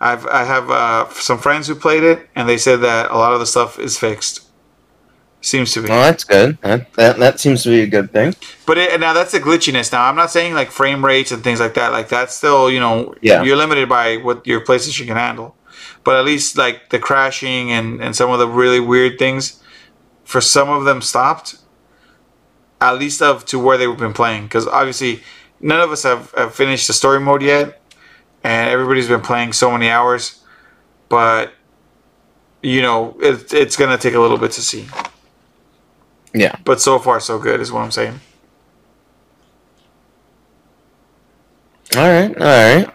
I've 0.00 0.26
I 0.26 0.44
have 0.44 0.68
uh, 0.70 1.08
some 1.10 1.38
friends 1.38 1.68
who 1.68 1.74
played 1.76 2.02
it, 2.02 2.28
and 2.34 2.48
they 2.48 2.58
said 2.58 2.80
that 2.80 3.10
a 3.10 3.16
lot 3.16 3.32
of 3.32 3.40
the 3.40 3.46
stuff 3.46 3.78
is 3.78 3.96
fixed. 3.98 4.42
Seems 5.40 5.72
to 5.74 5.82
be. 5.82 5.88
Well, 5.88 6.02
that's 6.02 6.24
good. 6.24 6.58
That, 6.62 6.92
that 6.94 7.18
that 7.18 7.40
seems 7.40 7.62
to 7.64 7.68
be 7.68 7.80
a 7.82 7.86
good 7.86 8.12
thing. 8.12 8.34
But 8.66 8.78
it, 8.78 8.98
now 9.00 9.12
that's 9.12 9.32
the 9.32 9.40
glitchiness. 9.40 9.92
Now 9.92 10.04
I'm 10.08 10.16
not 10.16 10.30
saying 10.30 10.54
like 10.54 10.70
frame 10.70 11.04
rates 11.04 11.30
and 11.32 11.42
things 11.42 11.60
like 11.60 11.74
that. 11.74 11.92
Like 11.92 12.08
that's 12.08 12.34
still 12.34 12.70
you 12.70 12.80
know 12.80 13.14
Yeah. 13.20 13.42
you're 13.42 13.56
limited 13.56 13.88
by 13.88 14.16
what 14.16 14.46
your 14.46 14.60
PlayStation 14.64 15.06
can 15.06 15.16
handle. 15.16 15.56
But 16.04 16.16
at 16.16 16.24
least 16.24 16.58
like 16.58 16.90
the 16.90 16.98
crashing 16.98 17.70
and 17.70 18.00
and 18.02 18.14
some 18.14 18.30
of 18.30 18.38
the 18.40 18.48
really 18.48 18.80
weird 18.80 19.18
things, 19.18 19.62
for 20.24 20.40
some 20.40 20.68
of 20.68 20.84
them 20.84 21.00
stopped. 21.00 21.56
At 22.82 22.98
least 22.98 23.22
of 23.22 23.44
to 23.46 23.58
where 23.58 23.78
they've 23.78 23.96
been 23.96 24.12
playing, 24.12 24.44
because 24.44 24.66
obviously 24.66 25.22
none 25.60 25.80
of 25.80 25.92
us 25.92 26.02
have, 26.02 26.32
have 26.32 26.54
finished 26.54 26.88
the 26.88 26.92
story 26.92 27.20
mode 27.20 27.42
yet, 27.42 27.80
and 28.42 28.68
everybody's 28.68 29.06
been 29.06 29.20
playing 29.20 29.52
so 29.52 29.70
many 29.70 29.88
hours. 29.88 30.42
But 31.08 31.52
you 32.60 32.82
know 32.82 33.16
it, 33.20 33.52
it's 33.54 33.76
gonna 33.76 33.98
take 33.98 34.14
a 34.14 34.20
little 34.20 34.38
bit 34.38 34.50
to 34.52 34.62
see. 34.62 34.86
Yeah. 36.34 36.56
But 36.64 36.80
so 36.80 36.98
far 36.98 37.20
so 37.20 37.38
good 37.38 37.60
is 37.60 37.70
what 37.70 37.82
I'm 37.82 37.90
saying. 37.90 38.20
All 41.96 42.08
right. 42.08 42.36
All 42.36 42.44
right. 42.44 42.90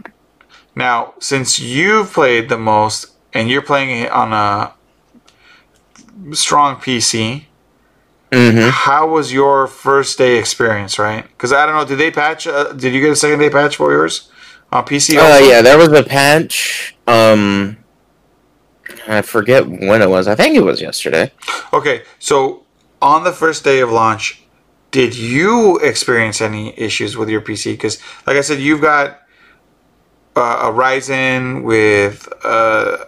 Now, 0.75 1.13
since 1.19 1.59
you've 1.59 2.11
played 2.13 2.49
the 2.49 2.57
most 2.57 3.13
and 3.33 3.49
you're 3.49 3.61
playing 3.61 4.01
it 4.01 4.11
on 4.11 4.33
a 4.33 4.73
strong 6.35 6.75
PC, 6.77 7.46
hmm 8.31 8.69
how 8.69 9.07
was 9.07 9.31
your 9.31 9.67
first 9.67 10.17
day 10.17 10.37
experience, 10.37 10.99
right? 10.99 11.23
Because 11.23 11.53
I 11.53 11.65
don't 11.65 11.75
know, 11.75 11.85
did 11.85 11.97
they 11.97 12.11
patch, 12.11 12.47
uh, 12.47 12.73
did 12.73 12.93
you 12.93 13.01
get 13.01 13.11
a 13.11 13.15
second 13.15 13.39
day 13.39 13.49
patch 13.49 13.77
for 13.77 13.91
yours 13.91 14.29
on 14.71 14.85
PC? 14.85 15.17
Uh, 15.17 15.43
yeah, 15.45 15.61
there 15.61 15.77
was 15.77 15.91
a 15.93 16.03
patch. 16.03 16.95
Um, 17.07 17.77
I 19.07 19.21
forget 19.21 19.67
when 19.67 20.01
it 20.01 20.09
was. 20.09 20.27
I 20.27 20.35
think 20.35 20.55
it 20.55 20.63
was 20.63 20.81
yesterday. 20.81 21.31
Okay, 21.73 22.03
so 22.19 22.65
on 23.01 23.23
the 23.23 23.31
first 23.31 23.63
day 23.63 23.79
of 23.79 23.91
launch, 23.91 24.43
did 24.91 25.15
you 25.15 25.77
experience 25.79 26.41
any 26.41 26.77
issues 26.77 27.17
with 27.17 27.29
your 27.29 27.41
PC? 27.41 27.73
Because, 27.73 27.99
like 28.25 28.37
I 28.37 28.41
said, 28.41 28.59
you've 28.59 28.81
got 28.81 29.21
uh, 30.35 30.59
a 30.63 30.71
Ryzen 30.71 31.63
with, 31.63 32.27
uh, 32.43 33.05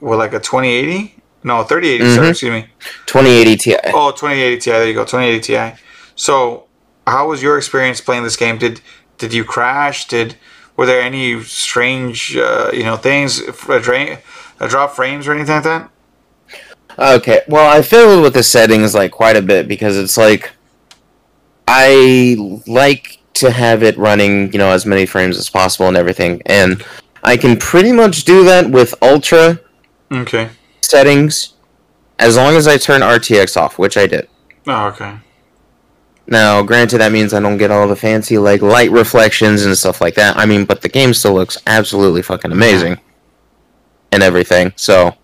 with 0.00 0.18
like 0.18 0.32
a 0.32 0.40
2080? 0.40 1.21
No, 1.44 1.64
3080, 1.64 2.14
sorry, 2.14 2.26
Mhm. 2.26 2.30
excuse 2.30 2.52
me. 2.52 2.66
2080 3.06 3.56
Ti. 3.56 3.76
Oh, 3.92 4.10
2080 4.12 4.58
Ti. 4.58 4.70
There 4.70 4.86
you 4.86 4.94
go, 4.94 5.04
2080 5.04 5.40
Ti. 5.40 5.72
So, 6.14 6.64
how 7.06 7.28
was 7.28 7.42
your 7.42 7.58
experience 7.58 8.00
playing 8.00 8.22
this 8.24 8.36
game? 8.36 8.58
Did 8.58 8.80
did 9.18 9.32
you 9.32 9.44
crash? 9.44 10.06
Did 10.08 10.36
were 10.76 10.86
there 10.86 11.00
any 11.00 11.42
strange, 11.44 12.36
uh, 12.36 12.70
you 12.72 12.82
know, 12.82 12.96
things, 12.96 13.40
a, 13.68 13.78
drain, 13.78 14.18
a 14.58 14.68
drop 14.68 14.96
frames 14.96 15.28
or 15.28 15.32
anything 15.32 15.54
like 15.56 15.64
that? 15.64 15.88
Okay, 16.98 17.40
well, 17.48 17.68
I 17.70 17.82
fiddled 17.82 18.22
with 18.22 18.34
the 18.34 18.42
settings 18.42 18.94
like 18.94 19.10
quite 19.12 19.36
a 19.36 19.42
bit 19.42 19.68
because 19.68 19.96
it's 19.96 20.16
like 20.16 20.50
I 21.68 22.36
like 22.66 23.18
to 23.34 23.50
have 23.50 23.82
it 23.82 23.96
running, 23.96 24.52
you 24.52 24.58
know, 24.58 24.70
as 24.70 24.84
many 24.84 25.06
frames 25.06 25.38
as 25.38 25.48
possible 25.48 25.88
and 25.88 25.96
everything, 25.96 26.42
and 26.46 26.84
I 27.24 27.36
can 27.36 27.56
pretty 27.56 27.92
much 27.92 28.24
do 28.24 28.44
that 28.44 28.70
with 28.70 28.94
ultra 29.02 29.60
Okay. 30.12 30.50
Settings 30.82 31.54
as 32.18 32.36
long 32.36 32.56
as 32.56 32.68
I 32.68 32.76
turn 32.76 33.00
RTX 33.00 33.56
off, 33.56 33.78
which 33.78 33.96
I 33.96 34.06
did. 34.06 34.28
Oh, 34.66 34.86
okay. 34.88 35.18
Now, 36.26 36.62
granted, 36.62 36.98
that 36.98 37.12
means 37.12 37.34
I 37.34 37.40
don't 37.40 37.58
get 37.58 37.70
all 37.70 37.88
the 37.88 37.96
fancy 37.96 38.38
like 38.38 38.62
light 38.62 38.90
reflections 38.90 39.64
and 39.64 39.76
stuff 39.76 40.00
like 40.00 40.14
that. 40.14 40.36
I 40.36 40.46
mean, 40.46 40.64
but 40.64 40.82
the 40.82 40.88
game 40.88 41.14
still 41.14 41.34
looks 41.34 41.58
absolutely 41.66 42.22
fucking 42.22 42.52
amazing 42.52 43.00
and 44.12 44.22
everything. 44.22 44.72
So, 44.76 45.16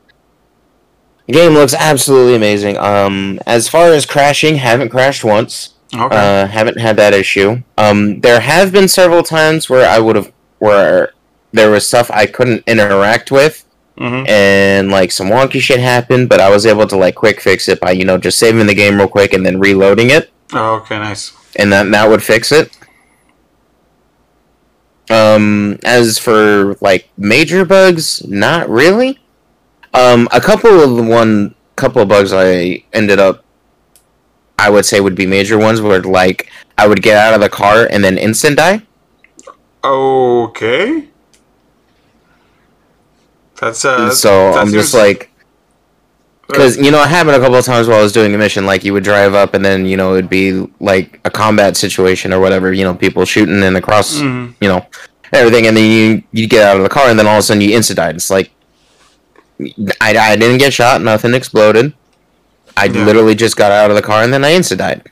the 1.26 1.34
game 1.34 1.52
looks 1.52 1.74
absolutely 1.74 2.34
amazing. 2.34 2.78
Um, 2.78 3.38
as 3.46 3.68
far 3.68 3.92
as 3.92 4.06
crashing, 4.06 4.56
haven't 4.56 4.88
crashed 4.88 5.24
once. 5.24 5.74
Okay. 5.94 6.14
Uh, 6.14 6.46
haven't 6.46 6.78
had 6.78 6.96
that 6.96 7.14
issue. 7.14 7.62
Um, 7.78 8.20
there 8.20 8.40
have 8.40 8.72
been 8.72 8.88
several 8.88 9.22
times 9.22 9.70
where 9.70 9.88
I 9.88 9.98
would 9.98 10.16
have 10.16 10.32
where 10.58 11.12
there 11.52 11.70
was 11.70 11.86
stuff 11.86 12.10
I 12.10 12.26
couldn't 12.26 12.64
interact 12.66 13.30
with, 13.30 13.64
mm-hmm. 13.98 14.26
and 14.28 14.90
like 14.90 15.10
some 15.12 15.28
wonky 15.28 15.60
shit 15.60 15.80
happened, 15.80 16.28
but 16.28 16.40
I 16.40 16.48
was 16.50 16.64
able 16.66 16.86
to 16.86 16.96
like 16.96 17.14
quick 17.14 17.40
fix 17.40 17.68
it 17.68 17.80
by 17.80 17.90
you 17.90 18.04
know 18.04 18.16
just 18.18 18.38
saving 18.38 18.66
the 18.66 18.74
game 18.74 18.96
real 18.96 19.08
quick 19.08 19.32
and 19.32 19.44
then 19.44 19.58
reloading 19.58 20.10
it 20.10 20.30
Oh, 20.52 20.76
okay. 20.76 20.98
Nice. 20.98 21.32
and 21.56 21.72
that 21.72 21.90
that 21.90 22.08
would 22.08 22.22
fix 22.22 22.52
it. 22.52 22.70
Um, 25.10 25.78
as 25.84 26.18
for 26.18 26.76
like 26.80 27.08
major 27.16 27.64
bugs, 27.64 28.26
not 28.26 28.68
really. 28.68 29.18
Um, 29.94 30.28
a 30.32 30.40
couple 30.40 30.80
of 30.80 30.96
the 30.96 31.02
one 31.02 31.54
couple 31.76 32.02
of 32.02 32.08
bugs 32.08 32.32
I 32.32 32.84
ended 32.92 33.18
up, 33.18 33.44
I 34.58 34.68
would 34.70 34.84
say 34.84 35.00
would 35.00 35.14
be 35.14 35.26
major 35.26 35.56
ones 35.58 35.80
where 35.80 36.02
like 36.02 36.50
I 36.76 36.86
would 36.86 37.02
get 37.02 37.16
out 37.16 37.34
of 37.34 37.40
the 37.40 37.48
car 37.48 37.88
and 37.90 38.04
then 38.04 38.18
instant 38.18 38.56
die. 38.58 38.82
Okay. 39.82 41.08
That's 43.60 43.84
uh. 43.84 44.10
so 44.10 44.52
that 44.52 44.58
I'm 44.58 44.70
just 44.72 44.94
like, 44.94 45.30
because 46.46 46.76
you 46.76 46.90
know 46.90 47.02
it 47.02 47.08
happened 47.08 47.36
a 47.36 47.40
couple 47.40 47.56
of 47.56 47.64
times 47.64 47.88
while 47.88 47.98
I 47.98 48.02
was 48.02 48.12
doing 48.12 48.34
a 48.34 48.38
mission. 48.38 48.66
Like 48.66 48.84
you 48.84 48.92
would 48.92 49.04
drive 49.04 49.34
up 49.34 49.54
and 49.54 49.64
then 49.64 49.84
you 49.86 49.96
know 49.96 50.14
it'd 50.14 50.30
be 50.30 50.66
like 50.80 51.20
a 51.24 51.30
combat 51.30 51.76
situation 51.76 52.32
or 52.32 52.40
whatever. 52.40 52.72
You 52.72 52.84
know, 52.84 52.94
people 52.94 53.24
shooting 53.24 53.62
and 53.62 53.76
across 53.76 54.16
Mhm. 54.18 54.54
you 54.60 54.68
know, 54.68 54.86
everything, 55.32 55.66
and 55.66 55.76
then 55.76 55.84
you 55.90 56.22
you 56.32 56.46
get 56.48 56.64
out 56.64 56.76
of 56.76 56.82
the 56.82 56.88
car, 56.88 57.08
and 57.08 57.18
then 57.18 57.26
all 57.26 57.34
of 57.34 57.40
a 57.40 57.42
sudden 57.42 57.60
you 57.62 57.76
insta 57.76 57.94
died. 57.94 58.14
It's 58.16 58.30
like 58.30 58.50
I, 60.00 60.16
I 60.16 60.36
didn't 60.36 60.58
get 60.58 60.72
shot, 60.72 61.02
nothing 61.02 61.34
exploded. 61.34 61.92
I 62.76 62.84
Yeah. 62.84 63.04
literally 63.04 63.34
just 63.34 63.56
got 63.56 63.72
out 63.72 63.90
of 63.90 63.96
the 63.96 64.02
car, 64.02 64.22
and 64.22 64.32
then 64.32 64.44
I 64.44 64.52
insta 64.52 64.76
died. 64.78 65.02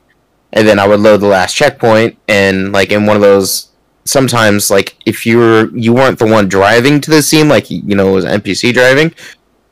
And 0.53 0.67
then 0.69 0.79
I 0.79 0.87
would 0.87 1.01
load 1.01 1.19
the 1.19 1.27
last 1.27 1.55
checkpoint, 1.55 2.17
and 2.29 2.73
like 2.73 2.93
in 2.93 3.07
one 3.07 3.17
of 3.17 3.23
those, 3.23 3.66
sometimes 4.07 4.71
like 4.71 4.97
if 5.05 5.27
you're 5.27 5.77
you 5.77 5.93
weren't 5.93 6.19
the 6.19 6.27
one 6.27 6.49
driving 6.49 7.01
to 7.03 7.11
the 7.11 7.23
scene, 7.23 7.49
like 7.49 7.71
you 7.71 7.95
know 7.95 8.09
it 8.09 8.13
was 8.13 8.25
NPC 8.25 8.73
driving, 8.73 9.15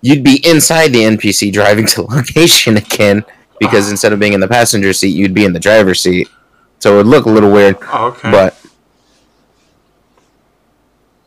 you'd 0.02 0.24
be 0.24 0.46
inside 0.46 0.88
the 0.88 1.02
NPC 1.02 1.52
driving 1.52 1.86
to 1.86 2.02
location 2.16 2.76
again 2.76 3.24
because 3.60 3.90
instead 3.90 4.12
of 4.12 4.18
being 4.18 4.32
in 4.32 4.40
the 4.40 4.48
passenger 4.48 4.92
seat, 4.92 5.16
you'd 5.16 5.34
be 5.34 5.44
in 5.44 5.52
the 5.52 5.60
driver's 5.60 6.00
seat. 6.00 6.28
So 6.80 6.94
it 6.94 6.96
would 6.98 7.06
look 7.06 7.26
a 7.26 7.30
little 7.30 7.50
weird. 7.50 7.78
Oh, 7.92 8.08
okay. 8.08 8.30
But 8.30 8.60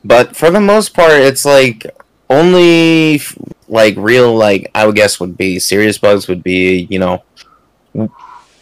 but 0.04 0.36
for 0.36 0.52
the 0.52 0.62
most 0.62 0.94
part, 0.94 1.14
it's 1.14 1.46
like 1.46 1.86
only 2.30 3.22
like 3.68 3.96
real 3.98 4.36
like 4.36 4.70
I 4.76 4.86
would 4.86 4.96
guess 4.96 5.20
would 5.20 5.38
be 5.38 5.60
serious 5.60 5.98
bugs 5.98 6.28
would 6.28 6.44
be 6.44 6.88
you 6.90 7.00
know 7.00 7.24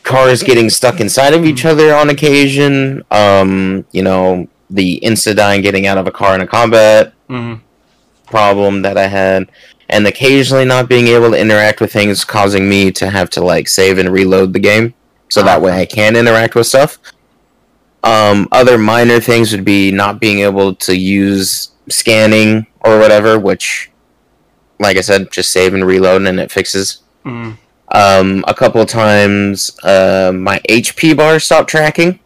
cars 0.05 0.41
getting 0.43 0.69
stuck 0.69 1.01
inside 1.01 1.33
of 1.33 1.43
each 1.45 1.65
other 1.65 1.93
on 1.93 2.09
occasion. 2.09 3.03
Um, 3.11 3.85
you 3.91 4.03
know 4.03 4.47
the 4.69 4.99
insta 5.03 5.35
dying 5.35 5.61
getting 5.61 5.85
out 5.87 5.97
of 5.97 6.07
a 6.07 6.11
car 6.11 6.33
in 6.33 6.41
a 6.41 6.47
combat 6.47 7.13
Mhm. 7.29 7.59
problem 8.27 8.81
that 8.83 8.97
I 8.97 9.07
had, 9.07 9.47
and 9.89 10.07
occasionally 10.07 10.65
not 10.65 10.89
being 10.89 11.07
able 11.07 11.29
to 11.31 11.37
interact 11.39 11.81
with 11.81 11.91
things, 11.93 12.23
causing 12.23 12.67
me 12.69 12.91
to 12.93 13.09
have 13.09 13.29
to 13.31 13.41
like 13.43 13.67
save 13.67 13.97
and 13.99 14.09
reload 14.11 14.53
the 14.53 14.59
game, 14.59 14.93
so 15.29 15.43
that 15.43 15.61
way 15.61 15.71
I 15.81 15.85
can 15.85 16.15
interact 16.15 16.55
with 16.55 16.65
stuff. 16.67 16.97
Um, 18.03 18.47
other 18.51 18.77
minor 18.77 19.19
things 19.19 19.51
would 19.51 19.65
be 19.65 19.91
not 19.91 20.19
being 20.19 20.39
able 20.39 20.73
to 20.75 20.95
use 20.95 21.69
scanning 21.89 22.65
or 22.81 22.99
whatever, 22.99 23.37
which, 23.39 23.89
like 24.79 24.97
I 24.97 25.01
said, 25.01 25.31
just 25.31 25.51
save 25.51 25.73
and 25.73 25.85
reload 25.85 26.21
and 26.27 26.39
it 26.39 26.51
fixes. 26.51 26.99
Mhm. 27.25 27.57
Um, 27.89 28.43
a 28.47 28.53
couple 28.53 28.81
of 28.81 28.87
times, 28.87 29.77
uh, 29.83 30.31
my 30.33 30.59
HP 30.69 31.15
bar 31.15 31.39
stopped 31.39 31.69
tracking, 31.69 32.19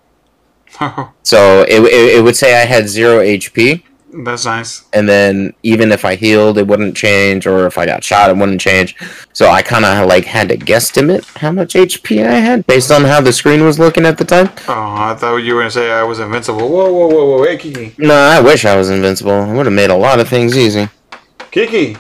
so 1.24 1.62
it, 1.68 1.82
it, 1.84 2.18
it 2.18 2.24
would 2.24 2.36
say 2.36 2.62
I 2.62 2.66
had 2.66 2.88
zero 2.88 3.20
HP 3.20 3.84
That's 4.26 4.46
nice. 4.46 4.86
and 4.94 5.08
then 5.08 5.54
even 5.62 5.92
if 5.92 6.06
I 6.06 6.16
healed, 6.16 6.58
it 6.58 6.66
wouldn't 6.66 6.96
change, 6.96 7.46
or 7.46 7.68
if 7.68 7.78
I 7.78 7.86
got 7.86 8.04
shot, 8.04 8.30
it 8.30 8.38
wouldn't 8.38 8.62
change. 8.62 8.96
So 9.34 9.50
I 9.50 9.62
kind 9.62 9.84
of 9.86 10.08
like 10.08 10.24
had 10.26 10.48
to 10.50 10.58
guesstimate 10.58 11.26
how 11.38 11.52
much 11.52 11.74
HP 11.74 12.26
I 12.26 12.40
had 12.40 12.66
based 12.66 12.90
on 12.90 13.04
how 13.04 13.20
the 13.22 13.34
screen 13.34 13.64
was 13.66 13.78
looking 13.78 14.06
at 14.06 14.18
the 14.18 14.26
time. 14.26 14.50
Oh, 14.70 14.74
I 14.98 15.14
thought 15.16 15.36
you 15.38 15.54
were 15.56 15.62
gonna 15.62 15.72
say 15.72 15.92
I 15.92 16.04
was 16.04 16.20
invincible. 16.20 16.70
Whoa, 16.70 16.92
whoa, 16.92 17.08
whoa, 17.08 17.26
whoa! 17.38 17.44
Hey, 17.44 17.58
Kiki, 17.58 17.94
No, 17.98 18.14
I 18.16 18.40
wish 18.40 18.64
I 18.66 18.76
was 18.78 18.90
invincible. 18.90 19.44
It 19.44 19.54
would 19.56 19.66
have 19.66 19.76
made 19.76 19.90
a 19.92 19.96
lot 19.98 20.20
of 20.22 20.30
things 20.30 20.58
easy. 20.58 20.88
Kiki. 21.52 21.98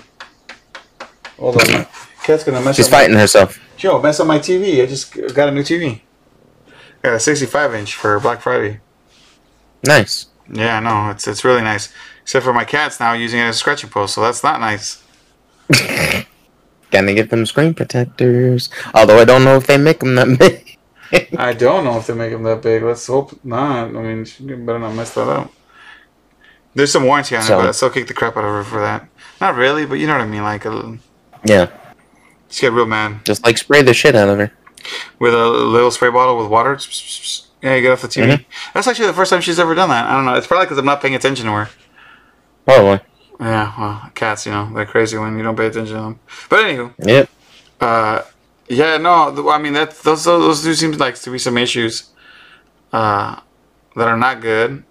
Hold 1.38 1.62
on. 1.62 1.86
Cat's 2.30 2.44
gonna 2.44 2.62
mess 2.62 2.76
She's 2.76 2.86
up. 2.86 2.92
my- 2.92 2.98
fighting 3.00 3.16
herself. 3.18 3.58
Yo, 3.80 4.00
mess 4.00 4.20
up 4.20 4.28
my 4.28 4.38
TV. 4.38 4.84
I 4.84 4.86
just 4.86 5.12
got 5.34 5.50
a 5.50 5.52
new 5.52 5.64
TV. 5.64 6.02
Got 7.02 7.16
a 7.16 7.20
65 7.20 7.74
inch 7.74 7.96
for 7.96 8.20
Black 8.20 8.40
Friday. 8.40 8.82
Nice. 9.84 10.28
Yeah, 10.48 10.80
no, 10.80 11.10
it's 11.10 11.28
it's 11.28 11.44
really 11.44 11.64
nice. 11.64 11.90
Except 12.22 12.46
for 12.46 12.54
my 12.54 12.66
cat's 12.66 13.00
now 13.00 13.14
using 13.14 13.40
it 13.40 13.46
as 13.46 13.56
a 13.56 13.58
scratching 13.58 13.90
post, 13.90 14.14
so 14.14 14.22
that's 14.22 14.44
not 14.44 14.60
nice. 14.60 15.02
Gotta 16.92 17.14
get 17.16 17.32
them 17.32 17.48
screen 17.48 17.74
protectors. 17.74 18.70
Although 18.94 19.18
I 19.18 19.26
don't 19.26 19.44
know 19.44 19.56
if 19.56 19.66
they 19.66 19.78
make 19.78 20.00
them 20.02 20.14
that 20.14 20.38
big. 20.40 20.78
I 21.36 21.54
don't 21.54 21.84
know 21.84 21.98
if 21.98 22.06
they 22.06 22.14
make 22.14 22.32
them 22.32 22.44
that 22.44 22.62
big. 22.62 22.84
Let's 22.84 23.08
hope 23.08 23.44
not. 23.44 23.88
I 23.88 24.02
mean, 24.04 24.28
you 24.38 24.56
better 24.58 24.78
not 24.78 24.94
mess 24.94 25.16
that 25.16 25.28
up. 25.28 25.52
There's 26.76 26.92
some 26.92 27.06
warranty 27.06 27.36
on 27.38 27.42
So- 27.42 27.58
it, 27.58 27.62
but 27.64 27.70
I 27.70 27.72
still 27.72 27.90
kick 27.90 28.06
the 28.08 28.14
crap 28.14 28.38
out 28.38 28.44
of 28.46 28.52
her 28.54 28.64
for 28.64 28.82
that. 28.82 29.08
Not 29.42 29.56
really, 29.56 29.88
but 29.88 29.96
you 29.96 30.06
know 30.06 30.14
what 30.14 30.22
I 30.22 30.28
mean. 30.28 30.44
Like, 30.44 30.66
a, 30.66 31.00
yeah, 31.44 31.68
just 32.50 32.62
get 32.62 32.72
real 32.74 32.86
mad 32.86 33.24
just 33.26 33.46
like 33.46 33.58
spray 33.58 33.82
the 33.82 33.94
shit 33.94 34.16
out 34.16 34.28
of 34.30 34.38
her. 34.40 34.52
with 35.20 35.34
a 35.34 35.48
little 35.48 35.92
spray 35.92 36.10
bottle 36.10 36.38
with 36.38 36.48
water. 36.48 36.78
Yeah, 37.62 37.76
you 37.76 37.82
get 37.82 37.92
off 37.92 38.02
the 38.02 38.08
TV. 38.08 38.28
Mhm. 38.38 38.46
That's 38.74 38.88
actually 38.88 39.08
the 39.08 39.14
first 39.14 39.30
time 39.32 39.42
she's 39.42 39.60
ever 39.60 39.76
done 39.76 39.90
that. 39.90 40.06
I 40.10 40.14
don't 40.14 40.26
know. 40.26 40.36
It's 40.36 40.48
probably 40.48 40.66
because 40.66 40.78
I'm 40.78 40.86
not 40.86 41.02
paying 41.02 41.16
attention 41.16 41.46
to 41.46 41.52
her. 41.52 41.70
Probably. 42.66 43.00
Yeah, 43.40 43.74
well, 43.78 44.12
cats, 44.16 44.46
you 44.46 44.52
know, 44.52 44.70
they're 44.74 44.86
crazy 44.86 45.18
when 45.18 45.38
you 45.38 45.44
don't 45.44 45.56
pay 45.56 45.68
attention 45.68 45.96
to 45.96 46.02
them. 46.02 46.20
But 46.50 46.60
anywho, 46.66 46.94
Yep. 47.00 47.30
uh, 47.82 48.22
yeah, 48.68 48.98
no, 48.98 49.34
th- 49.34 49.46
I 49.48 49.58
mean 49.58 49.74
that 49.74 49.92
those 50.02 50.24
those, 50.26 50.42
those 50.44 50.64
do 50.64 50.74
seem 50.74 50.92
like 50.94 51.16
to 51.22 51.30
be 51.32 51.38
some 51.40 51.58
issues 51.58 52.10
uh, 52.94 53.40
that 53.96 54.08
are 54.08 54.18
not 54.18 54.42
good. 54.42 54.84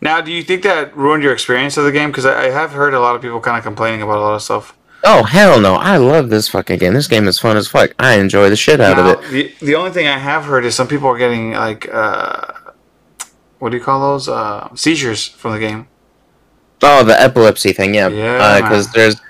Now, 0.00 0.20
do 0.20 0.30
you 0.30 0.42
think 0.44 0.62
that 0.62 0.96
ruined 0.96 1.22
your 1.24 1.32
experience 1.32 1.76
of 1.76 1.84
the 1.84 1.92
game? 1.92 2.10
Because 2.10 2.24
I, 2.26 2.46
I 2.46 2.50
have 2.50 2.70
heard 2.72 2.94
a 2.94 3.00
lot 3.00 3.16
of 3.16 3.22
people 3.22 3.40
kind 3.40 3.56
of 3.58 3.64
complaining 3.64 4.00
about 4.02 4.18
a 4.18 4.20
lot 4.20 4.34
of 4.34 4.42
stuff. 4.42 4.74
Oh 5.04 5.22
hell 5.22 5.60
no! 5.60 5.74
I 5.74 5.96
love 5.96 6.28
this 6.28 6.48
fucking 6.48 6.78
game. 6.78 6.94
This 6.94 7.06
game 7.06 7.28
is 7.28 7.38
fun 7.38 7.56
as 7.56 7.68
fuck. 7.68 7.94
I 7.98 8.14
enjoy 8.18 8.50
the 8.50 8.56
shit 8.56 8.80
out 8.80 8.96
Now, 8.96 9.12
of 9.12 9.32
it. 9.34 9.58
The, 9.60 9.66
the 9.66 9.74
only 9.76 9.90
thing 9.92 10.06
I 10.08 10.18
have 10.18 10.44
heard 10.44 10.64
is 10.64 10.74
some 10.74 10.88
people 10.88 11.08
are 11.08 11.16
getting 11.18 11.52
like 11.52 11.88
uh, 11.92 12.52
what 13.58 13.70
do 13.70 13.76
you 13.76 13.82
call 13.82 14.00
those 14.00 14.28
uh, 14.28 14.74
seizures 14.74 15.26
from 15.26 15.52
the 15.52 15.58
game. 15.60 15.86
Oh, 16.82 17.02
the 17.04 17.20
epilepsy 17.20 17.72
thing, 17.72 17.94
yeah. 17.94 18.08
Yeah, 18.08 18.60
Because 18.60 18.86
man. 18.86 18.92
there's 18.94 19.20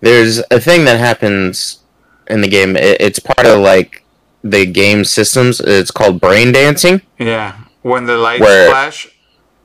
there's 0.00 0.38
a 0.50 0.60
thing 0.60 0.84
that 0.84 0.98
happens 0.98 1.80
in 2.28 2.40
the 2.40 2.48
game. 2.48 2.76
It, 2.76 3.00
it's 3.00 3.18
part 3.18 3.46
of 3.46 3.60
like 3.60 4.04
the 4.42 4.64
game 4.66 5.04
systems. 5.04 5.60
It's 5.60 5.90
called 5.90 6.20
brain 6.20 6.52
dancing. 6.52 7.02
Yeah, 7.18 7.56
when 7.82 8.06
the 8.06 8.16
lights 8.16 8.40
Where- 8.40 8.68
flash. 8.70 9.08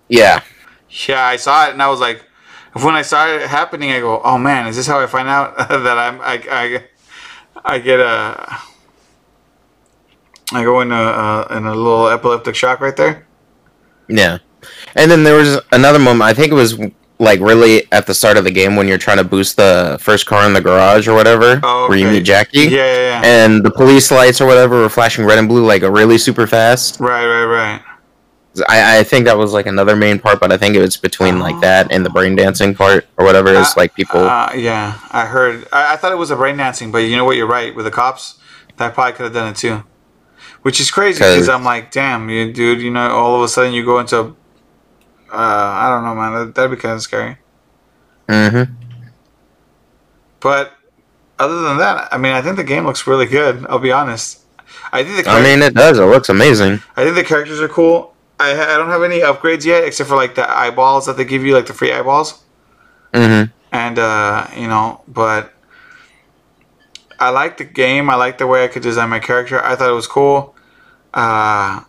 Yeah, 0.10 0.42
Yeah, 1.08 1.24
I 1.24 1.38
saw 1.38 1.68
it 1.68 1.72
and 1.74 1.82
I 1.82 1.88
was 1.88 2.02
like, 2.02 2.24
when 2.74 2.96
I 2.96 3.02
saw 3.02 3.28
it 3.28 3.42
happening, 3.48 3.92
I 3.92 4.00
go, 4.00 4.22
oh 4.24 4.38
man, 4.38 4.68
is 4.68 4.76
this 4.76 4.88
how 4.88 5.00
I 5.00 5.08
find 5.08 5.28
out 5.28 5.58
that 5.70 5.98
I'm 5.98 6.22
I 6.22 6.42
I, 6.52 6.84
I 7.76 7.80
get 7.80 8.00
a 8.00 8.58
I 10.54 10.64
go 10.64 10.82
in 10.82 10.92
a 10.92 10.96
uh, 10.96 11.48
in 11.58 11.66
a 11.66 11.74
little 11.76 12.08
epileptic 12.10 12.56
shock 12.56 12.80
right 12.82 12.96
there. 12.96 13.26
yeah. 14.08 14.40
And 14.96 15.10
then 15.10 15.24
there 15.24 15.36
was 15.36 15.60
another 15.72 15.98
moment. 15.98 16.22
I 16.24 16.34
think 16.34 16.52
it 16.52 16.56
was 16.56 16.78
like 17.18 17.40
really 17.40 17.92
at 17.92 18.06
the 18.08 18.14
start 18.14 18.38
of 18.38 18.44
the 18.44 18.52
game 18.52 18.76
when 18.76 18.88
you're 18.88 18.98
trying 18.98 19.18
to 19.18 19.24
boost 19.24 19.56
the 19.58 19.98
first 20.02 20.26
car 20.26 20.46
in 20.46 20.54
the 20.54 20.62
garage 20.62 21.08
or 21.08 21.14
whatever, 21.16 21.60
Oh, 21.64 21.88
where 21.90 21.98
you 21.98 22.08
meet 22.08 22.24
Jackie. 22.24 22.60
Yeah, 22.60 22.68
yeah, 22.70 23.22
yeah. 23.22 23.22
And 23.24 23.64
the 23.64 23.72
police 23.72 24.12
lights 24.12 24.40
or 24.42 24.46
whatever 24.46 24.80
were 24.82 24.90
flashing 24.90 25.26
red 25.26 25.40
and 25.40 25.48
blue 25.48 25.66
like 25.66 25.82
really 25.84 26.18
super 26.18 26.46
fast. 26.48 27.00
right, 27.00 27.26
right, 27.26 27.46
right. 27.46 27.82
I, 28.68 29.00
I 29.00 29.04
think 29.04 29.26
that 29.26 29.38
was 29.38 29.54
like 29.54 29.66
another 29.66 29.96
main 29.96 30.20
part, 30.20 30.42
but 30.42 30.52
I 30.52 30.58
think 30.58 30.76
it 30.76 30.82
was 30.82 30.98
between 30.98 31.40
like 31.40 31.60
that 31.62 31.92
and 31.92 32.06
the 32.06 32.10
brain 32.10 32.36
dancing 32.36 32.76
part 32.76 33.08
or 33.18 33.26
whatever. 33.26 33.50
Is 33.54 33.78
like 33.78 33.96
people. 33.96 34.20
Uh, 34.20 34.52
yeah, 34.54 35.00
I 35.12 35.26
heard. 35.26 35.68
I, 35.72 35.94
I 35.94 35.96
thought 35.96 36.12
it 36.12 36.18
was 36.18 36.32
a 36.32 36.36
brain 36.36 36.58
dancing, 36.58 36.92
but 36.92 37.00
you 37.00 37.16
know 37.16 37.24
what? 37.24 37.38
You're 37.38 37.48
right. 37.48 37.74
With 37.74 37.86
the 37.86 37.92
cops, 37.92 38.40
that 38.76 38.94
probably 38.94 39.14
could 39.14 39.24
have 39.24 39.34
done 39.34 39.52
it 39.52 39.56
too. 39.56 39.84
Which 40.64 40.80
is 40.82 40.92
crazy 40.92 41.20
because 41.20 41.48
I'm 41.48 41.64
like, 41.64 41.92
damn, 41.92 42.30
you 42.30 42.52
dude. 42.52 42.82
You 42.82 42.92
know, 42.92 43.10
all 43.10 43.38
of 43.38 43.42
a 43.42 43.48
sudden 43.48 43.74
you 43.74 43.86
go 43.86 44.00
into. 44.00 44.36
Uh, 45.32 45.34
I 45.34 45.88
don't 45.90 46.04
know, 46.04 46.16
man. 46.16 46.34
That, 46.34 46.56
that'd 46.56 46.72
be 46.72 46.78
kind 46.78 46.96
of 46.96 47.02
scary. 47.02 47.38
Mm-hmm. 48.28 48.74
But 50.42 50.74
other 51.40 51.62
than 51.62 51.78
that, 51.78 52.14
I 52.14 52.18
mean, 52.18 52.34
I 52.34 52.42
think 52.42 52.58
the 52.58 52.66
game 52.66 52.86
looks 52.86 53.08
really 53.08 53.28
good. 53.28 53.66
I'll 53.70 53.80
be 53.80 53.94
honest. 53.94 54.42
I 54.92 55.06
think 55.06 55.24
the. 55.24 55.32
I 55.32 55.42
mean, 55.42 55.62
it 55.62 55.74
does. 55.74 55.98
It 55.98 56.04
looks 56.04 56.28
amazing. 56.28 56.82
I 56.98 57.06
think 57.06 57.16
the 57.16 57.24
characters 57.24 57.62
are 57.62 57.70
cool. 57.70 58.14
I 58.42 58.74
I 58.74 58.78
don't 58.78 58.90
have 58.90 59.04
any 59.04 59.20
upgrades 59.20 59.66
yet, 59.66 59.84
except 59.84 60.10
for 60.10 60.16
like 60.16 60.34
the 60.36 60.46
eyeballs 60.50 61.06
that 61.06 61.16
they 61.18 61.26
give 61.26 61.44
you, 61.46 61.54
like 61.54 61.68
the 61.68 61.74
free 61.74 61.94
eyeballs. 61.94 62.44
Mm-hmm. 63.14 63.52
And 63.72 64.00
uh, 64.00 64.48
you 64.58 64.68
know, 64.68 65.02
but 65.08 65.54
I 67.20 67.30
like 67.30 67.58
the 67.58 67.64
game. 67.66 68.10
I 68.10 68.16
like 68.16 68.38
the 68.38 68.48
way 68.48 68.64
I 68.64 68.68
could 68.68 68.82
design 68.84 69.10
my 69.10 69.20
character. 69.20 69.64
I 69.64 69.76
thought 69.76 69.90
it 69.90 69.94
was 69.96 70.08
cool. 70.08 70.56
Uh, 71.14 71.82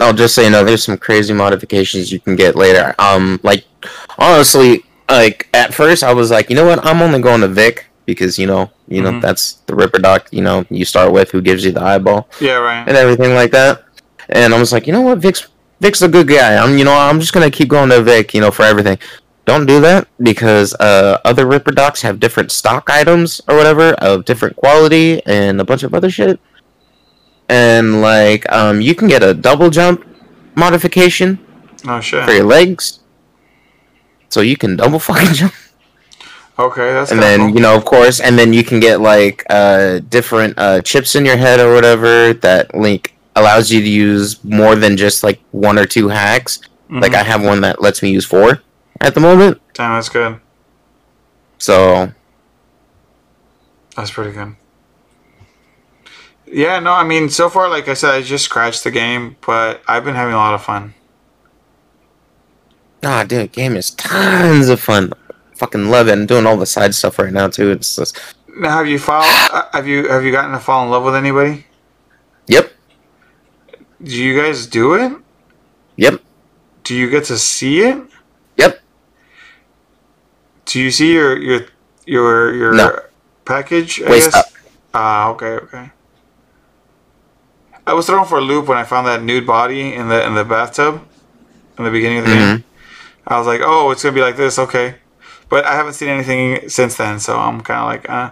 I'll 0.00 0.14
just 0.14 0.34
say, 0.34 0.44
you 0.44 0.50
know, 0.50 0.64
there's 0.64 0.84
some 0.84 0.96
crazy 0.96 1.34
modifications 1.34 2.10
you 2.10 2.20
can 2.20 2.36
get 2.36 2.56
later. 2.56 2.94
Um, 2.98 3.38
like 3.42 3.64
honestly, 4.18 4.84
like 5.10 5.48
at 5.52 5.74
first 5.74 6.02
I 6.02 6.14
was 6.14 6.30
like, 6.30 6.48
you 6.48 6.56
know 6.56 6.64
what, 6.64 6.84
I'm 6.86 7.02
only 7.02 7.20
going 7.20 7.42
to 7.42 7.48
Vik 7.48 7.86
because 8.06 8.38
you 8.38 8.46
know, 8.46 8.70
you 8.88 9.02
know, 9.02 9.12
Mhm. 9.12 9.20
that's 9.20 9.54
the 9.66 9.74
Ripper 9.74 9.98
Doc. 9.98 10.28
You 10.30 10.40
know, 10.42 10.64
you 10.70 10.84
start 10.84 11.12
with 11.12 11.30
who 11.30 11.42
gives 11.42 11.64
you 11.64 11.72
the 11.72 11.82
eyeball. 11.82 12.28
yeah, 12.40 12.54
right. 12.54 12.88
and 12.88 12.96
everything 12.96 13.34
like 13.34 13.50
that. 13.52 13.84
And 14.30 14.54
I 14.54 14.58
was 14.58 14.72
like, 14.72 14.86
you 14.86 14.92
know 14.92 15.02
what, 15.02 15.18
Vik's 15.18 15.48
Vik's 15.80 16.02
a 16.02 16.08
good 16.08 16.28
guy. 16.28 16.56
I'm 16.56 16.78
you 16.78 16.84
know 16.84 16.94
I'm 16.94 17.20
just 17.20 17.32
gonna 17.32 17.50
keep 17.50 17.68
going 17.68 17.88
to 17.90 18.02
Vik, 18.02 18.32
you 18.34 18.40
know, 18.40 18.50
for 18.50 18.62
everything. 18.64 18.98
Don't 19.46 19.66
do 19.66 19.80
that 19.80 20.06
because 20.22 20.74
uh, 20.74 21.18
other 21.24 21.46
Ripper 21.46 21.72
docs 21.72 22.02
have 22.02 22.20
different 22.20 22.52
stock 22.52 22.88
items 22.90 23.40
or 23.48 23.56
whatever 23.56 23.94
of 23.94 24.24
different 24.24 24.54
quality 24.56 25.20
and 25.26 25.60
a 25.60 25.64
bunch 25.64 25.82
of 25.82 25.94
other 25.94 26.10
shit. 26.10 26.38
And 27.48 28.00
like, 28.00 28.50
um, 28.52 28.80
you 28.80 28.94
can 28.94 29.08
get 29.08 29.22
a 29.24 29.34
double 29.34 29.70
jump 29.70 30.06
modification 30.54 31.38
Oh 31.88 32.00
shit. 32.00 32.24
for 32.24 32.32
your 32.32 32.44
legs, 32.44 33.00
so 34.28 34.40
you 34.42 34.56
can 34.56 34.76
double 34.76 34.98
fucking 35.08 35.32
jump 35.34 35.54
Okay, 36.58 36.92
that's 36.92 37.10
and 37.10 37.20
then 37.20 37.40
cool. 37.40 37.50
you 37.54 37.60
know 37.60 37.74
of 37.74 37.84
course 37.86 38.20
and 38.20 38.38
then 38.38 38.52
you 38.52 38.62
can 38.62 38.78
get 38.80 39.00
like 39.00 39.44
uh 39.48 40.00
different 40.10 40.58
uh 40.58 40.82
chips 40.82 41.14
in 41.16 41.24
your 41.24 41.38
head 41.38 41.58
or 41.58 41.72
whatever 41.74 42.34
that 42.34 42.74
link 42.74 43.14
allows 43.36 43.70
you 43.70 43.80
to 43.80 43.88
use 43.88 44.42
more 44.44 44.74
than 44.74 44.96
just 44.96 45.22
like 45.22 45.40
one 45.52 45.78
or 45.78 45.86
two 45.86 46.08
hacks 46.08 46.60
like 46.90 47.12
Mhm. 47.12 47.16
i 47.16 47.22
have 47.22 47.42
one 47.44 47.60
that 47.60 47.80
lets 47.80 48.02
me 48.02 48.10
use 48.10 48.24
four 48.24 48.60
at 49.00 49.14
the 49.14 49.20
moment 49.20 49.60
Damn, 49.74 49.94
that's 49.94 50.08
good. 50.08 50.40
so 51.58 52.12
That's 53.96 54.10
pretty 54.10 54.32
good. 54.32 54.56
Yeah, 56.52 56.80
no, 56.80 56.92
I 56.92 57.04
mean, 57.04 57.28
so 57.30 57.48
far, 57.48 57.68
like 57.68 57.86
I 57.88 57.94
said, 57.94 58.10
I 58.14 58.22
just 58.22 58.44
scratched 58.44 58.82
the 58.82 58.90
game, 58.90 59.36
but 59.46 59.82
I've 59.86 60.04
been 60.04 60.16
having 60.16 60.34
a 60.34 60.36
lot 60.36 60.54
of 60.54 60.62
fun. 60.62 60.94
ah 63.04 63.24
dude 63.24 63.52
game 63.52 63.76
is 63.76 63.90
tons 63.92 64.68
of 64.68 64.78
fun 64.80 65.10
fucking 65.56 65.88
love 65.88 66.06
it 66.08 66.12
i'm 66.12 66.26
doing 66.26 66.44
all 66.46 66.56
the 66.58 66.66
side 66.66 66.94
stuff 66.94 67.18
right 67.18 67.32
now 67.32 67.48
too 67.48 67.70
it's 67.70 67.96
just 67.96 68.18
Now, 68.58 68.76
have 68.76 68.86
you 68.88 68.98
fall? 68.98 69.22
uh, 69.24 69.64
have 69.72 69.86
you 69.86 70.06
have 70.08 70.22
you 70.24 70.32
gotten 70.32 70.52
to 70.52 70.58
fall 70.58 70.84
in 70.84 70.90
love 70.90 71.04
with 71.04 71.14
anybody? 71.14 71.64
yep 72.46 72.70
Do 74.02 74.16
you 74.16 74.40
guys 74.40 74.66
do 74.66 74.94
it? 74.94 75.12
yep 75.96 76.20
Do 76.84 76.94
you 76.94 77.10
get 77.10 77.24
to 77.24 77.36
see 77.38 77.80
it? 77.80 77.98
yep 78.56 78.80
Do 80.64 80.80
you 80.80 80.90
see 80.90 81.12
your 81.12 81.36
your 81.38 81.66
your 82.06 82.54
your 82.54 82.72
No. 82.72 82.98
package? 83.44 84.00
I 84.02 84.10
Wait, 84.10 84.20
guess? 84.20 84.30
stop. 84.30 84.46
Ah, 84.94 85.28
okay, 85.30 85.46
okay. 85.66 85.90
I 87.86 87.92
was 87.94 88.06
thrown 88.06 88.24
for 88.26 88.38
a 88.38 88.40
loop 88.40 88.66
when 88.68 88.78
I 88.78 88.84
found 88.84 89.06
that 89.06 89.22
nude 89.22 89.46
body 89.46 89.94
in 89.94 90.08
the 90.08 90.24
in 90.26 90.34
the 90.34 90.44
bathtub 90.44 91.02
in 91.78 91.84
the 91.84 91.90
beginning 91.90 92.18
of 92.18 92.24
the 92.24 92.30
Mhm. 92.30 92.56
game. 92.56 92.64
I 93.26 93.38
was 93.38 93.46
like, 93.46 93.60
oh, 93.62 93.90
it's 93.90 94.02
gonna 94.02 94.14
be 94.14 94.20
like 94.20 94.36
this, 94.36 94.58
okay. 94.58 94.96
But 95.48 95.64
I 95.64 95.74
haven't 95.74 95.94
seen 95.94 96.08
anything 96.08 96.68
since 96.68 96.96
then, 96.96 97.18
so 97.20 97.38
I'm 97.38 97.60
kind 97.60 97.80
of 97.80 97.86
like, 97.86 98.08
uh. 98.10 98.30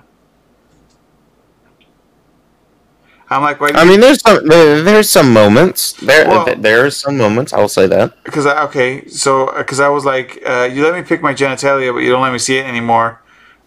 I'm 3.31 3.43
like, 3.43 3.59
i 3.77 3.85
mean 3.85 4.01
there's 4.01 4.21
some 4.23 4.47
there, 4.49 4.83
there's 4.83 5.11
some 5.11 5.33
moments 5.33 5.93
there 5.93 6.27
Well- 6.29 6.47
there 6.57 6.87
are 6.87 6.91
some 6.91 7.19
moments 7.19 7.53
i'll 7.53 7.69
say 7.69 7.87
that 7.87 8.23
because 8.25 8.47
I 8.47 8.63
okay, 8.65 9.07
so 9.09 9.53
because 9.57 9.81
I 9.81 9.89
was 9.89 10.05
like, 10.05 10.41
uh, 10.47 10.69
you 10.73 10.83
let 10.83 10.95
me 10.95 11.03
pick 11.03 11.21
my 11.23 11.35
genitalia, 11.35 11.93
but 11.93 11.99
you 12.01 12.11
don't 12.11 12.23
let 12.23 12.33
me 12.33 12.39
see 12.39 12.57
it 12.59 12.65
anymore. 12.67 13.21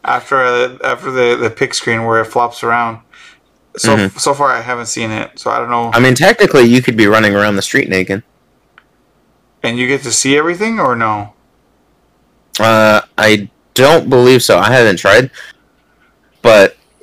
After 0.04 0.38
uh, 0.42 0.78
after 0.84 1.12
the 1.12 1.36
the 1.36 1.50
pick 1.52 1.74
screen 1.76 2.06
where 2.06 2.20
it 2.22 2.26
flops 2.26 2.64
around. 2.64 3.02
So 3.78 3.96
Mhm. 3.96 4.20
so 4.20 4.34
far 4.34 4.50
I 4.52 4.62
haven't 4.62 4.88
seen 4.88 5.12
it, 5.12 5.38
so 5.40 5.52
I 5.52 5.60
don't 5.60 5.70
know. 5.70 5.92
i 5.94 6.00
mean 6.00 6.16
technically 6.16 6.64
you 6.64 6.82
could 6.82 6.98
be 6.98 7.06
running 7.08 7.34
around 7.36 7.56
the 7.56 7.62
street 7.62 7.88
naked 7.88 8.24
And 9.64 9.78
you 9.78 9.86
get 9.88 10.02
to 10.04 10.12
see 10.12 10.36
everything 10.42 10.80
or 10.80 10.96
no? 10.96 11.34
Uh, 12.60 13.02
I 13.18 13.50
don't 13.76 14.10
believe 14.10 14.42
so. 14.44 14.58
I 14.58 14.72
haven't 14.72 14.98
tried, 14.98 15.30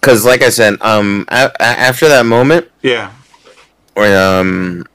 because, 0.01 0.25
like 0.25 0.43
I 0.43 0.49
said, 0.51 0.77
um, 0.81 1.25
a- 1.29 1.53
a- 1.61 1.62
after 1.62 2.09
that 2.09 2.25
moment 2.27 2.69
Yeah. 2.83 3.11
where 3.95 4.39
um, 4.41 4.87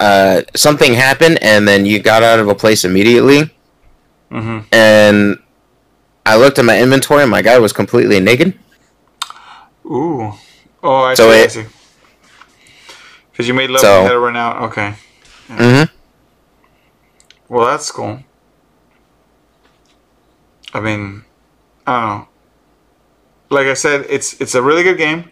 uh, 0.00 0.42
something 0.54 0.94
happened, 0.94 1.38
and 1.42 1.66
then 1.66 1.86
you 1.86 1.98
got 2.00 2.22
out 2.22 2.38
of 2.38 2.48
a 2.48 2.54
place 2.54 2.84
immediately, 2.84 3.50
Mm-hmm. 4.30 4.58
and 4.72 5.38
I 6.26 6.36
looked 6.36 6.58
at 6.58 6.64
my 6.64 6.78
inventory, 6.80 7.22
and 7.22 7.30
my 7.30 7.40
guy 7.42 7.58
was 7.58 7.72
completely 7.72 8.18
naked. 8.20 8.58
Ooh. 9.86 10.32
Oh, 10.82 11.02
I 11.04 11.14
So 11.14 11.30
see. 11.30 11.42
I 11.42 11.46
see. 11.46 11.64
Because 13.32 13.46
you 13.48 13.54
made 13.54 13.70
love 13.70 13.80
So- 13.80 13.98
and 14.00 14.06
had 14.08 14.12
to 14.12 14.18
run 14.18 14.36
out. 14.36 14.62
Okay. 14.62 14.94
Mm-hmm. 15.48 15.92
Well, 17.48 17.66
that's 17.66 17.90
cool. 17.92 18.20
I 20.74 20.80
mean, 20.80 21.24
I 21.86 22.00
don't 22.00 22.08
know. 22.18 22.28
Like 23.48 23.66
I 23.66 23.74
said, 23.74 24.06
it's 24.08 24.40
it's 24.40 24.54
a 24.54 24.62
really 24.62 24.82
good 24.82 24.98
game. 24.98 25.30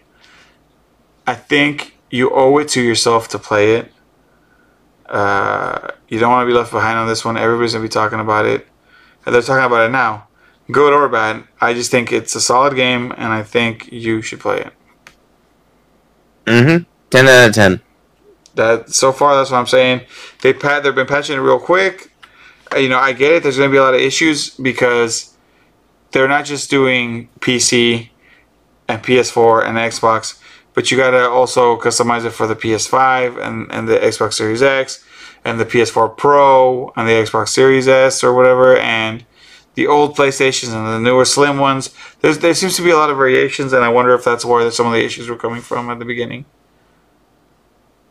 I 1.27 1.35
think 1.35 1.99
you 2.11 2.31
owe 2.31 2.59
it 2.59 2.69
to 2.71 2.83
yourself 2.83 3.29
to 3.29 3.39
play 3.39 3.77
it. 3.77 3.93
Uh, 5.07 5.89
you 6.09 6.19
don't 6.19 6.31
want 6.31 6.47
to 6.47 6.53
be 6.53 6.57
left 6.57 6.73
behind 6.73 6.99
on 6.99 7.09
this 7.09 7.25
one. 7.25 7.37
Everybody's 7.37 7.73
gonna 7.73 7.83
be 7.83 7.89
talking 7.89 8.21
about 8.21 8.47
it, 8.47 8.67
and 9.25 9.35
they're 9.35 9.43
talking 9.43 9.65
about 9.65 9.87
it 9.89 9.93
now. 9.93 10.29
Good 10.71 10.95
or 10.95 11.09
bad, 11.09 11.45
I 11.61 11.75
just 11.75 11.91
think 11.91 12.11
it's 12.11 12.35
a 12.35 12.41
solid 12.41 12.75
game, 12.75 13.13
and 13.17 13.33
I 13.33 13.43
think 13.43 13.93
you 13.93 14.23
should 14.23 14.41
play 14.41 14.61
it. 14.61 14.73
Mm-hmm. 16.47 16.85
Ten 17.11 17.27
out 17.27 17.49
of 17.49 17.55
ten. 17.55 17.81
That 18.55 18.91
so 18.91 19.13
far, 19.13 19.35
that's 19.35 19.51
what 19.51 19.59
I'm 19.59 19.67
saying. 19.67 20.03
They 20.43 20.53
pat, 20.53 20.83
they've 20.83 20.95
been 20.95 21.07
patching 21.07 21.37
it 21.37 21.41
real 21.41 21.59
quick. 21.59 22.13
You 22.77 22.89
know, 22.89 22.99
I 22.99 23.13
get 23.13 23.33
it. 23.33 23.43
There's 23.43 23.57
going 23.57 23.69
to 23.69 23.73
be 23.73 23.79
a 23.79 23.83
lot 23.83 23.95
of 23.95 24.01
issues 24.01 24.51
because 24.51 25.34
they're 26.15 26.29
not 26.29 26.45
just 26.45 26.71
doing 26.71 27.29
PC 27.41 28.09
and 28.89 29.03
PS4 29.03 29.67
and 29.67 29.77
Xbox, 29.77 30.41
but 30.73 30.91
you 30.91 30.97
got 30.97 31.11
to 31.11 31.29
also 31.29 31.77
customize 31.77 32.25
it 32.25 32.31
for 32.31 32.47
the 32.47 32.57
PS5 32.57 33.45
and 33.45 33.71
and 33.71 33.89
the 33.89 33.99
Xbox 33.99 34.35
Series 34.35 34.63
X 34.63 35.05
and 35.45 35.61
the 35.61 35.67
PS4 35.67 36.17
Pro 36.17 36.93
and 36.97 37.09
the 37.09 37.13
Xbox 37.13 37.49
Series 37.49 37.89
S 37.89 38.25
or 38.25 38.33
whatever 38.33 38.77
and 38.77 39.27
the 39.75 39.89
old 39.89 40.17
PlayStations 40.17 40.73
and 40.73 40.87
the 40.87 41.01
newer 41.01 41.25
slim 41.25 41.59
ones. 41.59 41.93
There's 42.21 42.39
there 42.39 42.55
seems 42.55 42.77
to 42.77 42.83
be 42.83 42.91
a 42.91 42.97
lot 42.97 43.11
of 43.11 43.17
variations, 43.17 43.73
and 43.73 43.85
I 43.85 43.89
wonder 43.89 44.15
if 44.15 44.25
that's 44.25 44.45
where 44.45 44.71
some 44.71 44.87
of 44.87 44.93
the 44.93 45.05
issues 45.05 45.29
were 45.29 45.37
coming 45.37 45.61
from 45.61 45.91
at 45.91 45.99
the 45.99 46.05
beginning. 46.05 46.45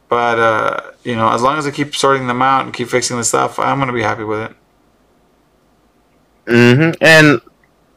But 0.10 0.40
uh, 0.40 0.92
you 1.06 1.16
know, 1.16 1.30
as 1.30 1.42
long 1.42 1.58
as 1.58 1.66
I 1.66 1.72
keep 1.72 1.96
sorting 1.96 2.28
them 2.28 2.42
out 2.42 2.66
and 2.66 2.74
keep 2.74 2.90
fixing 2.90 3.16
the 3.16 3.24
stuff, 3.24 3.60
I'm 3.60 3.80
gonna 3.80 3.94
be 3.94 4.04
happy 4.04 4.26
with 4.26 4.52
it. 4.52 4.56
Mm-hmm. 6.46 7.02
And 7.02 7.42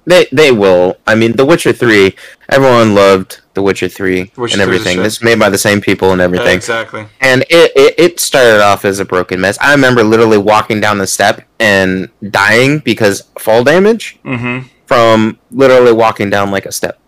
they 0.06 0.26
they 0.32 0.52
will. 0.52 0.96
I 1.06 1.14
mean, 1.14 1.32
The 1.36 1.44
Witcher 1.44 1.72
Three. 1.72 2.14
Everyone 2.48 2.94
loved 2.94 3.40
The 3.54 3.62
Witcher 3.62 3.88
Three 3.88 4.30
Witcher 4.36 4.54
and 4.54 4.62
everything. 4.62 5.00
It's 5.04 5.22
made 5.22 5.38
by 5.38 5.50
the 5.50 5.58
same 5.58 5.80
people 5.80 6.12
and 6.12 6.20
everything. 6.20 6.56
Exactly. 6.56 7.06
and 7.20 7.42
it, 7.50 7.72
it 7.74 7.94
it 7.98 8.20
started 8.20 8.60
off 8.62 8.84
as 8.84 9.00
a 9.00 9.04
broken 9.04 9.40
mess. 9.40 9.58
I 9.60 9.72
remember 9.72 10.02
literally 10.04 10.38
walking 10.38 10.80
down 10.80 10.98
the 10.98 11.06
step 11.06 11.42
and 11.58 12.08
dying 12.30 12.78
because 12.80 13.22
fall 13.38 13.64
damage 13.64 14.18
Mm-hmm. 14.24 14.68
from 14.86 15.38
literally 15.50 15.92
walking 15.92 16.30
down 16.30 16.50
like 16.50 16.66
a 16.66 16.72
step. 16.72 16.98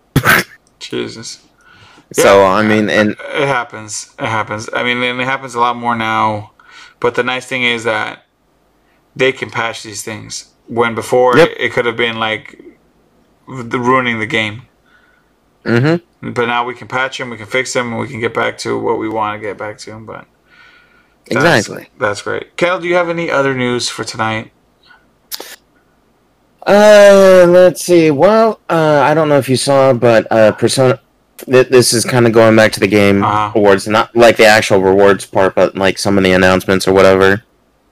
Jesus. 0.80 1.44
So 2.12 2.40
Yeah. 2.40 2.46
I 2.48 2.62
mean, 2.62 2.88
and 2.90 3.10
It 3.12 3.48
happens. 3.48 4.14
It 4.18 4.26
happens. 4.26 4.68
I 4.72 4.82
mean, 4.82 5.02
and 5.02 5.20
it 5.20 5.24
happens 5.24 5.54
a 5.54 5.60
lot 5.60 5.76
more 5.76 5.94
now. 5.94 6.52
But 7.00 7.14
the 7.14 7.22
nice 7.22 7.46
thing 7.46 7.62
is 7.62 7.84
that 7.84 8.24
they 9.14 9.30
can 9.32 9.50
patch 9.50 9.82
these 9.82 10.02
things. 10.02 10.52
When 10.66 10.94
before 10.94 11.36
Yep. 11.36 11.50
it, 11.58 11.72
could 11.72 11.86
have 11.86 11.96
been 11.96 12.18
like 12.18 12.60
the 13.48 13.78
ruining 13.78 14.18
the 14.20 14.26
game. 14.26 14.62
hmm 15.64 15.96
But 16.22 16.46
now 16.46 16.64
we 16.64 16.74
can 16.74 16.88
patch 16.88 17.18
them, 17.18 17.30
we 17.30 17.36
can 17.36 17.46
fix 17.46 17.72
them, 17.72 17.88
and 17.92 17.98
we 18.00 18.08
can 18.08 18.20
get 18.20 18.34
back 18.34 18.58
to 18.58 18.78
what 18.78 18.98
we 18.98 19.08
want 19.08 19.40
to 19.40 19.46
get 19.46 19.56
back 19.58 19.78
to. 19.78 19.98
But 20.00 20.26
Exactly. 21.30 21.88
That's 21.98 22.22
great. 22.22 22.56
Kendall, 22.56 22.80
do 22.80 22.88
you 22.88 22.94
have 22.94 23.08
any 23.10 23.30
other 23.30 23.54
news 23.54 23.88
for 23.88 24.02
tonight? 24.04 24.50
Uh, 26.66 27.46
let's 27.48 27.84
see. 27.84 28.10
Well, 28.10 28.60
uh, 28.68 29.00
I 29.04 29.14
don't 29.14 29.28
know 29.28 29.38
if 29.38 29.48
you 29.48 29.56
saw, 29.56 29.92
but 29.92 30.30
uh, 30.30 30.52
Persona. 30.52 31.00
Th- 31.46 31.68
this 31.68 31.92
is 31.92 32.04
kind 32.04 32.26
of 32.26 32.32
going 32.32 32.56
back 32.56 32.72
to 32.72 32.80
the 32.80 32.88
game 32.88 33.22
Uh-huh. 33.22 33.52
awards, 33.54 33.86
not 33.86 34.14
like 34.16 34.36
the 34.36 34.44
actual 34.44 34.82
rewards 34.82 35.24
part, 35.24 35.54
but 35.54 35.76
like 35.76 35.96
some 35.98 36.18
of 36.18 36.24
the 36.24 36.32
announcements 36.32 36.86
or 36.88 36.92
whatever. 36.92 37.44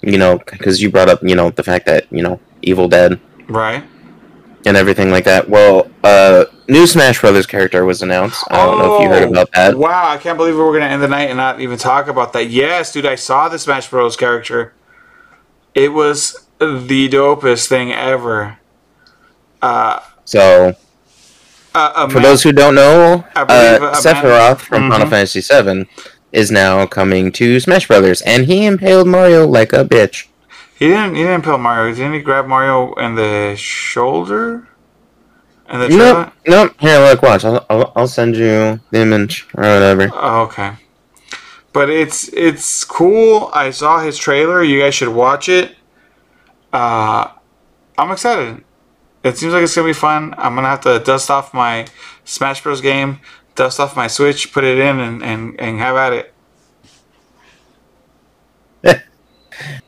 You 0.02 0.18
know, 0.18 0.38
because 0.38 0.82
you 0.82 0.90
brought 0.90 1.08
up, 1.08 1.20
you 1.22 1.34
know, 1.36 1.50
the 1.50 1.62
fact 1.62 1.86
that 1.86 2.06
you 2.10 2.22
know 2.22 2.40
Evil 2.62 2.88
Dead 2.88 3.20
Right. 3.48 3.84
And 4.66 4.76
everything 4.76 5.10
like 5.10 5.24
that. 5.24 5.48
Well, 5.48 5.88
uh, 6.04 6.44
new 6.68 6.86
Smash 6.86 7.20
Brothers 7.20 7.46
character 7.46 7.84
was 7.86 8.02
announced. 8.02 8.44
I 8.50 8.56
don't 8.66 8.78
know 8.78 8.96
if 8.96 9.02
you 9.02 9.08
heard 9.08 9.22
Oh, 9.22 9.30
about 9.30 9.50
that. 9.52 9.78
Wow, 9.78 10.08
I 10.10 10.18
can't 10.18 10.36
believe 10.36 10.56
we're 10.56 10.72
gonna 10.72 10.90
end 10.92 11.02
the 11.02 11.08
night 11.08 11.30
and 11.30 11.36
not 11.38 11.60
even 11.60 11.78
talk 11.78 12.08
about 12.08 12.32
that. 12.34 12.50
Yes, 12.50 12.92
dude, 12.92 13.06
I 13.06 13.14
saw 13.14 13.48
the 13.48 13.58
Smash 13.58 13.88
Bros. 13.88 14.16
character. 14.16 14.74
It 15.74 15.92
was 15.92 16.46
the 16.58 17.08
dopest 17.08 17.68
thing 17.68 17.92
ever. 17.92 18.58
Uh, 19.62 20.00
So, 20.24 20.74
a 21.74 22.10
for 22.10 22.20
those 22.20 22.42
who 22.42 22.52
don't 22.52 22.74
know, 22.74 23.24
believe 23.34 23.82
uh, 23.82 23.94
Sephiroth 23.94 24.58
from 24.58 24.90
Final 24.90 25.06
Mhm. 25.06 25.10
Fantasy 25.10 25.40
VII 25.40 25.88
is 26.32 26.50
now 26.50 26.86
coming 26.86 27.30
to 27.32 27.60
Smash 27.60 27.86
Brothers, 27.86 28.20
and 28.22 28.46
he 28.46 28.66
impaled 28.66 29.06
Mario 29.06 29.46
like 29.46 29.72
a 29.72 29.84
bitch. 29.84 30.24
He 30.78 30.88
didn't 30.88 31.14
he 31.14 31.22
didn't 31.22 31.36
impale 31.36 31.58
Mario. 31.58 31.94
Didn't 31.94 32.14
he 32.14 32.20
grab 32.20 32.46
Mario 32.46 32.92
in 32.94 33.14
the 33.14 33.54
shoulder? 33.56 34.68
And 35.68 35.82
the 35.82 35.88
Nope, 35.88 36.32
nope. 36.46 36.74
Here, 36.78 37.00
look, 37.00 37.22
watch. 37.22 37.44
I'll, 37.44 37.64
I'll, 37.68 37.92
I'll 37.96 38.08
send 38.08 38.36
you 38.36 38.78
the 38.90 39.00
image 39.00 39.48
or 39.54 39.62
whatever. 39.62 40.10
Oh, 40.12 40.42
okay. 40.42 40.74
But 41.72 41.90
it's 41.90 42.28
it's 42.28 42.84
cool. 42.84 43.50
I 43.52 43.70
saw 43.70 44.00
his 44.00 44.16
trailer. 44.16 44.62
You 44.62 44.80
guys 44.80 44.94
should 44.94 45.08
watch 45.08 45.48
it. 45.48 45.76
Uh, 46.72 47.30
I'm 47.98 48.10
excited. 48.10 48.62
It 49.24 49.36
seems 49.36 49.52
like 49.52 49.62
it's 49.62 49.74
gonna 49.74 49.88
be 49.88 49.92
fun. 49.92 50.34
I'm 50.38 50.54
gonna 50.54 50.68
have 50.68 50.82
to 50.82 51.00
dust 51.00 51.30
off 51.30 51.52
my 51.52 51.86
Smash 52.24 52.62
Bros. 52.62 52.80
game, 52.80 53.20
dust 53.54 53.80
off 53.80 53.96
my 53.96 54.06
Switch, 54.06 54.52
put 54.52 54.62
it 54.62 54.78
in, 54.78 55.00
and 55.00 55.22
and, 55.22 55.60
and 55.60 55.78
have 55.78 55.96
at 55.96 56.12
it. 56.12 56.34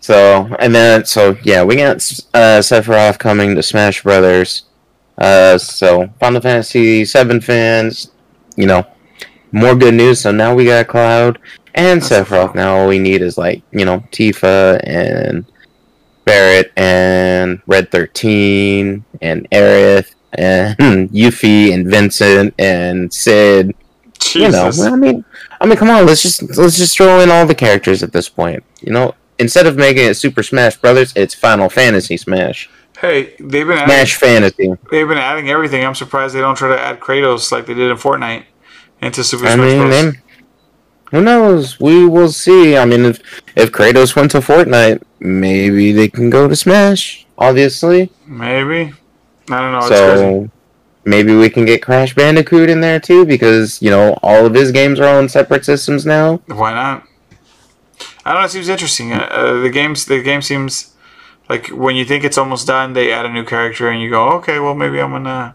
So, 0.01 0.55
and 0.59 0.75
then, 0.75 1.05
so 1.05 1.37
yeah, 1.43 1.63
we 1.63 1.77
got 1.77 1.97
uh, 2.35 2.61
Sephiroth 2.61 3.19
coming 3.19 3.55
to 3.55 3.63
Smash 3.63 4.03
Brothers. 4.03 4.65
Uh, 5.17 5.59
so 5.59 6.09
Final 6.21 6.41
Fantasy 6.41 7.05
Seven 7.05 7.41
fans, 7.41 8.13
you 8.57 8.67
know, 8.67 8.87
more 9.53 9.75
good 9.75 9.95
news. 9.95 10.21
So 10.21 10.31
now 10.31 10.55
we 10.55 10.65
got 10.65 10.87
Cloud 10.87 11.39
and 11.75 12.01
Sephiroth. 12.01 12.55
Now 12.55 12.77
all 12.77 12.89
we 12.89 12.99
need 12.99 13.23
is 13.23 13.39
like 13.39 13.63
you 13.73 13.85
know 13.85 14.01
Tifa 14.13 14.81
and 14.85 15.45
Barret 16.25 16.73
and 16.77 17.61
Red 17.67 17.91
Thirteen 17.91 19.05
and 19.21 19.49
Aerith 19.51 20.15
and 20.35 20.77
Yuffie 21.11 21.73
and 21.73 21.87
Vincent 21.89 22.55
and 22.59 23.13
Cid. 23.13 23.75
You 24.35 24.51
know, 24.51 24.71
I 24.83 24.97
mean, 24.97 25.25
I 25.61 25.67
mean, 25.67 25.77
come 25.77 25.91
on, 25.91 26.05
let's 26.05 26.23
just 26.23 26.43
let's 26.59 26.77
just 26.77 26.97
throw 26.97 27.21
in 27.21 27.31
all 27.31 27.47
the 27.47 27.55
characters 27.55 28.03
at 28.03 28.13
this 28.13 28.29
point. 28.29 28.63
You 28.81 28.93
know, 28.93 29.15
instead 29.39 29.67
of 29.67 29.77
making 29.77 30.07
it 30.07 30.15
Super 30.15 30.43
Smash 30.43 30.77
Brothers, 30.77 31.13
it's 31.17 31.35
Final 31.35 31.69
Fantasy 31.69 32.17
Smash, 32.17 32.69
Hey, 33.01 33.35
they've 33.39 33.67
been 33.67 33.79
adding, 33.79 33.87
Smash 33.87 34.15
Fantasy. 34.17 34.73
they've 34.91 35.07
been 35.07 35.19
adding 35.19 35.49
everything. 35.51 35.85
I'm 35.85 35.95
surprised 35.95 36.35
they 36.35 36.41
don't 36.41 36.57
try 36.57 36.69
to 36.75 36.81
add 36.81 36.99
Kratos 36.99 37.53
like 37.53 37.67
they 37.67 37.75
did 37.75 37.91
in 37.91 37.97
Fortnite 37.97 38.45
into 39.01 39.23
Super 39.23 39.47
I 39.47 39.55
Smash 39.55 39.67
mean, 39.67 39.79
Bros. 39.83 39.91
then, 39.91 40.23
who 41.13 41.21
knows? 41.23 41.79
We 41.81 42.07
will 42.07 42.33
see. 42.33 42.77
I 42.77 42.85
mean, 42.85 43.05
if 43.05 43.21
if 43.57 43.71
Kratos 43.73 44.17
went 44.17 44.33
to 44.33 44.39
Fortnite, 44.39 45.03
maybe 45.21 45.93
they 45.93 46.09
can 46.09 46.29
go 46.29 46.49
to 46.49 46.57
Smash. 46.57 47.25
Obviously, 47.39 48.11
Maybe. 48.27 48.93
I 49.51 49.61
don't 49.61 49.73
know. 49.73 49.79
It's 49.79 49.89
crazy. 49.89 50.17
so 50.17 50.51
maybe 51.05 51.35
we 51.37 51.49
can 51.49 51.65
get 51.65 51.81
Crash 51.83 52.15
Bandicoot 52.15 52.69
in 52.69 52.81
there 52.81 52.99
too, 53.01 53.25
because 53.25 53.81
you 53.81 53.91
know 53.91 54.19
all 54.25 54.45
of 54.45 54.55
his 54.55 54.73
games 54.73 54.99
are 54.99 55.17
on 55.19 55.29
separate 55.29 55.65
systems 55.65 56.05
now. 56.05 56.43
Why 56.47 56.73
not? 56.75 57.07
I 58.29 58.33
don't 58.35 58.43
know. 58.43 58.47
It 58.47 58.51
seems 58.51 58.69
interesting. 58.69 59.13
Uh, 59.13 59.21
uh, 59.31 59.61
the 59.63 59.71
games, 59.71 60.05
the 60.05 60.23
game 60.23 60.43
seems 60.43 60.95
like 61.49 61.69
when 61.69 61.97
you 61.97 62.05
think 62.05 62.25
it's 62.25 62.37
almost 62.37 62.67
done, 62.67 62.93
they 62.93 63.11
add 63.11 63.25
a 63.25 63.33
new 63.33 63.43
character, 63.45 63.89
and 63.89 64.03
you 64.03 64.11
go, 64.11 64.29
okay, 64.33 64.59
well, 64.59 64.75
maybe 64.75 65.01
I'm 65.01 65.13
gonna, 65.13 65.55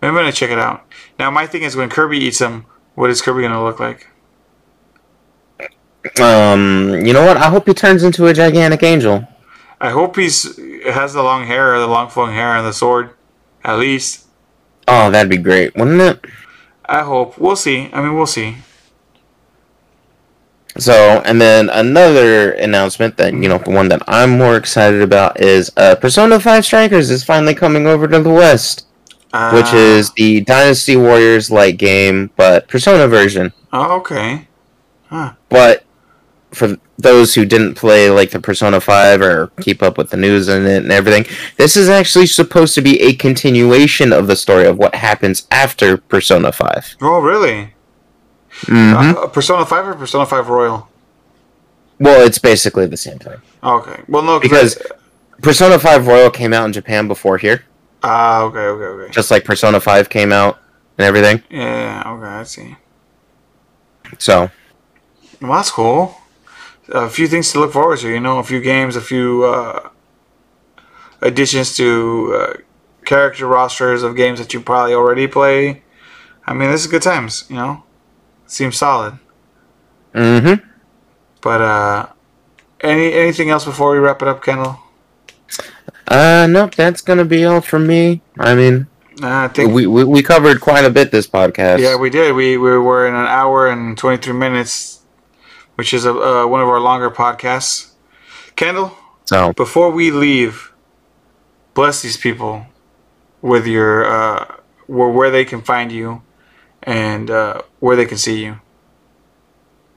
maybe 0.00 0.10
I'm 0.10 0.14
gonna 0.14 0.30
check 0.30 0.50
it 0.50 0.58
out. 0.58 0.86
Now, 1.18 1.32
my 1.32 1.48
thing 1.48 1.62
is 1.64 1.74
when 1.74 1.88
Kirby 1.90 2.18
eats 2.18 2.38
them, 2.38 2.66
what 2.94 3.10
is 3.10 3.20
Kirby 3.20 3.42
gonna 3.42 3.64
look 3.64 3.80
like? 3.80 4.06
Um, 6.20 7.04
you 7.04 7.12
know 7.12 7.26
what? 7.26 7.36
I 7.36 7.48
hope 7.50 7.66
he 7.66 7.74
turns 7.74 8.04
into 8.04 8.26
a 8.26 8.32
gigantic 8.32 8.84
angel. 8.84 9.26
I 9.80 9.90
hope 9.90 10.14
he's 10.16 10.56
has 10.84 11.14
the 11.14 11.22
long 11.22 11.46
hair, 11.46 11.78
the 11.80 11.88
long 11.88 12.08
flowing 12.10 12.34
hair, 12.34 12.56
and 12.56 12.64
the 12.64 12.72
sword. 12.72 13.10
At 13.64 13.78
least, 13.78 14.26
Oh, 14.86 15.10
that'd 15.10 15.30
be 15.30 15.38
great, 15.38 15.74
wouldn't 15.74 16.00
it? 16.00 16.24
I 16.84 17.02
hope. 17.02 17.38
We'll 17.38 17.56
see. 17.56 17.88
I 17.92 18.02
mean, 18.02 18.14
we'll 18.14 18.26
see. 18.26 18.58
So, 20.78 21.22
and 21.24 21.40
then 21.40 21.70
another 21.70 22.52
announcement 22.52 23.16
that 23.18 23.32
you 23.32 23.48
know, 23.48 23.58
the 23.58 23.70
one 23.70 23.88
that 23.88 24.02
I'm 24.08 24.30
more 24.36 24.56
excited 24.56 25.02
about 25.02 25.40
is 25.40 25.70
uh, 25.76 25.94
Persona 25.94 26.40
Five 26.40 26.64
Strikers 26.64 27.10
is 27.10 27.22
finally 27.24 27.54
coming 27.54 27.86
over 27.86 28.08
to 28.08 28.20
the 28.20 28.30
West, 28.30 28.86
Uh, 29.32 29.52
which 29.52 29.72
is 29.72 30.10
the 30.12 30.40
Dynasty 30.42 30.96
Warriors 30.96 31.50
like 31.50 31.76
game, 31.76 32.30
but 32.36 32.66
Persona 32.68 33.06
version. 33.08 33.52
oh, 33.72 33.96
okay. 33.98 34.48
But 35.48 35.84
for 36.50 36.76
those 36.98 37.34
who 37.34 37.44
didn't 37.44 37.74
play 37.74 38.10
like 38.10 38.30
the 38.30 38.40
Persona 38.40 38.80
5 38.80 39.20
or 39.20 39.52
keep 39.60 39.82
up 39.82 39.96
with 39.98 40.10
the 40.10 40.16
news 40.16 40.48
and 40.48 40.66
it 40.66 40.82
and 40.82 40.90
everything, 40.92 41.24
this 41.56 41.76
is 41.76 41.88
actually 41.88 42.26
supposed 42.26 42.74
to 42.74 42.80
be 42.82 43.00
a 43.00 43.14
continuation 43.14 44.12
of 44.12 44.26
the 44.26 44.34
story 44.36 44.66
of 44.66 44.76
what 44.78 44.94
happens 44.96 45.46
after 45.52 45.96
Persona 45.96 46.50
5. 46.50 46.96
Oh, 47.02 47.20
really? 47.20 47.73
Mm-hmm. 48.62 49.18
Uh, 49.18 49.26
Persona 49.28 49.66
Five 49.66 49.86
or 49.88 49.94
Persona 49.94 50.26
Five 50.26 50.48
Royal? 50.48 50.88
Well, 51.98 52.26
it's 52.26 52.38
basically 52.38 52.86
the 52.86 52.96
same 52.96 53.18
thing. 53.18 53.40
Okay. 53.62 54.02
Well, 54.08 54.22
no, 54.22 54.40
Because 54.40 54.78
Persona 55.42 55.78
5 55.78 56.06
Royal 56.06 56.30
came 56.30 56.52
out 56.52 56.64
in 56.66 56.72
Japan 56.72 57.06
before 57.08 57.38
here, 57.38 57.64
ah, 58.02 58.42
okay, 58.42 58.58
okay, 58.58 58.84
okay. 58.84 59.12
just 59.12 59.30
like 59.30 59.44
Persona 59.44 59.80
5 59.80 60.08
came 60.08 60.32
out 60.32 60.58
and 60.98 61.06
everything. 61.06 61.42
Yeah, 61.50 62.02
okay, 62.06 62.26
I 62.26 62.42
see. 62.44 62.76
So, 64.18 64.50
Well, 65.40 65.52
that's 65.52 65.70
cool. 65.70 66.16
A 66.88 67.08
few 67.08 67.26
things 67.26 67.52
to 67.52 67.60
look 67.60 67.72
forward 67.72 67.98
to. 68.00 68.08
You 68.08 68.20
know, 68.20 68.38
a 68.38 68.44
few 68.44 68.60
games, 68.60 68.96
a 68.96 69.00
few 69.00 69.44
uh, 69.44 69.88
additions 71.22 71.76
to 71.76 72.34
uh, 72.36 72.52
character 73.04 73.46
rosters 73.46 74.02
of 74.02 74.16
games 74.16 74.38
that 74.38 74.52
you 74.52 74.60
probably 74.60 74.94
already 74.94 75.26
play. 75.26 75.82
I 76.46 76.52
mean, 76.52 76.70
this 76.70 76.82
is 76.82 76.86
good 76.86 77.02
times. 77.02 77.44
You 77.48 77.56
know, 77.56 77.84
seems 78.46 78.76
solid. 78.76 79.18
mm-hmm. 80.14 80.64
But 81.40 81.60
uh, 81.60 82.06
any 82.80 83.12
anything 83.12 83.50
else 83.50 83.64
before 83.64 83.92
we 83.92 83.98
wrap 83.98 84.22
it 84.22 84.28
up, 84.28 84.42
Kendall? 84.42 84.78
Uh, 86.08 86.46
nope, 86.48 86.74
that's 86.74 87.00
gonna 87.00 87.24
be 87.24 87.44
all 87.44 87.60
from 87.60 87.86
me. 87.86 88.20
I 88.38 88.54
mean, 88.54 88.86
Uh, 89.22 89.46
I 89.46 89.48
think 89.48 89.72
we, 89.72 89.86
we, 89.86 90.02
we 90.04 90.22
covered 90.22 90.60
quite 90.60 90.84
a 90.84 90.90
bit 90.90 91.12
this 91.12 91.26
podcast. 91.28 91.78
yeah, 91.78 91.96
we 91.96 92.10
did. 92.10 92.34
We 92.34 92.56
we 92.56 92.78
were 92.78 93.06
in 93.06 93.14
an 93.14 93.26
hour 93.26 93.68
and 93.68 93.96
twenty 93.96 94.18
three 94.18 94.34
minutes, 94.34 95.00
which 95.76 95.94
is 95.94 96.04
a, 96.04 96.10
uh, 96.10 96.46
one 96.46 96.60
of 96.60 96.68
our 96.68 96.80
longer 96.80 97.10
podcasts. 97.10 97.92
Kendall, 98.56 98.96
so, 99.24 99.52
before 99.52 99.90
we 99.90 100.10
leave, 100.10 100.72
bless 101.74 102.02
these 102.02 102.16
people 102.16 102.66
with 103.40 103.66
your 103.66 104.04
uh, 104.04 104.56
where 104.86 105.08
where 105.10 105.30
they 105.30 105.44
can 105.44 105.60
find 105.62 105.92
you 105.92 106.22
and 106.84 107.30
uh, 107.30 107.62
where 107.80 107.96
they 107.96 108.06
can 108.06 108.18
see 108.18 108.44
you. 108.44 108.60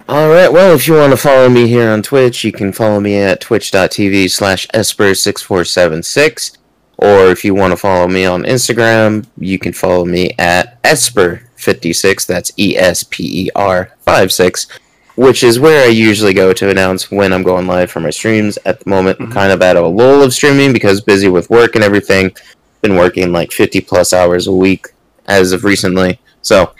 All 0.09 0.29
right. 0.29 0.51
Well, 0.51 0.73
if 0.73 0.87
you 0.87 0.93
want 0.93 1.11
to 1.11 1.17
follow 1.17 1.49
me 1.49 1.67
here 1.67 1.89
on 1.89 2.01
Twitch, 2.01 2.43
you 2.45 2.51
can 2.53 2.71
follow 2.71 2.99
me 3.01 3.17
at 3.17 3.41
twitch.tv 3.41 4.31
slash 4.31 4.65
esper6476. 4.69 6.57
Or 6.99 7.27
if 7.27 7.43
you 7.45 7.53
want 7.53 7.71
to 7.73 7.77
follow 7.77 8.07
me 8.07 8.25
on 8.25 8.43
Instagram, 8.43 9.25
you 9.37 9.59
can 9.59 9.73
follow 9.73 10.05
me 10.05 10.31
at 10.39 10.81
esper56. 10.83 12.25
That's 12.25 12.51
E 12.57 12.75
S 12.77 13.03
P 13.03 13.45
E 13.47 13.49
R 13.55 13.91
56, 14.05 14.67
which 15.15 15.43
is 15.43 15.59
where 15.59 15.83
I 15.85 15.89
usually 15.89 16.33
go 16.33 16.53
to 16.53 16.69
announce 16.69 17.11
when 17.11 17.33
I'm 17.33 17.43
going 17.43 17.67
live 17.67 17.91
for 17.91 17.99
my 17.99 18.09
streams. 18.09 18.57
At 18.65 18.79
the 18.79 18.89
moment, 18.89 19.19
I'm 19.19 19.27
Mhm. 19.27 19.33
kind 19.33 19.51
of 19.51 19.61
at 19.61 19.75
a 19.75 19.85
lull 19.85 20.23
of 20.23 20.33
streaming 20.33 20.73
because 20.73 21.01
busy 21.01 21.27
with 21.27 21.49
work 21.49 21.75
and 21.75 21.83
everything. 21.83 22.31
Been 22.81 22.95
working 22.95 23.31
like 23.31 23.51
50 23.51 23.81
plus 23.81 24.11
hours 24.13 24.47
a 24.47 24.51
week 24.51 24.87
as 25.27 25.51
of 25.51 25.63
recently. 25.65 26.19
So 26.47 26.73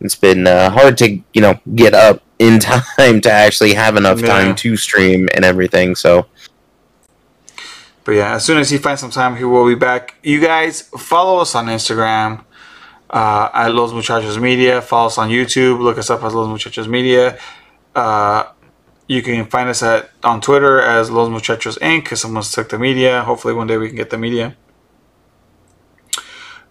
it's 0.00 0.16
been 0.16 0.46
uh, 0.46 0.70
hard 0.70 0.98
to, 0.98 1.06
you 1.32 1.40
know, 1.40 1.60
get 1.74 1.94
up 1.94 2.22
in 2.38 2.58
time 2.70 3.20
to 3.22 3.30
actually 3.30 3.74
have 3.74 3.96
enough 3.96 4.20
Yeah. 4.20 4.26
time 4.28 4.54
to 4.56 4.76
stream 4.76 5.28
and 5.34 5.44
everything. 5.44 5.94
So, 5.94 6.26
But 8.04 8.12
yeah, 8.16 8.34
as 8.34 8.44
soon 8.44 8.58
as 8.58 8.68
he 8.70 8.78
finds 8.78 9.00
some 9.00 9.10
time, 9.12 9.36
he 9.36 9.44
will 9.44 9.66
be 9.66 9.76
back. 9.76 10.16
You 10.24 10.40
guys 10.40 10.82
follow 10.98 11.38
us 11.38 11.54
on 11.54 11.66
Instagram 11.66 12.44
uh, 13.10 13.48
at 13.54 13.68
Los 13.72 13.92
Muchachos 13.92 14.38
Media. 14.40 14.82
Follow 14.82 15.06
us 15.06 15.18
on 15.18 15.28
YouTube. 15.30 15.78
Look 15.80 15.98
us 15.98 16.10
up 16.10 16.24
as 16.24 16.34
Los 16.34 16.48
Muchachos 16.48 16.88
Media. 16.88 17.38
Uh, 17.94 18.44
you 19.06 19.22
can 19.22 19.44
find 19.46 19.68
us 19.68 19.82
at 19.84 20.10
on 20.24 20.40
Twitter 20.40 20.80
as 20.80 21.10
Los 21.10 21.28
Muchachos 21.28 21.78
Inc. 21.78 22.02
Because 22.04 22.20
someone's 22.22 22.50
took 22.50 22.68
the 22.70 22.78
media. 22.78 23.22
Hopefully, 23.22 23.54
one 23.54 23.68
day 23.68 23.76
we 23.76 23.86
can 23.86 23.96
get 23.96 24.10
the 24.10 24.18
media. 24.18 24.56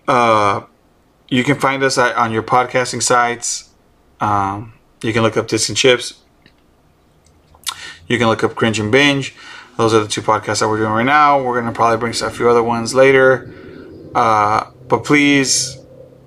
Uh, 0.08 0.62
you 1.32 1.46
can 1.46 1.58
find 1.58 1.82
us 1.82 1.98
at, 1.98 2.16
on 2.18 2.32
your 2.32 2.44
podcasting 2.44 3.02
sites. 3.02 3.70
Um, 4.20 4.74
you 5.02 5.14
can 5.14 5.24
look 5.24 5.38
up 5.38 5.48
Disc 5.48 5.70
and 5.70 5.78
Chips. 5.78 6.22
You 8.08 8.20
can 8.20 8.28
look 8.28 8.44
up 8.44 8.54
Cringe 8.54 8.80
and 8.80 8.92
Binge. 8.92 9.34
Those 9.78 9.94
are 9.94 10.02
the 10.02 10.10
two 10.10 10.22
podcasts 10.22 10.60
that 10.60 10.68
we're 10.68 10.78
doing 10.78 10.92
right 10.92 11.06
now. 11.06 11.42
We're 11.42 11.60
gonna 11.60 11.72
probably 11.72 11.98
bring 11.98 12.14
a 12.22 12.30
few 12.30 12.50
other 12.50 12.62
ones 12.62 12.94
later. 12.94 13.52
Uh, 14.14 14.70
but 14.90 15.06
please 15.06 15.78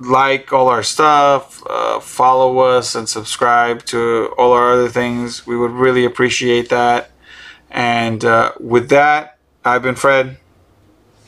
like 0.00 0.54
all 0.54 0.68
our 0.68 0.82
stuff, 0.82 1.62
uh, 1.68 2.00
follow 2.00 2.58
us, 2.60 2.94
and 2.94 3.06
subscribe 3.06 3.84
to 3.84 4.34
all 4.38 4.52
our 4.52 4.72
other 4.72 4.88
things. 4.88 5.46
We 5.46 5.54
would 5.54 5.70
really 5.70 6.06
appreciate 6.06 6.70
that. 6.70 7.10
And 7.70 8.24
uh, 8.24 8.52
with 8.58 8.88
that, 8.88 9.38
I've 9.66 9.82
been 9.82 9.96
Fred. 9.96 10.38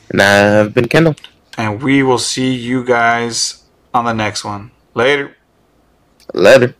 And 0.09 0.21
I've 0.21 0.73
been 0.73 0.87
Kendall. 0.87 1.15
And 1.59 1.83
we 1.83 2.01
will 2.01 2.19
see 2.19 2.55
you 2.55 2.83
guys 2.83 3.63
on 3.97 4.05
the 4.05 4.13
next 4.13 4.45
one. 4.45 4.71
Later. 4.93 5.35
Later. 6.33 6.75